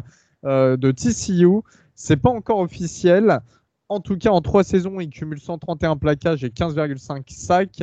euh, 0.45 0.76
de 0.76 0.93
TCU. 0.93 1.62
C'est 1.97 2.16
pas 2.16 2.31
encore 2.31 2.61
officiel. 2.61 3.41
En 3.89 3.99
tout 3.99 4.16
cas, 4.16 4.31
en 4.31 4.41
trois 4.41 4.62
saisons, 4.62 5.01
il 5.01 5.11
cumule 5.11 5.41
131 5.41 5.97
plaquages 5.97 6.45
et 6.45 6.51
15,5 6.51 7.24
sacs. 7.26 7.83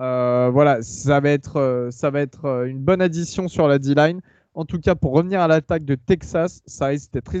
Euh, 0.00 0.48
voilà, 0.50 0.80
ça 0.80 1.20
va 1.20 1.28
être, 1.28 1.88
ça 1.90 2.08
va 2.08 2.22
une 2.64 2.80
bonne 2.80 3.02
addition 3.02 3.46
sur 3.46 3.68
la 3.68 3.78
D-line. 3.78 4.22
En 4.54 4.64
tout 4.64 4.80
cas, 4.80 4.94
pour 4.94 5.12
revenir 5.12 5.42
à 5.42 5.46
l'attaque 5.46 5.84
de 5.84 5.94
Texas, 5.94 6.62
ça 6.64 6.86
risque 6.86 7.12
d'être 7.12 7.34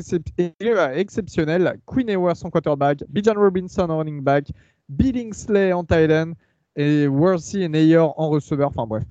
exceptionnel. 0.94 1.78
Queen 1.86 2.10
Ewers 2.10 2.44
en 2.44 2.50
quarterback, 2.50 3.02
Bijan 3.08 3.32
Robinson 3.34 3.88
en 3.88 3.96
running 3.96 4.20
back, 4.20 4.52
Billingsley 4.90 5.72
en 5.72 5.84
tight 5.84 6.10
end, 6.10 6.32
et 6.76 7.06
Worthy 7.06 7.62
et 7.62 7.68
Nayer 7.68 7.98
en 7.98 8.28
receveur. 8.28 8.68
Enfin 8.68 8.86
bref, 8.86 9.04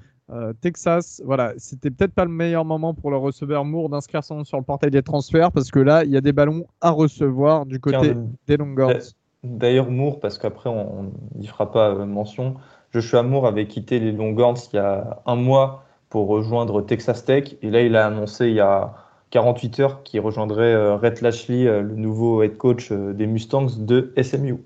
Texas, 0.62 1.22
voilà, 1.26 1.54
c'était 1.58 1.92
peut-être 1.92 2.14
pas 2.14 2.24
le 2.24 2.32
meilleur 2.32 2.64
moment 2.64 2.94
pour 2.94 3.12
le 3.12 3.18
receveur 3.18 3.66
Moore 3.66 3.90
d'inscrire 3.90 4.24
son 4.24 4.38
nom 4.38 4.44
sur 4.46 4.58
le 4.58 4.64
portail 4.64 4.90
des 4.90 5.04
transferts 5.04 5.52
parce 5.52 5.72
que 5.72 5.80
là, 5.80 6.06
il 6.06 6.12
y 6.12 6.16
a 6.16 6.22
des 6.22 6.32
ballons 6.32 6.66
à 6.80 6.92
recevoir 6.92 7.66
du 7.66 7.80
côté 7.80 8.14
des 8.48 8.56
Longhorns. 8.56 9.14
D'ailleurs, 9.44 9.92
Moore, 9.92 10.20
parce 10.20 10.38
qu'après 10.38 10.70
on 10.70 11.12
n'y 11.36 11.48
fera 11.48 11.72
pas 11.72 11.94
mention, 12.06 12.56
Joshua 12.94 13.24
Moore 13.24 13.48
avait 13.48 13.68
quitté 13.68 14.00
les 14.00 14.12
Longhorns 14.12 14.58
il 14.72 14.76
y 14.76 14.80
a 14.80 15.22
un 15.26 15.36
mois 15.36 15.84
pour 16.12 16.28
rejoindre 16.28 16.82
Texas 16.82 17.26
Tech. 17.26 17.56
Et 17.64 17.72
là, 17.72 17.82
il 17.82 17.96
a 17.96 18.06
annoncé 18.06 18.48
il 18.48 18.56
y 18.56 18.60
a 18.60 18.94
48 19.32 19.80
heures 19.80 20.04
qu'il 20.04 20.20
rejoindrait 20.20 20.74
euh, 20.74 20.96
Rhett 20.98 21.22
Lashley, 21.22 21.66
euh, 21.66 21.82
le 21.82 21.96
nouveau 21.96 22.44
head 22.44 22.58
coach 22.58 22.92
euh, 22.92 23.14
des 23.14 23.26
Mustangs 23.26 23.78
de 23.80 24.14
SMU. 24.22 24.58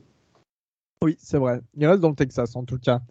Oui, 1.04 1.16
c'est 1.20 1.38
vrai. 1.38 1.62
Il 1.76 1.86
reste 1.86 2.02
dans 2.02 2.10
le 2.10 2.16
Texas 2.16 2.56
en 2.56 2.64
tout 2.64 2.80
cas. 2.80 3.02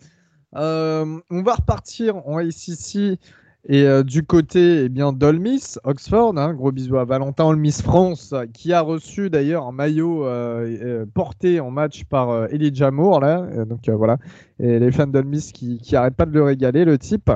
on 0.52 1.42
va 1.42 1.54
repartir 1.54 2.16
en 2.26 2.38
ACC 2.38 3.18
et 3.66 3.84
euh, 3.84 4.02
du 4.02 4.22
côté 4.22 4.84
eh 4.84 4.88
bien 4.90 5.14
d'Olmis, 5.14 5.76
Oxford, 5.84 6.36
hein, 6.36 6.52
gros 6.52 6.70
bisous 6.70 6.98
à 6.98 7.06
Valentin 7.06 7.46
Olmis 7.46 7.80
France, 7.82 8.34
qui 8.52 8.74
a 8.74 8.82
reçu 8.82 9.30
d'ailleurs 9.30 9.66
un 9.66 9.72
maillot 9.72 10.26
euh, 10.26 10.76
euh, 10.82 11.06
porté 11.06 11.60
en 11.60 11.70
match 11.70 12.04
par 12.04 12.52
Elijah 12.52 12.90
Moore. 12.90 13.20
Donc 13.66 13.88
voilà, 13.88 14.18
les 14.58 14.92
fans 14.92 15.06
d'Olmis 15.06 15.50
qui, 15.54 15.78
qui 15.78 15.96
arrêtent 15.96 16.16
pas 16.16 16.26
de 16.26 16.32
le 16.32 16.42
régaler, 16.42 16.84
le 16.84 16.98
type. 16.98 17.30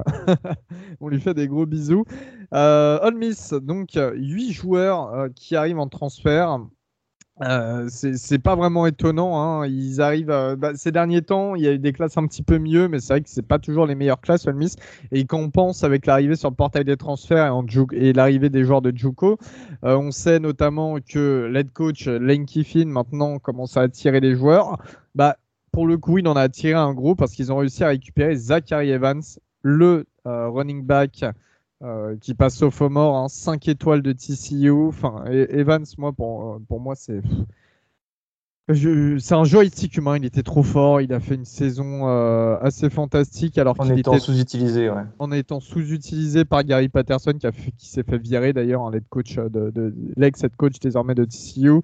On 1.01 1.09
lui 1.09 1.19
fait 1.19 1.33
des 1.33 1.49
gros 1.49 1.65
bisous. 1.65 2.05
Olmis, 2.53 3.51
donc 3.63 3.99
8 3.99 4.53
joueurs 4.53 5.29
qui 5.35 5.57
arrivent 5.57 5.79
en 5.79 5.89
transfert. 5.89 6.61
Euh, 7.43 7.89
c'est 7.89 8.39
pas 8.39 8.57
vraiment 8.57 8.87
étonnant. 8.87 9.41
Hein. 9.41 9.67
Ils 9.67 10.01
arrivent 10.01 10.31
euh, 10.31 10.57
bah, 10.57 10.73
ces 10.75 10.91
derniers 10.91 11.23
temps, 11.23 11.55
il 11.55 11.63
y 11.63 11.69
a 11.69 11.73
eu 11.73 11.79
des 11.79 11.93
classes 11.93 12.17
un 12.17 12.27
petit 12.27 12.43
peu 12.43 12.59
mieux, 12.59 12.89
mais 12.89 12.99
c'est 13.01 13.13
vrai 13.15 13.21
que 13.21 13.29
c'est 13.29 13.47
pas 13.47 13.59
toujours 13.59 13.87
les 13.87 13.95
meilleures 13.95 14.21
classes, 14.21 14.47
Ole 14.47 14.57
Miss. 14.57 14.77
Et 15.13 15.25
quand 15.25 15.39
on 15.39 15.51
pense 15.51 15.85
avec 15.85 16.07
l'arrivée 16.07 16.37
sur 16.37 16.51
le 16.51 16.57
portail 16.57 16.85
des 16.85 16.97
transferts 16.97 17.55
et, 17.93 18.13
l'arrivée 18.13 18.51
des 18.51 18.65
joueurs 18.65 18.83
de 18.83 18.93
Juco, 18.95 19.39
euh, 19.85 19.97
on 19.97 20.11
sait 20.11 20.41
notamment 20.41 20.99
que 21.01 21.49
l'head 21.53 21.73
coach 21.73 22.07
Lane 22.07 22.47
Kiffin 22.47 22.87
maintenant 22.87 23.39
commence 23.39 23.77
à 23.77 23.83
attirer 23.83 24.21
les 24.21 24.35
joueurs. 24.35 24.79
Bah, 25.15 25.37
pour 25.71 25.87
le 25.87 25.97
coup, 25.97 26.19
il 26.19 26.27
en 26.27 26.35
a 26.35 26.43
attiré 26.43 26.75
un 26.75 26.93
gros 26.93 27.15
parce 27.15 27.33
qu'ils 27.33 27.53
ont 27.53 27.59
réussi 27.59 27.85
à 27.85 27.89
récupérer 27.89 28.35
Zachary 28.35 28.91
Evans, 28.91 29.23
le 29.63 30.07
running 30.25 30.85
back 30.85 31.25
euh, 31.83 32.17
qui 32.21 32.35
passe 32.35 32.57
sophomore, 32.57 33.17
hein, 33.17 33.29
5 33.29 33.69
étoiles 33.69 34.03
de 34.03 34.13
TCU. 34.13 34.71
Enfin, 34.71 35.25
Evans, 35.27 35.85
moi, 35.97 36.13
pour, 36.13 36.61
pour 36.69 36.81
moi, 36.81 36.95
c'est. 36.97 37.21
C'est 38.71 39.33
un 39.33 39.45
joystick 39.45 39.97
humain, 39.97 40.19
il 40.19 40.27
était 40.27 40.43
trop 40.43 40.63
fort, 40.63 41.01
il 41.01 41.15
a 41.15 41.21
fait 41.21 41.37
une 41.37 41.47
saison 41.47 42.07
euh, 42.07 42.59
assez 42.61 42.91
fantastique 42.91 43.57
alors 43.57 43.79
qu'il 43.79 43.99
était 43.99 44.19
sous-utilisé, 44.19 44.91
ouais. 44.91 45.05
En 45.19 45.33
étant 45.33 45.59
sous-utilisé 45.59 46.45
par 46.45 46.65
Gary 46.65 46.91
Patterson 46.91 47.33
qui, 47.33 47.47
a 47.47 47.51
qui 47.51 47.89
s'est 47.89 48.03
fait 48.03 48.19
virer 48.19 48.53
d'ailleurs, 48.53 48.83
un 48.83 48.93
head 48.93 49.05
coach 49.09 49.37
de, 49.37 49.71
de 49.71 49.95
l'ex-head 50.17 50.55
coach 50.55 50.81
désormais 50.81 51.15
de 51.15 51.25
TCU. 51.25 51.81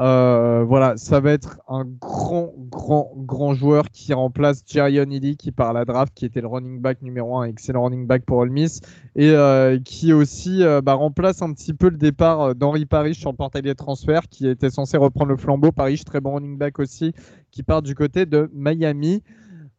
Euh, 0.00 0.64
voilà, 0.64 0.96
ça 0.96 1.20
va 1.20 1.32
être 1.32 1.60
un 1.68 1.84
grand, 1.84 2.54
grand, 2.70 3.12
grand 3.14 3.52
joueur 3.52 3.90
qui 3.90 4.14
remplace 4.14 4.62
Jarion 4.66 5.02
Ely 5.10 5.36
qui 5.36 5.52
part 5.52 5.70
à 5.70 5.72
la 5.74 5.84
draft, 5.84 6.14
qui 6.14 6.24
était 6.24 6.40
le 6.40 6.46
running 6.46 6.80
back 6.80 7.02
numéro 7.02 7.36
1, 7.38 7.44
excellent 7.44 7.84
running 7.84 8.06
back 8.06 8.24
pour 8.24 8.38
Ole 8.38 8.50
Miss, 8.50 8.80
et 9.16 9.30
euh, 9.30 9.78
qui 9.78 10.14
aussi 10.14 10.62
euh, 10.62 10.80
bah, 10.80 10.94
remplace 10.94 11.42
un 11.42 11.52
petit 11.52 11.74
peu 11.74 11.90
le 11.90 11.98
départ 11.98 12.54
d'Henri 12.54 12.86
Parrish 12.86 13.18
sur 13.18 13.30
le 13.30 13.36
portail 13.36 13.62
des 13.62 13.74
transferts, 13.74 14.28
qui 14.30 14.48
était 14.48 14.70
censé 14.70 14.96
reprendre 14.96 15.30
le 15.30 15.36
flambeau. 15.36 15.72
Parrish, 15.72 16.04
très 16.04 16.20
bon 16.20 16.34
running 16.36 16.56
back 16.56 16.78
aussi, 16.78 17.12
qui 17.50 17.62
part 17.62 17.82
du 17.82 17.94
côté 17.94 18.24
de 18.24 18.50
Miami. 18.54 19.22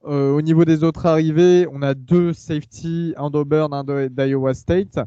au 0.03 0.41
niveau 0.41 0.66
des 0.66 0.84
autres 0.84 1.05
arrivées, 1.07 1.68
on 1.72 1.82
a 1.82 1.95
deux 1.95 2.34
safety, 2.34 3.14
un 3.18 3.32
d'Auburn, 3.32 3.74
un 3.74 3.84
d'Iowa 4.09 4.53
State. 4.53 4.99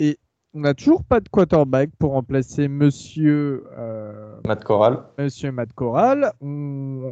Et 0.00 0.18
on 0.54 0.60
n'a 0.60 0.74
toujours 0.74 1.02
pas 1.02 1.20
de 1.20 1.28
quarterback 1.28 1.90
pour 1.98 2.12
remplacer 2.12 2.68
Monsieur 2.68 3.64
euh, 3.78 4.36
Matt 4.46 4.64
Corral. 4.64 5.02
Monsieur 5.18 5.50
Matt 5.50 5.72
Corral. 5.72 6.32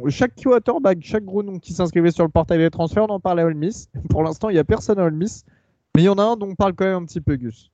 Chaque 0.09 0.35
quarterback, 0.41 0.99
chaque 1.01 1.25
gros 1.25 1.41
nom 1.41 1.57
qui 1.57 1.73
s'inscrivait 1.73 2.11
sur 2.11 2.23
le 2.23 2.29
portail 2.29 2.59
des 2.59 2.69
transferts, 2.69 3.05
on 3.09 3.13
en 3.13 3.19
parlait 3.19 3.41
à 3.41 3.45
Ole 3.45 3.55
Miss. 3.55 3.89
Pour 4.09 4.23
l'instant, 4.23 4.49
il 4.49 4.53
n'y 4.53 4.59
a 4.59 4.63
personne 4.63 4.99
à 4.99 5.05
Ole 5.05 5.15
Miss, 5.15 5.45
mais 5.95 6.03
il 6.03 6.05
y 6.05 6.09
en 6.09 6.17
a 6.17 6.23
un 6.23 6.35
dont 6.35 6.49
on 6.49 6.55
parle 6.55 6.73
quand 6.73 6.85
même 6.85 7.03
un 7.03 7.05
petit 7.05 7.21
peu, 7.21 7.35
Gus. 7.35 7.71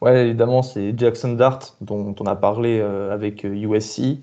Ouais, 0.00 0.26
évidemment, 0.26 0.62
c'est 0.62 0.94
Jackson 0.96 1.32
Dart 1.32 1.60
dont 1.80 2.14
on 2.18 2.24
a 2.24 2.36
parlé 2.36 2.80
euh, 2.80 3.12
avec 3.12 3.44
USC. 3.44 4.00
Euh, 4.00 4.14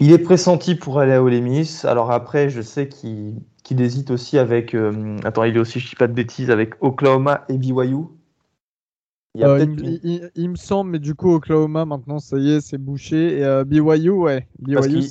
il 0.00 0.12
est 0.12 0.18
pressenti 0.18 0.74
pour 0.74 1.00
aller 1.00 1.12
à 1.12 1.22
Ole 1.22 1.40
Miss. 1.40 1.84
Alors 1.84 2.12
après, 2.12 2.48
je 2.48 2.62
sais 2.62 2.88
qu'il 2.88 3.42
hésite 3.68 4.10
aussi 4.10 4.38
avec. 4.38 4.74
attends, 5.24 5.44
il 5.44 5.56
est 5.56 5.58
aussi, 5.58 5.80
je 5.80 5.88
dis 5.88 5.96
pas 5.96 6.06
de 6.06 6.12
bêtises, 6.12 6.50
avec 6.50 6.74
Oklahoma 6.80 7.44
et 7.48 7.58
BYU. 7.58 8.04
Euh, 9.36 9.66
il, 10.34 10.50
me 10.50 10.56
semble, 10.56 10.90
mais 10.90 10.98
du 10.98 11.14
coup, 11.14 11.32
Oklahoma, 11.34 11.84
maintenant, 11.84 12.18
ça 12.18 12.38
y 12.38 12.52
est, 12.52 12.60
c'est 12.60 12.78
bouché. 12.78 13.38
Et 13.38 13.44
euh, 13.44 13.64
BYU, 13.64 14.10
ouais. 14.10 14.48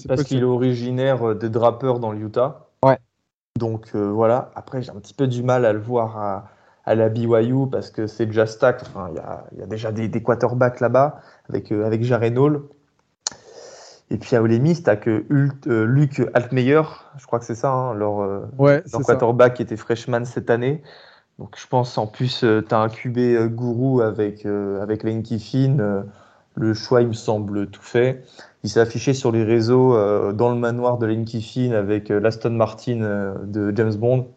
parce 0.07 0.24
qu'il 0.24 0.39
est 0.39 0.43
originaire 0.43 1.30
euh, 1.30 1.36
des 1.36 1.49
Drappers 1.49 1.99
dans 1.99 2.11
l'Utah. 2.11 2.70
Ouais. 2.84 2.97
Donc 3.57 3.95
voilà. 3.95 4.51
Après, 4.55 4.82
j'ai 4.82 4.91
un 4.91 4.99
petit 4.99 5.13
peu 5.13 5.28
du 5.28 5.43
mal 5.43 5.65
à 5.65 5.74
le 5.74 5.80
voir 5.80 6.18
à, 6.18 6.49
à 6.86 6.95
la 6.95 7.09
BYU 7.09 7.70
parce 7.72 7.89
que 7.89 8.07
c'est 8.07 8.26
déjà 8.26 8.45
stack. 8.45 8.82
Enfin, 8.82 9.09
il 9.11 9.59
y 9.59 9.63
a, 9.63 9.65
déjà 9.65 9.91
des, 9.91 10.07
des 10.07 10.22
quarterbacks 10.22 10.80
là-bas 10.80 11.20
avec, 11.49 11.72
avec 11.72 12.03
Jaren 12.03 12.38
Hall. 12.38 12.63
Et 14.09 14.18
puis 14.18 14.36
à 14.38 14.41
Ole 14.41 14.59
Miss, 14.59 14.84
tu 14.84 14.97
que 14.97 15.26
Luc 15.30 16.22
Altmeyer, 16.34 16.82
je 17.18 17.26
crois 17.26 17.39
que 17.39 17.45
c'est 17.45 17.55
ça, 17.55 17.72
hein, 17.72 17.93
leur, 17.93 18.20
ouais, 18.57 18.82
leur 18.91 19.01
quarterback 19.01 19.55
qui 19.55 19.63
était 19.63 19.76
freshman 19.76 20.24
cette 20.24 20.49
année. 20.49 20.82
Donc 21.39 21.55
je 21.57 21.67
pense 21.67 21.97
en 21.97 22.07
plus, 22.07 22.43
euh, 22.43 22.63
tu 22.67 22.73
as 22.73 22.79
un 22.79 22.89
QB 22.89 23.17
euh, 23.17 23.47
gourou 23.47 24.01
avec, 24.01 24.45
euh, 24.45 24.81
avec 24.81 25.03
Lane 25.03 25.23
Kiffin. 25.23 26.05
le 26.55 26.73
choix, 26.73 27.01
il 27.01 27.07
me 27.07 27.13
semble 27.13 27.67
tout 27.67 27.81
fait. 27.81 28.23
Il 28.63 28.69
s'est 28.69 28.79
affiché 28.79 29.13
sur 29.13 29.31
les 29.31 29.43
réseaux 29.43 29.93
dans 30.33 30.49
le 30.49 30.55
manoir 30.55 30.97
de 30.97 31.05
Lane 31.05 31.23
Kiffin 31.23 31.71
avec 31.71 32.09
l'Aston 32.09 32.49
Martin 32.49 33.35
de 33.43 33.71
James 33.75 33.93
Bond. 33.93 34.27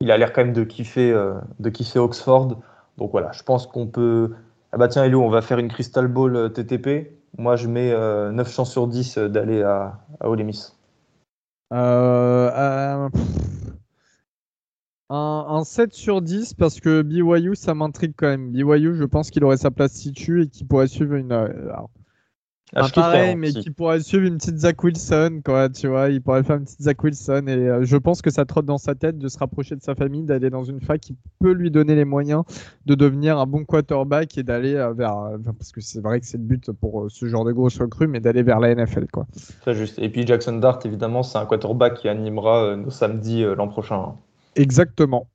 Il 0.00 0.10
a 0.10 0.18
l'air 0.18 0.34
quand 0.34 0.44
même 0.44 0.52
de 0.52 0.64
kiffer, 0.64 1.12
de 1.58 1.70
kiffer 1.70 1.98
Oxford. 1.98 2.60
Donc 2.98 3.10
voilà, 3.10 3.32
je 3.32 3.42
pense 3.42 3.66
qu'on 3.66 3.86
peut. 3.86 4.34
Ah 4.72 4.76
bah 4.76 4.88
tiens, 4.88 5.04
Elio, 5.04 5.22
on 5.22 5.30
va 5.30 5.40
faire 5.40 5.58
une 5.58 5.68
Crystal 5.68 6.06
Ball 6.08 6.52
TTP. 6.52 7.16
Moi, 7.38 7.56
je 7.56 7.68
mets 7.68 7.90
9 7.90 8.52
chances 8.52 8.70
sur 8.70 8.86
10 8.86 9.16
d'aller 9.16 9.62
à, 9.62 10.00
à 10.20 10.28
Ole 10.28 10.44
Miss. 10.44 10.76
Euh, 11.72 13.08
un, 15.10 15.64
7 15.64 15.92
sur 15.92 16.22
10 16.22 16.54
parce 16.54 16.80
que 16.80 17.02
BYU, 17.02 17.54
ça 17.54 17.74
m'intrigue 17.74 18.14
quand 18.16 18.28
même. 18.28 18.50
BYU, 18.50 18.94
je 18.94 19.04
pense 19.04 19.30
qu'il 19.30 19.44
aurait 19.44 19.56
sa 19.56 19.70
place 19.70 19.92
située 19.92 20.42
et 20.42 20.48
qu'il 20.48 20.66
pourrait 20.66 20.86
suivre 20.86 21.14
une. 21.14 21.32
Euh, 21.32 21.72
ah, 22.76 22.88
pareil, 22.92 23.36
mais 23.36 23.52
qui 23.52 23.70
pourrait 23.70 24.00
suivre 24.00 24.24
une 24.24 24.38
petite 24.38 24.56
Zach 24.56 24.82
Wilson, 24.82 25.42
quoi, 25.44 25.68
tu 25.68 25.86
vois. 25.86 26.08
Il 26.08 26.20
pourrait 26.20 26.42
faire 26.42 26.56
une 26.56 26.64
petite 26.64 26.82
Zach 26.82 27.04
Wilson 27.04 27.44
et 27.46 27.52
euh, 27.52 27.84
je 27.84 27.96
pense 27.96 28.20
que 28.20 28.30
ça 28.30 28.46
trotte 28.46 28.64
dans 28.64 28.78
sa 28.78 28.96
tête 28.96 29.16
de 29.16 29.28
se 29.28 29.38
rapprocher 29.38 29.76
de 29.76 29.82
sa 29.82 29.94
famille, 29.94 30.24
d'aller 30.24 30.50
dans 30.50 30.64
une 30.64 30.80
fac 30.80 31.00
qui 31.00 31.14
peut 31.38 31.52
lui 31.52 31.70
donner 31.70 31.94
les 31.94 32.06
moyens 32.06 32.42
de 32.86 32.96
devenir 32.96 33.38
un 33.38 33.46
bon 33.46 33.64
quarterback 33.64 34.36
et 34.38 34.42
d'aller 34.42 34.74
euh, 34.74 34.92
vers. 34.92 35.14
parce 35.44 35.70
que 35.70 35.80
c'est 35.80 36.00
vrai 36.00 36.18
que 36.18 36.26
c'est 36.26 36.38
le 36.38 36.44
but 36.44 36.72
pour 36.72 37.08
ce 37.10 37.26
genre 37.26 37.44
de 37.44 37.52
grosses 37.52 37.78
recrues, 37.78 38.08
mais 38.08 38.18
d'aller 38.18 38.42
vers 38.42 38.58
la 38.58 38.74
NFL, 38.74 39.06
quoi. 39.12 39.26
Très 39.60 39.74
juste. 39.74 39.98
Et 40.00 40.08
puis 40.08 40.26
Jackson 40.26 40.56
Dart, 40.56 40.80
évidemment, 40.84 41.22
c'est 41.22 41.38
un 41.38 41.46
quarterback 41.46 41.94
qui 41.94 42.08
animera 42.08 42.74
nos 42.74 42.90
samedis 42.90 43.44
l'an 43.44 43.68
prochain. 43.68 43.96
Hein. 43.96 44.14
Exactement. 44.56 45.28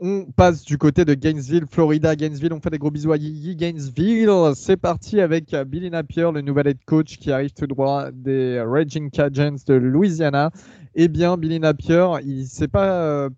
On 0.00 0.24
passe 0.24 0.64
du 0.64 0.76
côté 0.76 1.04
de 1.04 1.14
Gainesville, 1.14 1.66
Florida. 1.70 2.16
Gainesville, 2.16 2.52
on 2.52 2.60
fait 2.60 2.70
des 2.70 2.78
gros 2.78 2.90
bisous 2.90 3.12
à 3.12 3.16
Yigi 3.16 3.54
Gainesville. 3.54 4.30
C'est 4.54 4.76
parti 4.76 5.20
avec 5.20 5.54
Billy 5.66 5.90
Napier, 5.90 6.30
le 6.32 6.40
nouvel 6.40 6.66
head 6.66 6.78
coach 6.84 7.18
qui 7.18 7.30
arrive 7.30 7.52
tout 7.52 7.66
droit 7.66 8.10
des 8.12 8.60
Raging 8.60 9.10
Cajuns 9.10 9.56
de 9.66 9.74
Louisiana. 9.74 10.50
Eh 10.96 11.08
bien, 11.08 11.36
Billy 11.36 11.60
Napier, 11.60 12.06
il 12.24 12.40
ne 12.40 12.44
s'est 12.44 12.68
pas, 12.68 12.92
euh, 12.92 13.30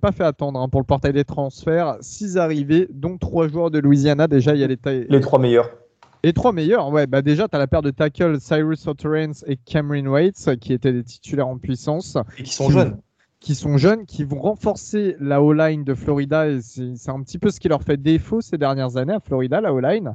pas 0.00 0.12
fait 0.12 0.24
attendre 0.24 0.60
hein, 0.60 0.68
pour 0.68 0.80
le 0.80 0.86
portail 0.86 1.12
des 1.12 1.24
transferts. 1.24 1.96
Six 2.00 2.36
arrivées, 2.36 2.88
dont 2.92 3.16
trois 3.18 3.48
joueurs 3.48 3.70
de 3.70 3.78
Louisiana. 3.78 4.26
Déjà, 4.26 4.54
il 4.54 4.60
y 4.60 4.64
a 4.64 4.68
les, 4.68 5.06
les 5.08 5.20
trois 5.20 5.38
meilleurs. 5.38 5.70
Les 6.24 6.32
trois 6.32 6.52
meilleurs, 6.52 6.88
ouais. 6.90 7.06
Bah 7.06 7.22
déjà, 7.22 7.48
tu 7.48 7.56
as 7.56 7.58
la 7.58 7.66
paire 7.66 7.82
de 7.82 7.90
tackles 7.90 8.40
Cyrus 8.40 8.86
O'Torrance 8.86 9.44
et 9.48 9.56
Cameron 9.56 10.06
Waits 10.06 10.56
qui 10.60 10.72
étaient 10.72 10.92
des 10.92 11.02
titulaires 11.04 11.48
en 11.48 11.58
puissance. 11.58 12.16
Et 12.38 12.44
qui 12.44 12.52
sont 12.52 12.70
jeunes 12.70 12.98
qui 13.42 13.56
sont 13.56 13.76
jeunes, 13.76 14.06
qui 14.06 14.22
vont 14.24 14.40
renforcer 14.40 15.16
la 15.20 15.42
O-line 15.42 15.82
de 15.82 15.94
Florida. 15.94 16.48
Et 16.48 16.60
c'est 16.62 17.10
un 17.10 17.20
petit 17.22 17.38
peu 17.38 17.50
ce 17.50 17.58
qui 17.58 17.68
leur 17.68 17.82
fait 17.82 17.96
défaut 17.96 18.40
ces 18.40 18.56
dernières 18.56 18.96
années 18.96 19.14
à 19.14 19.20
Florida, 19.20 19.60
la 19.60 19.74
O-line. 19.74 20.14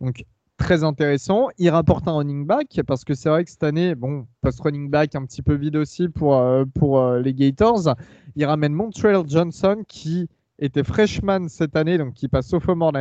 Donc, 0.00 0.24
très 0.56 0.84
intéressant. 0.84 1.48
Il 1.58 1.68
rapporte 1.70 2.06
un 2.06 2.12
running 2.12 2.46
back 2.46 2.80
parce 2.86 3.04
que 3.04 3.14
c'est 3.14 3.28
vrai 3.28 3.44
que 3.44 3.50
cette 3.50 3.64
année, 3.64 3.96
bon, 3.96 4.26
post-running 4.42 4.88
back 4.88 5.16
un 5.16 5.24
petit 5.26 5.42
peu 5.42 5.54
vide 5.54 5.76
aussi 5.76 6.08
pour, 6.08 6.36
euh, 6.36 6.64
pour 6.78 7.00
euh, 7.00 7.20
les 7.20 7.34
Gators. 7.34 7.96
Il 8.36 8.44
ramène 8.44 8.72
Montreal 8.72 9.24
Johnson 9.26 9.82
qui 9.88 10.28
était 10.60 10.84
freshman 10.84 11.48
cette 11.48 11.74
année, 11.74 11.98
donc 11.98 12.14
qui 12.14 12.28
passe 12.28 12.46
sophomore 12.46 12.92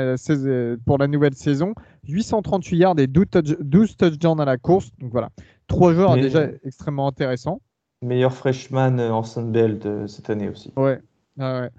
pour 0.87 0.97
la 0.97 1.07
nouvelle 1.07 1.35
saison. 1.35 1.75
838 2.07 2.77
yards 2.77 2.99
et 2.99 3.05
12, 3.05 3.95
touchdowns 3.95 4.39
à 4.39 4.45
la 4.45 4.57
course. 4.57 4.89
Donc 4.99 5.11
voilà, 5.11 5.29
trois 5.67 5.93
joueurs 5.93 6.15
déjà 6.15 6.47
extrêmement 6.63 7.07
intéressants 7.07 7.61
meilleur 8.01 8.33
freshman 8.33 8.99
en 8.99 9.23
Sunbelt 9.23 10.07
cette 10.07 10.29
année 10.29 10.49
aussi. 10.49 10.73
Ouais. 10.75 10.99
Ah 11.39 11.69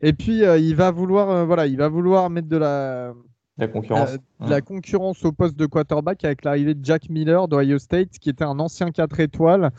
Et 0.00 0.12
puis 0.12 0.42
il 0.42 0.74
va 0.74 0.90
vouloir, 0.90 1.46
voilà, 1.46 1.66
il 1.66 1.76
va 1.76 1.88
vouloir 1.88 2.30
mettre 2.30 2.48
de 2.48 2.56
la 2.56 3.12
la 3.58 3.68
concurrence. 3.68 4.16
la 4.40 4.60
concurrence 4.62 5.24
au 5.24 5.32
poste 5.32 5.56
de 5.56 5.66
quarterback 5.66 6.24
avec 6.24 6.44
l'arrivée 6.44 6.74
de 6.74 6.84
Jack 6.84 7.10
Miller 7.10 7.48
d'Ohio 7.48 7.78
State, 7.78 8.18
qui 8.18 8.30
était 8.30 8.44
un 8.44 8.58
ancien 8.58 8.90
4 8.90 9.20
étoiles. 9.20 9.70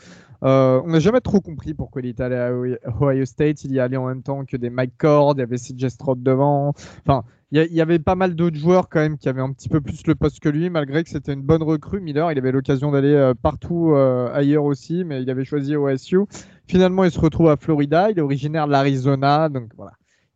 Euh, 0.44 0.80
on 0.84 0.88
n'a 0.88 1.00
jamais 1.00 1.20
trop 1.20 1.40
compris 1.40 1.74
pourquoi 1.74 2.02
il 2.02 2.08
est 2.08 2.20
allé 2.20 2.36
à 2.36 2.52
Ohio 2.52 3.24
State. 3.24 3.64
Il 3.64 3.72
y 3.72 3.80
allait 3.80 3.96
en 3.96 4.06
même 4.06 4.22
temps 4.22 4.44
que 4.44 4.56
des 4.56 4.70
Mike 4.70 4.96
Cord, 4.98 5.34
il 5.36 5.40
y 5.40 5.42
avait 5.42 5.56
CJ 5.56 5.88
Stroud 5.88 6.22
devant. 6.22 6.72
Enfin, 7.06 7.24
il 7.54 7.72
y, 7.72 7.80
avait 7.80 8.00
pas 8.00 8.16
mal 8.16 8.34
d'autres 8.34 8.56
joueurs 8.56 8.88
quand 8.88 9.00
même 9.00 9.16
qui 9.16 9.28
avaient 9.28 9.40
un 9.40 9.52
petit 9.52 9.68
peu 9.68 9.80
plus 9.80 10.06
le 10.06 10.14
poste 10.14 10.40
que 10.40 10.48
lui, 10.48 10.70
malgré 10.70 11.04
que 11.04 11.08
c'était 11.08 11.32
une 11.32 11.42
bonne 11.42 11.62
recrue. 11.62 12.00
Miller, 12.00 12.32
il 12.32 12.38
avait 12.38 12.50
l'occasion 12.50 12.90
d'aller 12.90 13.14
euh, 13.14 13.32
partout 13.34 13.92
euh, 13.92 14.28
ailleurs 14.34 14.64
aussi, 14.64 15.04
mais 15.04 15.22
il 15.22 15.30
avait 15.30 15.44
choisi 15.44 15.76
OSU. 15.76 16.18
Finalement, 16.66 17.04
il 17.04 17.12
se 17.12 17.20
retrouve 17.20 17.48
à 17.50 17.56
Florida. 17.56 18.10
Il 18.10 18.18
est 18.18 18.22
originaire 18.22 18.66
de 18.66 18.72
l'Arizona, 18.72 19.48
donc 19.48 19.70
voilà 19.76 19.92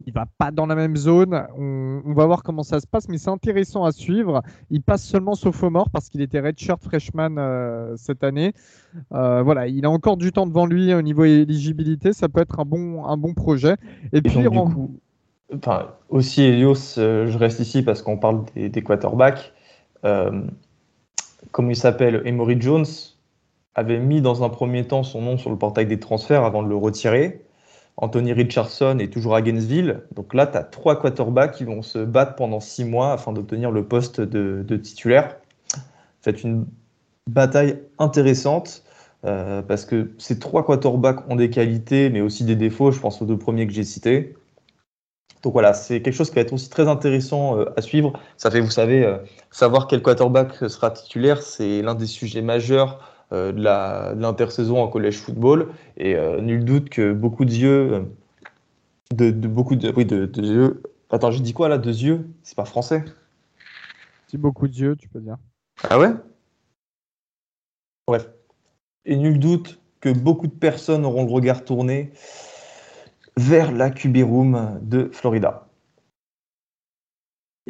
il 0.07 0.13
va 0.13 0.27
pas 0.39 0.51
dans 0.51 0.67
la 0.67 0.75
même 0.75 0.97
zone. 0.97 1.47
On, 1.57 2.13
va 2.15 2.27
voir 2.27 2.43
comment 2.43 2.63
ça 2.63 2.81
se 2.81 2.87
passe, 2.87 3.09
mais 3.09 3.19
c'est 3.19 3.31
intéressant 3.31 3.85
à 3.85 3.93
suivre. 3.93 4.43
Il 4.71 4.83
passe 4.83 5.05
seulement 5.05 5.35
sophomore 5.35 5.91
parce 5.91 6.09
qu'il 6.09 6.21
était 6.21 6.41
redshirt 6.41 6.83
freshman 6.83 7.37
euh, 7.37 7.95
cette 7.97 8.25
année. 8.25 8.53
Euh, 9.13 9.43
voilà, 9.43 9.69
il 9.69 9.85
a 9.85 9.91
encore 9.91 10.17
du 10.17 10.33
temps 10.33 10.47
devant 10.47 10.67
lui 10.67 10.95
au 10.95 11.03
niveau 11.03 11.25
éligibilité. 11.25 12.13
Ça 12.13 12.29
peut 12.29 12.41
être 12.41 12.61
un 12.61 12.65
bon, 12.65 13.05
un 13.05 13.17
bon 13.17 13.35
projet. 13.35 13.77
Et, 14.13 14.23
puis, 14.23 14.39
enfin, 15.55 15.95
aussi 16.09 16.43
Elios, 16.43 16.99
euh, 16.99 17.27
je 17.29 17.39
reste 17.39 17.61
ici 17.61 17.83
parce 17.83 18.03
qu'on 18.03 18.19
parle 18.19 18.45
des, 18.55 18.83
quarterbacks. 18.83 19.53
comme 20.03 21.71
il 21.71 21.77
s'appelle, 21.77 22.23
Emory 22.25 22.61
Jones 22.61 22.87
avait 23.75 23.99
mis 23.99 24.21
dans 24.21 24.43
un 24.45 24.49
premier 24.49 24.87
temps 24.87 25.03
son 25.03 25.23
nom 25.23 25.39
sur 25.39 25.51
le 25.51 25.57
portail 25.57 25.87
des 25.87 26.01
transferts 26.01 26.45
avant 26.45 26.63
de 26.63 26.69
le 26.69 26.77
retirer. 26.77 27.45
Anthony 28.01 28.33
Richardson 28.33 28.99
est 29.01 29.13
toujours 29.13 29.35
à 29.35 29.43
Gainesville. 29.43 30.03
Donc 30.15 30.33
là, 30.33 30.47
tu 30.47 30.57
as 30.57 30.63
trois 30.63 31.01
quarterbacks 31.01 31.53
qui 31.53 31.65
vont 31.65 31.83
se 31.83 31.99
battre 31.99 32.37
pendant 32.37 32.61
six 32.61 32.85
mois 32.85 33.13
afin 33.13 33.33
d'obtenir 33.33 33.73
le 33.73 33.85
poste 33.85 34.21
de, 34.21 34.77
titulaire. 34.77 35.37
C'est 36.21 36.45
une 36.45 36.67
bataille 37.29 37.81
intéressante 37.99 38.85
euh, 39.25 39.63
parce 39.63 39.85
que 39.85 40.13
ces 40.19 40.39
trois 40.39 40.65
quarterbacks 40.65 41.29
ont 41.29 41.35
des 41.35 41.51
qualités, 41.51 42.09
mais 42.09 42.21
aussi 42.21 42.45
des 42.45 42.55
défauts. 42.55 42.93
Je 42.93 43.01
pense 43.01 43.21
aux 43.21 43.27
deux 43.27 43.39
premiers 43.39 43.67
que 43.67 43.73
j'ai 43.73 43.85
cités. 43.85 44.37
Donc 45.43 45.53
voilà, 45.53 45.73
c'est 45.73 46.03
quelque 46.03 46.15
chose 46.15 46.31
qui 46.31 46.37
va 46.37 46.41
être 46.43 46.53
aussi 46.53 46.69
très 46.69 46.89
intéressant 46.89 47.59
euh, 47.59 47.67
à 47.77 47.83
suivre. 47.83 48.13
Ça 48.37 48.51
fait, 48.51 48.61
vous 48.61 48.71
savez, 48.71 49.05
euh, 49.05 49.19
savoir 49.51 49.87
quel 49.87 50.03
quarterback 50.03 50.55
sera 50.69 50.91
titulaire, 50.91 51.43
c'est 51.43 51.83
l'un 51.83 51.95
des 51.95 52.07
sujets 52.07 52.43
majeurs 52.43 53.01
euh, 53.31 53.53
de 53.53 53.61
l'intersaison 54.19 54.81
en 54.81 54.89
collège 54.89 55.19
football. 55.19 55.69
Et 55.99 56.17
euh, 56.17 56.41
nul 56.41 56.65
doute 56.65 56.89
que 56.89 57.13
beaucoup 57.13 57.45
de 57.45 57.53
yeux, 57.53 58.07
de, 59.15 59.31
beaucoup 59.31 59.77
de, 59.77 59.93
oui, 59.95 60.07
de, 60.07 60.27
yeux. 60.41 60.83
Attends, 61.11 61.31
j'ai 61.31 61.41
dit 61.41 61.53
quoi 61.53 61.69
là 61.69 61.77
De 61.77 61.91
yeux? 61.91 62.27
C'est 62.43 62.57
pas 62.57 62.65
français? 62.65 63.05
Si 64.29 64.39
beaucoup 64.39 64.67
de 64.67 64.75
yeux, 64.75 64.97
tu 64.97 65.11
peux 65.11 65.21
dire. 65.21 65.37
Ah 65.91 65.99
ouais? 65.99 66.11
Bref. 68.07 68.31
Et 69.05 69.17
nul 69.17 69.39
doute 69.39 69.79
que 70.01 70.09
beaucoup 70.09 70.47
de 70.47 70.53
personnes 70.53 71.05
auront 71.05 71.27
le 71.27 71.31
regard 71.31 71.67
tourné 71.67 72.13
vers 73.39 73.73
la 73.73 73.91
QB 73.91 74.19
Room 74.25 74.81
de 74.83 75.09
Florida. 75.13 75.69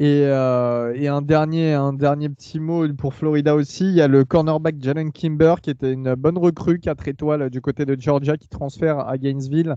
Euh, 0.01 0.93
et, 0.95 1.09
un, 1.09 1.23
dernier, 1.23 1.75
un 1.75 1.93
dernier 1.93 2.29
petit 2.29 2.61
mot 2.61 2.87
pour 2.95 3.15
Florida 3.15 3.55
aussi. 3.55 3.85
Il 3.85 3.95
y 3.95 4.01
a 4.01 4.07
le 4.07 4.25
cornerback 4.25 4.77
Jalen 4.81 5.11
Kimber 5.11 5.57
qui 5.61 5.71
était 5.71 5.93
une 5.93 6.15
bonne 6.15 6.39
recrue, 6.39 6.79
4 6.79 7.09
étoiles 7.09 7.51
du 7.51 7.61
côté 7.61 7.85
de 7.85 8.01
Georgia 8.01 8.37
qui 8.37 8.49
transfère 8.49 9.01
à 9.01 9.19
Gainesville. 9.19 9.75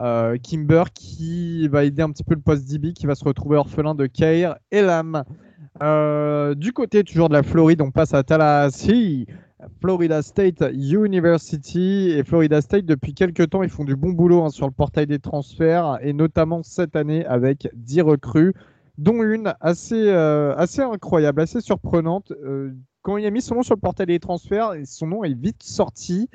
Euh, 0.00 0.36
Kimber 0.38 0.84
qui 0.92 1.68
va 1.68 1.84
aider 1.84 2.02
un 2.02 2.10
petit 2.10 2.24
peu 2.24 2.34
le 2.34 2.40
poste 2.40 2.68
DB 2.68 2.92
qui 2.92 3.06
va 3.06 3.14
se 3.14 3.24
retrouver 3.24 3.56
orphelin 3.56 3.94
de 3.94 4.06
Kair 4.06 4.56
Elam. 4.72 5.22
Euh, 5.82 6.54
du 6.56 6.72
côté 6.72 7.04
toujours 7.04 7.28
de 7.28 7.34
la 7.34 7.44
Floride, 7.44 7.80
on 7.80 7.92
passe 7.92 8.12
à 8.12 8.24
Tallahassee. 8.24 9.26
Florida 9.80 10.22
State 10.22 10.64
University 10.72 12.10
et 12.10 12.24
Florida 12.24 12.60
State 12.60 12.86
depuis 12.86 13.14
quelques 13.14 13.50
temps 13.50 13.62
ils 13.62 13.70
font 13.70 13.84
du 13.84 13.96
bon 13.96 14.10
boulot 14.10 14.42
hein, 14.42 14.50
sur 14.50 14.66
le 14.66 14.72
portail 14.72 15.06
des 15.06 15.18
transferts 15.18 15.98
et 16.02 16.12
notamment 16.12 16.62
cette 16.62 16.96
année 16.96 17.24
avec 17.26 17.68
10 17.74 18.02
recrues 18.02 18.54
dont 19.00 19.22
une 19.22 19.54
assez, 19.60 20.08
euh, 20.08 20.54
assez 20.56 20.82
incroyable, 20.82 21.40
assez 21.40 21.60
surprenante. 21.60 22.32
Euh, 22.32 22.72
quand 23.02 23.16
il 23.16 23.26
a 23.26 23.30
mis 23.30 23.40
son 23.40 23.56
nom 23.56 23.62
sur 23.62 23.74
le 23.74 23.80
portail 23.80 24.06
des 24.06 24.20
transferts, 24.20 24.74
son 24.84 25.06
nom 25.06 25.24
est 25.24 25.34
vite 25.34 25.62
sorti. 25.62 26.28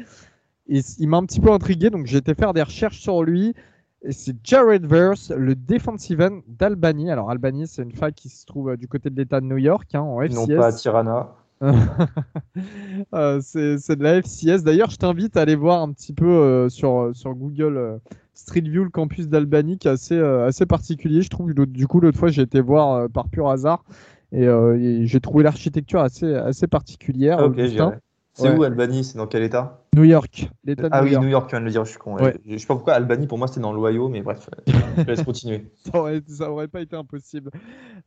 Et 0.68 0.82
il 0.98 1.08
m'a 1.08 1.18
un 1.18 1.26
petit 1.26 1.40
peu 1.40 1.52
intrigué, 1.52 1.92
donc 1.92 2.08
j'ai 2.08 2.18
été 2.18 2.34
faire 2.34 2.54
des 2.54 2.64
recherches 2.64 3.00
sur 3.00 3.24
lui. 3.24 3.54
Et 4.02 4.12
c'est 4.12 4.36
Jared 4.44 4.86
Verse, 4.86 5.32
le 5.32 5.56
defensive 5.56 6.22
end 6.22 6.42
d'Albany. 6.48 7.12
Alors, 7.12 7.30
Albany, 7.30 7.68
c'est 7.68 7.84
une 7.84 7.94
fac 7.94 8.16
qui 8.16 8.30
se 8.30 8.46
trouve 8.46 8.72
euh, 8.72 8.78
du 8.78 8.88
côté 8.88 9.12
de 9.12 9.16
l'État 9.16 9.42
de 9.42 9.46
New 9.46 9.58
York, 9.58 9.94
hein, 9.94 10.02
en 10.02 10.22
FCS. 10.22 10.36
Non 10.36 10.48
pas 10.48 10.68
à 10.68 10.74
Tirana. 10.74 11.36
c'est 13.42 13.96
de 13.96 14.04
la 14.04 14.22
FCS. 14.22 14.64
D'ailleurs, 14.64 14.90
je 14.90 14.98
t'invite 14.98 15.38
à 15.38 15.42
aller 15.42 15.56
voir 15.56 15.82
un 15.82 15.92
petit 15.92 16.14
peu 16.14 16.68
sur, 16.70 17.12
sur 17.14 17.34
Google 17.34 18.00
Street 18.36 18.62
View, 18.62 18.84
le 18.84 18.90
campus 18.90 19.28
d'Albany, 19.28 19.78
qui 19.78 19.88
est 19.88 19.92
assez, 19.92 20.16
euh, 20.16 20.46
assez 20.46 20.66
particulier. 20.66 21.22
Je 21.22 21.30
trouve, 21.30 21.54
du 21.54 21.88
coup, 21.88 22.00
l'autre 22.02 22.20
fois, 22.20 22.30
j'ai 22.30 22.42
été 22.42 22.60
voir 22.60 22.92
euh, 22.92 23.08
par 23.08 23.30
pur 23.30 23.50
hasard 23.50 23.84
et, 24.32 24.46
euh, 24.46 25.06
j'ai 25.06 25.20
trouvé 25.22 25.44
l'architecture 25.44 26.02
assez, 26.02 26.34
assez 26.34 26.68
particulière. 26.68 27.40
Ah, 27.40 27.96
c'est 28.36 28.56
où 28.56 28.64
Albany? 28.64 29.04
C'est 29.04 29.18
dans 29.18 29.28
quel 29.28 29.44
état? 29.44 29.80
New 29.96 30.04
York. 30.04 30.50
ah 30.92 31.04
oui, 31.04 31.18
New 31.18 31.30
York, 31.30 31.48
tu 31.48 31.52
viens 31.52 31.62
de 31.62 31.66
le 31.66 31.72
dire, 31.72 31.86
je 31.86 31.92
suis 31.92 32.00
con. 32.00 32.18
Je 32.46 32.58
sais 32.58 32.66
pas 32.66 32.76
pourquoi 32.76 32.94
Albany, 32.94 33.28
pour 33.28 33.38
moi, 33.38 33.48
c'était 33.48 33.62
dans 33.62 33.72
l'Ohio, 33.72 34.10
mais 34.10 34.22
bref, 34.22 34.50
je 34.98 35.04
laisse 35.04 35.24
continuer. 35.26 35.72
ça, 35.86 36.00
aurait, 36.00 36.22
aurait 36.42 36.68
pas 36.68 36.82
été 36.82 36.98
impossible. 36.98 37.50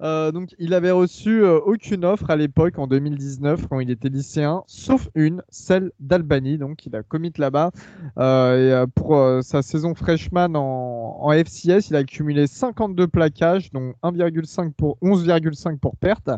Euh, 0.02 0.30
donc, 0.30 0.54
il 0.58 0.74
avait 0.74 0.90
reçu 0.90 1.42
euh, 1.42 1.58
aucune 1.58 2.04
offre 2.04 2.28
à 2.28 2.36
l'époque, 2.36 2.78
en 2.78 2.86
2019, 2.86 3.68
quand 3.70 3.80
il 3.80 3.90
était 3.90 4.10
lycéen, 4.10 4.64
sauf 4.66 5.08
une, 5.14 5.42
celle 5.48 5.90
d'Albany. 5.98 6.58
Donc, 6.58 6.84
il 6.84 6.94
a 6.94 7.02
commit 7.02 7.32
là-bas. 7.38 7.70
Euh, 8.18 8.84
et 8.84 8.86
pour 8.94 9.42
sa 9.42 9.62
saison 9.62 9.94
freshman 9.94 10.54
en, 10.56 11.20
en, 11.22 11.32
FCS, 11.32 11.88
il 11.88 11.96
a 11.96 12.00
accumulé 12.00 12.46
52 12.46 13.08
plaquages, 13.08 13.72
dont 13.72 13.94
1,5 14.02 14.72
pour 14.72 14.98
11,5 15.00 15.78
pour 15.78 15.96
perte, 15.96 16.30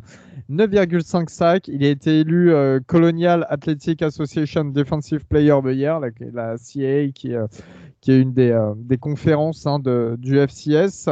9,5 0.51 1.29
sacs. 1.29 1.69
Il 1.69 1.85
a 1.85 1.89
été 1.89 2.21
élu 2.21 2.53
Colonial 2.87 3.47
Athletic 3.49 4.03
Association 4.03 4.65
Defensive 4.65 5.25
Player 5.27 5.53
of 5.53 5.65
the 5.65 5.75
Year, 5.75 6.01
la, 6.01 6.09
la 6.33 6.59
CA 6.59 7.09
qui, 7.15 7.33
qui 8.01 8.13
est 8.13 8.21
une 8.21 8.33
des, 8.33 8.59
des 8.77 8.99
conférences 8.99 9.67
hein, 9.67 9.79
de, 9.79 10.17
du 10.19 10.39
FCS. 10.39 11.09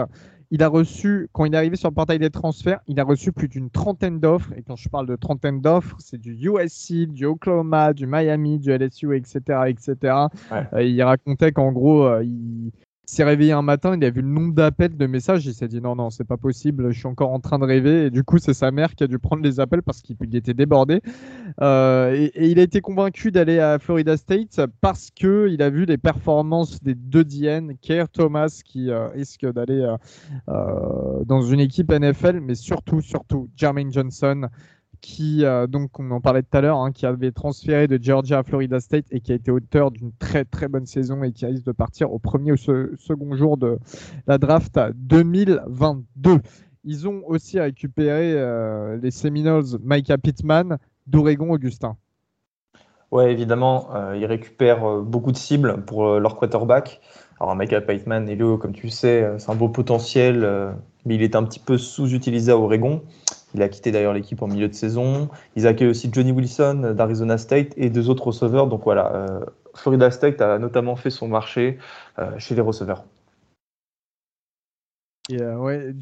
Il 0.51 0.62
a 0.62 0.68
reçu, 0.68 1.28
quand 1.32 1.45
il 1.45 1.55
est 1.55 1.59
arrivé 1.59 1.76
sur 1.76 1.91
le 1.91 1.95
portail 1.95 2.18
des 2.18 2.30
transferts, 2.30 2.80
il 2.86 2.99
a 3.01 3.05
reçu 3.05 3.32
plus 3.32 3.49
d'une 3.49 3.68
trentaine 3.68 4.18
d'offres. 4.18 4.51
Et 4.57 4.62
quand 4.62 4.76
je 4.76 4.89
parle 4.89 5.07
de 5.07 5.14
trentaine 5.14 5.61
d'offres, 5.61 5.97
c'est 5.99 6.18
du 6.18 6.32
USC, 6.32 7.07
du 7.07 7.26
Oklahoma, 7.26 7.93
du 7.93 8.07
Miami, 8.07 8.59
du 8.59 8.70
LSU, 8.70 9.14
etc. 9.14 9.41
etc. 9.66 10.14
Euh, 10.53 10.82
il 10.82 11.03
racontait 11.03 11.53
qu'en 11.53 11.70
gros, 11.70 12.07
euh, 12.07 12.24
il, 12.24 12.72
s'est 13.11 13.24
réveillé 13.24 13.52
un 13.52 13.62
matin, 13.62 13.96
il 13.96 14.04
a 14.04 14.11
vu 14.11 14.20
le 14.20 14.28
nombre 14.28 14.52
d'appels, 14.52 14.94
de 14.94 15.06
messages, 15.06 15.46
il 15.46 15.54
s'est 15.54 15.66
dit 15.66 15.80
non, 15.80 15.96
non, 15.96 16.11
c'est 16.11 16.24
pas 16.24 16.36
possible, 16.36 16.92
je 16.92 16.98
suis 16.98 17.06
encore 17.06 17.30
en 17.30 17.40
train 17.40 17.59
de 17.59 17.64
rêver. 17.64 18.06
Et 18.06 18.11
du 18.11 18.22
coup, 18.22 18.36
c'est 18.36 18.52
sa 18.52 18.70
mère 18.70 18.94
qui 18.94 19.02
a 19.02 19.06
dû 19.06 19.18
prendre 19.18 19.42
les 19.42 19.61
appels 19.61 19.82
parce 19.82 20.02
qu'il 20.02 20.16
était 20.34 20.52
débordé. 20.52 21.00
Euh, 21.62 22.28
et, 22.34 22.50
il 22.50 22.59
a 22.59 22.62
été 22.62 22.82
convaincu 22.82 23.30
d'aller 23.30 23.61
à 23.61 23.78
Florida 23.78 24.18
State 24.18 24.61
parce 24.82 25.09
que 25.11 25.48
il 25.50 25.62
a 25.62 25.70
vu 25.70 25.86
les 25.86 25.96
performances 25.96 26.82
des 26.82 26.94
deux 26.94 27.24
DN, 27.24 27.78
Kerr 27.80 28.09
Thomas 28.12 28.61
qui 28.62 28.90
euh, 28.90 29.09
risque 29.09 29.50
d'aller 29.50 29.90
euh, 30.48 31.24
dans 31.24 31.40
une 31.40 31.61
équipe 31.61 31.90
NFL, 31.90 32.40
mais 32.40 32.54
surtout, 32.54 33.00
surtout, 33.00 33.48
Jermaine 33.56 33.90
Johnson 33.90 34.48
qui, 35.01 35.44
euh, 35.44 35.66
donc, 35.66 35.99
on 35.99 36.11
en 36.11 36.20
parlait 36.20 36.42
tout 36.42 36.57
à 36.57 36.61
l'heure, 36.61 36.78
hein, 36.78 36.92
qui 36.92 37.07
avait 37.07 37.32
transféré 37.32 37.86
de 37.86 37.99
Georgia 38.01 38.38
à 38.38 38.42
Florida 38.42 38.80
State 38.80 39.07
et 39.11 39.20
qui 39.20 39.32
a 39.32 39.34
été 39.34 39.51
auteur 39.51 39.90
d'une 39.90 40.12
très 40.12 40.44
très 40.44 40.68
bonne 40.68 40.86
saison 40.86 41.22
et 41.22 41.32
qui 41.32 41.46
risque 41.46 41.64
de 41.64 41.72
partir 41.72 42.12
au 42.12 42.18
premier 42.18 42.53
ou 42.53 42.57
second 42.57 43.36
jour 43.36 43.57
de 43.57 43.78
la 44.26 44.38
draft 44.38 44.78
2022. 44.94 46.38
Ils 46.84 47.09
ont 47.09 47.22
aussi 47.26 47.61
récupéré 47.61 48.34
euh, 48.34 48.99
les 49.03 49.11
Seminoles 49.11 49.78
Micah 49.82 50.18
Pittman 50.18 50.78
d'Oregon 51.07 51.51
Augustin. 51.51 51.96
Ouais, 53.11 53.32
évidemment, 53.32 53.88
euh, 53.94 54.16
ils 54.16 54.26
récupèrent 54.26 55.01
beaucoup 55.01 55.32
de 55.32 55.36
cibles 55.36 55.82
pour 55.86 56.18
leur 56.18 56.36
quarterback. 56.36 57.01
Alors, 57.40 57.57
Micah 57.57 57.80
Pittman, 57.80 58.28
Elio, 58.28 58.59
comme 58.59 58.72
tu 58.72 58.90
sais, 58.90 59.26
c'est 59.38 59.51
un 59.51 59.55
beau 59.55 59.68
potentiel, 59.68 60.74
mais 61.07 61.14
il 61.14 61.22
est 61.22 61.36
un 61.36 61.44
petit 61.44 61.61
peu 61.61 61.78
sous-utilisé 61.78 62.53
à 62.53 62.59
Oregon. 62.59 63.03
Il 63.55 63.62
a 63.62 63.68
quitté 63.68 63.90
d'ailleurs 63.90 64.12
l'équipe 64.12 64.42
en 64.42 64.46
milieu 64.46 64.68
de 64.68 64.74
saison. 64.74 65.28
Ils 65.57 65.66
accueillent 65.66 65.88
aussi 65.88 66.11
Johnny 66.12 66.32
Wilson 66.32 66.94
d'Arizona 66.96 67.38
State 67.38 67.72
et 67.76 67.90
deux 67.90 68.11
autres 68.11 68.26
receveurs. 68.26 68.66
Donc 68.66 68.84
voilà, 68.84 69.14
euh, 69.14 69.40
Florida 69.74 70.11
State 70.11 70.40
a 70.40 70.59
notamment 70.59 70.96
fait 70.96 71.11
son 71.11 71.28
marché 71.28 71.78
euh, 72.18 72.30
chez 72.38 72.55
les 72.55 72.61
receveurs. 72.61 73.05
Euh, 75.32 75.57
ouais, 75.57 75.92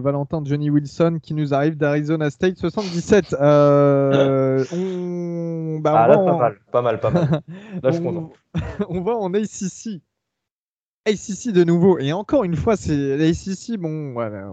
Valentin 0.00 0.42
Johnny 0.44 0.68
Wilson 0.68 1.18
qui 1.22 1.32
nous 1.32 1.54
arrive 1.54 1.76
d'Arizona 1.76 2.30
State 2.30 2.58
77. 2.58 3.36
Bah, 5.80 5.92
ah, 5.94 6.08
là, 6.08 6.18
pas 6.18 6.36
mal, 6.36 6.58
pas 6.72 6.82
mal, 6.82 7.00
pas 7.00 7.10
mal. 7.10 7.42
Là, 7.82 7.90
je 7.90 8.00
content. 8.00 8.32
on 8.88 9.02
va 9.02 9.16
en 9.16 9.32
ACC. 9.34 10.00
ACC 11.06 11.52
de 11.52 11.64
nouveau. 11.64 11.98
Et 11.98 12.12
encore 12.12 12.44
une 12.44 12.56
fois, 12.56 12.76
c'est 12.76 13.16
l'ACC, 13.16 13.78
bon, 13.78 14.12
voilà, 14.12 14.52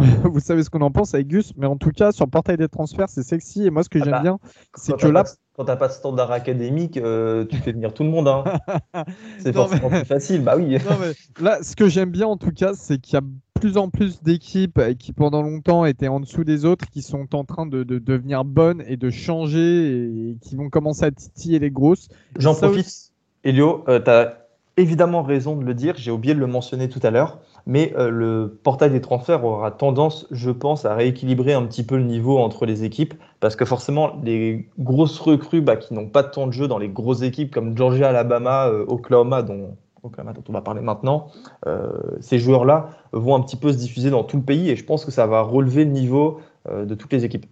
vous 0.24 0.40
savez 0.40 0.62
ce 0.62 0.70
qu'on 0.70 0.80
en 0.80 0.90
pense 0.90 1.14
avec 1.14 1.28
Gus, 1.28 1.52
mais 1.56 1.66
en 1.66 1.76
tout 1.76 1.90
cas, 1.90 2.12
sur 2.12 2.24
le 2.24 2.30
portail 2.30 2.56
des 2.56 2.68
transferts, 2.68 3.08
c'est 3.08 3.22
sexy. 3.22 3.66
Et 3.66 3.70
moi, 3.70 3.82
ce 3.82 3.88
que 3.88 3.98
Ah 4.00 4.04
j'aime 4.04 4.12
bah, 4.12 4.20
bien, 4.22 4.38
c'est 4.74 4.96
que 4.96 5.06
là, 5.06 5.24
pas- 5.24 5.30
Quand 5.56 5.64
t'as 5.66 5.76
pas 5.76 5.88
de 5.88 5.92
standard 5.92 6.30
académique, 6.32 6.96
euh, 6.96 7.44
tu 7.44 7.56
fais 7.56 7.72
venir 7.72 7.92
tout 7.92 8.02
le 8.04 8.10
monde. 8.10 8.28
hein. 8.28 8.44
C'est 9.38 9.52
forcément 9.52 9.90
mais- 9.90 9.98
plus 10.00 10.06
facile. 10.08 10.42
Bah 10.42 10.54
oui. 10.56 10.78
Non, 10.90 10.96
mais 11.00 11.12
là, 11.44 11.58
ce 11.62 11.76
que 11.76 11.88
j'aime 11.88 12.10
bien 12.10 12.26
en 12.26 12.36
tout 12.36 12.52
cas, 12.52 12.72
c'est 12.74 12.98
qu'il 12.98 13.14
y 13.14 13.16
a 13.18 13.22
plus 13.60 13.76
en 13.76 13.90
plus 13.90 14.22
d'équipes 14.22 14.78
euh, 14.78 14.94
qui 14.94 15.12
pendant 15.12 15.42
longtemps 15.42 15.84
étaient 15.84 16.08
en 16.08 16.20
dessous 16.20 16.44
des 16.44 16.64
autres, 16.64 16.86
qui 16.90 17.02
sont 17.02 17.34
en 17.34 17.44
train 17.44 17.66
de, 17.66 17.82
de 17.82 17.98
devenir 17.98 18.44
bonnes 18.44 18.82
et 18.86 18.96
de 18.96 19.10
changer 19.10 20.30
et 20.30 20.36
qui 20.40 20.56
vont 20.56 20.70
commencer 20.70 21.04
à 21.04 21.10
titiller 21.10 21.58
les 21.58 21.70
grosses. 21.70 22.08
J'en 22.38 22.54
profite, 22.54 23.12
Elio, 23.44 23.84
tu 23.86 24.10
as 24.10 24.46
évidemment 24.78 25.22
raison 25.22 25.56
de 25.56 25.64
le 25.64 25.74
dire, 25.74 25.94
j'ai 25.98 26.10
oublié 26.10 26.34
de 26.34 26.40
le 26.40 26.46
mentionner 26.46 26.88
tout 26.88 27.00
à 27.02 27.10
l'heure, 27.10 27.38
mais 27.66 27.92
euh, 27.96 28.10
le 28.10 28.58
portail 28.62 28.90
des 28.90 29.00
transferts 29.00 29.44
aura 29.44 29.70
tendance, 29.70 30.26
je 30.30 30.50
pense, 30.50 30.84
à 30.84 30.94
rééquilibrer 30.94 31.52
un 31.52 31.64
petit 31.66 31.82
peu 31.82 31.96
le 31.96 32.04
niveau 32.04 32.38
entre 32.38 32.66
les 32.66 32.84
équipes, 32.84 33.14
parce 33.40 33.56
que 33.56 33.64
forcément, 33.64 34.18
les 34.22 34.68
grosses 34.78 35.18
recrues 35.18 35.60
bah, 35.60 35.76
qui 35.76 35.94
n'ont 35.94 36.08
pas 36.08 36.22
de 36.22 36.30
temps 36.30 36.46
de 36.46 36.52
jeu 36.52 36.68
dans 36.68 36.78
les 36.78 36.88
grosses 36.88 37.22
équipes 37.22 37.52
comme 37.52 37.76
Georgia, 37.76 38.08
Alabama, 38.08 38.68
euh, 38.68 38.84
Oklahoma, 38.88 39.42
dont, 39.42 39.76
on 40.02 40.52
va 40.52 40.62
parler 40.62 40.80
maintenant, 40.80 41.28
euh, 41.66 41.90
ces 42.20 42.38
joueurs-là 42.38 42.90
vont 43.12 43.34
un 43.34 43.40
petit 43.40 43.56
peu 43.56 43.72
se 43.72 43.78
diffuser 43.78 44.10
dans 44.10 44.24
tout 44.24 44.36
le 44.36 44.42
pays, 44.42 44.70
et 44.70 44.76
je 44.76 44.84
pense 44.84 45.04
que 45.04 45.10
ça 45.10 45.26
va 45.26 45.42
relever 45.42 45.84
le 45.84 45.90
niveau 45.90 46.40
de 46.68 46.94
toutes 46.94 47.12
les 47.12 47.24
équipes. 47.24 47.46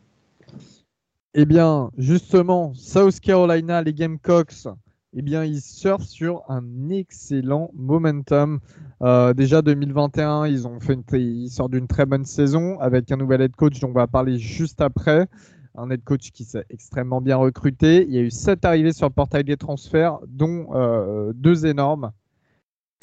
Eh 1.34 1.44
bien, 1.44 1.90
justement, 1.96 2.72
South 2.74 3.20
Carolina, 3.20 3.82
les 3.82 3.94
Gamecocks, 3.94 4.66
eh 5.14 5.22
bien, 5.22 5.44
ils 5.44 5.60
surfent 5.60 6.06
sur 6.06 6.42
un 6.48 6.90
excellent 6.90 7.70
momentum. 7.74 8.60
Euh, 9.02 9.32
déjà 9.32 9.62
2021, 9.62 10.46
ils 10.46 10.66
ont 10.66 10.80
fait 10.80 10.94
une, 10.94 11.04
ils 11.12 11.50
sortent 11.50 11.70
d'une 11.70 11.86
très 11.86 12.06
bonne 12.06 12.24
saison 12.24 12.80
avec 12.80 13.10
un 13.12 13.16
nouvel 13.16 13.42
head 13.42 13.54
coach 13.54 13.78
dont 13.80 13.88
on 13.88 13.92
va 13.92 14.06
parler 14.06 14.38
juste 14.38 14.80
après. 14.80 15.28
Un 15.76 15.90
head 15.90 16.02
coach 16.02 16.32
qui 16.32 16.44
s'est 16.44 16.64
extrêmement 16.70 17.20
bien 17.20 17.36
recruté. 17.36 18.04
Il 18.08 18.12
y 18.12 18.18
a 18.18 18.22
eu 18.22 18.30
sept 18.30 18.64
arrivées 18.64 18.92
sur 18.92 19.06
le 19.06 19.12
portail 19.12 19.44
des 19.44 19.56
transferts, 19.56 20.18
dont 20.26 20.68
euh, 20.74 21.32
deux 21.34 21.66
énormes. 21.66 22.10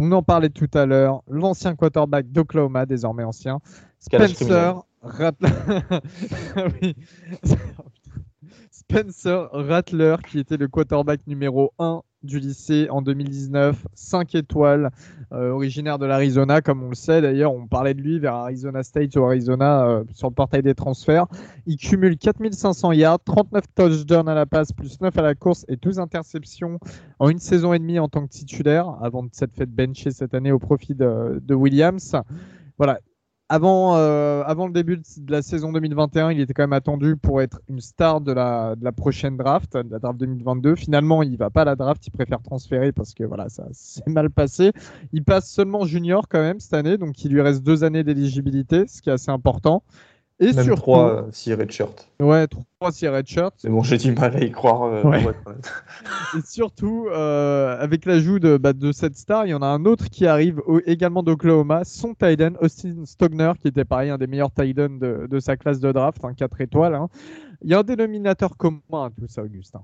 On 0.01 0.11
en 0.11 0.23
parlait 0.23 0.49
tout 0.49 0.69
à 0.73 0.85
l'heure. 0.85 1.23
L'ancien 1.29 1.75
quarterback 1.75 2.29
d'Oklahoma, 2.29 2.85
désormais 2.85 3.23
ancien, 3.23 3.59
Spencer 3.99 4.81
Rattler. 5.01 5.49
Oui. 6.81 6.95
Spencer 8.71 9.49
Rattler, 9.51 10.17
qui 10.27 10.39
était 10.39 10.57
le 10.57 10.67
quarterback 10.67 11.25
numéro 11.27 11.71
1 11.79 12.01
du 12.25 12.39
lycée 12.39 12.87
en 12.89 13.01
2019, 13.01 13.85
5 13.93 14.35
étoiles, 14.35 14.89
euh, 15.31 15.51
originaire 15.51 15.97
de 15.97 16.05
l'Arizona, 16.05 16.61
comme 16.61 16.83
on 16.83 16.89
le 16.89 16.95
sait 16.95 17.21
d'ailleurs, 17.21 17.53
on 17.53 17.67
parlait 17.67 17.93
de 17.93 18.01
lui 18.01 18.19
vers 18.19 18.33
Arizona 18.33 18.83
State 18.83 19.15
ou 19.15 19.23
Arizona 19.23 19.87
euh, 19.87 20.03
sur 20.13 20.27
le 20.27 20.33
portail 20.33 20.61
des 20.61 20.75
transferts. 20.75 21.27
Il 21.65 21.77
cumule 21.77 22.17
4500 22.17 22.91
yards, 22.93 23.19
39 23.23 23.63
touchdowns 23.75 24.27
à 24.27 24.33
la 24.33 24.45
passe, 24.45 24.71
plus 24.71 24.99
9 24.99 25.17
à 25.17 25.21
la 25.21 25.35
course 25.35 25.65
et 25.67 25.75
12 25.75 25.99
interceptions 25.99 26.79
en 27.19 27.29
une 27.29 27.39
saison 27.39 27.73
et 27.73 27.79
demie 27.79 27.99
en 27.99 28.09
tant 28.09 28.25
que 28.25 28.31
titulaire, 28.31 28.87
avant 29.01 29.23
de 29.23 29.29
s'être 29.31 29.53
fait 29.53 29.65
bencher 29.65 30.11
cette 30.11 30.33
année 30.33 30.51
au 30.51 30.59
profit 30.59 30.95
de, 30.95 31.41
de 31.43 31.53
Williams. 31.53 32.15
Voilà, 32.77 32.99
avant, 33.47 33.95
euh, 33.95 34.43
avant 34.43 34.65
le 34.65 34.73
début 34.73 34.97
de 34.97 35.31
la 35.31 35.41
saison 35.41 35.71
2021, 35.71 36.31
il 36.31 36.39
était 36.39 36.53
quand 36.53 36.63
même 36.63 36.73
attendu 36.73 37.15
pour 37.15 37.41
être 37.41 37.61
une 37.69 37.79
star 37.79 38.21
de 38.21 38.31
la, 38.31 38.75
de 38.75 38.83
la 38.83 38.91
prochaine 38.91 39.37
draft, 39.37 39.77
de 39.77 39.91
la 39.91 39.99
draft 39.99 40.19
2022. 40.19 40.75
Finalement, 40.75 41.21
il 41.21 41.37
va 41.37 41.51
pas 41.51 41.61
à 41.61 41.65
la 41.65 41.75
draft, 41.75 42.05
il 42.07 42.11
préfère 42.11 42.41
transférer 42.41 42.91
parce 42.91 43.13
que 43.13 43.23
voilà, 43.23 43.49
ça 43.49 43.65
s'est 43.71 44.01
mal 44.07 44.31
passé. 44.31 44.71
Il 45.13 45.23
passe 45.23 45.49
seulement 45.49 45.85
junior 45.85 46.27
quand 46.27 46.41
même 46.41 46.59
cette 46.59 46.73
année, 46.73 46.97
donc 46.97 47.23
il 47.23 47.31
lui 47.31 47.41
reste 47.41 47.63
deux 47.63 47.83
années 47.83 48.03
d'éligibilité, 48.03 48.87
ce 48.87 49.01
qui 49.01 49.09
est 49.09 49.13
assez 49.13 49.31
important. 49.31 49.83
Et 50.41 50.51
Même 50.51 50.65
surtout, 50.65 50.81
trois 50.81 51.09
euh, 51.09 51.21
si 51.31 51.53
redshirt. 51.53 52.09
ouais, 52.21 52.45
trois 52.47 52.91
si 52.91 53.07
redshirt. 53.07 53.53
Mais 53.63 53.69
bon, 53.69 53.83
j'ai 53.83 53.97
du 53.97 54.11
mal 54.11 54.35
à 54.35 54.43
y 54.43 54.51
croire. 54.51 54.83
euh, 54.83 55.03
Ouais. 55.03 55.21
Et 56.37 56.41
surtout, 56.45 57.07
euh, 57.09 57.77
avec 57.79 58.05
l'ajout 58.05 58.39
de, 58.39 58.57
bah, 58.57 58.73
de 58.73 58.91
cette 58.91 59.15
star, 59.15 59.45
il 59.45 59.51
y 59.51 59.53
en 59.53 59.61
a 59.61 59.67
un 59.67 59.85
autre 59.85 60.09
qui 60.09 60.27
arrive 60.27 60.61
au- 60.65 60.81
également 60.85 61.23
d'Oklahoma, 61.23 61.85
son 61.85 62.13
Titan, 62.13 62.51
Austin 62.59 63.05
Stogner, 63.05 63.53
qui 63.61 63.69
était 63.69 63.85
pareil, 63.85 64.09
un 64.09 64.17
des 64.17 64.27
meilleurs 64.27 64.51
Titans 64.51 64.99
de, 64.99 65.25
de 65.29 65.39
sa 65.39 65.55
classe 65.55 65.79
de 65.79 65.91
draft, 65.93 66.23
un 66.25 66.33
4 66.33 66.59
étoiles. 66.59 66.95
hein. 66.95 67.07
Il 67.61 67.71
y 67.71 67.73
a 67.73 67.79
un 67.79 67.83
dénominateur 67.83 68.57
commun 68.57 68.81
à 68.91 69.09
tout 69.09 69.27
ça, 69.29 69.41
Augustin. 69.41 69.83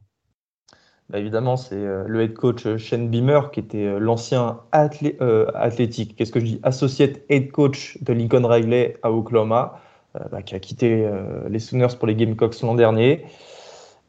Bah, 1.09 1.19
évidemment, 1.19 1.55
c'est 1.57 1.75
euh, 1.75 2.03
le 2.07 2.21
head 2.23 2.33
coach 2.33 2.75
Shane 2.77 3.09
Beamer, 3.09 3.51
qui 3.51 3.61
était 3.61 3.85
euh, 3.85 3.99
l'ancien 3.99 4.59
athlé- 4.73 5.15
euh, 5.21 5.45
athlétique, 5.55 6.15
qu'est-ce 6.17 6.31
que 6.33 6.39
je 6.41 6.45
dis, 6.45 6.59
associate 6.63 7.21
head 7.29 7.51
coach 7.51 7.97
de 8.01 8.11
Lincoln 8.13 8.45
Riley 8.45 8.97
à 9.03 9.11
Oklahoma, 9.11 9.79
bah, 10.13 10.41
qui 10.41 10.55
a 10.55 10.59
quitté 10.59 11.05
euh, 11.05 11.47
les 11.49 11.59
Sooners 11.59 11.95
pour 11.97 12.07
les 12.07 12.15
Gamecocks 12.15 12.61
l'an 12.61 12.75
dernier. 12.75 13.25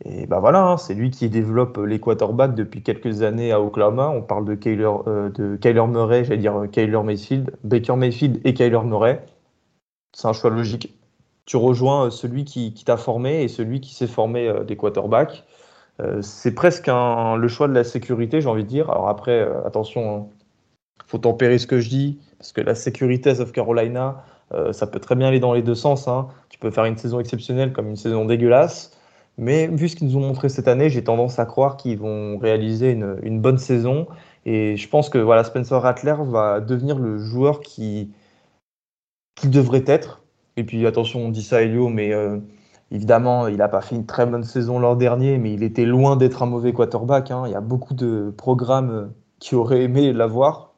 Et 0.05 0.27
bah 0.27 0.41
voilà, 0.41 0.65
hein, 0.65 0.77
c'est 0.79 0.95
lui 0.95 1.11
qui 1.11 1.29
développe 1.29 1.79
les 1.79 2.01
quarterbacks 2.01 2.57
depuis 2.57 2.83
quelques 2.83 3.23
années 3.23 3.53
à 3.53 3.61
Oklahoma. 3.61 4.09
On 4.09 4.23
parle 4.23 4.45
de 4.45 4.55
Kyler, 4.57 4.91
euh, 5.07 5.31
de 5.31 5.57
Kyler 5.57 5.87
Murray, 5.87 6.25
j'allais 6.25 6.39
dire 6.39 6.63
euh, 6.63 6.67
Kyler 6.67 7.03
Mayfield, 7.05 7.57
Baker 7.63 7.97
Mayfield 7.97 8.41
et 8.45 8.53
Kyler 8.53 8.81
Murray. 8.85 9.25
C'est 10.13 10.27
un 10.27 10.33
choix 10.33 10.51
logique. 10.51 10.93
Tu 11.47 11.57
rejoins 11.57 12.07
euh, 12.07 12.11
celui 12.11 12.45
qui, 12.45 12.73
t'a 12.85 12.97
formé 12.97 13.43
et 13.43 13.49
celui 13.49 13.81
qui 13.81 13.95
s'est 13.95 14.07
formé 14.07 14.49
euh, 14.49 14.65
des. 14.65 14.77
Euh, 16.01 16.23
c'est 16.23 16.55
presque 16.55 16.89
le 16.89 17.49
choix 17.49 17.69
de 17.69 17.75
la 17.75 17.85
sécurité, 17.85 18.41
j'ai 18.41 18.49
envie 18.49 18.65
de 18.65 18.69
dire. 18.69 18.91
Alors 18.91 19.09
après, 19.09 19.41
euh, 19.41 19.65
attention, 19.67 20.31
il 20.99 21.11
faut 21.11 21.19
tempérer 21.19 21.59
ce 21.59 21.67
que 21.67 21.81
je 21.81 21.89
dis, 21.89 22.19
parce 22.39 22.53
que 22.53 22.61
la 22.61 22.75
sécurité 22.75 23.35
South 23.35 23.53
Carolina, 23.53 24.25
euh, 24.55 24.73
ça 24.73 24.87
peut 24.87 25.01
très 25.01 25.15
bien 25.15 25.29
aller 25.29 25.41
dans 25.41 25.53
les 25.53 25.63
deux 25.63 25.75
sens. 25.75 26.09
hein. 26.09 26.29
Tu 26.49 26.59
peux 26.59 26.71
faire 26.71 26.85
une 26.85 26.97
saison 26.97 27.21
exceptionnelle 27.21 27.73
comme 27.73 27.89
une 27.89 27.97
saison 27.97 28.25
dégueulasse. 28.25 28.97
Mais 29.39 29.67
vu 29.69 29.89
ce 29.89 29.97
qu'ils 29.97 30.09
nous 30.09 30.17
ont 30.17 30.21
montré 30.21 30.49
cette 30.49 30.69
année, 30.69 30.91
j'ai 30.91 31.05
tendance 31.05 31.39
à 31.39 31.47
croire 31.47 31.77
qu'ils 31.77 31.99
vont 31.99 32.39
réaliser 32.39 32.91
une, 32.91 33.41
bonne 33.41 33.59
saison. 33.59 34.07
Et 34.45 34.77
je 34.77 34.89
pense 34.89 35.09
que 35.09 35.19
voilà, 35.19 35.45
Spencer 35.45 35.81
Rattler 35.81 36.17
va 36.21 36.61
devenir 36.61 36.99
le 36.99 37.19
joueur 37.19 37.61
qui 37.61 38.13
qu'il 39.37 39.51
devrait 39.51 39.85
être. 39.87 40.23
Et 40.57 40.65
puis 40.65 40.87
attention, 40.87 41.21
on 41.21 41.29
dit 41.31 41.43
ça 41.43 41.63
Elio, 41.63 41.89
mais 41.89 42.13
euh, 42.13 42.39
évidemment, 42.91 43.49
il 43.49 43.57
n'a 43.57 43.69
pas 43.69 43.81
fait 43.81 43.97
une 43.97 44.07
très 44.07 44.27
bonne 44.27 44.45
saison 44.45 44.79
l'an 44.79 44.97
dernier, 44.97 45.39
mais 45.39 45.53
il 45.55 45.63
était 45.63 45.85
loin 45.87 46.17
d'être 46.17 46.43
un 46.43 46.47
mauvais 46.47 46.73
quarterback. 46.73 47.31
hein. 47.31 47.45
Il 47.47 47.53
y 47.53 47.55
a 47.55 47.61
beaucoup 47.61 47.95
de 47.95 48.33
programmes 48.37 48.91
euh, 48.91 49.07
qui 49.41 49.55
auraient 49.55 49.83
aimé 49.83 50.13
l'avoir. 50.13 50.72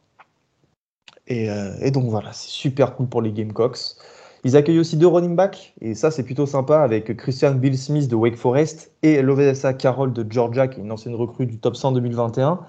Et, 1.26 1.50
euh, 1.50 1.72
et 1.80 1.90
donc 1.90 2.10
voilà, 2.10 2.32
c'est 2.32 2.50
super 2.50 2.94
cool 2.96 3.08
pour 3.08 3.22
les 3.22 3.32
Gamecocks. 3.32 3.96
Ils 4.44 4.56
accueillent 4.56 4.78
aussi 4.78 4.98
deux 4.98 5.06
running 5.06 5.36
backs, 5.36 5.72
et 5.80 5.94
ça 5.94 6.10
c'est 6.10 6.22
plutôt 6.22 6.44
sympa 6.44 6.80
avec 6.80 7.16
Christian 7.16 7.54
Bill 7.54 7.78
Smith 7.78 8.08
de 8.08 8.14
Wake 8.14 8.36
Forest 8.36 8.92
et 9.02 9.22
Lovesa 9.22 9.72
Carroll 9.72 10.12
de 10.12 10.26
Georgia, 10.30 10.68
qui 10.68 10.80
est 10.80 10.82
une 10.82 10.92
ancienne 10.92 11.14
recrue 11.14 11.46
du 11.46 11.58
top 11.58 11.76
100 11.76 11.92
2021. 11.92 12.60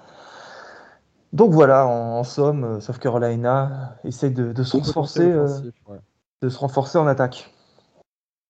Donc 1.34 1.52
voilà, 1.52 1.86
en, 1.86 2.18
en 2.18 2.24
somme, 2.24 2.80
South 2.80 2.98
Carolina 2.98 3.98
essaie 4.04 4.30
de, 4.30 4.52
de 4.52 4.62
se 4.62 4.78
renforcer, 4.78 5.30
euh, 5.30 5.46
ouais. 5.86 5.98
de 6.40 6.48
se 6.48 6.58
renforcer 6.58 6.96
en 6.96 7.06
attaque. 7.06 7.52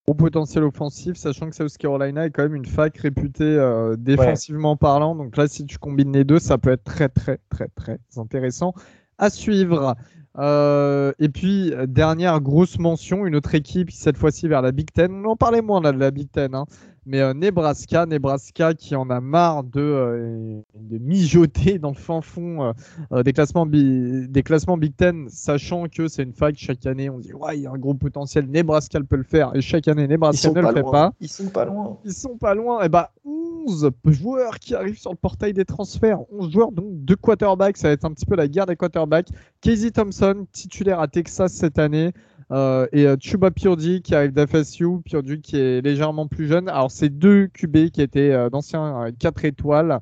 Gros 0.07 0.15
potentiel 0.15 0.63
offensif, 0.63 1.17
sachant 1.17 1.51
que 1.51 1.57
South 1.57 1.77
Carolina 1.79 2.27
est 2.27 2.31
quand 2.31 2.45
même 2.45 2.55
une 2.55 2.67
fac 2.67 2.97
réputée 2.97 3.43
euh, 3.43 3.97
défensivement 3.99 4.77
parlant. 4.77 5.17
Donc 5.17 5.37
là, 5.37 5.49
si 5.49 5.67
tu 5.67 5.79
combines 5.79 6.13
les 6.13 6.23
deux, 6.23 6.39
ça 6.39 6.59
peut 6.59 6.71
être 6.71 6.85
très, 6.85 7.09
très, 7.09 7.41
très, 7.51 7.67
très 7.75 7.99
intéressant 8.17 8.73
à 9.19 9.31
suivre. 9.31 9.97
Euh, 10.39 11.13
et 11.19 11.29
puis, 11.29 11.73
euh, 11.73 11.87
dernière 11.87 12.41
grosse 12.41 12.79
mention, 12.79 13.27
une 13.27 13.35
autre 13.37 13.55
équipe, 13.55 13.91
cette 13.91 14.19
fois-ci 14.19 14.49
vers 14.49 14.61
la 14.61 14.73
Big 14.73 14.93
Ten. 14.93 15.11
On 15.25 15.31
en 15.31 15.37
parlait 15.37 15.63
moins 15.63 15.81
là, 15.81 15.93
de 15.93 15.99
la 15.99 16.11
Big 16.11 16.31
Ten, 16.31 16.55
hein. 16.55 16.67
mais 17.07 17.23
euh, 17.23 17.33
Nebraska, 17.33 18.05
Nebraska 18.05 18.75
qui 18.75 18.95
en 18.95 19.09
a 19.09 19.23
marre 19.23 19.65
de, 19.65 19.81
euh, 19.81 20.61
de 20.75 20.99
mijoter 20.99 21.79
dans 21.79 21.89
le 21.89 21.97
fin 21.97 22.21
fond 22.21 22.75
des, 23.25 23.33
classements 23.33 23.65
des 23.65 24.43
classements 24.45 24.77
Big 24.77 24.95
Ten, 24.95 25.27
sachant 25.31 25.87
que 25.87 26.07
c'est 26.07 26.23
une 26.23 26.35
fac 26.35 26.55
chaque 26.59 26.85
année, 26.85 27.09
on 27.09 27.19
dit 27.19 27.33
ouais, 27.33 27.57
il 27.57 27.63
y 27.63 27.67
a 27.67 27.71
un 27.71 27.79
gros 27.79 27.95
potentiel, 27.95 28.47
Nebraska 28.47 29.01
peut 29.09 29.17
le 29.17 29.23
faire, 29.23 29.53
et 29.55 29.63
chaque 29.63 29.89
année, 29.89 30.07
Nebraska 30.07 30.51
ne 30.51 30.61
le 30.61 30.73
fait 30.73 30.83
pas. 30.83 31.13
Ils 31.21 31.31
sont 31.31 31.49
pas 31.49 31.65
loin. 31.65 31.97
Ils 32.05 32.13
sont 32.13 32.37
pas 32.37 32.55
loin. 32.55 32.83
Et 32.83 32.91
bah, 32.91 33.11
11 33.67 33.91
joueurs 34.07 34.59
qui 34.59 34.75
arrivent 34.75 34.99
sur 34.99 35.11
le 35.11 35.17
portail 35.17 35.53
des 35.53 35.65
transferts. 35.65 36.21
11 36.33 36.53
joueurs, 36.53 36.73
donc 36.73 36.87
deux 36.91 37.17
quarterbacks. 37.17 37.77
Ça 37.77 37.89
va 37.89 37.95
être 37.95 38.05
un 38.05 38.13
petit 38.13 38.27
peu 38.27 38.37
la 38.37 38.49
guerre 38.49 38.67
des 38.67 38.77
quarterbacks. 38.77 39.29
Casey 39.61 39.91
Thompson, 39.91 40.47
titulaire 40.53 41.01
à 41.01 41.09
Texas 41.09 41.53
cette 41.53 41.79
année. 41.79 42.13
euh, 42.53 42.87
et 42.93 43.07
euh, 43.07 43.17
Chuba 43.19 43.51
Purdy 43.51 44.03
qui 44.03 44.15
arrive 44.15 44.33
d'FSU. 44.33 44.87
Purdy 45.05 45.41
qui 45.41 45.59
est 45.59 45.81
légèrement 45.81 46.29
plus 46.29 46.47
jeune. 46.47 46.69
Alors, 46.69 46.91
c'est 46.91 47.09
deux 47.09 47.49
QB 47.49 47.91
qui 47.91 48.03
étaient 48.03 48.33
euh, 48.33 48.51
d'anciens 48.51 49.11
4 49.19 49.45
étoiles. 49.45 50.01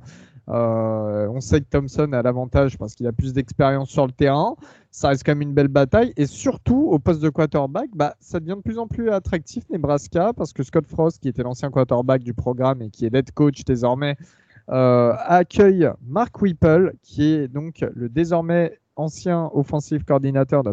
Euh, 0.49 1.27
on 1.29 1.41
sait 1.41 1.61
que 1.61 1.67
Thompson 1.71 2.13
a 2.13 2.23
l'avantage 2.23 2.77
parce 2.77 2.95
qu'il 2.95 3.07
a 3.07 3.13
plus 3.13 3.33
d'expérience 3.33 3.89
sur 3.89 4.07
le 4.07 4.13
terrain. 4.13 4.57
Ça 4.91 5.09
reste 5.09 5.25
quand 5.25 5.33
même 5.33 5.43
une 5.43 5.55
belle 5.55 5.69
bataille. 5.69 6.13
Et 6.17 6.27
surtout, 6.27 6.89
au 6.91 6.99
poste 6.99 7.21
de 7.21 7.31
quarterback, 7.31 7.91
bah, 7.95 8.15
ça 8.21 8.41
devient 8.41 8.57
de 8.57 8.63
plus 8.63 8.79
en 8.79 8.87
plus 8.87 9.11
attractif, 9.11 9.65
Nebraska, 9.71 10.33
parce 10.35 10.53
que 10.53 10.63
Scott 10.63 10.87
Frost, 10.87 11.21
qui 11.21 11.29
était 11.29 11.43
l'ancien 11.43 11.71
quarterback 11.71 12.23
du 12.23 12.35
programme 12.35 12.83
et 12.83 12.91
qui 12.91 13.07
est 13.07 13.11
l'head 13.11 13.31
coach 13.33 13.65
désormais, 13.65 14.17
euh, 14.71 15.15
accueille 15.19 15.91
Mark 16.07 16.41
Whipple, 16.41 16.95
qui 17.03 17.33
est 17.33 17.49
donc 17.49 17.85
le 17.95 18.09
désormais 18.09 18.79
ancien 18.97 19.51
offensive 19.53 20.05
coordinateur 20.05 20.63
de 20.63 20.73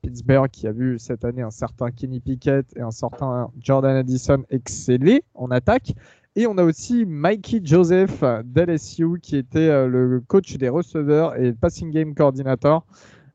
Pittsburgh, 0.00 0.48
qui 0.50 0.66
a 0.66 0.72
vu 0.72 0.98
cette 0.98 1.24
année 1.24 1.42
un 1.42 1.50
certain 1.50 1.90
Kenny 1.90 2.20
Pickett 2.20 2.66
et 2.76 2.80
un 2.80 2.90
certain 2.90 3.50
Jordan 3.60 3.96
Addison 3.96 4.44
exceller 4.50 5.24
en 5.34 5.50
attaque. 5.50 5.94
Et 6.34 6.46
on 6.46 6.56
a 6.56 6.64
aussi 6.64 7.04
Mikey 7.04 7.60
Joseph 7.62 8.24
d'LSU, 8.44 9.20
qui 9.20 9.36
était 9.36 9.86
le 9.86 10.22
coach 10.26 10.56
des 10.56 10.68
receveurs 10.68 11.38
et 11.38 11.52
passing 11.52 11.90
game 11.90 12.14
coordinator 12.14 12.86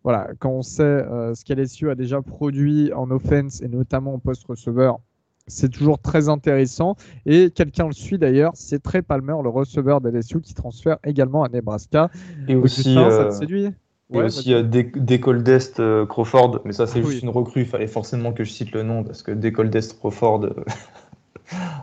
voilà, 0.07 0.29
quand 0.39 0.51
on 0.51 0.61
sait 0.61 0.83
euh, 0.83 1.35
ce 1.35 1.43
qu'LSU 1.43 1.89
a 1.89 1.95
déjà 1.95 2.21
produit 2.21 2.93
en 2.93 3.11
offense 3.11 3.61
et 3.61 3.67
notamment 3.67 4.13
en 4.13 4.19
post-receveur, 4.19 4.99
c'est 5.47 5.67
toujours 5.67 5.99
très 5.99 6.29
intéressant. 6.29 6.95
Et 7.25 7.51
quelqu'un 7.51 7.87
le 7.87 7.91
suit 7.91 8.17
d'ailleurs, 8.17 8.53
c'est 8.55 8.81
Trey 8.81 9.01
Palmer, 9.01 9.35
le 9.43 9.49
receveur 9.49 9.99
d'LSU, 9.99 10.39
qui 10.39 10.53
transfère 10.53 10.95
également 11.03 11.43
à 11.43 11.49
Nebraska. 11.49 12.09
Et 12.47 12.55
aussi, 12.55 12.93
ça 12.93 12.99
euh, 12.99 13.29
te 13.31 13.33
séduit? 13.33 13.69
et 14.13 14.21
aussi 14.21 14.53
euh, 14.53 14.63
Decoldest 14.63 15.81
euh, 15.81 16.05
Crawford, 16.05 16.61
mais 16.63 16.71
ça 16.71 16.87
c'est 16.87 17.03
juste 17.03 17.23
une 17.23 17.29
recrue, 17.29 17.61
il 17.61 17.67
fallait 17.67 17.87
forcément 17.87 18.31
que 18.31 18.45
je 18.45 18.51
cite 18.51 18.71
le 18.71 18.83
nom 18.83 19.03
parce 19.03 19.21
que 19.21 19.31
Decoldest 19.31 19.99
Crawford, 19.99 20.53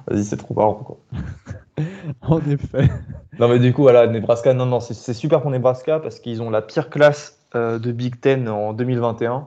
vas-y 0.07 0.25
c'est 0.25 0.37
trop 0.37 0.55
marrant 0.55 0.75
quoi. 0.75 0.97
en 2.23 2.41
effet. 2.41 2.91
Non 3.39 3.49
mais 3.49 3.59
du 3.59 3.73
coup 3.73 3.83
voilà, 3.83 4.07
Nebraska, 4.07 4.55
non 4.55 4.67
non 4.67 4.81
c'est 4.81 5.15
super 5.15 5.41
pour 5.41 5.51
Nebraska 5.51 5.99
parce 6.01 6.21
qu'ils 6.21 6.43
ont 6.43 6.51
la 6.51 6.63
pire 6.63 6.91
classe 6.91 7.39
euh, 7.55 7.79
de 7.79 7.93
Big 7.93 8.21
Ten 8.21 8.49
en 8.49 8.73
2021, 8.73 9.47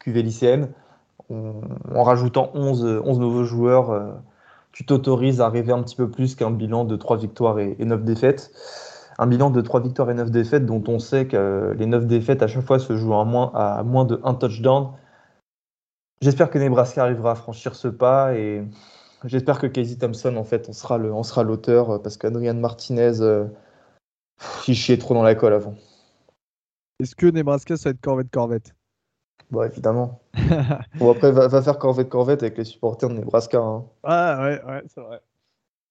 QV 0.00 0.22
lycéenne. 0.22 0.68
En, 1.28 2.02
rajoutant 2.04 2.50
11, 2.54 3.02
11, 3.04 3.18
nouveaux 3.18 3.44
joueurs, 3.44 3.90
euh, 3.90 4.12
tu 4.72 4.86
t'autorises 4.86 5.40
à 5.40 5.48
rêver 5.48 5.72
un 5.72 5.82
petit 5.82 5.96
peu 5.96 6.08
plus 6.08 6.36
qu'un 6.36 6.50
bilan 6.50 6.84
de 6.84 6.96
3 6.96 7.16
victoires 7.16 7.58
et, 7.58 7.76
9 7.78 8.04
défaites. 8.04 8.50
Un 9.18 9.26
bilan 9.26 9.50
de 9.50 9.60
3 9.60 9.80
victoires 9.80 10.10
et 10.10 10.14
9 10.14 10.30
défaites 10.30 10.64
dont 10.64 10.84
on 10.88 10.98
sait 10.98 11.26
que 11.26 11.74
les 11.76 11.86
9 11.86 12.06
défaites 12.06 12.42
à 12.42 12.46
chaque 12.46 12.64
fois 12.64 12.78
se 12.78 12.96
jouent 12.96 13.14
à 13.14 13.24
moins, 13.24 13.50
à 13.54 13.82
moins 13.82 14.04
de 14.04 14.20
1 14.22 14.34
touchdown. 14.34 14.90
J'espère 16.22 16.50
que 16.50 16.58
Nebraska 16.58 17.02
arrivera 17.02 17.32
à 17.32 17.34
franchir 17.34 17.74
ce 17.74 17.88
pas 17.88 18.34
et 18.34 18.62
j'espère 19.24 19.58
que 19.58 19.66
Casey 19.66 19.96
Thompson 19.96 20.36
en 20.36 20.44
fait 20.44 20.68
on 20.68 20.72
sera 20.72 20.98
le, 20.98 21.12
on 21.12 21.22
sera 21.22 21.42
l'auteur 21.42 22.00
parce 22.02 22.16
qu'Adrian 22.16 22.54
Martinez 22.54 23.20
euh, 23.20 23.46
il 24.68 24.74
chiait 24.74 24.98
trop 24.98 25.14
dans 25.14 25.22
la 25.22 25.34
colle 25.34 25.54
avant. 25.54 25.74
Est-ce 27.00 27.14
que 27.14 27.26
Nebraska, 27.26 27.76
ça 27.76 27.90
va 27.90 27.90
être 27.92 28.00
Corvette-Corvette 28.00 28.74
Bon, 29.50 29.62
évidemment. 29.62 30.20
bon, 30.98 31.12
après, 31.12 31.30
va, 31.30 31.46
va 31.46 31.62
faire 31.62 31.78
Corvette-Corvette 31.78 32.42
avec 32.42 32.56
les 32.58 32.64
supporters 32.64 33.08
de 33.08 33.14
Nebraska. 33.14 33.58
Hein. 33.58 33.84
Ah, 34.02 34.38
ouais, 34.42 34.62
ouais, 34.64 34.82
c'est 34.92 35.00
vrai. 35.00 35.20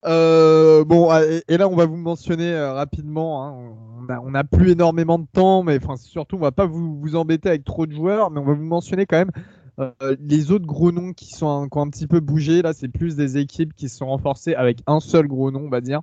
Euh, 0.06 0.84
bon, 0.84 1.10
ah, 1.10 1.22
et, 1.48 1.58
là, 1.58 1.68
on 1.68 1.76
va 1.76 1.86
vous 1.86 1.96
mentionner 1.96 2.54
euh, 2.54 2.74
rapidement. 2.74 3.46
Hein. 3.46 4.20
on 4.24 4.32
n'a 4.32 4.44
plus 4.44 4.72
énormément 4.72 5.20
de 5.20 5.26
temps, 5.32 5.64
mais 5.64 5.80
surtout, 5.98 6.36
on 6.36 6.40
va 6.40 6.52
pas 6.52 6.66
vous, 6.66 7.00
vous, 7.00 7.16
embêter 7.16 7.50
avec 7.50 7.64
trop 7.64 7.86
de 7.86 7.94
joueurs, 7.94 8.30
mais 8.30 8.40
on 8.40 8.46
va 8.46 8.54
vous 8.54 8.64
mentionner 8.64 9.06
quand 9.06 9.18
même 9.18 9.32
euh, 9.80 10.16
les 10.20 10.52
autres 10.52 10.66
gros 10.66 10.92
noms 10.92 11.14
qui, 11.14 11.32
sont 11.32 11.68
qui 11.70 11.78
ont 11.78 11.82
un 11.82 11.90
petit 11.90 12.08
peu 12.08 12.20
bougé. 12.20 12.62
Là, 12.62 12.74
c'est 12.74 12.88
plus 12.88 13.16
des 13.16 13.38
équipes 13.38 13.74
qui 13.74 13.90
se 13.90 13.98
sont 13.98 14.08
renforcées 14.08 14.56
avec 14.56 14.80
un 14.88 15.00
seul 15.00 15.28
gros 15.28 15.52
nom, 15.52 15.66
on 15.66 15.70
va 15.70 15.82
dire. 15.82 16.02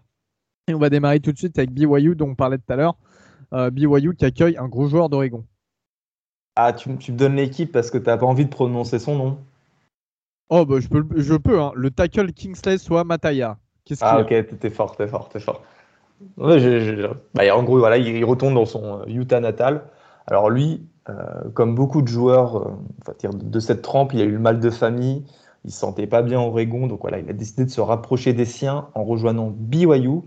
Et 0.69 0.75
on 0.75 0.79
va 0.79 0.91
démarrer 0.91 1.21
tout 1.21 1.33
de 1.33 1.39
suite 1.39 1.59
avec 1.59 1.73
BYU, 1.73 2.15
dont 2.15 2.31
on 2.31 2.35
parlait 2.35 2.59
tout 2.59 2.73
à 2.73 2.77
l'heure. 2.77 2.97
Euh, 3.53 3.71
BYU 3.71 4.15
qui 4.15 4.25
accueille 4.25 4.57
un 4.57 4.69
gros 4.69 4.87
joueur 4.87 5.09
d'Oregon. 5.09 5.45
Ah, 6.55 6.73
tu, 6.73 6.91
me 6.91 7.17
donnes 7.17 7.37
l'équipe 7.37 7.73
parce 7.73 7.91
que 7.91 7.99
tu 7.99 8.05
n'as 8.05 8.19
pas 8.19 8.27
envie 8.27 8.45
de 8.45 8.51
prononcer 8.51 8.99
son 8.99 9.17
nom 9.17 9.39
Oh, 10.51 10.67
bah, 10.67 10.81
je 10.81 10.89
peux, 10.89 11.05
je 11.17 11.35
peux 11.35 11.61
hein. 11.61 11.73
le 11.75 11.91
tackle 11.91 12.33
Kingsley 12.33 12.77
soit 12.77 13.05
Mataya. 13.05 13.59
Ah, 14.01 14.21
ok, 14.21 14.59
t'es 14.61 14.71
fort, 14.71 14.97
t'es 14.97 15.09
fort, 15.09 15.29
t'es 15.31 15.41
fort. 15.41 15.63
Bah, 16.37 16.57
en 17.55 17.63
gros, 17.63 17.79
voilà, 17.79 17.97
il, 17.97 18.25
retourne 18.25 18.55
dans 18.55 18.67
son 18.67 19.01
euh, 19.01 19.05
Utah 19.07 19.41
natal. 19.41 19.85
Alors 20.27 20.51
lui, 20.51 20.87
comme 21.55 21.75
beaucoup 21.75 22.01
de 22.03 22.09
joueurs 22.09 22.77
de, 23.33 23.61
cette 23.61 23.83
trempe, 23.83 24.15
il 24.15 24.21
a 24.21 24.25
eu 24.25 24.31
le 24.31 24.39
mal 24.39 24.61
de 24.61 24.71
famille, 24.71 25.25
il 25.65 25.73
se 25.73 25.79
sentait 25.79 26.07
pas 26.07 26.23
bien 26.23 26.41
à 26.41 26.43
Oregon, 26.43 26.87
donc 26.87 27.01
voilà, 27.03 27.19
il 27.19 27.29
a 27.29 27.33
décidé 27.33 27.65
de 27.65 27.71
se 27.71 27.81
rapprocher 27.81 28.33
des 28.33 28.45
siens 28.45 28.89
en 28.95 29.05
rejoignant 29.05 29.53
BYU. 29.55 30.23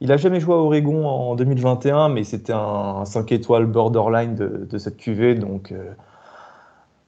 Il 0.00 0.08
n'a 0.08 0.16
jamais 0.16 0.38
joué 0.38 0.54
à 0.54 0.58
Oregon 0.58 1.06
en 1.06 1.34
2021, 1.34 2.08
mais 2.08 2.22
c'était 2.22 2.52
un 2.52 3.04
5 3.04 3.32
étoiles 3.32 3.66
borderline 3.66 4.34
de, 4.36 4.78
cette 4.78 4.96
QV. 4.96 5.34
Donc, 5.34 5.72
euh, 5.72 5.92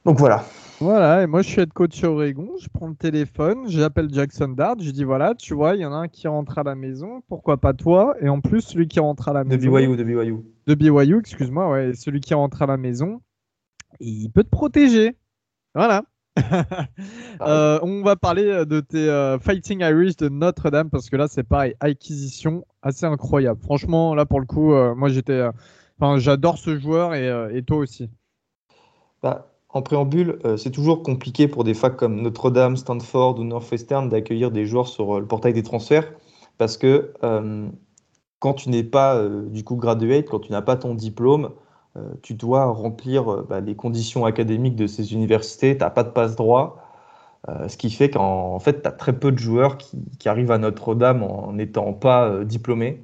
donc 0.03 0.17
voilà. 0.17 0.43
Voilà, 0.81 1.21
et 1.21 1.27
moi 1.27 1.43
je 1.43 1.49
suis 1.49 1.61
head 1.61 1.71
coach 1.73 2.03
Oregon, 2.03 2.55
je 2.59 2.67
prends 2.67 2.87
le 2.87 2.95
téléphone, 2.95 3.69
j'appelle 3.69 4.11
Jackson 4.11 4.47
Dart, 4.47 4.77
je 4.79 4.89
dis 4.89 5.03
voilà, 5.03 5.35
tu 5.35 5.53
vois, 5.53 5.75
il 5.75 5.81
y 5.81 5.85
en 5.85 5.93
a 5.93 5.97
un 5.97 6.07
qui 6.07 6.27
rentre 6.27 6.57
à 6.57 6.63
la 6.63 6.73
maison, 6.73 7.21
pourquoi 7.27 7.57
pas 7.57 7.73
toi 7.73 8.15
Et 8.19 8.27
en 8.29 8.41
plus, 8.41 8.61
celui 8.61 8.87
qui 8.87 8.99
rentre 8.99 9.29
à 9.29 9.33
la 9.33 9.43
maison. 9.43 9.71
De 9.71 9.77
BYU, 9.77 9.95
de 9.95 10.03
BYU. 10.03 10.37
De 10.65 10.73
BYU, 10.73 11.19
excuse-moi, 11.19 11.69
ouais, 11.69 11.93
celui 11.93 12.19
qui 12.19 12.33
rentre 12.33 12.63
à 12.63 12.65
la 12.65 12.77
maison, 12.77 13.21
il 13.99 14.29
peut 14.31 14.43
te 14.43 14.49
protéger. 14.49 15.15
Voilà. 15.75 16.03
Euh, 17.41 17.79
on 17.81 18.03
va 18.03 18.15
parler 18.15 18.45
euh, 18.45 18.65
de 18.65 18.81
tes 18.81 19.09
euh, 19.09 19.39
Fighting 19.39 19.79
Irish 19.81 20.15
de 20.17 20.29
Notre-Dame 20.29 20.91
parce 20.91 21.09
que 21.09 21.15
là 21.15 21.27
c'est 21.27 21.43
pareil, 21.43 21.73
acquisition 21.79 22.63
assez 22.83 23.07
incroyable. 23.07 23.59
Franchement, 23.61 24.13
là 24.13 24.27
pour 24.27 24.39
le 24.39 24.45
coup, 24.45 24.73
moi 24.95 25.09
j'étais, 25.09 25.43
enfin 25.99 26.19
j'adore 26.19 26.59
ce 26.59 26.77
joueur 26.77 27.15
et, 27.15 27.63
toi 27.63 27.77
aussi. 27.77 28.11
Bah, 29.23 29.50
en 29.73 29.81
préambule, 29.81 30.39
c'est 30.57 30.71
toujours 30.71 31.01
compliqué 31.03 31.47
pour 31.47 31.63
des 31.63 31.73
facs 31.73 31.95
comme 31.95 32.21
Notre-Dame, 32.21 32.75
Stanford 32.75 33.39
ou 33.39 33.43
Northwestern 33.43 34.09
d'accueillir 34.09 34.51
des 34.51 34.65
joueurs 34.65 34.87
sur 34.87 35.19
le 35.19 35.25
portail 35.25 35.53
des 35.53 35.63
transferts 35.63 36.11
parce 36.57 36.77
que 36.77 37.13
quand 38.39 38.53
tu 38.53 38.69
n'es 38.69 38.83
pas 38.83 39.25
du 39.27 39.63
coup 39.63 39.75
graduate, 39.75 40.27
quand 40.29 40.39
tu 40.39 40.51
n'as 40.51 40.61
pas 40.61 40.75
ton 40.75 40.93
diplôme, 40.93 41.51
euh, 41.97 42.13
tu 42.21 42.35
dois 42.35 42.65
remplir 42.67 43.31
euh, 43.31 43.45
bah, 43.47 43.59
les 43.59 43.75
conditions 43.75 44.25
académiques 44.25 44.77
de 44.77 44.87
ces 44.87 45.13
universités, 45.13 45.75
tu 45.75 45.83
n'as 45.83 45.89
pas 45.89 46.03
de 46.03 46.09
passe-droit, 46.09 46.77
euh, 47.49 47.67
ce 47.67 47.75
qui 47.77 47.89
fait 47.89 48.09
qu'en 48.09 48.59
fait, 48.59 48.81
tu 48.83 48.87
as 48.87 48.91
très 48.91 49.17
peu 49.19 49.31
de 49.31 49.37
joueurs 49.37 49.77
qui, 49.77 50.29
arrivent 50.29 50.51
à 50.51 50.57
Notre-Dame 50.57 51.23
en 51.23 51.53
n'étant 51.53 51.93
pas 51.93 52.45
diplômés. 52.45 53.03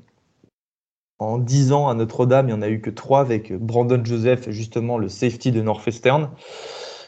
En 1.20 1.38
10 1.40 1.72
ans 1.72 1.88
à 1.88 1.94
Notre-Dame, 1.94 2.50
il 2.50 2.54
n'y 2.54 2.60
en 2.60 2.62
a 2.62 2.70
eu 2.70 2.80
que 2.80 2.90
3 2.90 3.22
avec 3.22 3.52
Brandon 3.54 4.00
Joseph, 4.04 4.50
justement 4.50 4.98
le 4.98 5.10
safety 5.10 5.52
de 5.52 5.62
Northwestern. 5.62 6.30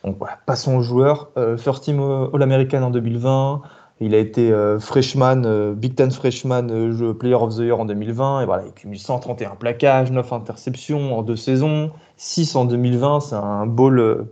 Donc 0.03 0.17
voilà, 0.17 0.39
passons 0.45 0.77
aux 0.77 0.81
joueurs. 0.81 1.31
first 1.57 1.83
team 1.83 1.99
All-American 2.33 2.81
en 2.81 2.89
2020, 2.89 3.61
il 4.01 4.15
a 4.15 4.17
été 4.17 4.51
euh, 4.51 4.79
freshman, 4.79 5.43
euh, 5.45 5.73
Big 5.73 5.95
Ten 5.95 6.09
freshman, 6.09 6.69
euh, 6.69 7.13
player 7.13 7.35
of 7.35 7.55
the 7.55 7.59
year 7.59 7.79
en 7.79 7.85
2020. 7.85 8.41
Et 8.41 8.45
voilà, 8.45 8.63
il 8.65 8.71
cumule 8.71 8.97
131 8.97 9.55
plaquages, 9.55 10.11
9 10.11 10.31
interceptions 10.31 11.17
en 11.17 11.21
deux 11.21 11.35
saisons, 11.35 11.91
6 12.15 12.55
en 12.55 12.65
2020. 12.65 13.19
C'est 13.19 13.35
un 13.35 13.65
ball, 13.65 14.25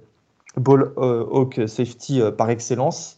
ball 0.56 0.94
hawk 0.96 1.62
safety 1.68 2.22
par 2.38 2.50
excellence. 2.50 3.17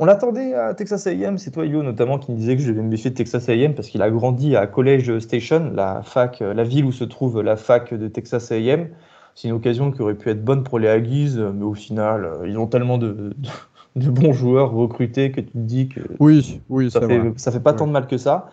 On 0.00 0.06
l'attendait 0.06 0.54
à 0.54 0.74
Texas 0.74 1.06
A&M, 1.06 1.38
c'est 1.38 1.50
toi 1.50 1.66
Yo 1.66 1.82
notamment 1.82 2.18
qui 2.18 2.32
me 2.32 2.36
disait 2.36 2.56
que 2.56 2.62
je 2.62 2.68
devais 2.70 2.82
me 2.82 2.88
méfier 2.88 3.10
de 3.10 3.14
Texas 3.14 3.48
A&M 3.48 3.74
parce 3.74 3.88
qu'il 3.88 4.00
a 4.02 4.10
grandi 4.10 4.56
à 4.56 4.66
College 4.66 5.18
Station, 5.18 5.70
la 5.74 6.02
fac, 6.02 6.40
la 6.40 6.64
ville 6.64 6.86
où 6.86 6.92
se 6.92 7.04
trouve 7.04 7.42
la 7.42 7.56
fac 7.56 7.92
de 7.92 8.08
Texas 8.08 8.50
A&M. 8.50 8.88
C'est 9.34 9.48
une 9.48 9.54
occasion 9.54 9.92
qui 9.92 10.00
aurait 10.02 10.14
pu 10.14 10.30
être 10.30 10.44
bonne 10.44 10.64
pour 10.64 10.78
les 10.78 10.88
Aggies, 10.88 11.36
mais 11.54 11.64
au 11.64 11.74
final, 11.74 12.28
ils 12.46 12.58
ont 12.58 12.66
tellement 12.66 12.98
de 12.98 13.30
de 13.96 14.10
bons 14.10 14.32
joueurs 14.32 14.72
recrutés 14.72 15.32
que 15.32 15.40
tu 15.40 15.50
te 15.50 15.58
dis 15.58 15.88
que 15.88 16.00
oui, 16.18 16.60
oui, 16.68 16.90
ça, 16.90 17.00
fait, 17.00 17.20
ça 17.36 17.50
fait 17.50 17.60
pas 17.60 17.72
tant 17.72 17.86
de 17.86 17.92
mal 17.92 18.06
que 18.06 18.18
ça. 18.18 18.50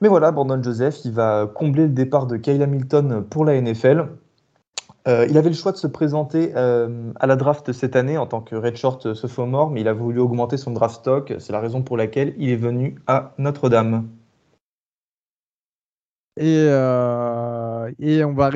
Mais 0.00 0.08
voilà, 0.08 0.30
Brandon 0.30 0.62
Joseph, 0.62 1.04
il 1.04 1.12
va 1.12 1.50
combler 1.52 1.84
le 1.84 1.92
départ 1.92 2.26
de 2.26 2.36
Kyle 2.36 2.62
Hamilton 2.62 3.24
pour 3.28 3.44
la 3.44 3.60
NFL. 3.60 4.08
Euh, 5.06 5.26
il 5.30 5.38
avait 5.38 5.50
le 5.50 5.54
choix 5.54 5.70
de 5.70 5.76
se 5.76 5.86
présenter 5.86 6.52
euh, 6.56 7.12
à 7.20 7.26
la 7.28 7.36
draft 7.36 7.72
cette 7.72 7.94
année 7.94 8.18
en 8.18 8.26
tant 8.26 8.40
que 8.40 8.56
redshirt 8.56 9.14
sophomore, 9.14 9.70
mais 9.70 9.82
il 9.82 9.88
a 9.88 9.92
voulu 9.92 10.18
augmenter 10.18 10.56
son 10.56 10.72
draft 10.72 10.96
stock. 10.96 11.34
C'est 11.38 11.52
la 11.52 11.60
raison 11.60 11.82
pour 11.82 11.96
laquelle 11.96 12.34
il 12.38 12.50
est 12.50 12.56
venu 12.56 12.96
à 13.06 13.34
Notre-Dame. 13.38 14.08
Et, 16.38 16.66
euh, 16.68 17.90
et 17.98 18.22
on, 18.24 18.34
va, 18.34 18.50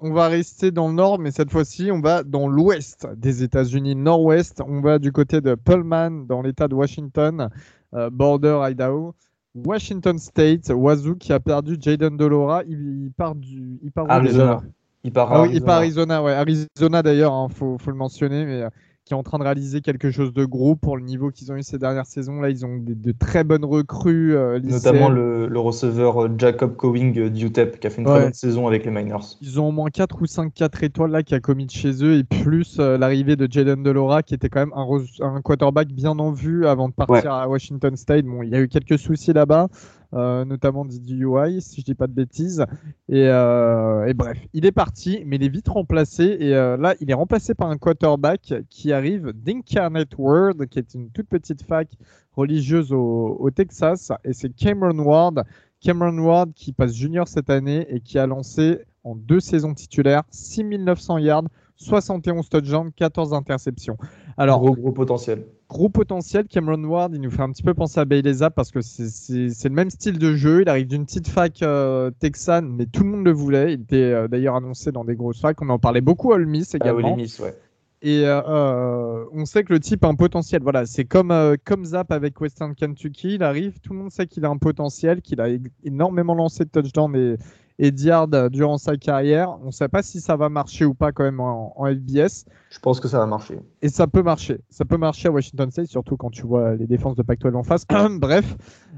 on, 0.00 0.12
va 0.12 0.28
rester 0.28 0.70
dans 0.70 0.88
le 0.88 0.94
nord, 0.94 1.18
mais 1.18 1.32
cette 1.32 1.50
fois-ci, 1.50 1.90
on 1.92 2.00
va 2.00 2.22
dans 2.22 2.48
l'ouest 2.48 3.06
des 3.16 3.42
États-Unis, 3.42 3.94
nord-ouest. 3.94 4.62
On 4.66 4.80
va 4.80 4.98
du 4.98 5.12
côté 5.12 5.42
de 5.42 5.54
Pullman, 5.54 6.24
dans 6.26 6.40
l'État 6.40 6.66
de 6.66 6.74
Washington, 6.74 7.50
euh, 7.94 8.08
border 8.10 8.58
Idaho. 8.70 9.14
Washington 9.54 10.18
State, 10.18 10.70
Wazoo 10.70 11.14
qui 11.14 11.32
a 11.32 11.40
perdu 11.40 11.76
Jaden 11.78 12.16
Delora. 12.16 12.62
Il, 12.66 13.12
part 13.16 13.34
du, 13.34 13.78
il 13.82 13.92
part 13.92 14.10
Arizona. 14.10 14.62
Il 15.04 15.12
part, 15.12 15.30
ah 15.30 15.40
Arizona. 15.40 15.56
il 15.56 15.62
part 15.62 15.76
Arizona, 15.76 16.22
ouais. 16.22 16.32
Arizona 16.32 17.02
d'ailleurs, 17.02 17.32
il 17.32 17.44
hein, 17.44 17.54
faut, 17.54 17.76
faut, 17.78 17.90
le 17.90 17.96
mentionner, 17.96 18.46
mais 18.46 18.64
qui 19.04 19.12
est 19.12 19.16
en 19.16 19.22
train 19.22 19.38
de 19.38 19.44
réaliser 19.44 19.82
quelque 19.82 20.10
chose 20.10 20.32
de 20.32 20.46
gros 20.46 20.76
pour 20.76 20.96
le 20.96 21.02
niveau 21.02 21.30
qu'ils 21.30 21.52
ont 21.52 21.56
eu 21.56 21.62
ces 21.62 21.78
dernières 21.78 22.06
saisons. 22.06 22.40
Là, 22.40 22.48
ils 22.48 22.64
ont 22.64 22.78
de 22.80 23.12
très 23.12 23.44
bonnes 23.44 23.64
recrues. 23.64 24.34
Euh, 24.34 24.58
Notamment 24.60 25.10
le, 25.10 25.46
receveur 25.58 26.24
euh, 26.24 26.34
Jacob 26.38 26.76
Cowing 26.76 27.18
euh, 27.18 27.30
d'UTEP 27.30 27.80
qui 27.80 27.86
a 27.86 27.90
fait 27.90 28.00
une 28.00 28.06
très 28.06 28.20
bonne 28.20 28.32
saison 28.32 28.66
avec 28.66 28.86
les 28.86 28.90
Miners. 28.90 29.36
Ils 29.42 29.60
ont 29.60 29.68
au 29.68 29.72
moins 29.72 29.90
4 29.90 30.22
ou 30.22 30.26
5 30.26 30.54
4 30.54 30.84
étoiles 30.84 31.10
là 31.10 31.22
qui 31.22 31.34
a 31.34 31.40
commis 31.40 31.66
de 31.66 31.70
chez 31.70 32.02
eux 32.02 32.14
et 32.16 32.24
plus 32.24 32.78
l'arrivée 32.78 33.36
de 33.36 33.46
Jaden 33.50 33.82
Delora 33.82 34.22
qui 34.22 34.34
était 34.34 34.48
quand 34.48 34.60
même 34.60 34.72
un, 34.74 34.86
un, 35.20 35.42
quarterback 35.42 35.88
bien 35.88 36.18
en 36.18 36.32
vue 36.32 36.66
avant 36.66 36.88
de 36.88 36.94
partir 36.94 37.32
à 37.32 37.46
Washington 37.46 37.96
State. 37.96 38.24
Bon, 38.24 38.42
il 38.42 38.48
y 38.48 38.54
a 38.54 38.60
eu 38.60 38.68
quelques 38.68 38.98
soucis 38.98 39.34
là-bas. 39.34 39.68
Notamment 40.14 40.84
DUI, 40.84 41.60
si 41.60 41.80
je 41.80 41.84
dis 41.84 41.94
pas 41.94 42.06
de 42.06 42.12
bêtises. 42.12 42.64
Et, 43.08 43.24
et, 43.24 44.14
bref, 44.14 44.38
il 44.52 44.64
est 44.66 44.72
parti, 44.72 45.22
mais 45.26 45.36
il 45.36 45.44
est 45.44 45.48
vite 45.48 45.68
remplacé. 45.68 46.24
Et 46.40 46.50
là, 46.50 46.94
il 47.00 47.10
est 47.10 47.14
remplacé 47.14 47.54
par 47.54 47.68
un 47.68 47.76
quarterback 47.76 48.54
qui 48.70 48.92
arrive 48.92 49.32
d'Incarnate 49.34 50.16
World, 50.18 50.66
qui 50.68 50.78
est 50.78 50.94
une 50.94 51.10
toute 51.10 51.28
petite 51.28 51.62
fac 51.62 51.88
religieuse 52.36 52.92
au, 52.92 53.50
Texas. 53.54 54.12
Et 54.24 54.32
c'est 54.32 54.50
Cameron 54.50 54.98
Ward. 54.98 55.44
Cameron 55.80 56.18
Ward 56.18 56.52
qui 56.54 56.72
passe 56.72 56.94
junior 56.94 57.28
cette 57.28 57.50
année 57.50 57.86
et 57.90 58.00
qui 58.00 58.18
a 58.18 58.26
lancé 58.26 58.78
en 59.04 59.14
deux 59.14 59.40
saisons 59.40 59.74
titulaires 59.74 60.22
6900 60.30 61.18
yards, 61.18 61.44
71 61.76 62.48
touchdowns, 62.48 62.90
14 62.92 63.34
interceptions. 63.34 63.98
Alors, 64.36 64.60
gros 64.60 64.92
potentiel. 64.92 65.44
Gros 65.68 65.88
potentiel. 65.88 66.46
Cameron 66.46 66.84
Ward, 66.84 67.14
il 67.14 67.20
nous 67.20 67.30
fait 67.30 67.42
un 67.42 67.50
petit 67.50 67.62
peu 67.62 67.74
penser 67.74 67.98
à 67.98 68.04
Bailey 68.04 68.32
parce 68.54 68.70
que 68.70 68.80
c'est 68.82 69.68
le 69.68 69.74
même 69.74 69.90
style 69.90 70.18
de 70.18 70.34
jeu. 70.34 70.62
Il 70.62 70.68
arrive 70.68 70.86
d'une 70.86 71.06
petite 71.06 71.28
fac 71.28 71.62
euh, 71.62 72.10
texane, 72.18 72.68
mais 72.68 72.86
tout 72.86 73.02
le 73.02 73.10
monde 73.10 73.24
le 73.24 73.32
voulait. 73.32 73.74
Il 73.74 73.82
était 73.82 73.96
euh, 73.96 74.28
d'ailleurs 74.28 74.56
annoncé 74.56 74.92
dans 74.92 75.04
des 75.04 75.16
grosses 75.16 75.40
facs. 75.40 75.60
On 75.62 75.68
en 75.70 75.78
parlait 75.78 76.02
beaucoup 76.02 76.32
à 76.32 76.36
Ole 76.36 76.46
Miss 76.46 76.74
ah, 76.74 76.76
également. 76.76 77.16
Miss, 77.16 77.38
ouais. 77.38 77.54
Et 78.02 78.24
euh, 78.26 79.24
on 79.32 79.46
sait 79.46 79.64
que 79.64 79.72
le 79.72 79.80
type 79.80 80.04
a 80.04 80.08
un 80.08 80.14
potentiel. 80.14 80.62
Voilà, 80.62 80.84
c'est 80.84 81.06
comme, 81.06 81.32
comme 81.64 81.86
Zap 81.86 82.12
avec 82.12 82.38
Western 82.38 82.74
Kentucky. 82.74 83.36
Il 83.36 83.42
arrive, 83.42 83.80
tout 83.80 83.94
le 83.94 84.00
monde 84.00 84.10
sait 84.10 84.26
qu'il 84.26 84.44
a 84.44 84.50
un 84.50 84.58
potentiel, 84.58 85.22
qu'il 85.22 85.40
a 85.40 85.48
énormément 85.84 86.34
lancé 86.34 86.66
de 86.66 86.70
touchdowns 86.70 87.16
et, 87.16 87.36
et 87.78 87.90
Diard 87.90 88.28
durant 88.50 88.78
sa 88.78 88.96
carrière. 88.96 89.56
On 89.62 89.66
ne 89.66 89.70
sait 89.70 89.88
pas 89.88 90.02
si 90.02 90.20
ça 90.20 90.36
va 90.36 90.48
marcher 90.48 90.84
ou 90.84 90.94
pas 90.94 91.12
quand 91.12 91.24
même 91.24 91.40
en, 91.40 91.74
FBS. 91.84 92.44
Je 92.70 92.78
pense 92.80 93.00
que 93.00 93.08
ça 93.08 93.18
va 93.18 93.26
marcher. 93.26 93.58
Et 93.82 93.88
ça 93.88 94.06
peut 94.06 94.22
marcher. 94.22 94.60
Ça 94.70 94.84
peut 94.84 94.96
marcher 94.96 95.28
à 95.28 95.30
Washington 95.30 95.70
State, 95.70 95.86
surtout 95.86 96.16
quand 96.16 96.30
tu 96.30 96.42
vois 96.42 96.74
les 96.76 96.86
défenses 96.86 97.16
de 97.16 97.22
Pac-12 97.22 97.54
en 97.54 97.62
face. 97.62 97.84
Bref. 98.18 98.56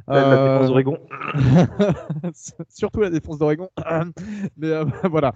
La 0.09 0.22
défense 0.22 0.64
euh, 0.64 0.66
d'Oregon. 0.68 0.99
surtout 2.68 3.01
la 3.01 3.11
défense 3.11 3.39
d'Oregon. 3.39 3.68
Mais 4.57 4.68
euh, 4.68 4.85
voilà. 5.11 5.33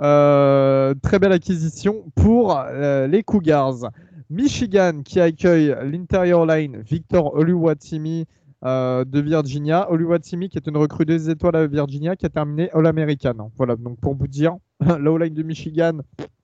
Euh, 0.00 0.94
très 1.02 1.18
belle 1.18 1.32
acquisition 1.32 2.04
pour 2.14 2.58
les 2.72 3.22
Cougars. 3.22 3.90
Michigan 4.30 5.02
qui 5.04 5.20
accueille 5.20 5.76
l'interior 5.82 6.46
line 6.46 6.80
Victor 6.80 7.34
Oluwatimi 7.34 8.26
euh, 8.64 9.04
de 9.04 9.20
Virginia. 9.20 9.90
Oluwatimi, 9.90 10.48
qui 10.48 10.58
est 10.58 10.66
une 10.66 10.76
recrue 10.76 11.04
des 11.04 11.30
étoiles 11.30 11.56
à 11.56 11.66
Virginia, 11.66 12.16
qui 12.16 12.26
a 12.26 12.28
terminé 12.28 12.70
All-American. 12.72 13.50
Voilà, 13.56 13.76
donc 13.76 14.00
pour 14.00 14.14
vous 14.14 14.28
dire, 14.28 14.56
la 14.80 15.10
O-line 15.10 15.34
de 15.34 15.42
Michigan, 15.42 15.98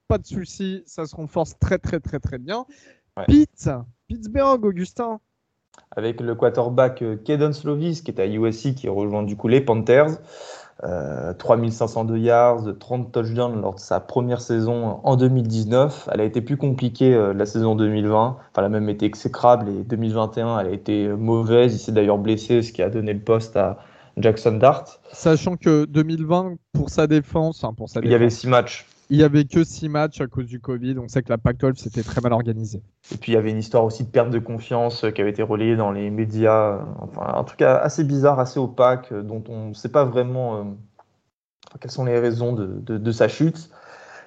pas 0.09 0.19
de 0.19 0.27
souci, 0.27 0.83
ça 0.87 1.07
se 1.07 1.15
renforce 1.15 1.59
très 1.59 1.79
très 1.79 2.01
très 2.01 2.19
très 2.19 2.39
bien. 2.39 2.67
Pitt, 3.27 3.71
Pittsburgh, 4.09 4.65
Augustin. 4.65 5.21
Avec 5.93 6.21
le 6.21 6.35
quarterback 6.35 7.03
euh, 7.03 7.17
Kedon 7.17 7.53
Slovis, 7.53 8.03
qui 8.03 8.11
est 8.11 8.21
à 8.21 8.27
USC, 8.27 8.75
qui 8.75 8.89
rejoint 8.89 9.23
du 9.23 9.37
coup 9.37 9.49
les 9.49 9.61
Panthers. 9.61 10.19
3502 11.39 12.15
euh, 12.15 12.19
yards, 12.19 12.79
30 12.79 13.13
touchdowns 13.13 13.61
lors 13.61 13.75
de 13.75 13.81
sa 13.81 14.01
première 14.01 14.41
saison 14.41 15.01
en 15.03 15.17
2019. 15.17 16.09
Elle 16.13 16.21
a 16.21 16.25
été 16.25 16.41
plus 16.41 16.57
compliquée 16.57 17.15
euh, 17.15 17.35
la 17.35 17.47
saison 17.47 17.75
2020. 17.75 18.17
Enfin, 18.17 18.39
elle 18.57 18.65
a 18.65 18.69
même 18.69 18.89
été 18.89 19.07
exécrable 19.07 19.69
et 19.69 19.85
2021, 19.85 20.61
elle 20.61 20.67
a 20.69 20.71
été 20.71 21.09
mauvaise. 21.09 21.75
Il 21.75 21.79
s'est 21.79 21.93
d'ailleurs 21.93 22.19
blessé, 22.19 22.63
ce 22.63 22.73
qui 22.73 22.83
a 22.83 22.89
donné 22.89 23.13
le 23.13 23.21
poste 23.21 23.57
à 23.57 23.79
Jackson 24.17 24.53
Dart. 24.53 24.85
Sachant 25.13 25.57
que 25.57 25.85
2020, 25.85 26.55
pour 26.73 26.91
sa 26.91 27.07
défense, 27.07 27.65
hein, 27.65 27.75
pour 27.77 27.89
sa 27.89 28.01
il 28.01 28.11
y 28.11 28.15
avait 28.15 28.31
six 28.31 28.49
matchs. 28.49 28.87
Il 29.13 29.19
n'y 29.19 29.25
avait 29.25 29.45
que 29.45 29.65
six 29.65 29.89
matchs 29.89 30.21
à 30.21 30.29
cause 30.29 30.47
du 30.47 30.61
Covid. 30.61 30.97
On 30.99 31.09
sait 31.09 31.21
que 31.23 31.31
la 31.31 31.39
Pac-12 31.39 31.75
c'était 31.75 32.05
très 32.05 32.21
mal 32.21 32.33
organisé. 32.33 32.81
Et 33.13 33.17
puis 33.17 33.33
il 33.33 33.35
y 33.35 33.39
avait 33.39 33.51
une 33.51 33.59
histoire 33.59 33.85
aussi 33.85 34.05
de 34.05 34.09
perte 34.09 34.31
de 34.31 34.39
confiance 34.39 35.03
euh, 35.03 35.11
qui 35.11 35.21
avait 35.21 35.31
été 35.31 35.43
relayée 35.43 35.75
dans 35.75 35.91
les 35.91 36.11
médias. 36.11 36.75
Euh, 36.75 36.83
enfin, 37.01 37.23
un 37.35 37.43
truc 37.43 37.61
assez 37.63 38.05
bizarre, 38.05 38.39
assez 38.39 38.61
opaque, 38.61 39.11
euh, 39.11 39.23
dont 39.23 39.43
on 39.49 39.71
ne 39.71 39.75
sait 39.75 39.89
pas 39.89 40.05
vraiment 40.05 40.77
quelles 41.81 41.91
sont 41.91 42.05
les 42.05 42.21
raisons 42.21 42.53
de, 42.53 43.13
sa 43.13 43.27
chute. 43.27 43.71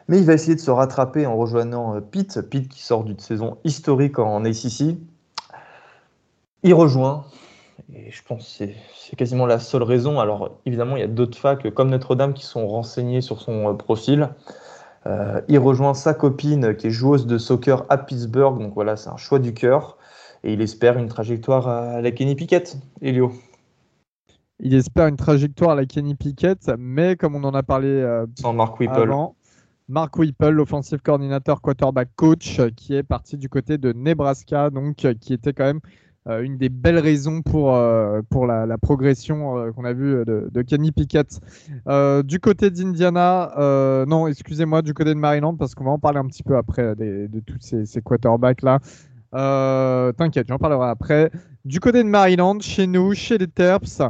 Mais 0.09 0.19
il 0.19 0.25
va 0.25 0.33
essayer 0.33 0.55
de 0.55 0.59
se 0.59 0.71
rattraper 0.71 1.25
en 1.25 1.37
rejoignant 1.37 2.01
Pitt. 2.01 2.41
Pitt 2.49 2.67
qui 2.67 2.83
sort 2.83 3.05
d'une 3.05 3.19
saison 3.19 3.57
historique 3.63 4.19
en 4.19 4.43
ACC. 4.43 4.97
Il 6.63 6.73
rejoint. 6.73 7.25
Et 7.93 8.11
je 8.11 8.21
pense 8.23 8.57
que 8.59 8.65
c'est 8.95 9.15
quasiment 9.15 9.45
la 9.45 9.59
seule 9.59 9.83
raison. 9.83 10.19
Alors 10.19 10.57
évidemment, 10.65 10.97
il 10.97 10.99
y 10.99 11.05
a 11.05 11.07
d'autres 11.07 11.37
facs 11.37 11.73
comme 11.73 11.89
Notre-Dame 11.89 12.33
qui 12.33 12.45
sont 12.45 12.67
renseignés 12.67 13.21
sur 13.21 13.41
son 13.41 13.75
profil. 13.77 14.29
Euh, 15.05 15.41
il 15.47 15.59
rejoint 15.59 15.93
sa 15.93 16.13
copine 16.13 16.75
qui 16.75 16.87
est 16.87 16.91
joueuse 16.91 17.25
de 17.27 17.37
soccer 17.37 17.85
à 17.89 17.97
Pittsburgh, 17.97 18.59
donc 18.59 18.73
voilà, 18.73 18.95
c'est 18.95 19.09
un 19.09 19.17
choix 19.17 19.39
du 19.39 19.53
cœur. 19.53 19.97
Et 20.43 20.53
il 20.53 20.61
espère 20.61 20.97
une 20.97 21.07
trajectoire 21.07 21.67
à 21.67 22.01
la 22.01 22.11
Kenny 22.11 22.35
Pickett, 22.35 22.77
Elio. 23.01 23.31
Il 24.59 24.73
espère 24.73 25.07
une 25.07 25.15
trajectoire 25.15 25.71
à 25.71 25.75
la 25.75 25.85
Kenny 25.85 26.15
Pickett, 26.15 26.71
mais 26.77 27.15
comme 27.15 27.35
on 27.35 27.43
en 27.43 27.53
a 27.53 27.63
parlé 27.63 27.87
euh, 27.87 28.25
Sans 28.39 28.53
Mark 28.53 28.79
Whipple. 28.79 28.93
avant, 28.93 29.35
Mark 29.87 30.17
Whipple, 30.17 30.49
l'offensive 30.49 30.99
coordinateur 31.01 31.61
quarterback 31.61 32.09
coach, 32.15 32.61
qui 32.75 32.95
est 32.95 33.03
parti 33.03 33.37
du 33.37 33.49
côté 33.49 33.77
de 33.77 33.93
Nebraska, 33.93 34.69
donc 34.69 34.95
qui 34.95 35.33
était 35.33 35.53
quand 35.53 35.65
même 35.65 35.81
euh, 35.83 36.12
une 36.25 36.57
des 36.57 36.69
belles 36.69 36.99
raisons 36.99 37.41
pour, 37.41 37.75
euh, 37.75 38.21
pour 38.29 38.47
la, 38.47 38.77
progression 38.77 39.57
euh, 39.57 39.71
qu'on 39.71 39.83
a 39.83 39.93
vue 39.93 40.23
de, 40.25 40.61
Kenny 40.61 40.91
Pickett. 40.91 41.39
du 42.25 42.39
côté 42.39 42.69
d'Indiana, 42.69 44.05
non, 44.07 44.27
excusez-moi, 44.27 44.81
du 44.81 44.93
côté 44.93 45.09
de 45.13 45.19
Maryland, 45.19 45.55
parce 45.55 45.75
qu'on 45.75 45.83
va 45.83 45.91
en 45.91 45.99
parler 45.99 46.19
un 46.19 46.27
petit 46.27 46.43
peu 46.43 46.55
après 46.55 46.95
de 46.95 47.39
tous 47.45 47.59
ces, 47.59 48.01
quarterbacks-là. 48.01 48.79
T'inquiète, 50.13 50.47
j'en 50.47 50.57
parlerai 50.57 50.89
après. 50.89 51.31
Du 51.65 51.79
côté 51.79 52.03
de 52.03 52.09
Maryland, 52.09 52.59
chez 52.59 52.87
nous, 52.87 53.13
chez 53.13 53.37
les 53.37 53.47
Terps, 53.47 54.01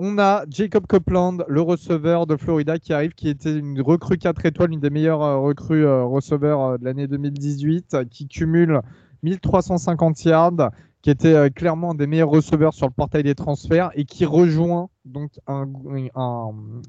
on 0.00 0.18
a 0.18 0.44
Jacob 0.48 0.86
Copeland, 0.86 1.38
le 1.48 1.60
receveur 1.60 2.26
de 2.26 2.36
Florida 2.36 2.78
qui 2.78 2.92
arrive, 2.92 3.14
qui 3.14 3.28
était 3.28 3.58
une 3.58 3.80
recrue 3.80 4.16
4 4.16 4.46
étoiles, 4.46 4.72
une 4.72 4.80
des 4.80 4.90
meilleures 4.90 5.40
recrues 5.42 5.86
receveurs 5.86 6.78
de 6.78 6.84
l'année 6.84 7.08
2018, 7.08 8.08
qui 8.08 8.28
cumule 8.28 8.80
1350 9.22 10.24
yards, 10.24 10.70
qui 11.08 11.12
était 11.12 11.32
euh, 11.32 11.48
clairement 11.48 11.92
un 11.92 11.94
des 11.94 12.06
meilleurs 12.06 12.28
receveurs 12.28 12.74
sur 12.74 12.86
le 12.86 12.92
portail 12.92 13.22
des 13.22 13.34
transferts 13.34 13.90
et 13.94 14.04
qui 14.04 14.26
rejoint 14.26 14.90
donc 15.06 15.30
un, 15.46 15.66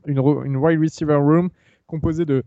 une, 0.07 0.57
wide 0.57 0.77
receiver 0.77 1.15
room 1.15 1.49
composée 1.87 2.25
de 2.25 2.43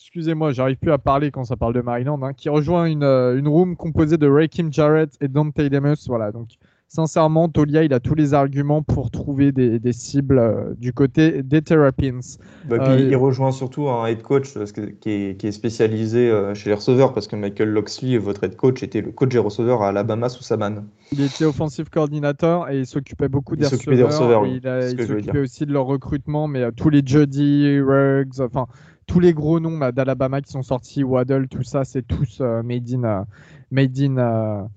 excusez-moi, 0.00 0.50
j'arrive 0.50 0.78
plus 0.78 0.90
à 0.90 0.98
parler 0.98 1.30
quand 1.30 1.44
ça 1.44 1.56
parle 1.56 1.74
de 1.74 1.80
Maryland, 1.80 2.20
hein, 2.24 2.32
qui 2.32 2.48
rejoint 2.48 2.86
une, 2.86 3.04
euh, 3.04 3.40
room 3.44 3.76
composée 3.76 4.16
de 4.16 4.26
Rakim 4.26 4.72
Jarrett 4.72 5.16
et 5.20 5.28
Dante 5.28 5.54
Demus. 5.56 6.08
Voilà, 6.08 6.32
donc 6.32 6.48
sincèrement, 6.88 7.48
Tolia, 7.48 7.84
il 7.84 7.92
a 7.92 8.00
tous 8.00 8.14
les 8.14 8.34
arguments 8.34 8.82
pour 8.82 9.10
trouver 9.10 9.52
des, 9.52 9.92
cibles 9.92 10.38
euh, 10.38 10.74
du 10.78 10.92
côté 10.92 11.42
des 11.42 11.62
Terrapins. 11.62 12.20
Bah, 12.68 12.76
euh, 12.80 12.98
il 12.98 13.16
rejoint 13.16 13.52
surtout 13.52 13.88
un 13.88 14.06
head 14.06 14.22
coach 14.22 14.54
qui, 15.00 15.10
est, 15.10 15.52
spécialisé 15.52 16.30
euh, 16.30 16.54
chez 16.54 16.70
les 16.70 16.74
receveurs, 16.74 17.12
parce 17.12 17.26
que 17.26 17.36
Michael 17.36 17.70
Loxley, 17.70 18.18
votre 18.18 18.44
head 18.44 18.56
coach, 18.56 18.82
était 18.82 19.00
le 19.00 19.12
coach 19.12 19.30
des 19.30 19.38
receveurs 19.38 19.82
à 19.82 19.88
Alabama 19.88 20.28
sous 20.28 20.42
Saban. 20.42 20.84
Il 21.12 21.20
était 21.20 21.44
offensive 21.44 21.90
coordinator 21.90 22.68
et 22.68 22.80
il 22.80 22.86
s'occupait 22.86 23.28
beaucoup 23.28 23.56
des 23.56 23.66
receveurs. 23.66 24.46
il, 24.46 24.60
s'occupait 25.06 25.38
aussi 25.38 25.66
de 25.66 25.72
leur 25.72 25.86
recrutement, 25.86 26.48
mais 26.48 26.70
tous 26.72 26.90
les 26.90 27.02
Jody, 27.04 27.80
Ruggs, 27.80 28.40
enfin 28.40 28.66
tous 29.06 29.20
les 29.20 29.32
gros 29.32 29.60
noms 29.60 29.78
d'Alabama 29.92 30.40
qui 30.40 30.50
sont 30.50 30.62
sortis, 30.64 31.04
Waddle, 31.04 31.46
tout 31.46 31.62
ça, 31.62 31.84
c'est 31.84 32.02
tous 32.02 32.40
made 32.40 32.92
in, 32.92 33.24
made 33.70 33.96
in 34.00 34.68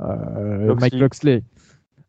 Mike 0.00 0.94
Loxley. 0.94 1.42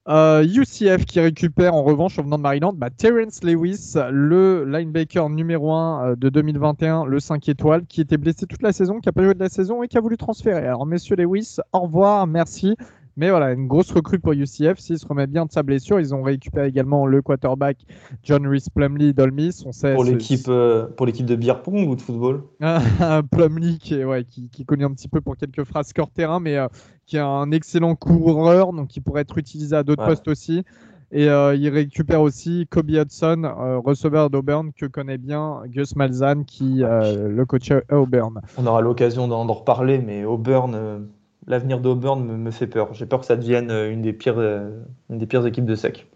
UCF 0.07 0.87
euh, 0.87 0.97
qui 0.97 1.19
récupère 1.19 1.75
en 1.75 1.83
revanche 1.83 2.17
en 2.17 2.23
venant 2.23 2.37
de 2.37 2.43
Maryland 2.43 2.73
bah, 2.73 2.89
Terence 2.89 3.43
Lewis, 3.43 3.93
le 4.11 4.65
linebacker 4.65 5.29
numéro 5.29 5.71
1 5.73 6.05
euh, 6.11 6.15
de 6.15 6.29
2021, 6.29 7.05
le 7.05 7.19
5 7.19 7.47
étoiles, 7.49 7.85
qui 7.85 8.01
était 8.01 8.17
blessé 8.17 8.47
toute 8.47 8.63
la 8.63 8.73
saison, 8.73 8.99
qui 8.99 9.07
n'a 9.07 9.13
pas 9.13 9.23
joué 9.23 9.35
de 9.35 9.39
la 9.39 9.49
saison 9.49 9.83
et 9.83 9.87
qui 9.87 9.97
a 9.97 10.01
voulu 10.01 10.17
transférer. 10.17 10.65
Alors, 10.65 10.87
messieurs 10.87 11.15
Lewis, 11.17 11.57
au 11.71 11.81
revoir, 11.81 12.25
merci. 12.25 12.75
Mais 13.17 13.29
voilà, 13.29 13.51
une 13.51 13.67
grosse 13.67 13.91
recrue 13.91 14.19
pour 14.19 14.31
UCF. 14.31 14.79
S'il 14.79 14.97
se 14.97 15.05
remet 15.05 15.27
bien 15.27 15.45
de 15.45 15.51
sa 15.51 15.63
blessure, 15.63 15.99
ils 15.99 16.15
ont 16.15 16.23
récupéré 16.23 16.67
également 16.67 17.05
le 17.05 17.21
quarterback 17.21 17.77
John 18.23 18.47
Reese 18.47 18.69
Plumley 18.69 19.13
d'Olmis. 19.13 19.63
On 19.65 19.71
sait, 19.71 19.93
pour 19.93 20.05
l'équipe 20.05 20.47
euh, 20.47 20.87
pour 20.87 21.05
l'équipe 21.05 21.25
de 21.25 21.35
beer 21.35 21.61
pong 21.61 21.89
ou 21.89 21.95
de 21.95 22.01
football? 22.01 22.43
Plumlee 23.31 23.79
qui 23.79 23.95
est 23.95 24.05
ouais, 24.05 24.23
qui, 24.23 24.49
qui 24.49 24.65
connaît 24.65 24.85
un 24.85 24.93
petit 24.93 25.09
peu 25.09 25.19
pour 25.19 25.35
quelques 25.35 25.65
phrases 25.65 25.91
corps 25.91 26.09
terrain, 26.09 26.39
mais 26.39 26.57
euh, 26.57 26.67
qui 27.11 27.17
est 27.17 27.19
un 27.19 27.51
excellent 27.51 27.95
coureur, 27.95 28.71
donc 28.71 28.87
qui 28.87 29.01
pourrait 29.01 29.23
être 29.23 29.37
utilisé 29.37 29.75
à 29.75 29.83
d'autres 29.83 30.05
postes 30.05 30.29
aussi. 30.29 30.63
Et 31.11 31.27
euh, 31.27 31.53
il 31.55 31.67
récupère 31.67 32.21
aussi 32.21 32.67
Kobe 32.69 32.89
Hudson, 32.89 33.43
receveur 33.83 34.29
d'Auburn, 34.29 34.71
que 34.71 34.85
connaît 34.85 35.17
bien 35.17 35.61
Gus 35.67 35.95
Malzahn, 35.97 36.45
qui 36.45 36.77
le 36.85 37.43
coach 37.43 37.69
à 37.71 37.99
Auburn. 37.99 38.39
On 38.57 38.65
aura 38.65 38.81
l'occasion 38.81 39.27
d'en 39.27 39.45
reparler, 39.45 39.99
mais 39.99 40.23
Auburn, 40.23 41.09
l'avenir 41.47 41.79
d'Auburn 41.79 42.23
me, 42.23 42.37
me, 42.37 42.51
fait 42.51 42.67
peur. 42.67 42.93
J'ai 42.93 43.05
peur 43.05 43.19
que 43.19 43.25
ça 43.25 43.35
devienne 43.35 43.71
euh, 43.71 43.91
une 43.91 44.01
des 44.01 44.13
pires, 44.13 44.37
euh, 44.37 44.81
une 45.09 45.17
des 45.17 45.25
pires 45.25 45.45
équipes 45.45 45.65
de 45.65 45.75
SEC. 45.75 46.07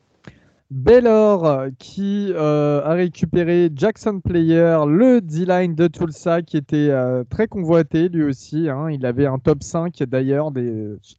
Baylor 0.71 1.67
qui 1.77 2.31
euh, 2.33 2.81
a 2.83 2.93
récupéré 2.93 3.69
Jackson 3.75 4.19
Player, 4.19 4.79
le 4.87 5.21
D-line 5.21 5.75
de 5.75 5.87
Tulsa 5.87 6.41
qui 6.41 6.57
était 6.57 6.89
euh, 6.89 7.23
très 7.29 7.47
convoité 7.47 8.09
lui 8.09 8.23
aussi. 8.23 8.67
Hein. 8.67 8.89
Il 8.89 9.05
avait 9.05 9.27
un 9.27 9.37
top 9.37 9.61
5 9.61 9.95
d'ailleurs, 10.03 10.51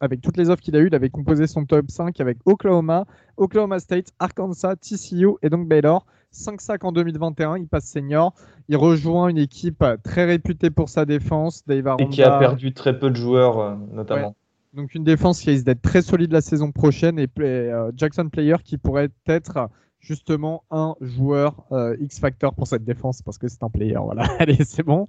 avec 0.01 0.21
toutes 0.21 0.37
les 0.37 0.51
offres 0.51 0.63
qu'il 0.63 0.75
a 0.75 0.81
eues, 0.81 0.89
il 0.89 0.95
avait 0.97 1.11
composé 1.11 1.47
son 1.47 1.65
top 1.65 1.91
5 1.91 2.21
avec 2.21 2.39
Oklahoma, 2.45 3.05
Oklahoma 3.37 3.79
State, 3.79 4.13
Arkansas, 4.19 4.77
TCU 4.77 5.37
et 5.43 5.49
donc 5.49 5.69
Baylor. 5.69 6.05
5 6.33 6.61
sacs 6.61 6.85
en 6.85 6.93
2021, 6.93 7.59
il 7.59 7.69
passe 7.69 7.87
senior. 7.87 8.35
Il 8.69 8.77
rejoint 8.77 9.29
une 9.29 9.39
équipe 9.39 9.85
très 10.03 10.25
réputée 10.25 10.71
pour 10.71 10.89
sa 10.89 11.05
défense. 11.05 11.65
Dave 11.67 11.97
Et 11.99 12.09
qui 12.09 12.23
a 12.23 12.39
perdu 12.39 12.75
très 12.75 12.99
peu 12.99 13.11
de 13.11 13.17
joueurs, 13.17 13.61
euh, 13.61 13.75
notamment. 13.93 14.37
Donc 14.77 14.95
une 14.95 15.05
défense 15.05 15.41
qui 15.41 15.51
risque 15.51 15.65
d'être 15.65 15.81
très 15.81 16.03
solide 16.03 16.33
la 16.33 16.43
saison 16.43 16.71
prochaine 16.71 17.19
et 17.19 17.29
euh, 17.41 17.91
Jackson 17.97 18.29
Player 18.29 18.57
qui 18.63 18.77
pourrait 18.77 19.09
être 19.27 19.71
justement 20.01 20.65
un 20.71 20.95
joueur 21.01 21.65
euh, 21.73 21.97
X 21.99 22.21
Factor 22.21 22.55
pour 22.55 22.67
cette 22.67 22.85
défense 22.85 23.23
parce 23.23 23.39
que 23.39 23.49
c'est 23.49 23.63
un 23.63 23.71
player. 23.71 23.97
Voilà, 23.99 24.25
allez, 24.39 24.63
c'est 24.65 24.83
bon. 24.83 25.07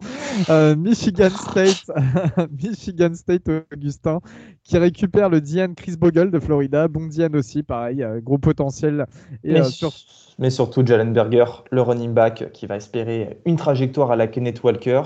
Euh, 0.50 0.74
Michigan 0.78 1.30
State, 1.30 1.92
Michigan 2.64 3.14
State 3.14 3.50
Augustin 3.74 4.22
qui 4.64 4.78
récupère 4.78 5.28
le 5.28 5.42
Diane 5.42 5.76
Chris 5.76 5.98
Bogle 5.98 6.32
de 6.32 6.40
Florida. 6.40 6.88
Bon 6.88 7.06
Diane 7.06 7.36
aussi, 7.36 7.62
pareil, 7.62 8.06
gros 8.24 8.38
potentiel. 8.38 9.06
Et, 9.44 9.52
mais, 9.52 9.62
mais, 10.40 10.50
surtout 10.50 10.86
Jalen 10.86 11.12
Berger, 11.12 11.66
le 11.72 11.82
running 11.82 12.14
back 12.14 12.52
qui 12.54 12.68
va 12.68 12.78
espérer 12.78 13.42
une 13.44 13.58
trajectoire 13.58 14.12
à 14.12 14.16
la 14.16 14.28
Kenneth 14.28 14.64
Walker. 14.64 15.02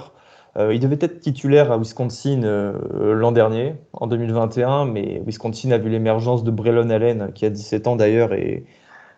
Euh, 0.58 0.74
il 0.74 0.80
devait 0.80 0.98
être 1.00 1.20
titulaire 1.20 1.72
à 1.72 1.78
Wisconsin 1.78 2.44
euh, 2.44 3.14
l'an 3.14 3.32
dernier, 3.32 3.76
en 3.94 4.08
2021, 4.08 4.86
mais 4.86 5.22
Wisconsin 5.26 5.72
a 5.72 5.78
vu 5.78 5.90
l'émergence 5.90 6.44
de 6.44 6.52
Braylon 6.52 6.90
Allen, 6.90 7.32
qui 7.34 7.46
a 7.46 7.50
17 7.50 7.88
ans 7.88 7.96
d'ailleurs, 7.96 8.34
et 8.34 8.66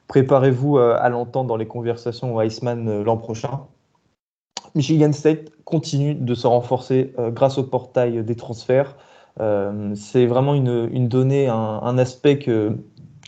préparez-vous 0.08 0.78
euh, 0.78 0.96
à 1.00 1.10
l'entendre 1.10 1.48
dans 1.48 1.58
les 1.58 1.66
conversations 1.66 2.36
au 2.36 2.42
Iceman 2.42 3.04
l'an 3.04 3.18
prochain. 3.18 3.62
Michigan 4.76 5.12
State 5.12 5.50
continue 5.66 6.16
de 6.16 6.36
se 6.36 6.48
renforcer 6.48 7.14
grâce 7.30 7.60
au 7.60 7.64
portail 7.64 8.24
des 8.24 8.36
transferts. 8.36 8.98
c'est 9.94 10.26
vraiment 10.26 10.56
une, 10.56 11.08
donnée, 11.08 11.48
un 11.48 11.98
aspect 12.00 12.40
que 12.40 12.76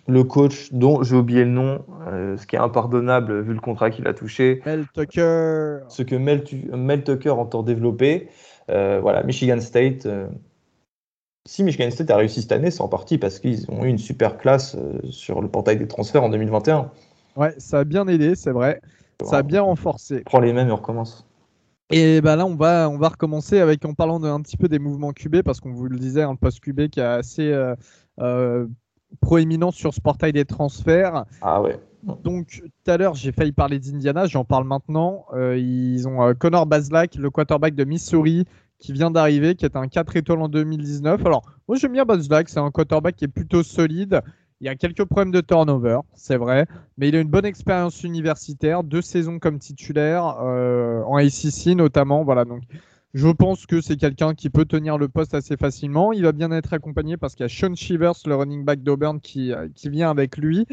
le 0.07 0.23
coach 0.23 0.71
dont 0.71 1.03
j'ai 1.03 1.15
oublié 1.15 1.43
le 1.43 1.51
nom, 1.51 1.83
euh, 2.07 2.37
ce 2.37 2.45
qui 2.45 2.55
est 2.55 2.59
impardonnable 2.59 3.41
vu 3.41 3.53
le 3.53 3.59
contrat 3.59 3.89
qu'il 3.89 4.07
a 4.07 4.13
touché. 4.13 4.61
Mel 4.65 4.85
Tucker. 4.93 5.79
Ce 5.87 6.03
que 6.03 6.15
Mel, 6.15 6.43
Mel 6.73 7.03
Tucker 7.03 7.31
entend 7.31 7.63
développer. 7.63 8.29
Euh, 8.69 8.99
voilà, 9.01 9.23
Michigan 9.23 9.59
State. 9.59 10.05
Euh, 10.05 10.27
si 11.47 11.63
Michigan 11.63 11.89
State 11.91 12.09
a 12.11 12.17
réussi 12.17 12.41
cette 12.41 12.51
année, 12.51 12.71
c'est 12.71 12.81
en 12.81 12.87
partie 12.87 13.17
parce 13.17 13.39
qu'ils 13.39 13.69
ont 13.69 13.83
eu 13.83 13.87
une 13.87 13.97
super 13.97 14.37
classe 14.37 14.75
sur 15.09 15.41
le 15.41 15.47
portail 15.47 15.77
des 15.77 15.87
transferts 15.87 16.23
en 16.23 16.29
2021. 16.29 16.91
Ouais, 17.35 17.53
ça 17.59 17.79
a 17.79 17.83
bien 17.83 18.07
aidé, 18.07 18.35
c'est 18.35 18.51
vrai. 18.51 18.81
Ça 19.23 19.37
a 19.37 19.43
bien 19.43 19.61
renforcé. 19.61 20.21
Prends 20.21 20.39
les 20.39 20.53
mêmes 20.53 20.69
et 20.69 20.71
on 20.71 20.77
recommence. 20.77 21.25
Et 21.91 22.19
bah 22.19 22.35
là, 22.35 22.47
on 22.47 22.55
va, 22.55 22.89
on 22.89 22.97
va 22.97 23.09
recommencer 23.09 23.59
avec 23.59 23.85
en 23.85 23.93
parlant 23.93 24.23
un 24.23 24.41
petit 24.41 24.57
peu 24.57 24.67
des 24.67 24.79
mouvements 24.79 25.13
QB 25.13 25.43
parce 25.43 25.59
qu'on 25.59 25.71
vous 25.71 25.85
le 25.85 25.99
disait, 25.99 26.23
un 26.23 26.35
post 26.35 26.59
QB 26.61 26.87
qui 26.87 26.99
a 26.99 27.13
assez 27.13 27.53
proéminent 29.15 29.71
sur 29.71 29.93
ce 29.93 30.01
portail 30.01 30.33
des 30.33 30.45
transferts. 30.45 31.25
Ah 31.41 31.61
ouais. 31.61 31.79
Donc 32.23 32.61
tout 32.61 32.91
à 32.91 32.97
l'heure, 32.97 33.15
j'ai 33.15 33.31
failli 33.31 33.51
parler 33.51 33.79
d'Indiana, 33.79 34.27
j'en 34.27 34.45
parle 34.45 34.65
maintenant. 34.65 35.25
Euh, 35.33 35.57
ils 35.57 36.07
ont 36.07 36.21
euh, 36.21 36.33
Connor 36.33 36.67
Baslack, 36.67 37.15
le 37.15 37.29
quarterback 37.31 37.73
de 37.73 37.83
Missouri, 37.83 38.45
qui 38.77 38.93
vient 38.93 39.09
d'arriver, 39.09 39.55
qui 39.55 39.65
est 39.65 39.75
un 39.75 39.87
4 39.87 40.15
étoiles 40.15 40.41
en 40.41 40.47
2019. 40.47 41.25
Alors, 41.25 41.43
moi 41.67 41.77
j'aime 41.77 41.93
bien 41.93 42.05
Baslack, 42.05 42.49
c'est 42.49 42.59
un 42.59 42.69
quarterback 42.69 43.15
qui 43.15 43.25
est 43.25 43.29
plutôt 43.29 43.63
solide. 43.63 44.21
Il 44.61 44.67
y 44.67 44.69
a 44.69 44.75
quelques 44.75 45.03
problèmes 45.03 45.31
de 45.31 45.41
turnover, 45.41 45.99
c'est 46.13 46.37
vrai, 46.37 46.65
mais 46.97 47.09
il 47.09 47.15
a 47.15 47.19
une 47.19 47.27
bonne 47.27 47.45
expérience 47.45 48.03
universitaire, 48.03 48.83
deux 48.83 49.01
saisons 49.01 49.37
comme 49.37 49.59
titulaire, 49.59 50.37
euh, 50.41 51.01
en 51.03 51.17
ACC 51.17 51.75
notamment. 51.75 52.23
Voilà, 52.23 52.45
donc 52.45 52.61
je 53.15 53.29
pense 53.29 53.65
que 53.65 53.79
c'est 53.79 53.95
quelqu'un 53.95 54.33
qui 54.33 54.49
peut 54.49 54.65
tenir 54.65 54.97
le 54.97 55.07
poste 55.07 55.33
assez 55.35 55.55
facilement. 55.55 56.11
Il 56.11 56.23
va 56.23 56.33
bien 56.33 56.51
être 56.51 56.73
accompagné 56.73 57.15
parce 57.15 57.33
qu'il 57.33 57.45
y 57.45 57.45
a 57.45 57.49
Sean 57.49 57.73
Shivers, 57.73 58.15
le 58.25 58.35
running 58.35 58.65
back 58.65 58.83
d'Auburn, 58.83 59.21
qui, 59.21 59.53
euh, 59.53 59.69
vient 59.85 60.09
avec 60.09 60.35
lui. 60.35 60.67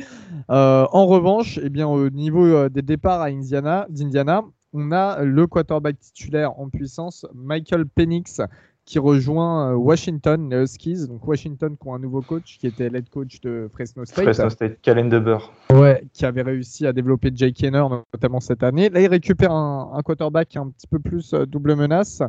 Euh, 0.50 0.84
en 0.90 1.06
revanche, 1.06 1.60
eh 1.62 1.84
au 1.84 2.10
niveau 2.10 2.44
euh, 2.44 2.68
des 2.68 2.82
départs 2.82 3.24
d'Indiana, 3.24 4.42
on 4.72 4.90
a 4.90 5.22
le 5.22 5.46
quarterback 5.46 6.00
titulaire 6.00 6.58
en 6.58 6.68
puissance, 6.68 7.26
Michael 7.32 7.86
Penix, 7.86 8.40
qui 8.84 8.98
rejoint 8.98 9.70
euh, 9.70 9.74
Washington, 9.74 10.50
les 10.50 10.62
Huskies. 10.62 11.06
Donc 11.06 11.26
Washington 11.26 11.76
qui 11.80 11.88
ont 11.88 11.94
un 11.94 11.98
nouveau 11.98 12.20
coach 12.20 12.58
qui 12.58 12.66
était 12.66 12.88
l'head 12.88 13.08
coach 13.08 13.40
de 13.40 13.68
Fresno 13.72 14.04
State. 14.04 14.24
Fresno 14.24 14.50
State, 14.50 14.80
Calen 14.82 15.08
Deber. 15.08 15.38
Ouais, 15.72 16.04
qui 16.12 16.26
avait 16.26 16.42
réussi 16.42 16.86
à 16.86 16.92
développer 16.92 17.30
Jake 17.34 17.54
Kenner 17.54 17.84
notamment 18.12 18.40
cette 18.40 18.62
année. 18.62 18.88
Là, 18.90 19.00
il 19.00 19.06
récupère 19.06 19.52
un, 19.52 20.00
quarterback 20.04 20.48
qui 20.48 20.58
est 20.58 20.60
un 20.60 20.68
petit 20.68 20.86
peu 20.86 20.98
plus 20.98 21.32
euh, 21.32 21.46
double 21.46 21.76
menace. 21.76 22.22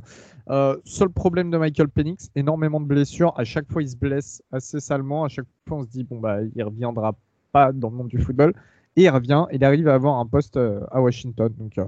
Euh, 0.49 0.77
seul 0.85 1.09
problème 1.09 1.49
de 1.49 1.57
Michael 1.57 1.89
Penix, 1.89 2.29
énormément 2.35 2.79
de 2.79 2.85
blessures. 2.85 3.33
À 3.37 3.43
chaque 3.43 3.71
fois, 3.71 3.81
il 3.81 3.89
se 3.89 3.97
blesse 3.97 4.43
assez 4.51 4.79
salement. 4.79 5.23
À 5.23 5.29
chaque 5.29 5.47
fois, 5.67 5.77
on 5.77 5.83
se 5.83 5.89
dit 5.89 6.03
bon 6.03 6.19
bah, 6.19 6.39
il 6.55 6.63
reviendra 6.63 7.15
pas 7.51 7.71
dans 7.71 7.89
le 7.89 7.95
monde 7.95 8.07
du 8.09 8.19
football. 8.19 8.53
Et 8.95 9.03
il 9.03 9.09
revient. 9.09 9.45
Il 9.51 9.63
arrive 9.63 9.87
à 9.87 9.95
avoir 9.95 10.19
un 10.19 10.27
poste 10.27 10.57
à 10.57 11.01
Washington. 11.01 11.51
Donc 11.57 11.79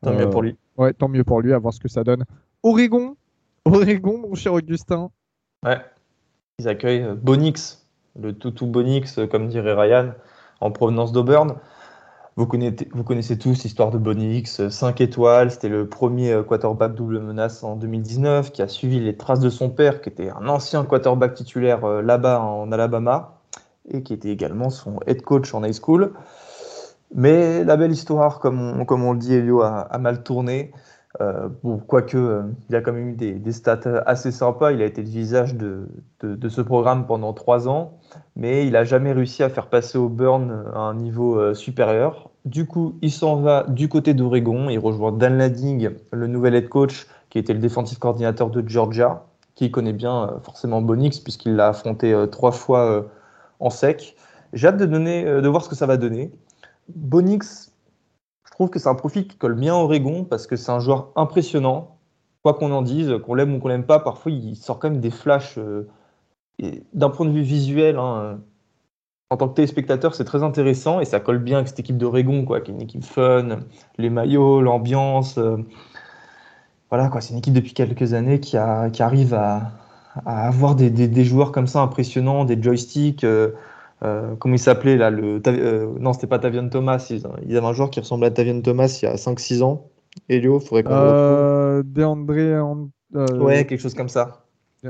tant 0.00 0.14
mieux 0.14 0.30
pour 0.30 0.42
lui. 0.42 0.56
Ouais, 0.76 0.92
tant 0.92 1.08
mieux 1.08 1.24
pour 1.24 1.40
lui. 1.40 1.52
À 1.52 1.58
voir 1.58 1.74
ce 1.74 1.80
que 1.80 1.88
ça 1.88 2.04
donne. 2.04 2.24
Oregon, 2.62 3.16
Oregon, 3.66 4.18
mon 4.18 4.34
cher 4.34 4.54
Augustin. 4.54 5.10
Ouais. 5.64 5.78
Ils 6.58 6.68
accueillent 6.68 7.02
euh, 7.02 7.14
Bonix, 7.14 7.86
le 8.18 8.32
toutou 8.32 8.66
Bonix, 8.66 9.18
euh, 9.18 9.26
comme 9.26 9.48
dirait 9.48 9.74
Ryan, 9.74 10.12
en 10.60 10.70
provenance 10.70 11.12
d'Auburn. 11.12 11.56
Vous 12.36 12.46
connaissez, 12.46 13.36
tous 13.36 13.62
l'histoire 13.64 13.90
de 13.90 13.98
Bonix, 13.98 14.68
5 14.68 15.00
euh, 15.00 15.04
étoiles. 15.04 15.50
C'était 15.50 15.68
le 15.68 15.88
premier 15.88 16.40
quarterback 16.46 16.94
double 16.94 17.20
menace 17.20 17.62
en 17.62 17.76
2019 17.76 18.52
qui 18.52 18.62
a 18.62 18.68
suivi 18.68 18.98
les 18.98 19.16
traces 19.16 19.40
de 19.40 19.50
son 19.50 19.68
père, 19.68 20.00
qui 20.00 20.08
était 20.08 20.30
un 20.30 20.48
ancien 20.48 20.84
quarterback 20.84 21.34
titulaire 21.34 21.84
là-bas 21.86 22.40
en 22.40 22.72
Alabama 22.72 23.40
et 23.90 24.02
qui 24.02 24.14
était 24.14 24.30
également 24.30 24.70
son 24.70 25.00
head 25.06 25.20
coach 25.20 25.52
en 25.52 25.64
high 25.64 25.74
school. 25.74 26.14
Mais 27.14 27.62
la 27.64 27.76
belle 27.76 27.92
histoire, 27.92 28.38
comme 28.38 28.86
on, 28.88 29.12
le 29.12 29.18
dit, 29.18 29.34
Elio, 29.34 29.60
a 29.60 29.98
mal 29.98 30.22
tourné. 30.22 30.72
Euh, 31.20 31.48
bon, 31.64 31.78
quoique, 31.78 32.16
euh, 32.16 32.42
il 32.68 32.76
a 32.76 32.80
quand 32.80 32.92
même 32.92 33.08
eu 33.08 33.14
des, 33.14 33.52
stats 33.52 34.02
assez 34.06 34.30
sympas. 34.30 34.72
Il 34.72 34.80
a 34.80 34.84
été 34.84 35.02
le 35.02 35.08
visage 35.08 35.54
de, 35.54 35.88
ce 36.48 36.60
programme 36.60 37.06
pendant 37.06 37.32
trois 37.32 37.68
ans, 37.68 37.98
mais 38.36 38.66
il 38.66 38.72
n'a 38.72 38.84
jamais 38.84 39.12
réussi 39.12 39.42
à 39.42 39.48
faire 39.48 39.66
passer 39.66 39.98
au 39.98 40.08
burn 40.08 40.64
à 40.72 40.78
un 40.78 40.94
niveau 40.94 41.38
euh, 41.38 41.54
supérieur. 41.54 42.30
Du 42.44 42.66
coup, 42.66 42.94
il 43.02 43.10
s'en 43.10 43.36
va 43.36 43.64
du 43.68 43.88
côté 43.88 44.14
d'Oregon. 44.14 44.70
Il 44.70 44.78
rejoint 44.78 45.12
Dan 45.12 45.36
Ladding, 45.36 45.90
le 46.12 46.26
nouvel 46.26 46.54
head 46.54 46.68
coach, 46.68 47.06
qui 47.28 47.38
était 47.38 47.54
le 47.54 47.58
défensif 47.60 47.98
coordinateur 47.98 48.50
de 48.50 48.66
Georgia, 48.66 49.26
qui 49.56 49.70
connaît 49.70 49.92
bien 49.92 50.38
forcément 50.42 50.80
Bonix, 50.80 51.18
puisqu'il 51.18 51.56
l'a 51.56 51.68
affronté 51.68 52.14
trois 52.30 52.52
fois 52.52 53.04
en 53.58 53.70
sec. 53.70 54.16
J'ai 54.52 54.68
hâte 54.68 54.78
de, 54.78 54.86
de 55.40 55.48
voir 55.48 55.62
ce 55.62 55.68
que 55.68 55.74
ça 55.74 55.86
va 55.86 55.96
donner. 55.96 56.32
Bonix, 56.88 57.69
trouve 58.60 58.68
que 58.68 58.78
c'est 58.78 58.90
un 58.90 58.94
profil 58.94 59.26
qui 59.26 59.38
colle 59.38 59.54
bien 59.54 59.74
au 59.74 59.84
Oregon 59.84 60.24
parce 60.24 60.46
que 60.46 60.54
c'est 60.54 60.70
un 60.70 60.80
joueur 60.80 61.12
impressionnant. 61.16 61.96
Quoi 62.42 62.52
qu'on 62.52 62.72
en 62.72 62.82
dise, 62.82 63.14
qu'on 63.24 63.32
l'aime 63.32 63.54
ou 63.54 63.58
qu'on 63.58 63.68
l'aime 63.68 63.86
pas, 63.86 64.00
parfois 64.00 64.30
il 64.32 64.54
sort 64.54 64.78
quand 64.78 64.90
même 64.90 65.00
des 65.00 65.10
flashs. 65.10 65.56
Euh, 65.56 65.88
d'un 66.92 67.08
point 67.08 67.24
de 67.24 67.30
vue 67.30 67.40
visuel, 67.40 67.96
hein, 67.96 68.38
en 69.30 69.36
tant 69.38 69.48
que 69.48 69.54
téléspectateur, 69.54 70.14
c'est 70.14 70.24
très 70.24 70.42
intéressant 70.42 71.00
et 71.00 71.06
ça 71.06 71.20
colle 71.20 71.38
bien 71.38 71.56
avec 71.56 71.68
cette 71.68 71.80
équipe 71.80 71.96
d'Oregon, 71.96 72.44
quoi, 72.44 72.60
qui 72.60 72.70
est 72.70 72.74
une 72.74 72.82
équipe 72.82 73.02
fun, 73.02 73.60
les 73.96 74.10
maillots, 74.10 74.60
l'ambiance. 74.60 75.38
Euh, 75.38 75.56
voilà, 76.90 77.08
quoi, 77.08 77.22
c'est 77.22 77.32
une 77.32 77.38
équipe 77.38 77.54
depuis 77.54 77.72
quelques 77.72 78.12
années 78.12 78.40
qui, 78.40 78.58
arrive 78.58 79.32
à, 79.32 79.72
avoir 80.26 80.74
des, 80.74 80.90
des, 80.90 81.24
joueurs 81.24 81.50
comme 81.50 81.66
ça 81.66 81.80
impressionnants, 81.80 82.44
des 82.44 82.62
joysticks. 82.62 83.24
Euh, 83.24 83.52
euh, 84.02 84.34
comment 84.36 84.54
il 84.54 84.58
s'appelait 84.58 84.96
là 84.96 85.10
le 85.10 85.42
euh, 85.46 85.86
Non, 85.98 86.12
c'était 86.12 86.26
pas 86.26 86.38
Tavian 86.38 86.68
Thomas. 86.68 87.06
Il, 87.10 87.50
y 87.50 87.56
avait 87.56 87.66
un 87.66 87.72
joueur 87.72 87.90
qui 87.90 88.00
ressemblait 88.00 88.28
à 88.28 88.30
Tavian 88.30 88.60
Thomas 88.60 88.98
il 89.02 89.04
y 89.04 89.08
a 89.08 89.16
5-6 89.16 89.62
ans. 89.62 89.88
Elio, 90.28 90.58
faudrait 90.58 90.82
qu'on 90.82 90.92
euh, 90.92 91.82
DeAndre. 91.84 92.32
Euh, 93.14 93.38
ouais, 93.38 93.66
quelque 93.66 93.80
chose 93.80 93.94
comme 93.94 94.08
ça. 94.08 94.44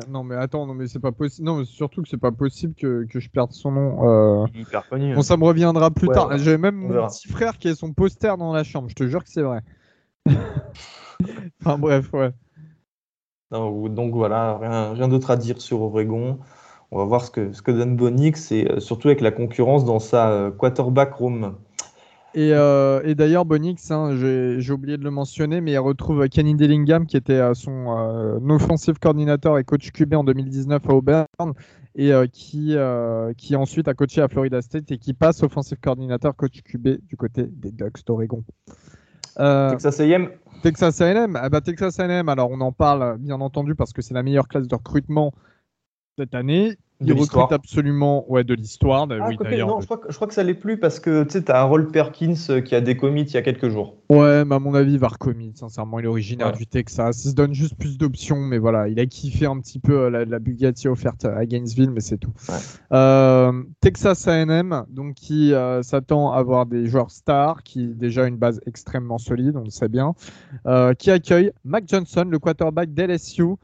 Non, 0.08 0.22
mais 0.22 0.36
attends, 0.36 0.66
non, 0.66 0.74
mais 0.74 0.86
c'est 0.86 1.00
pas 1.00 1.10
possible. 1.10 1.46
Non, 1.46 1.56
mais 1.56 1.64
surtout 1.64 2.02
que 2.02 2.08
c'est 2.08 2.20
pas 2.20 2.30
possible 2.30 2.74
que, 2.74 3.04
que, 3.10 3.18
je 3.18 3.28
perde 3.28 3.50
son 3.50 3.72
nom. 3.72 4.46
Hyper 4.54 4.88
connu. 4.88 5.14
Bon, 5.16 5.22
ça 5.22 5.36
me 5.36 5.44
reviendra 5.44 5.90
plus 5.90 6.08
tard. 6.08 6.38
J'avais 6.38 6.58
même 6.58 6.76
mon 6.76 7.08
petit 7.08 7.28
frère 7.28 7.58
qui 7.58 7.68
a 7.68 7.74
son 7.74 7.92
poster 7.92 8.36
dans 8.38 8.52
la 8.52 8.62
chambre. 8.62 8.88
Je 8.88 8.94
te 8.94 9.06
jure 9.08 9.24
que 9.24 9.30
c'est 9.30 9.42
vrai. 9.42 9.62
enfin, 11.60 11.78
bref, 11.78 12.12
ouais. 12.12 12.30
donc 13.50 14.14
voilà, 14.14 14.58
rien, 14.58 14.92
rien 14.92 15.08
d'autre 15.08 15.32
à 15.32 15.36
dire 15.36 15.60
sur 15.60 15.82
Oregon. 15.82 16.38
On 16.92 16.98
va 16.98 17.04
voir 17.04 17.24
ce 17.24 17.30
que, 17.30 17.52
ce 17.52 17.62
que 17.62 17.70
donne 17.70 17.96
Bonix 17.96 18.50
et 18.52 18.68
euh, 18.68 18.80
surtout 18.80 19.08
avec 19.08 19.20
la 19.20 19.30
concurrence 19.30 19.84
dans 19.84 20.00
sa 20.00 20.30
euh, 20.30 20.50
quarterback 20.50 21.14
room. 21.14 21.54
Et, 22.32 22.52
euh, 22.52 23.00
et 23.04 23.16
d'ailleurs, 23.16 23.44
Bonix, 23.44 23.90
hein, 23.90 24.14
j'ai 24.14 24.72
oublié 24.72 24.96
de 24.96 25.02
le 25.02 25.10
mentionner, 25.10 25.60
mais 25.60 25.72
il 25.72 25.78
retrouve 25.78 26.28
Kenny 26.28 26.54
Dillingham, 26.54 27.06
qui 27.06 27.16
était 27.16 27.40
son 27.54 27.96
euh, 27.98 28.54
offensive 28.54 28.98
coordinateur 29.00 29.58
et 29.58 29.64
coach 29.64 29.90
QB 29.90 30.14
en 30.14 30.22
2019 30.22 30.88
à 30.88 30.94
Auburn, 30.94 31.26
et 31.96 32.12
euh, 32.12 32.26
qui, 32.32 32.76
qui 33.36 33.56
ensuite 33.56 33.88
a 33.88 33.94
coaché 33.94 34.22
à 34.22 34.28
Florida 34.28 34.62
State 34.62 34.92
et 34.92 34.98
qui 34.98 35.12
passe 35.12 35.42
offensive 35.42 35.78
coordinateur 35.82 36.36
coach 36.36 36.62
QB 36.62 37.04
du 37.04 37.16
côté 37.16 37.48
des 37.48 37.72
Ducks 37.72 38.06
d'Oregon. 38.06 38.44
Texas 39.36 39.98
A&M 40.00 40.28
Texas 40.62 41.00
A&M, 41.00 41.36
ah 41.40 41.48
bah, 41.48 41.60
Texas 41.60 41.98
A&M. 41.98 42.28
Alors 42.28 42.50
on 42.50 42.60
en 42.60 42.70
parle 42.70 43.16
bien 43.18 43.40
entendu 43.40 43.74
parce 43.74 43.92
que 43.92 44.02
c'est 44.02 44.14
la 44.14 44.22
meilleure 44.22 44.46
classe 44.46 44.68
de 44.68 44.74
recrutement 44.74 45.32
cette 46.20 46.34
année. 46.34 46.76
Il 47.02 47.14
recrute 47.14 47.50
absolument 47.50 48.30
ouais, 48.30 48.44
de 48.44 48.52
l'histoire. 48.52 49.06
Ah, 49.10 49.26
oui, 49.26 49.38
non, 49.58 49.80
je 49.80 49.86
crois, 49.86 49.96
que, 49.96 50.10
je 50.10 50.16
crois 50.16 50.28
que 50.28 50.34
ça 50.34 50.42
l'est 50.42 50.52
plus 50.52 50.78
parce 50.78 51.00
que 51.00 51.24
tu 51.24 51.38
sais, 51.38 51.50
as 51.50 51.60
Harold 51.60 51.90
Perkins 51.90 52.34
euh, 52.50 52.60
qui 52.60 52.74
a 52.74 52.82
des 52.82 52.94
commits 52.94 53.22
il 53.22 53.32
y 53.32 53.36
a 53.38 53.42
quelques 53.42 53.70
jours. 53.70 53.96
Ouais, 54.10 54.44
mais 54.44 54.54
à 54.54 54.58
mon 54.58 54.74
avis, 54.74 54.92
il 54.92 54.98
va 54.98 55.08
recommit. 55.08 55.52
Sincèrement, 55.54 55.98
il 55.98 56.04
est 56.04 56.08
originaire 56.08 56.52
du 56.52 56.66
Texas. 56.66 57.24
Il 57.24 57.30
se 57.30 57.34
donne 57.34 57.54
juste 57.54 57.74
plus 57.78 57.96
d'options, 57.96 58.36
mais 58.36 58.58
voilà, 58.58 58.86
il 58.88 59.00
a 59.00 59.06
kiffé 59.06 59.46
un 59.46 59.58
petit 59.60 59.78
peu 59.78 59.98
euh, 59.98 60.26
la, 60.26 60.38
Bugatti 60.38 60.88
offerte 60.88 61.24
à 61.24 61.46
Gainesville, 61.46 61.90
mais 61.90 62.00
c'est 62.00 62.18
tout. 62.18 62.34
Euh, 62.92 63.62
Texas 63.80 64.28
AM, 64.28 64.84
donc 64.90 65.14
qui 65.14 65.54
s'attend 65.80 66.32
à 66.32 66.36
avoir 66.36 66.66
des 66.66 66.84
joueurs 66.84 67.10
stars, 67.10 67.62
qui 67.62 67.86
déjà 67.86 68.26
une 68.26 68.36
base 68.36 68.60
extrêmement 68.66 69.16
solide, 69.16 69.56
on 69.56 69.64
le 69.64 69.70
sait 69.70 69.88
bien, 69.88 70.12
qui 70.98 71.10
accueille 71.10 71.52
Mac 71.64 71.84
Johnson, 71.88 72.26
le 72.28 72.38
quarterback 72.38 72.92
d'LSU. 72.92 73.56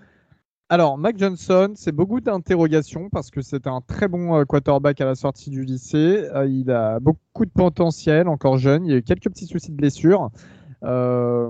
Alors, 0.69 0.99
Mac 0.99 1.17
Johnson, 1.17 1.75
c'est 1.77 1.93
beaucoup 1.93 2.21
d'interrogations 2.21 3.09
parce 3.09 3.31
que 3.31 3.41
c'est 3.41 3.69
un 3.69 3.81
très 3.81 4.09
bon 4.09 4.35
euh, 4.35 4.45
quarterback 4.45 5.01
à 5.01 5.05
la 5.05 5.14
sortie 5.14 5.49
du 5.49 5.64
lycée. 5.64 6.29
Euh, 6.35 6.49
il 6.49 6.73
a 6.73 6.99
beaucoup 6.99 7.45
de 7.45 7.51
potentiel, 7.51 8.27
encore 8.27 8.59
jeune. 8.59 8.85
Il 8.85 8.91
y 8.91 8.95
a 8.95 8.97
eu 8.97 9.03
quelques 9.03 9.29
petits 9.29 9.47
soucis 9.47 9.71
de 9.71 9.77
blessure. 9.77 10.31
Euh, 10.83 11.49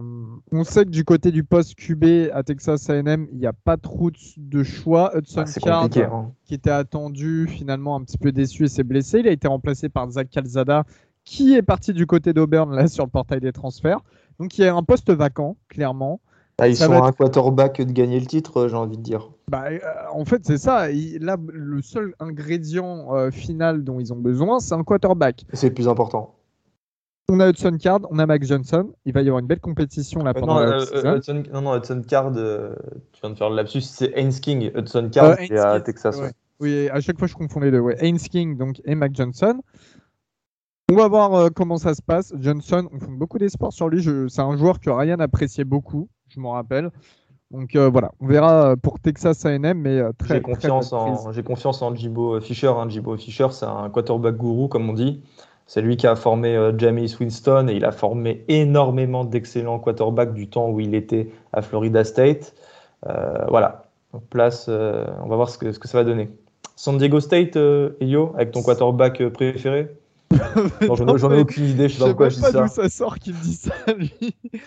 on 0.52 0.64
sait 0.64 0.84
que 0.84 0.90
du 0.90 1.04
côté 1.04 1.32
du 1.32 1.44
poste 1.44 1.76
QB 1.76 2.30
à 2.34 2.42
Texas 2.42 2.90
A&M, 2.90 3.26
il 3.32 3.38
n'y 3.38 3.46
a 3.46 3.54
pas 3.54 3.78
trop 3.78 4.10
de 4.36 4.62
choix. 4.62 5.16
Hudson 5.16 5.44
ah, 5.46 5.60
Card, 5.60 6.14
hein. 6.14 6.32
qui 6.44 6.52
était 6.52 6.70
attendu, 6.70 7.46
finalement 7.48 7.96
un 7.96 8.02
petit 8.02 8.18
peu 8.18 8.32
déçu 8.32 8.64
et 8.64 8.68
s'est 8.68 8.84
blessé. 8.84 9.20
Il 9.20 9.28
a 9.28 9.32
été 9.32 9.48
remplacé 9.48 9.88
par 9.88 10.10
Zach 10.10 10.28
Calzada, 10.28 10.84
qui 11.24 11.54
est 11.54 11.62
parti 11.62 11.94
du 11.94 12.06
côté 12.06 12.34
d'Auburn 12.34 12.70
là 12.70 12.86
sur 12.86 13.04
le 13.04 13.10
portail 13.10 13.40
des 13.40 13.52
transferts. 13.52 14.00
Donc 14.38 14.58
il 14.58 14.60
y 14.60 14.66
a 14.66 14.74
un 14.74 14.82
poste 14.82 15.10
vacant, 15.10 15.56
clairement. 15.70 16.20
Ah, 16.58 16.68
ils 16.68 16.76
sont 16.76 16.90
un 16.90 17.12
quarterback 17.12 17.82
de 17.82 17.92
gagner 17.92 18.18
le 18.18 18.24
titre, 18.24 18.68
j'ai 18.68 18.76
envie 18.76 18.96
de 18.96 19.02
dire. 19.02 19.30
Bah, 19.50 19.64
euh, 19.70 19.78
en 20.10 20.24
fait, 20.24 20.42
c'est 20.46 20.56
ça. 20.56 20.88
là, 20.88 21.36
le 21.52 21.82
seul 21.82 22.14
ingrédient 22.18 23.14
euh, 23.14 23.30
final 23.30 23.84
dont 23.84 24.00
ils 24.00 24.10
ont 24.12 24.16
besoin, 24.16 24.58
c'est 24.58 24.72
un 24.72 24.82
quarterback. 24.82 25.44
C'est 25.52 25.68
le 25.68 25.74
plus 25.74 25.86
important. 25.86 26.34
On 27.28 27.40
a 27.40 27.50
Hudson 27.50 27.76
Card, 27.78 28.00
on 28.10 28.18
a 28.18 28.24
Max 28.24 28.46
Johnson. 28.46 28.90
Il 29.04 29.12
va 29.12 29.20
y 29.20 29.26
avoir 29.26 29.40
une 29.40 29.46
belle 29.46 29.60
compétition 29.60 30.22
là 30.22 30.30
euh, 30.30 30.40
pendant 30.40 30.64
non, 30.64 31.16
Hudson, 31.16 31.42
non, 31.52 31.60
non, 31.60 31.76
Hudson 31.76 32.02
Card, 32.08 32.32
tu 32.32 33.20
viens 33.20 33.30
de 33.30 33.34
faire 33.34 33.50
le 33.50 33.56
lapsus, 33.56 33.82
c'est 33.82 34.12
Haynes 34.14 34.32
King. 34.32 34.70
Hudson 34.74 35.10
Card, 35.12 35.36
c'est 35.46 35.58
à 35.58 35.78
Texas. 35.80 36.18
Oui, 36.58 36.88
à 36.88 37.00
chaque 37.00 37.18
fois 37.18 37.28
je 37.28 37.34
confonds 37.34 37.60
les 37.60 37.70
deux. 37.70 37.80
Ouais. 37.80 37.96
Haynes 37.98 38.18
King 38.18 38.56
donc, 38.56 38.80
et 38.86 38.94
Max 38.94 39.14
Johnson. 39.14 39.60
On 40.90 40.96
va 40.96 41.08
voir 41.08 41.50
comment 41.54 41.76
ça 41.76 41.94
se 41.94 42.00
passe. 42.00 42.32
Johnson, 42.38 42.88
on 42.92 43.00
fonde 43.00 43.18
beaucoup 43.18 43.38
d'espoir 43.38 43.72
sur 43.72 43.90
lui. 43.90 44.02
C'est 44.30 44.40
un 44.40 44.56
joueur 44.56 44.80
que 44.80 44.88
Ryan 44.88 45.18
appréciait 45.18 45.64
beaucoup 45.64 46.08
je 46.28 46.40
m'en 46.40 46.52
rappelle. 46.52 46.90
Donc 47.52 47.76
euh, 47.76 47.88
voilà, 47.88 48.10
on 48.20 48.26
verra 48.26 48.72
euh, 48.72 48.76
pour 48.76 48.98
Texas 48.98 49.44
A&M, 49.46 49.78
mais 49.78 49.98
euh, 50.00 50.10
très. 50.18 50.34
J'ai 50.34 50.42
confiance, 50.42 50.92
en, 50.92 51.30
j'ai 51.32 51.42
confiance 51.42 51.80
en 51.80 51.94
Jibo 51.94 52.40
Fisher. 52.40 52.68
Hein. 52.68 52.88
Jibo 52.88 53.16
Fisher, 53.16 53.48
c'est 53.52 53.66
un 53.66 53.88
quarterback 53.88 54.36
gourou, 54.36 54.68
comme 54.68 54.88
on 54.90 54.92
dit. 54.92 55.22
C'est 55.68 55.80
lui 55.80 55.96
qui 55.96 56.06
a 56.06 56.14
formé 56.14 56.56
Jamie 56.78 57.12
Winston 57.18 57.66
et 57.68 57.74
il 57.74 57.84
a 57.84 57.90
formé 57.90 58.44
énormément 58.46 59.24
d'excellents 59.24 59.80
quarterbacks 59.80 60.32
du 60.32 60.48
temps 60.48 60.70
où 60.70 60.78
il 60.78 60.94
était 60.94 61.32
à 61.52 61.60
Florida 61.60 62.04
State. 62.04 62.54
voilà, 63.48 63.86
place, 64.30 64.68
on 64.68 65.26
va 65.26 65.34
voir 65.34 65.50
ce 65.50 65.58
que, 65.58 65.72
ce 65.72 65.80
que 65.80 65.88
ça 65.88 65.98
va 65.98 66.04
donner. 66.04 66.30
San 66.76 66.98
Diego 66.98 67.18
State, 67.18 67.56
Elio, 67.56 68.32
avec 68.36 68.52
ton 68.52 68.62
quarterback 68.62 69.28
préféré? 69.30 69.88
J'en 70.80 71.32
ai, 71.32 71.40
aucune 71.40 71.64
idée, 71.64 71.88
je 71.88 71.94
sais 71.94 72.00
pas 72.00 72.06
pourquoi 72.06 72.28
je 72.28 72.36
dis 72.36 72.40
ça. 72.40 72.66
ça 72.68 72.88
sort 72.88 73.18
qu'il 73.18 73.34
me 73.34 73.42
dit 73.42 73.54
ça, 73.54 73.72
lui. 73.96 74.12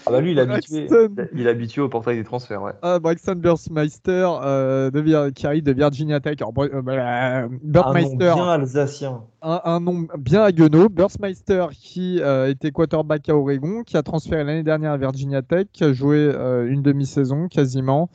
Ah 0.05 0.11
bah 0.11 0.21
lui, 0.21 0.31
il 0.31 0.39
est, 0.39 0.41
habitué, 0.41 0.87
il 1.33 1.47
est 1.47 1.49
habitué 1.49 1.81
au 1.81 1.89
portail 1.89 2.17
des 2.17 2.23
transferts, 2.23 2.61
ouais. 2.61 2.73
Ah, 2.81 2.99
Braxton 2.99 3.35
Burstmeister, 3.35 4.27
euh, 4.43 4.91
de, 4.91 5.29
qui 5.31 5.47
arrive 5.47 5.63
de 5.63 5.71
Virginia 5.71 6.19
Tech. 6.19 6.37
Alors, 6.39 6.53
euh, 6.57 6.81
bah, 6.81 7.47
Burstmeister, 7.63 8.29
un 8.29 8.35
nom 8.35 8.43
bien 8.43 8.49
alsacien. 8.49 9.21
Un, 9.41 9.79
nom 9.79 10.07
bien 10.17 10.43
aguenau. 10.43 10.89
Burstmeister, 10.89 11.67
qui 11.73 12.21
euh, 12.21 12.49
était 12.49 12.71
quarterback 12.71 13.27
à 13.29 13.35
Oregon, 13.35 13.83
qui 13.83 13.97
a 13.97 14.03
transféré 14.03 14.43
l'année 14.43 14.63
dernière 14.63 14.91
à 14.91 14.97
Virginia 14.97 15.41
Tech, 15.41 15.67
qui 15.73 15.83
a 15.83 15.93
joué 15.93 16.17
euh, 16.17 16.69
une 16.69 16.81
demi-saison 16.81 17.47
quasiment, 17.47 18.09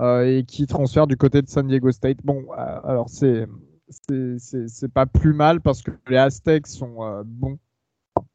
et 0.00 0.44
qui 0.46 0.66
transfère 0.66 1.06
du 1.06 1.16
côté 1.16 1.40
de 1.40 1.48
San 1.48 1.66
Diego 1.66 1.90
State. 1.90 2.18
Bon, 2.22 2.44
alors 2.84 3.08
c'est 3.08 3.46
c'est 3.88 4.92
pas 4.92 5.06
plus 5.06 5.32
mal 5.32 5.60
parce 5.60 5.82
que 5.82 5.90
les 6.08 6.16
Aztecs 6.16 6.66
sont 6.66 7.02
euh, 7.02 7.22
bons. 7.24 7.58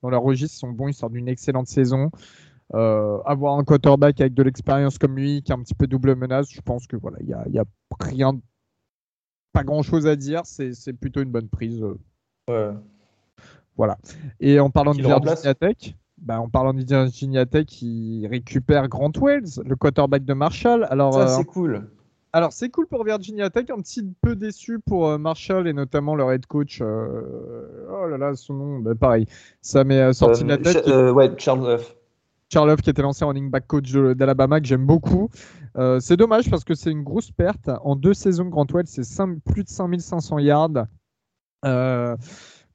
Dans 0.01 0.09
leur 0.09 0.21
registre, 0.21 0.55
ils 0.55 0.59
sont 0.59 0.71
bons, 0.71 0.87
ils 0.87 0.93
sortent 0.93 1.13
d'une 1.13 1.27
excellente 1.27 1.67
saison. 1.67 2.11
Euh, 2.73 3.21
avoir 3.25 3.57
un 3.57 3.63
quarterback 3.63 4.21
avec 4.21 4.33
de 4.33 4.43
l'expérience 4.43 4.97
comme 4.97 5.15
lui, 5.15 5.43
qui 5.43 5.51
a 5.51 5.55
un 5.55 5.61
petit 5.61 5.75
peu 5.75 5.87
double 5.87 6.15
menace, 6.15 6.49
je 6.51 6.61
pense 6.61 6.87
que 6.87 6.95
voilà, 6.95 7.17
il 7.21 7.27
y 7.27 7.33
a, 7.33 7.45
y 7.49 7.59
a, 7.59 7.65
rien, 7.99 8.39
pas 9.51 9.63
grand 9.63 9.81
chose 9.81 10.07
à 10.07 10.15
dire. 10.15 10.41
C'est 10.45 10.93
plutôt 10.93 11.21
une 11.21 11.31
bonne 11.31 11.49
prise. 11.49 11.83
Ouais. 12.49 12.71
Voilà. 13.75 13.97
Et 14.39 14.59
en 14.59 14.69
parlant 14.69 14.93
de 14.93 15.01
Virginia 15.01 15.53
Tech, 15.53 15.95
bah, 16.17 16.39
en 16.39 16.49
parlant 16.49 16.73
de 16.73 16.83
Virginia 16.83 17.45
Tech, 17.45 17.81
il 17.81 18.27
récupère 18.27 18.87
Grant 18.87 19.11
Wells, 19.19 19.61
le 19.65 19.75
quarterback 19.75 20.23
de 20.23 20.33
Marshall. 20.33 20.85
Alors, 20.89 21.13
ça, 21.13 21.27
c'est 21.27 21.41
euh, 21.41 21.43
cool. 21.43 21.89
Alors, 22.33 22.53
c'est 22.53 22.69
cool 22.69 22.87
pour 22.87 23.03
Virginia 23.03 23.49
Tech, 23.49 23.65
un 23.69 23.81
petit 23.81 24.03
peu 24.21 24.37
déçu 24.37 24.79
pour 24.79 25.07
euh, 25.07 25.17
Marshall 25.17 25.67
et 25.67 25.73
notamment 25.73 26.15
leur 26.15 26.31
head 26.31 26.45
coach. 26.45 26.79
Euh, 26.81 27.87
oh 27.91 28.07
là 28.07 28.17
là, 28.17 28.35
son 28.35 28.53
nom, 28.53 28.79
bah, 28.79 28.95
pareil, 28.95 29.25
ça 29.61 29.83
m'est 29.83 29.99
euh, 29.99 30.13
sorti 30.13 30.43
de 30.45 30.49
la 30.49 30.57
tête. 30.57 30.87
ouais, 30.87 31.31
Charles 31.37 31.75
Huff. 31.75 31.95
Charles 32.47 32.71
Huff, 32.71 32.81
qui 32.81 32.89
était 32.89 33.01
l'ancien 33.01 33.27
running 33.27 33.49
back 33.49 33.67
coach 33.67 33.91
d'Alabama, 33.91 34.61
que 34.61 34.67
j'aime 34.67 34.85
beaucoup. 34.85 35.29
c'est 35.99 36.17
dommage 36.17 36.49
parce 36.49 36.63
que 36.63 36.73
c'est 36.73 36.91
une 36.91 37.03
grosse 37.03 37.31
perte. 37.31 37.69
En 37.83 37.95
deux 37.95 38.13
saisons, 38.13 38.45
Grant 38.45 38.67
Well, 38.73 38.87
c'est 38.87 39.03
plus 39.45 39.63
de 39.63 39.69
5500 39.69 40.39
yards. 40.39 40.85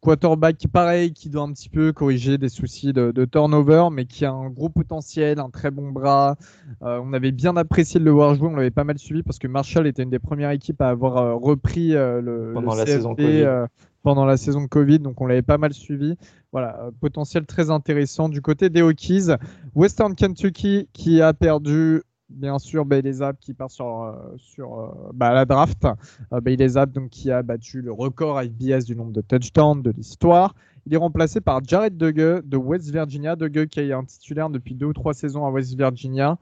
Quarterback 0.07 0.69
pareil, 0.69 1.13
qui 1.13 1.29
doit 1.29 1.43
un 1.43 1.53
petit 1.53 1.69
peu 1.69 1.93
corriger 1.93 2.39
des 2.39 2.49
soucis 2.49 2.93
de, 2.93 3.25
turnover, 3.25 3.89
mais 3.91 4.05
qui 4.05 4.25
a 4.25 4.31
un 4.31 4.51
gros 4.51 4.69
potentiel, 4.69 5.41
un 5.41 5.51
très 5.51 5.73
bon 5.73 5.91
bras. 5.91 6.37
Euh, 6.83 7.01
on 7.03 7.13
avait 7.13 7.33
bien 7.33 7.57
apprécié 7.57 7.99
de 7.99 8.05
le 8.05 8.13
voir 8.13 8.37
jouer, 8.37 8.47
on 8.47 8.55
l'avait 8.55 8.71
pas 8.71 8.85
mal 8.85 9.01
suivi 9.01 9.25
parce 9.25 9.41
que 9.41 9.49
Marshall 9.49 9.85
était 9.89 10.05
une 10.05 10.11
des 10.11 10.21
premières 10.21 10.53
équipes 10.53 10.81
à 10.81 10.91
avoir 10.91 11.17
euh, 11.17 11.35
repris 11.35 11.97
euh, 11.97 12.21
le, 12.21 12.53
pendant, 12.55 12.77
la 12.77 12.87
saison 12.87 13.17
COVID. 13.17 13.67
pendant 14.05 14.25
la 14.27 14.37
saison 14.37 14.69
Covid, 14.69 15.01
donc 15.01 15.21
on 15.21 15.27
l'avait 15.27 15.43
pas 15.43 15.59
mal 15.59 15.73
suivi. 15.73 16.15
Voilà, 16.53 16.89
potentiel 17.01 17.45
très 17.45 17.71
intéressant 17.71 18.29
du 18.29 18.41
côté 18.41 18.71
des 18.71 18.83
Hokies. 18.83 19.31
Western 19.75 20.15
Kentucky 20.15 20.89
qui 20.93 21.21
a 21.21 21.35
perdu 21.35 22.03
bien 22.29 22.59
sûr 22.59 22.85
Bailey 22.85 23.13
Zapp 23.13 23.39
qui 23.41 23.55
part 23.55 23.71
sur, 23.71 24.03
euh, 24.03 24.13
sur 24.37 24.79
euh, 24.79 25.11
bah, 25.15 25.33
la 25.33 25.45
draft. 25.45 25.87
Euh, 26.33 26.41
Bailey 26.41 26.69
Zapp 26.69 26.93
donc, 26.93 27.11
qui 27.11 27.31
a 27.31 27.43
battu 27.43 27.83
le 27.83 27.93
record 27.93 28.41
FBS 28.43 28.85
du 28.85 28.97
nombre 28.97 29.13
de 29.13 29.21
touchdowns 29.21 29.83
de 29.83 29.91
l'histoire. 29.91 30.55
Il 30.87 30.95
est 30.95 30.99
remplacé 30.99 31.41
par 31.41 31.63
Jared 31.65 31.97
Dugge 31.97 32.43
de 32.45 32.57
West 32.57 32.91
Virginia. 32.91 33.37
Dugge 33.37 33.67
qui 33.69 33.81
est 33.81 33.93
un 33.93 34.05
titulaire 34.05 34.51
depuis 34.51 34.75
deux 34.75 34.87
ou 34.87 34.93
trois 34.93 35.15
saisons 35.15 35.45
à 35.47 35.51
West 35.51 35.77
Virginia. 35.77 36.39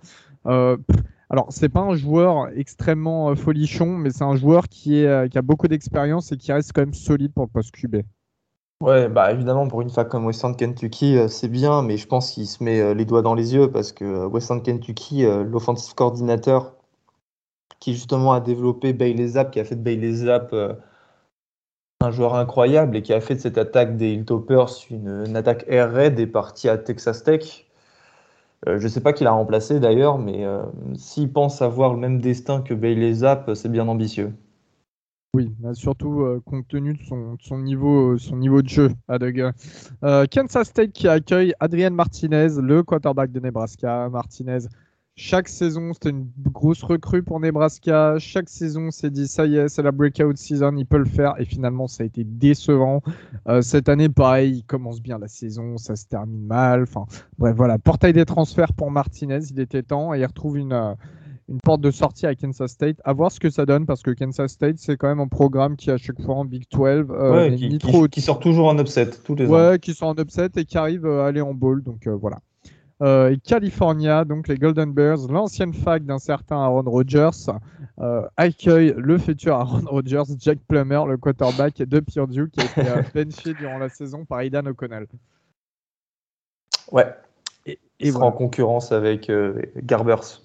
Euh, 0.47 0.77
alors, 1.31 1.47
c'est 1.51 1.71
pas 1.71 1.81
un 1.81 1.95
joueur 1.95 2.49
extrêmement 2.55 3.35
folichon, 3.35 3.97
mais 3.97 4.11
c'est 4.11 4.25
un 4.25 4.37
joueur 4.37 4.69
qui, 4.69 4.99
est, 4.99 5.31
qui 5.31 5.39
a 5.39 5.43
beaucoup 5.43 5.69
d'expérience 5.69 6.31
et 6.33 6.37
qui 6.37 6.53
reste 6.53 6.73
quand 6.73 6.83
même 6.83 6.95
solide 6.95 7.33
pour 7.33 7.45
le 7.45 7.51
poste 7.51 7.73
QB. 7.73 8.03
Ouais, 8.81 9.09
bah 9.09 9.33
évidemment, 9.33 9.67
pour 9.67 9.81
une 9.81 9.89
fac 9.91 10.09
comme 10.09 10.27
Western 10.27 10.55
Kentucky, 10.57 11.17
euh, 11.17 11.29
c'est 11.29 11.49
bien, 11.49 11.83
mais 11.83 11.97
je 11.97 12.07
pense 12.07 12.31
qu'il 12.33 12.47
se 12.47 12.63
met 12.63 12.81
euh, 12.81 12.93
les 12.93 13.05
doigts 13.05 13.23
dans 13.23 13.35
les 13.35 13.55
yeux 13.55 13.71
parce 13.71 13.93
que 13.93 14.05
euh, 14.05 14.27
Western 14.27 14.63
Kentucky, 14.63 15.25
l'offensive 15.25 15.95
coordinateur 15.95 16.75
qui 17.81 17.95
justement 17.95 18.33
a 18.33 18.41
développé 18.41 18.93
Bailey 18.93 19.29
Zapp, 19.29 19.51
qui 19.53 19.61
a 19.61 19.65
fait 19.65 19.77
de 19.77 19.83
Bailey 19.83 20.13
Zapp 20.13 20.55
un 22.01 22.11
joueur 22.11 22.35
incroyable 22.35 22.97
et 22.97 23.03
qui 23.03 23.13
a 23.13 23.21
fait 23.21 23.35
de 23.37 23.41
cette 23.41 23.59
attaque 23.59 23.97
des 23.97 24.13
Hilltoppers 24.15 24.71
une, 24.91 25.37
attaque 25.37 25.65
air 25.69 25.93
raid 25.93 26.19
est 26.19 26.27
parti 26.27 26.69
à 26.69 26.79
Texas 26.79 27.25
Tech. 27.25 27.67
je 28.67 28.73
ne 28.83 28.89
sais 28.89 29.01
pas 29.01 29.13
qui 29.13 29.25
l'a 29.25 29.33
remplacé 29.33 29.81
d'ailleurs, 29.81 30.19
mais 30.19 30.45
s'il 30.97 31.33
pense 31.33 31.63
avoir 31.63 31.93
le 31.93 31.99
même 31.99 32.21
destin 32.21 32.63
que 32.63 32.75
Bailey 32.75 33.13
Zapp, 33.15 33.51
c'est 33.55 33.71
bien 33.71 33.89
ambitieux. 33.89 34.33
Oui, 35.35 35.52
bah, 35.59 35.74
surtout 35.74 36.23
euh, 36.23 36.40
compte 36.44 36.69
tenu 36.69 36.94
de 36.94 37.02
son, 37.02 37.59
niveau, 37.59 38.12
euh, 38.12 38.19
son 38.19 38.36
niveau 38.36 38.62
de 38.62 38.69
jeu 38.69 38.90
à 39.09 39.19
euh, 39.20 40.27
Kansas 40.31 40.69
State 40.69 40.93
qui 40.93 41.09
accueille 41.09 41.52
Adrian 41.59 41.90
Martinez, 41.90 42.51
le 42.62 42.85
quarterback 42.85 43.32
de 43.32 43.40
Nebraska. 43.40 44.09
Martinez 44.11 44.69
Chaque 45.16 45.48
saison, 45.48 45.93
c'était 45.93 46.11
une 46.11 46.28
grosse 46.52 46.85
recrue 46.85 47.24
pour 47.24 47.40
Nebraska. 47.40 48.16
Chaque 48.20 48.48
saison, 48.48 48.93
c'est 48.93 49.11
dit, 49.11 49.27
ça 49.27 49.44
y 49.47 49.56
est, 49.56 49.69
c'est 49.69 49.82
la 49.82 49.90
breakout 49.90 50.36
season, 50.36 50.77
il 50.77 50.86
peut 50.86 50.98
le 50.98 51.05
faire. 51.05 51.35
Et 51.40 51.44
finalement, 51.44 51.89
ça 51.89 52.05
a 52.05 52.06
été 52.06 52.23
décevant. 52.23 53.02
Euh, 53.48 53.61
cette 53.61 53.89
année, 53.89 54.09
pareil, 54.09 54.59
il 54.59 54.62
commence 54.62 55.02
bien 55.02 55.19
la 55.19 55.27
saison, 55.27 55.78
ça 55.78 55.97
se 55.97 56.06
termine 56.06 56.47
mal. 56.47 56.85
Enfin, 56.85 57.06
bref, 57.39 57.56
voilà. 57.56 57.78
Portail 57.81 58.12
des 58.12 58.24
transferts 58.24 58.73
pour 58.73 58.93
Martinez, 58.93 59.40
il 59.51 59.59
était 59.59 59.82
temps. 59.82 60.15
Et 60.15 60.20
il 60.20 60.24
retrouve 60.24 60.59
une, 60.59 60.73
euh, 60.73 60.94
une 61.49 61.61
porte 61.61 61.81
de 61.81 61.91
sortie 61.91 62.27
à 62.27 62.35
Kansas 62.35 62.71
State. 62.71 62.97
À 63.05 63.12
voir 63.12 63.31
ce 63.31 63.41
que 63.41 63.51
ça 63.51 63.66
donne, 63.66 63.87
parce 63.87 64.03
que 64.03 64.11
Kansas 64.11 64.53
State, 64.53 64.77
c'est 64.79 64.97
quand 64.97 65.09
même 65.09 65.21
un 65.21 65.29
programme 65.29 65.77
qui, 65.77 65.91
à 65.91 65.97
chaque 65.97 66.21
fois 66.21 66.37
en 66.37 66.45
Big 66.45 66.65
12, 66.71 67.07
euh, 67.11 67.57
qui, 67.57 67.79
qui, 68.11 68.21
sort 68.21 68.39
toujours 68.39 68.69
en 68.69 68.79
upset 68.79 69.11
tous 69.25 69.35
les 69.35 69.47
ans. 69.47 69.51
Ouais, 69.51 69.79
qui 69.79 69.95
sort 69.95 70.09
en 70.09 70.16
upset 70.16 70.51
et 70.57 70.65
qui 70.65 70.79
arrive 70.79 71.07
à 71.07 71.27
aller 71.27 71.41
en 71.41 71.55
bowl. 71.55 71.83
Donc 71.83 72.07
voilà. 72.07 72.39
Euh, 73.03 73.37
California, 73.45 74.25
donc 74.25 74.47
les 74.47 74.57
Golden 74.57 74.93
Bears, 74.93 75.27
l'ancienne 75.29 75.75
fac 75.75 76.05
d'un 76.05 76.19
certain 76.19 76.57
Aaron 76.57 76.89
Rodgers, 76.89 77.51
euh, 77.99 78.23
accueille 78.37 78.95
le 78.97 79.19
futur 79.19 79.57
Aaron 79.57 79.83
Rodgers, 79.87 80.23
Jack 80.39 80.59
Plummer, 80.69 81.03
le 81.09 81.16
quarterback 81.16 81.77
de 81.77 82.01
Purdue, 82.01 82.51
qui 82.51 82.61
a 82.61 82.65
été 82.65 82.89
euh, 82.89 83.03
benché 83.15 83.55
durant 83.55 83.79
la 83.79 83.89
saison 83.89 84.25
par 84.25 84.41
Aidan 84.41 84.66
O'Connell. 84.66 85.07
Ouais. 86.93 87.12
Et, 87.66 87.79
Il 87.99 88.12
sera 88.12 88.27
en 88.27 88.33
concurrence 88.33 88.93
avec 88.93 89.31
Garbers. 89.83 90.44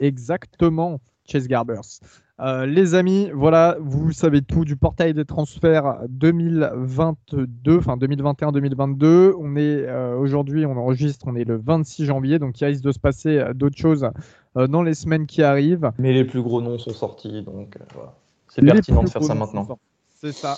Exactement, 0.00 1.00
Chase 1.24 1.48
Garbers. 1.48 2.00
Euh, 2.38 2.66
les 2.66 2.94
amis, 2.94 3.30
voilà, 3.32 3.78
vous 3.80 4.12
savez 4.12 4.42
tout 4.42 4.66
du 4.66 4.76
portail 4.76 5.14
des 5.14 5.24
transferts 5.24 6.00
2022, 6.08 7.78
enfin 7.78 7.96
2021-2022. 7.96 9.32
On 9.38 9.56
est 9.56 9.86
euh, 9.86 10.16
aujourd'hui, 10.16 10.66
on 10.66 10.76
enregistre, 10.76 11.26
on 11.28 11.34
est 11.34 11.44
le 11.44 11.56
26 11.56 12.04
janvier, 12.04 12.38
donc 12.38 12.60
il 12.60 12.66
risque 12.66 12.82
de 12.82 12.92
se 12.92 12.98
passer 12.98 13.38
euh, 13.38 13.54
d'autres 13.54 13.78
choses 13.78 14.10
dans 14.54 14.82
les 14.82 14.94
semaines 14.94 15.26
qui 15.26 15.42
arrivent. 15.42 15.90
Mais 15.98 16.12
les 16.12 16.24
plus 16.24 16.42
gros 16.42 16.60
noms 16.60 16.78
sont 16.78 16.92
sortis, 16.92 17.42
donc 17.42 17.78
voilà. 17.94 18.14
c'est 18.48 18.62
pertinent 18.62 19.02
de 19.02 19.08
faire 19.08 19.22
ça 19.22 19.34
maintenant. 19.34 19.78
C'est 20.14 20.32
ça 20.32 20.56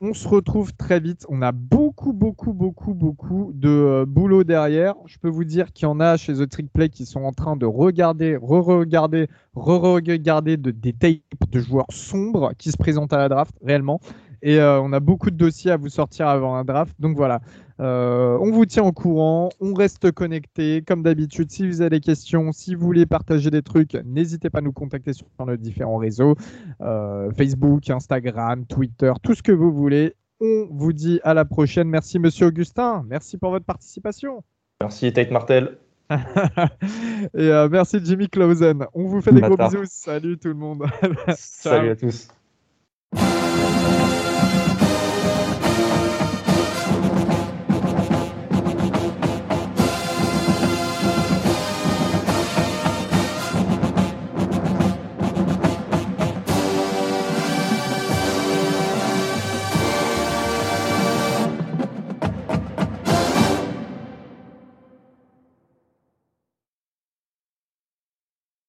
on 0.00 0.14
se 0.14 0.26
retrouve 0.26 0.72
très 0.74 0.98
vite. 0.98 1.26
On 1.28 1.42
a 1.42 1.52
beaucoup, 1.52 2.12
beaucoup, 2.12 2.54
beaucoup, 2.54 2.94
beaucoup 2.94 3.52
de 3.54 3.68
euh, 3.68 4.06
boulot 4.06 4.44
derrière. 4.44 4.94
Je 5.06 5.18
peux 5.18 5.28
vous 5.28 5.44
dire 5.44 5.72
qu'il 5.72 5.84
y 5.84 5.90
en 5.90 6.00
a 6.00 6.16
chez 6.16 6.34
The 6.34 6.48
Trick 6.48 6.72
Play 6.72 6.88
qui 6.88 7.04
sont 7.04 7.22
en 7.22 7.32
train 7.32 7.56
de 7.56 7.66
regarder, 7.66 8.36
re-regarder, 8.36 9.28
re-regarder 9.54 10.56
de, 10.56 10.70
des 10.70 10.94
tapes 10.94 11.50
de 11.50 11.60
joueurs 11.60 11.86
sombres 11.90 12.52
qui 12.56 12.70
se 12.70 12.78
présentent 12.78 13.12
à 13.12 13.18
la 13.18 13.28
draft 13.28 13.54
réellement. 13.62 14.00
Et 14.42 14.58
euh, 14.58 14.80
on 14.80 14.92
a 14.94 15.00
beaucoup 15.00 15.30
de 15.30 15.36
dossiers 15.36 15.70
à 15.70 15.76
vous 15.76 15.90
sortir 15.90 16.28
avant 16.28 16.56
un 16.56 16.64
draft. 16.64 16.94
Donc 16.98 17.16
voilà, 17.16 17.42
euh, 17.80 18.36
on 18.40 18.50
vous 18.50 18.66
tient 18.66 18.82
au 18.82 18.92
courant, 18.92 19.48
on 19.60 19.72
reste 19.72 20.12
connecté. 20.12 20.82
Comme 20.86 21.02
d'habitude, 21.02 21.50
si 21.50 21.66
vous 21.66 21.80
avez 21.80 21.90
des 21.90 22.00
questions, 22.00 22.52
si 22.52 22.74
vous 22.74 22.84
voulez 22.84 23.06
partager 23.06 23.50
des 23.50 23.62
trucs, 23.62 23.94
n'hésitez 24.04 24.50
pas 24.50 24.58
à 24.58 24.62
nous 24.62 24.72
contacter 24.72 25.12
sur 25.14 25.26
nos 25.46 25.56
différents 25.56 25.96
réseaux 25.96 26.34
euh, 26.82 27.30
Facebook, 27.32 27.88
Instagram, 27.88 28.66
Twitter, 28.66 29.12
tout 29.22 29.34
ce 29.34 29.42
que 29.42 29.52
vous 29.52 29.72
voulez. 29.72 30.14
On 30.40 30.68
vous 30.70 30.92
dit 30.92 31.20
à 31.22 31.34
la 31.34 31.44
prochaine. 31.44 31.88
Merci, 31.88 32.18
monsieur 32.18 32.46
Augustin. 32.46 33.04
Merci 33.08 33.38
pour 33.38 33.50
votre 33.50 33.66
participation. 33.66 34.42
Merci, 34.80 35.12
Tate 35.12 35.30
Martel. 35.30 35.78
Et 37.34 37.50
merci, 37.70 38.00
Jimmy 38.02 38.28
Clausen. 38.28 38.86
On 38.94 39.04
vous 39.04 39.20
fait 39.20 39.32
des 39.32 39.42
gros 39.42 39.56
bisous. 39.56 39.84
Salut 39.84 40.38
tout 40.38 40.48
le 40.48 40.54
monde. 40.54 40.84
Salut 41.36 41.90
à 41.90 41.96
tous. 41.96 42.28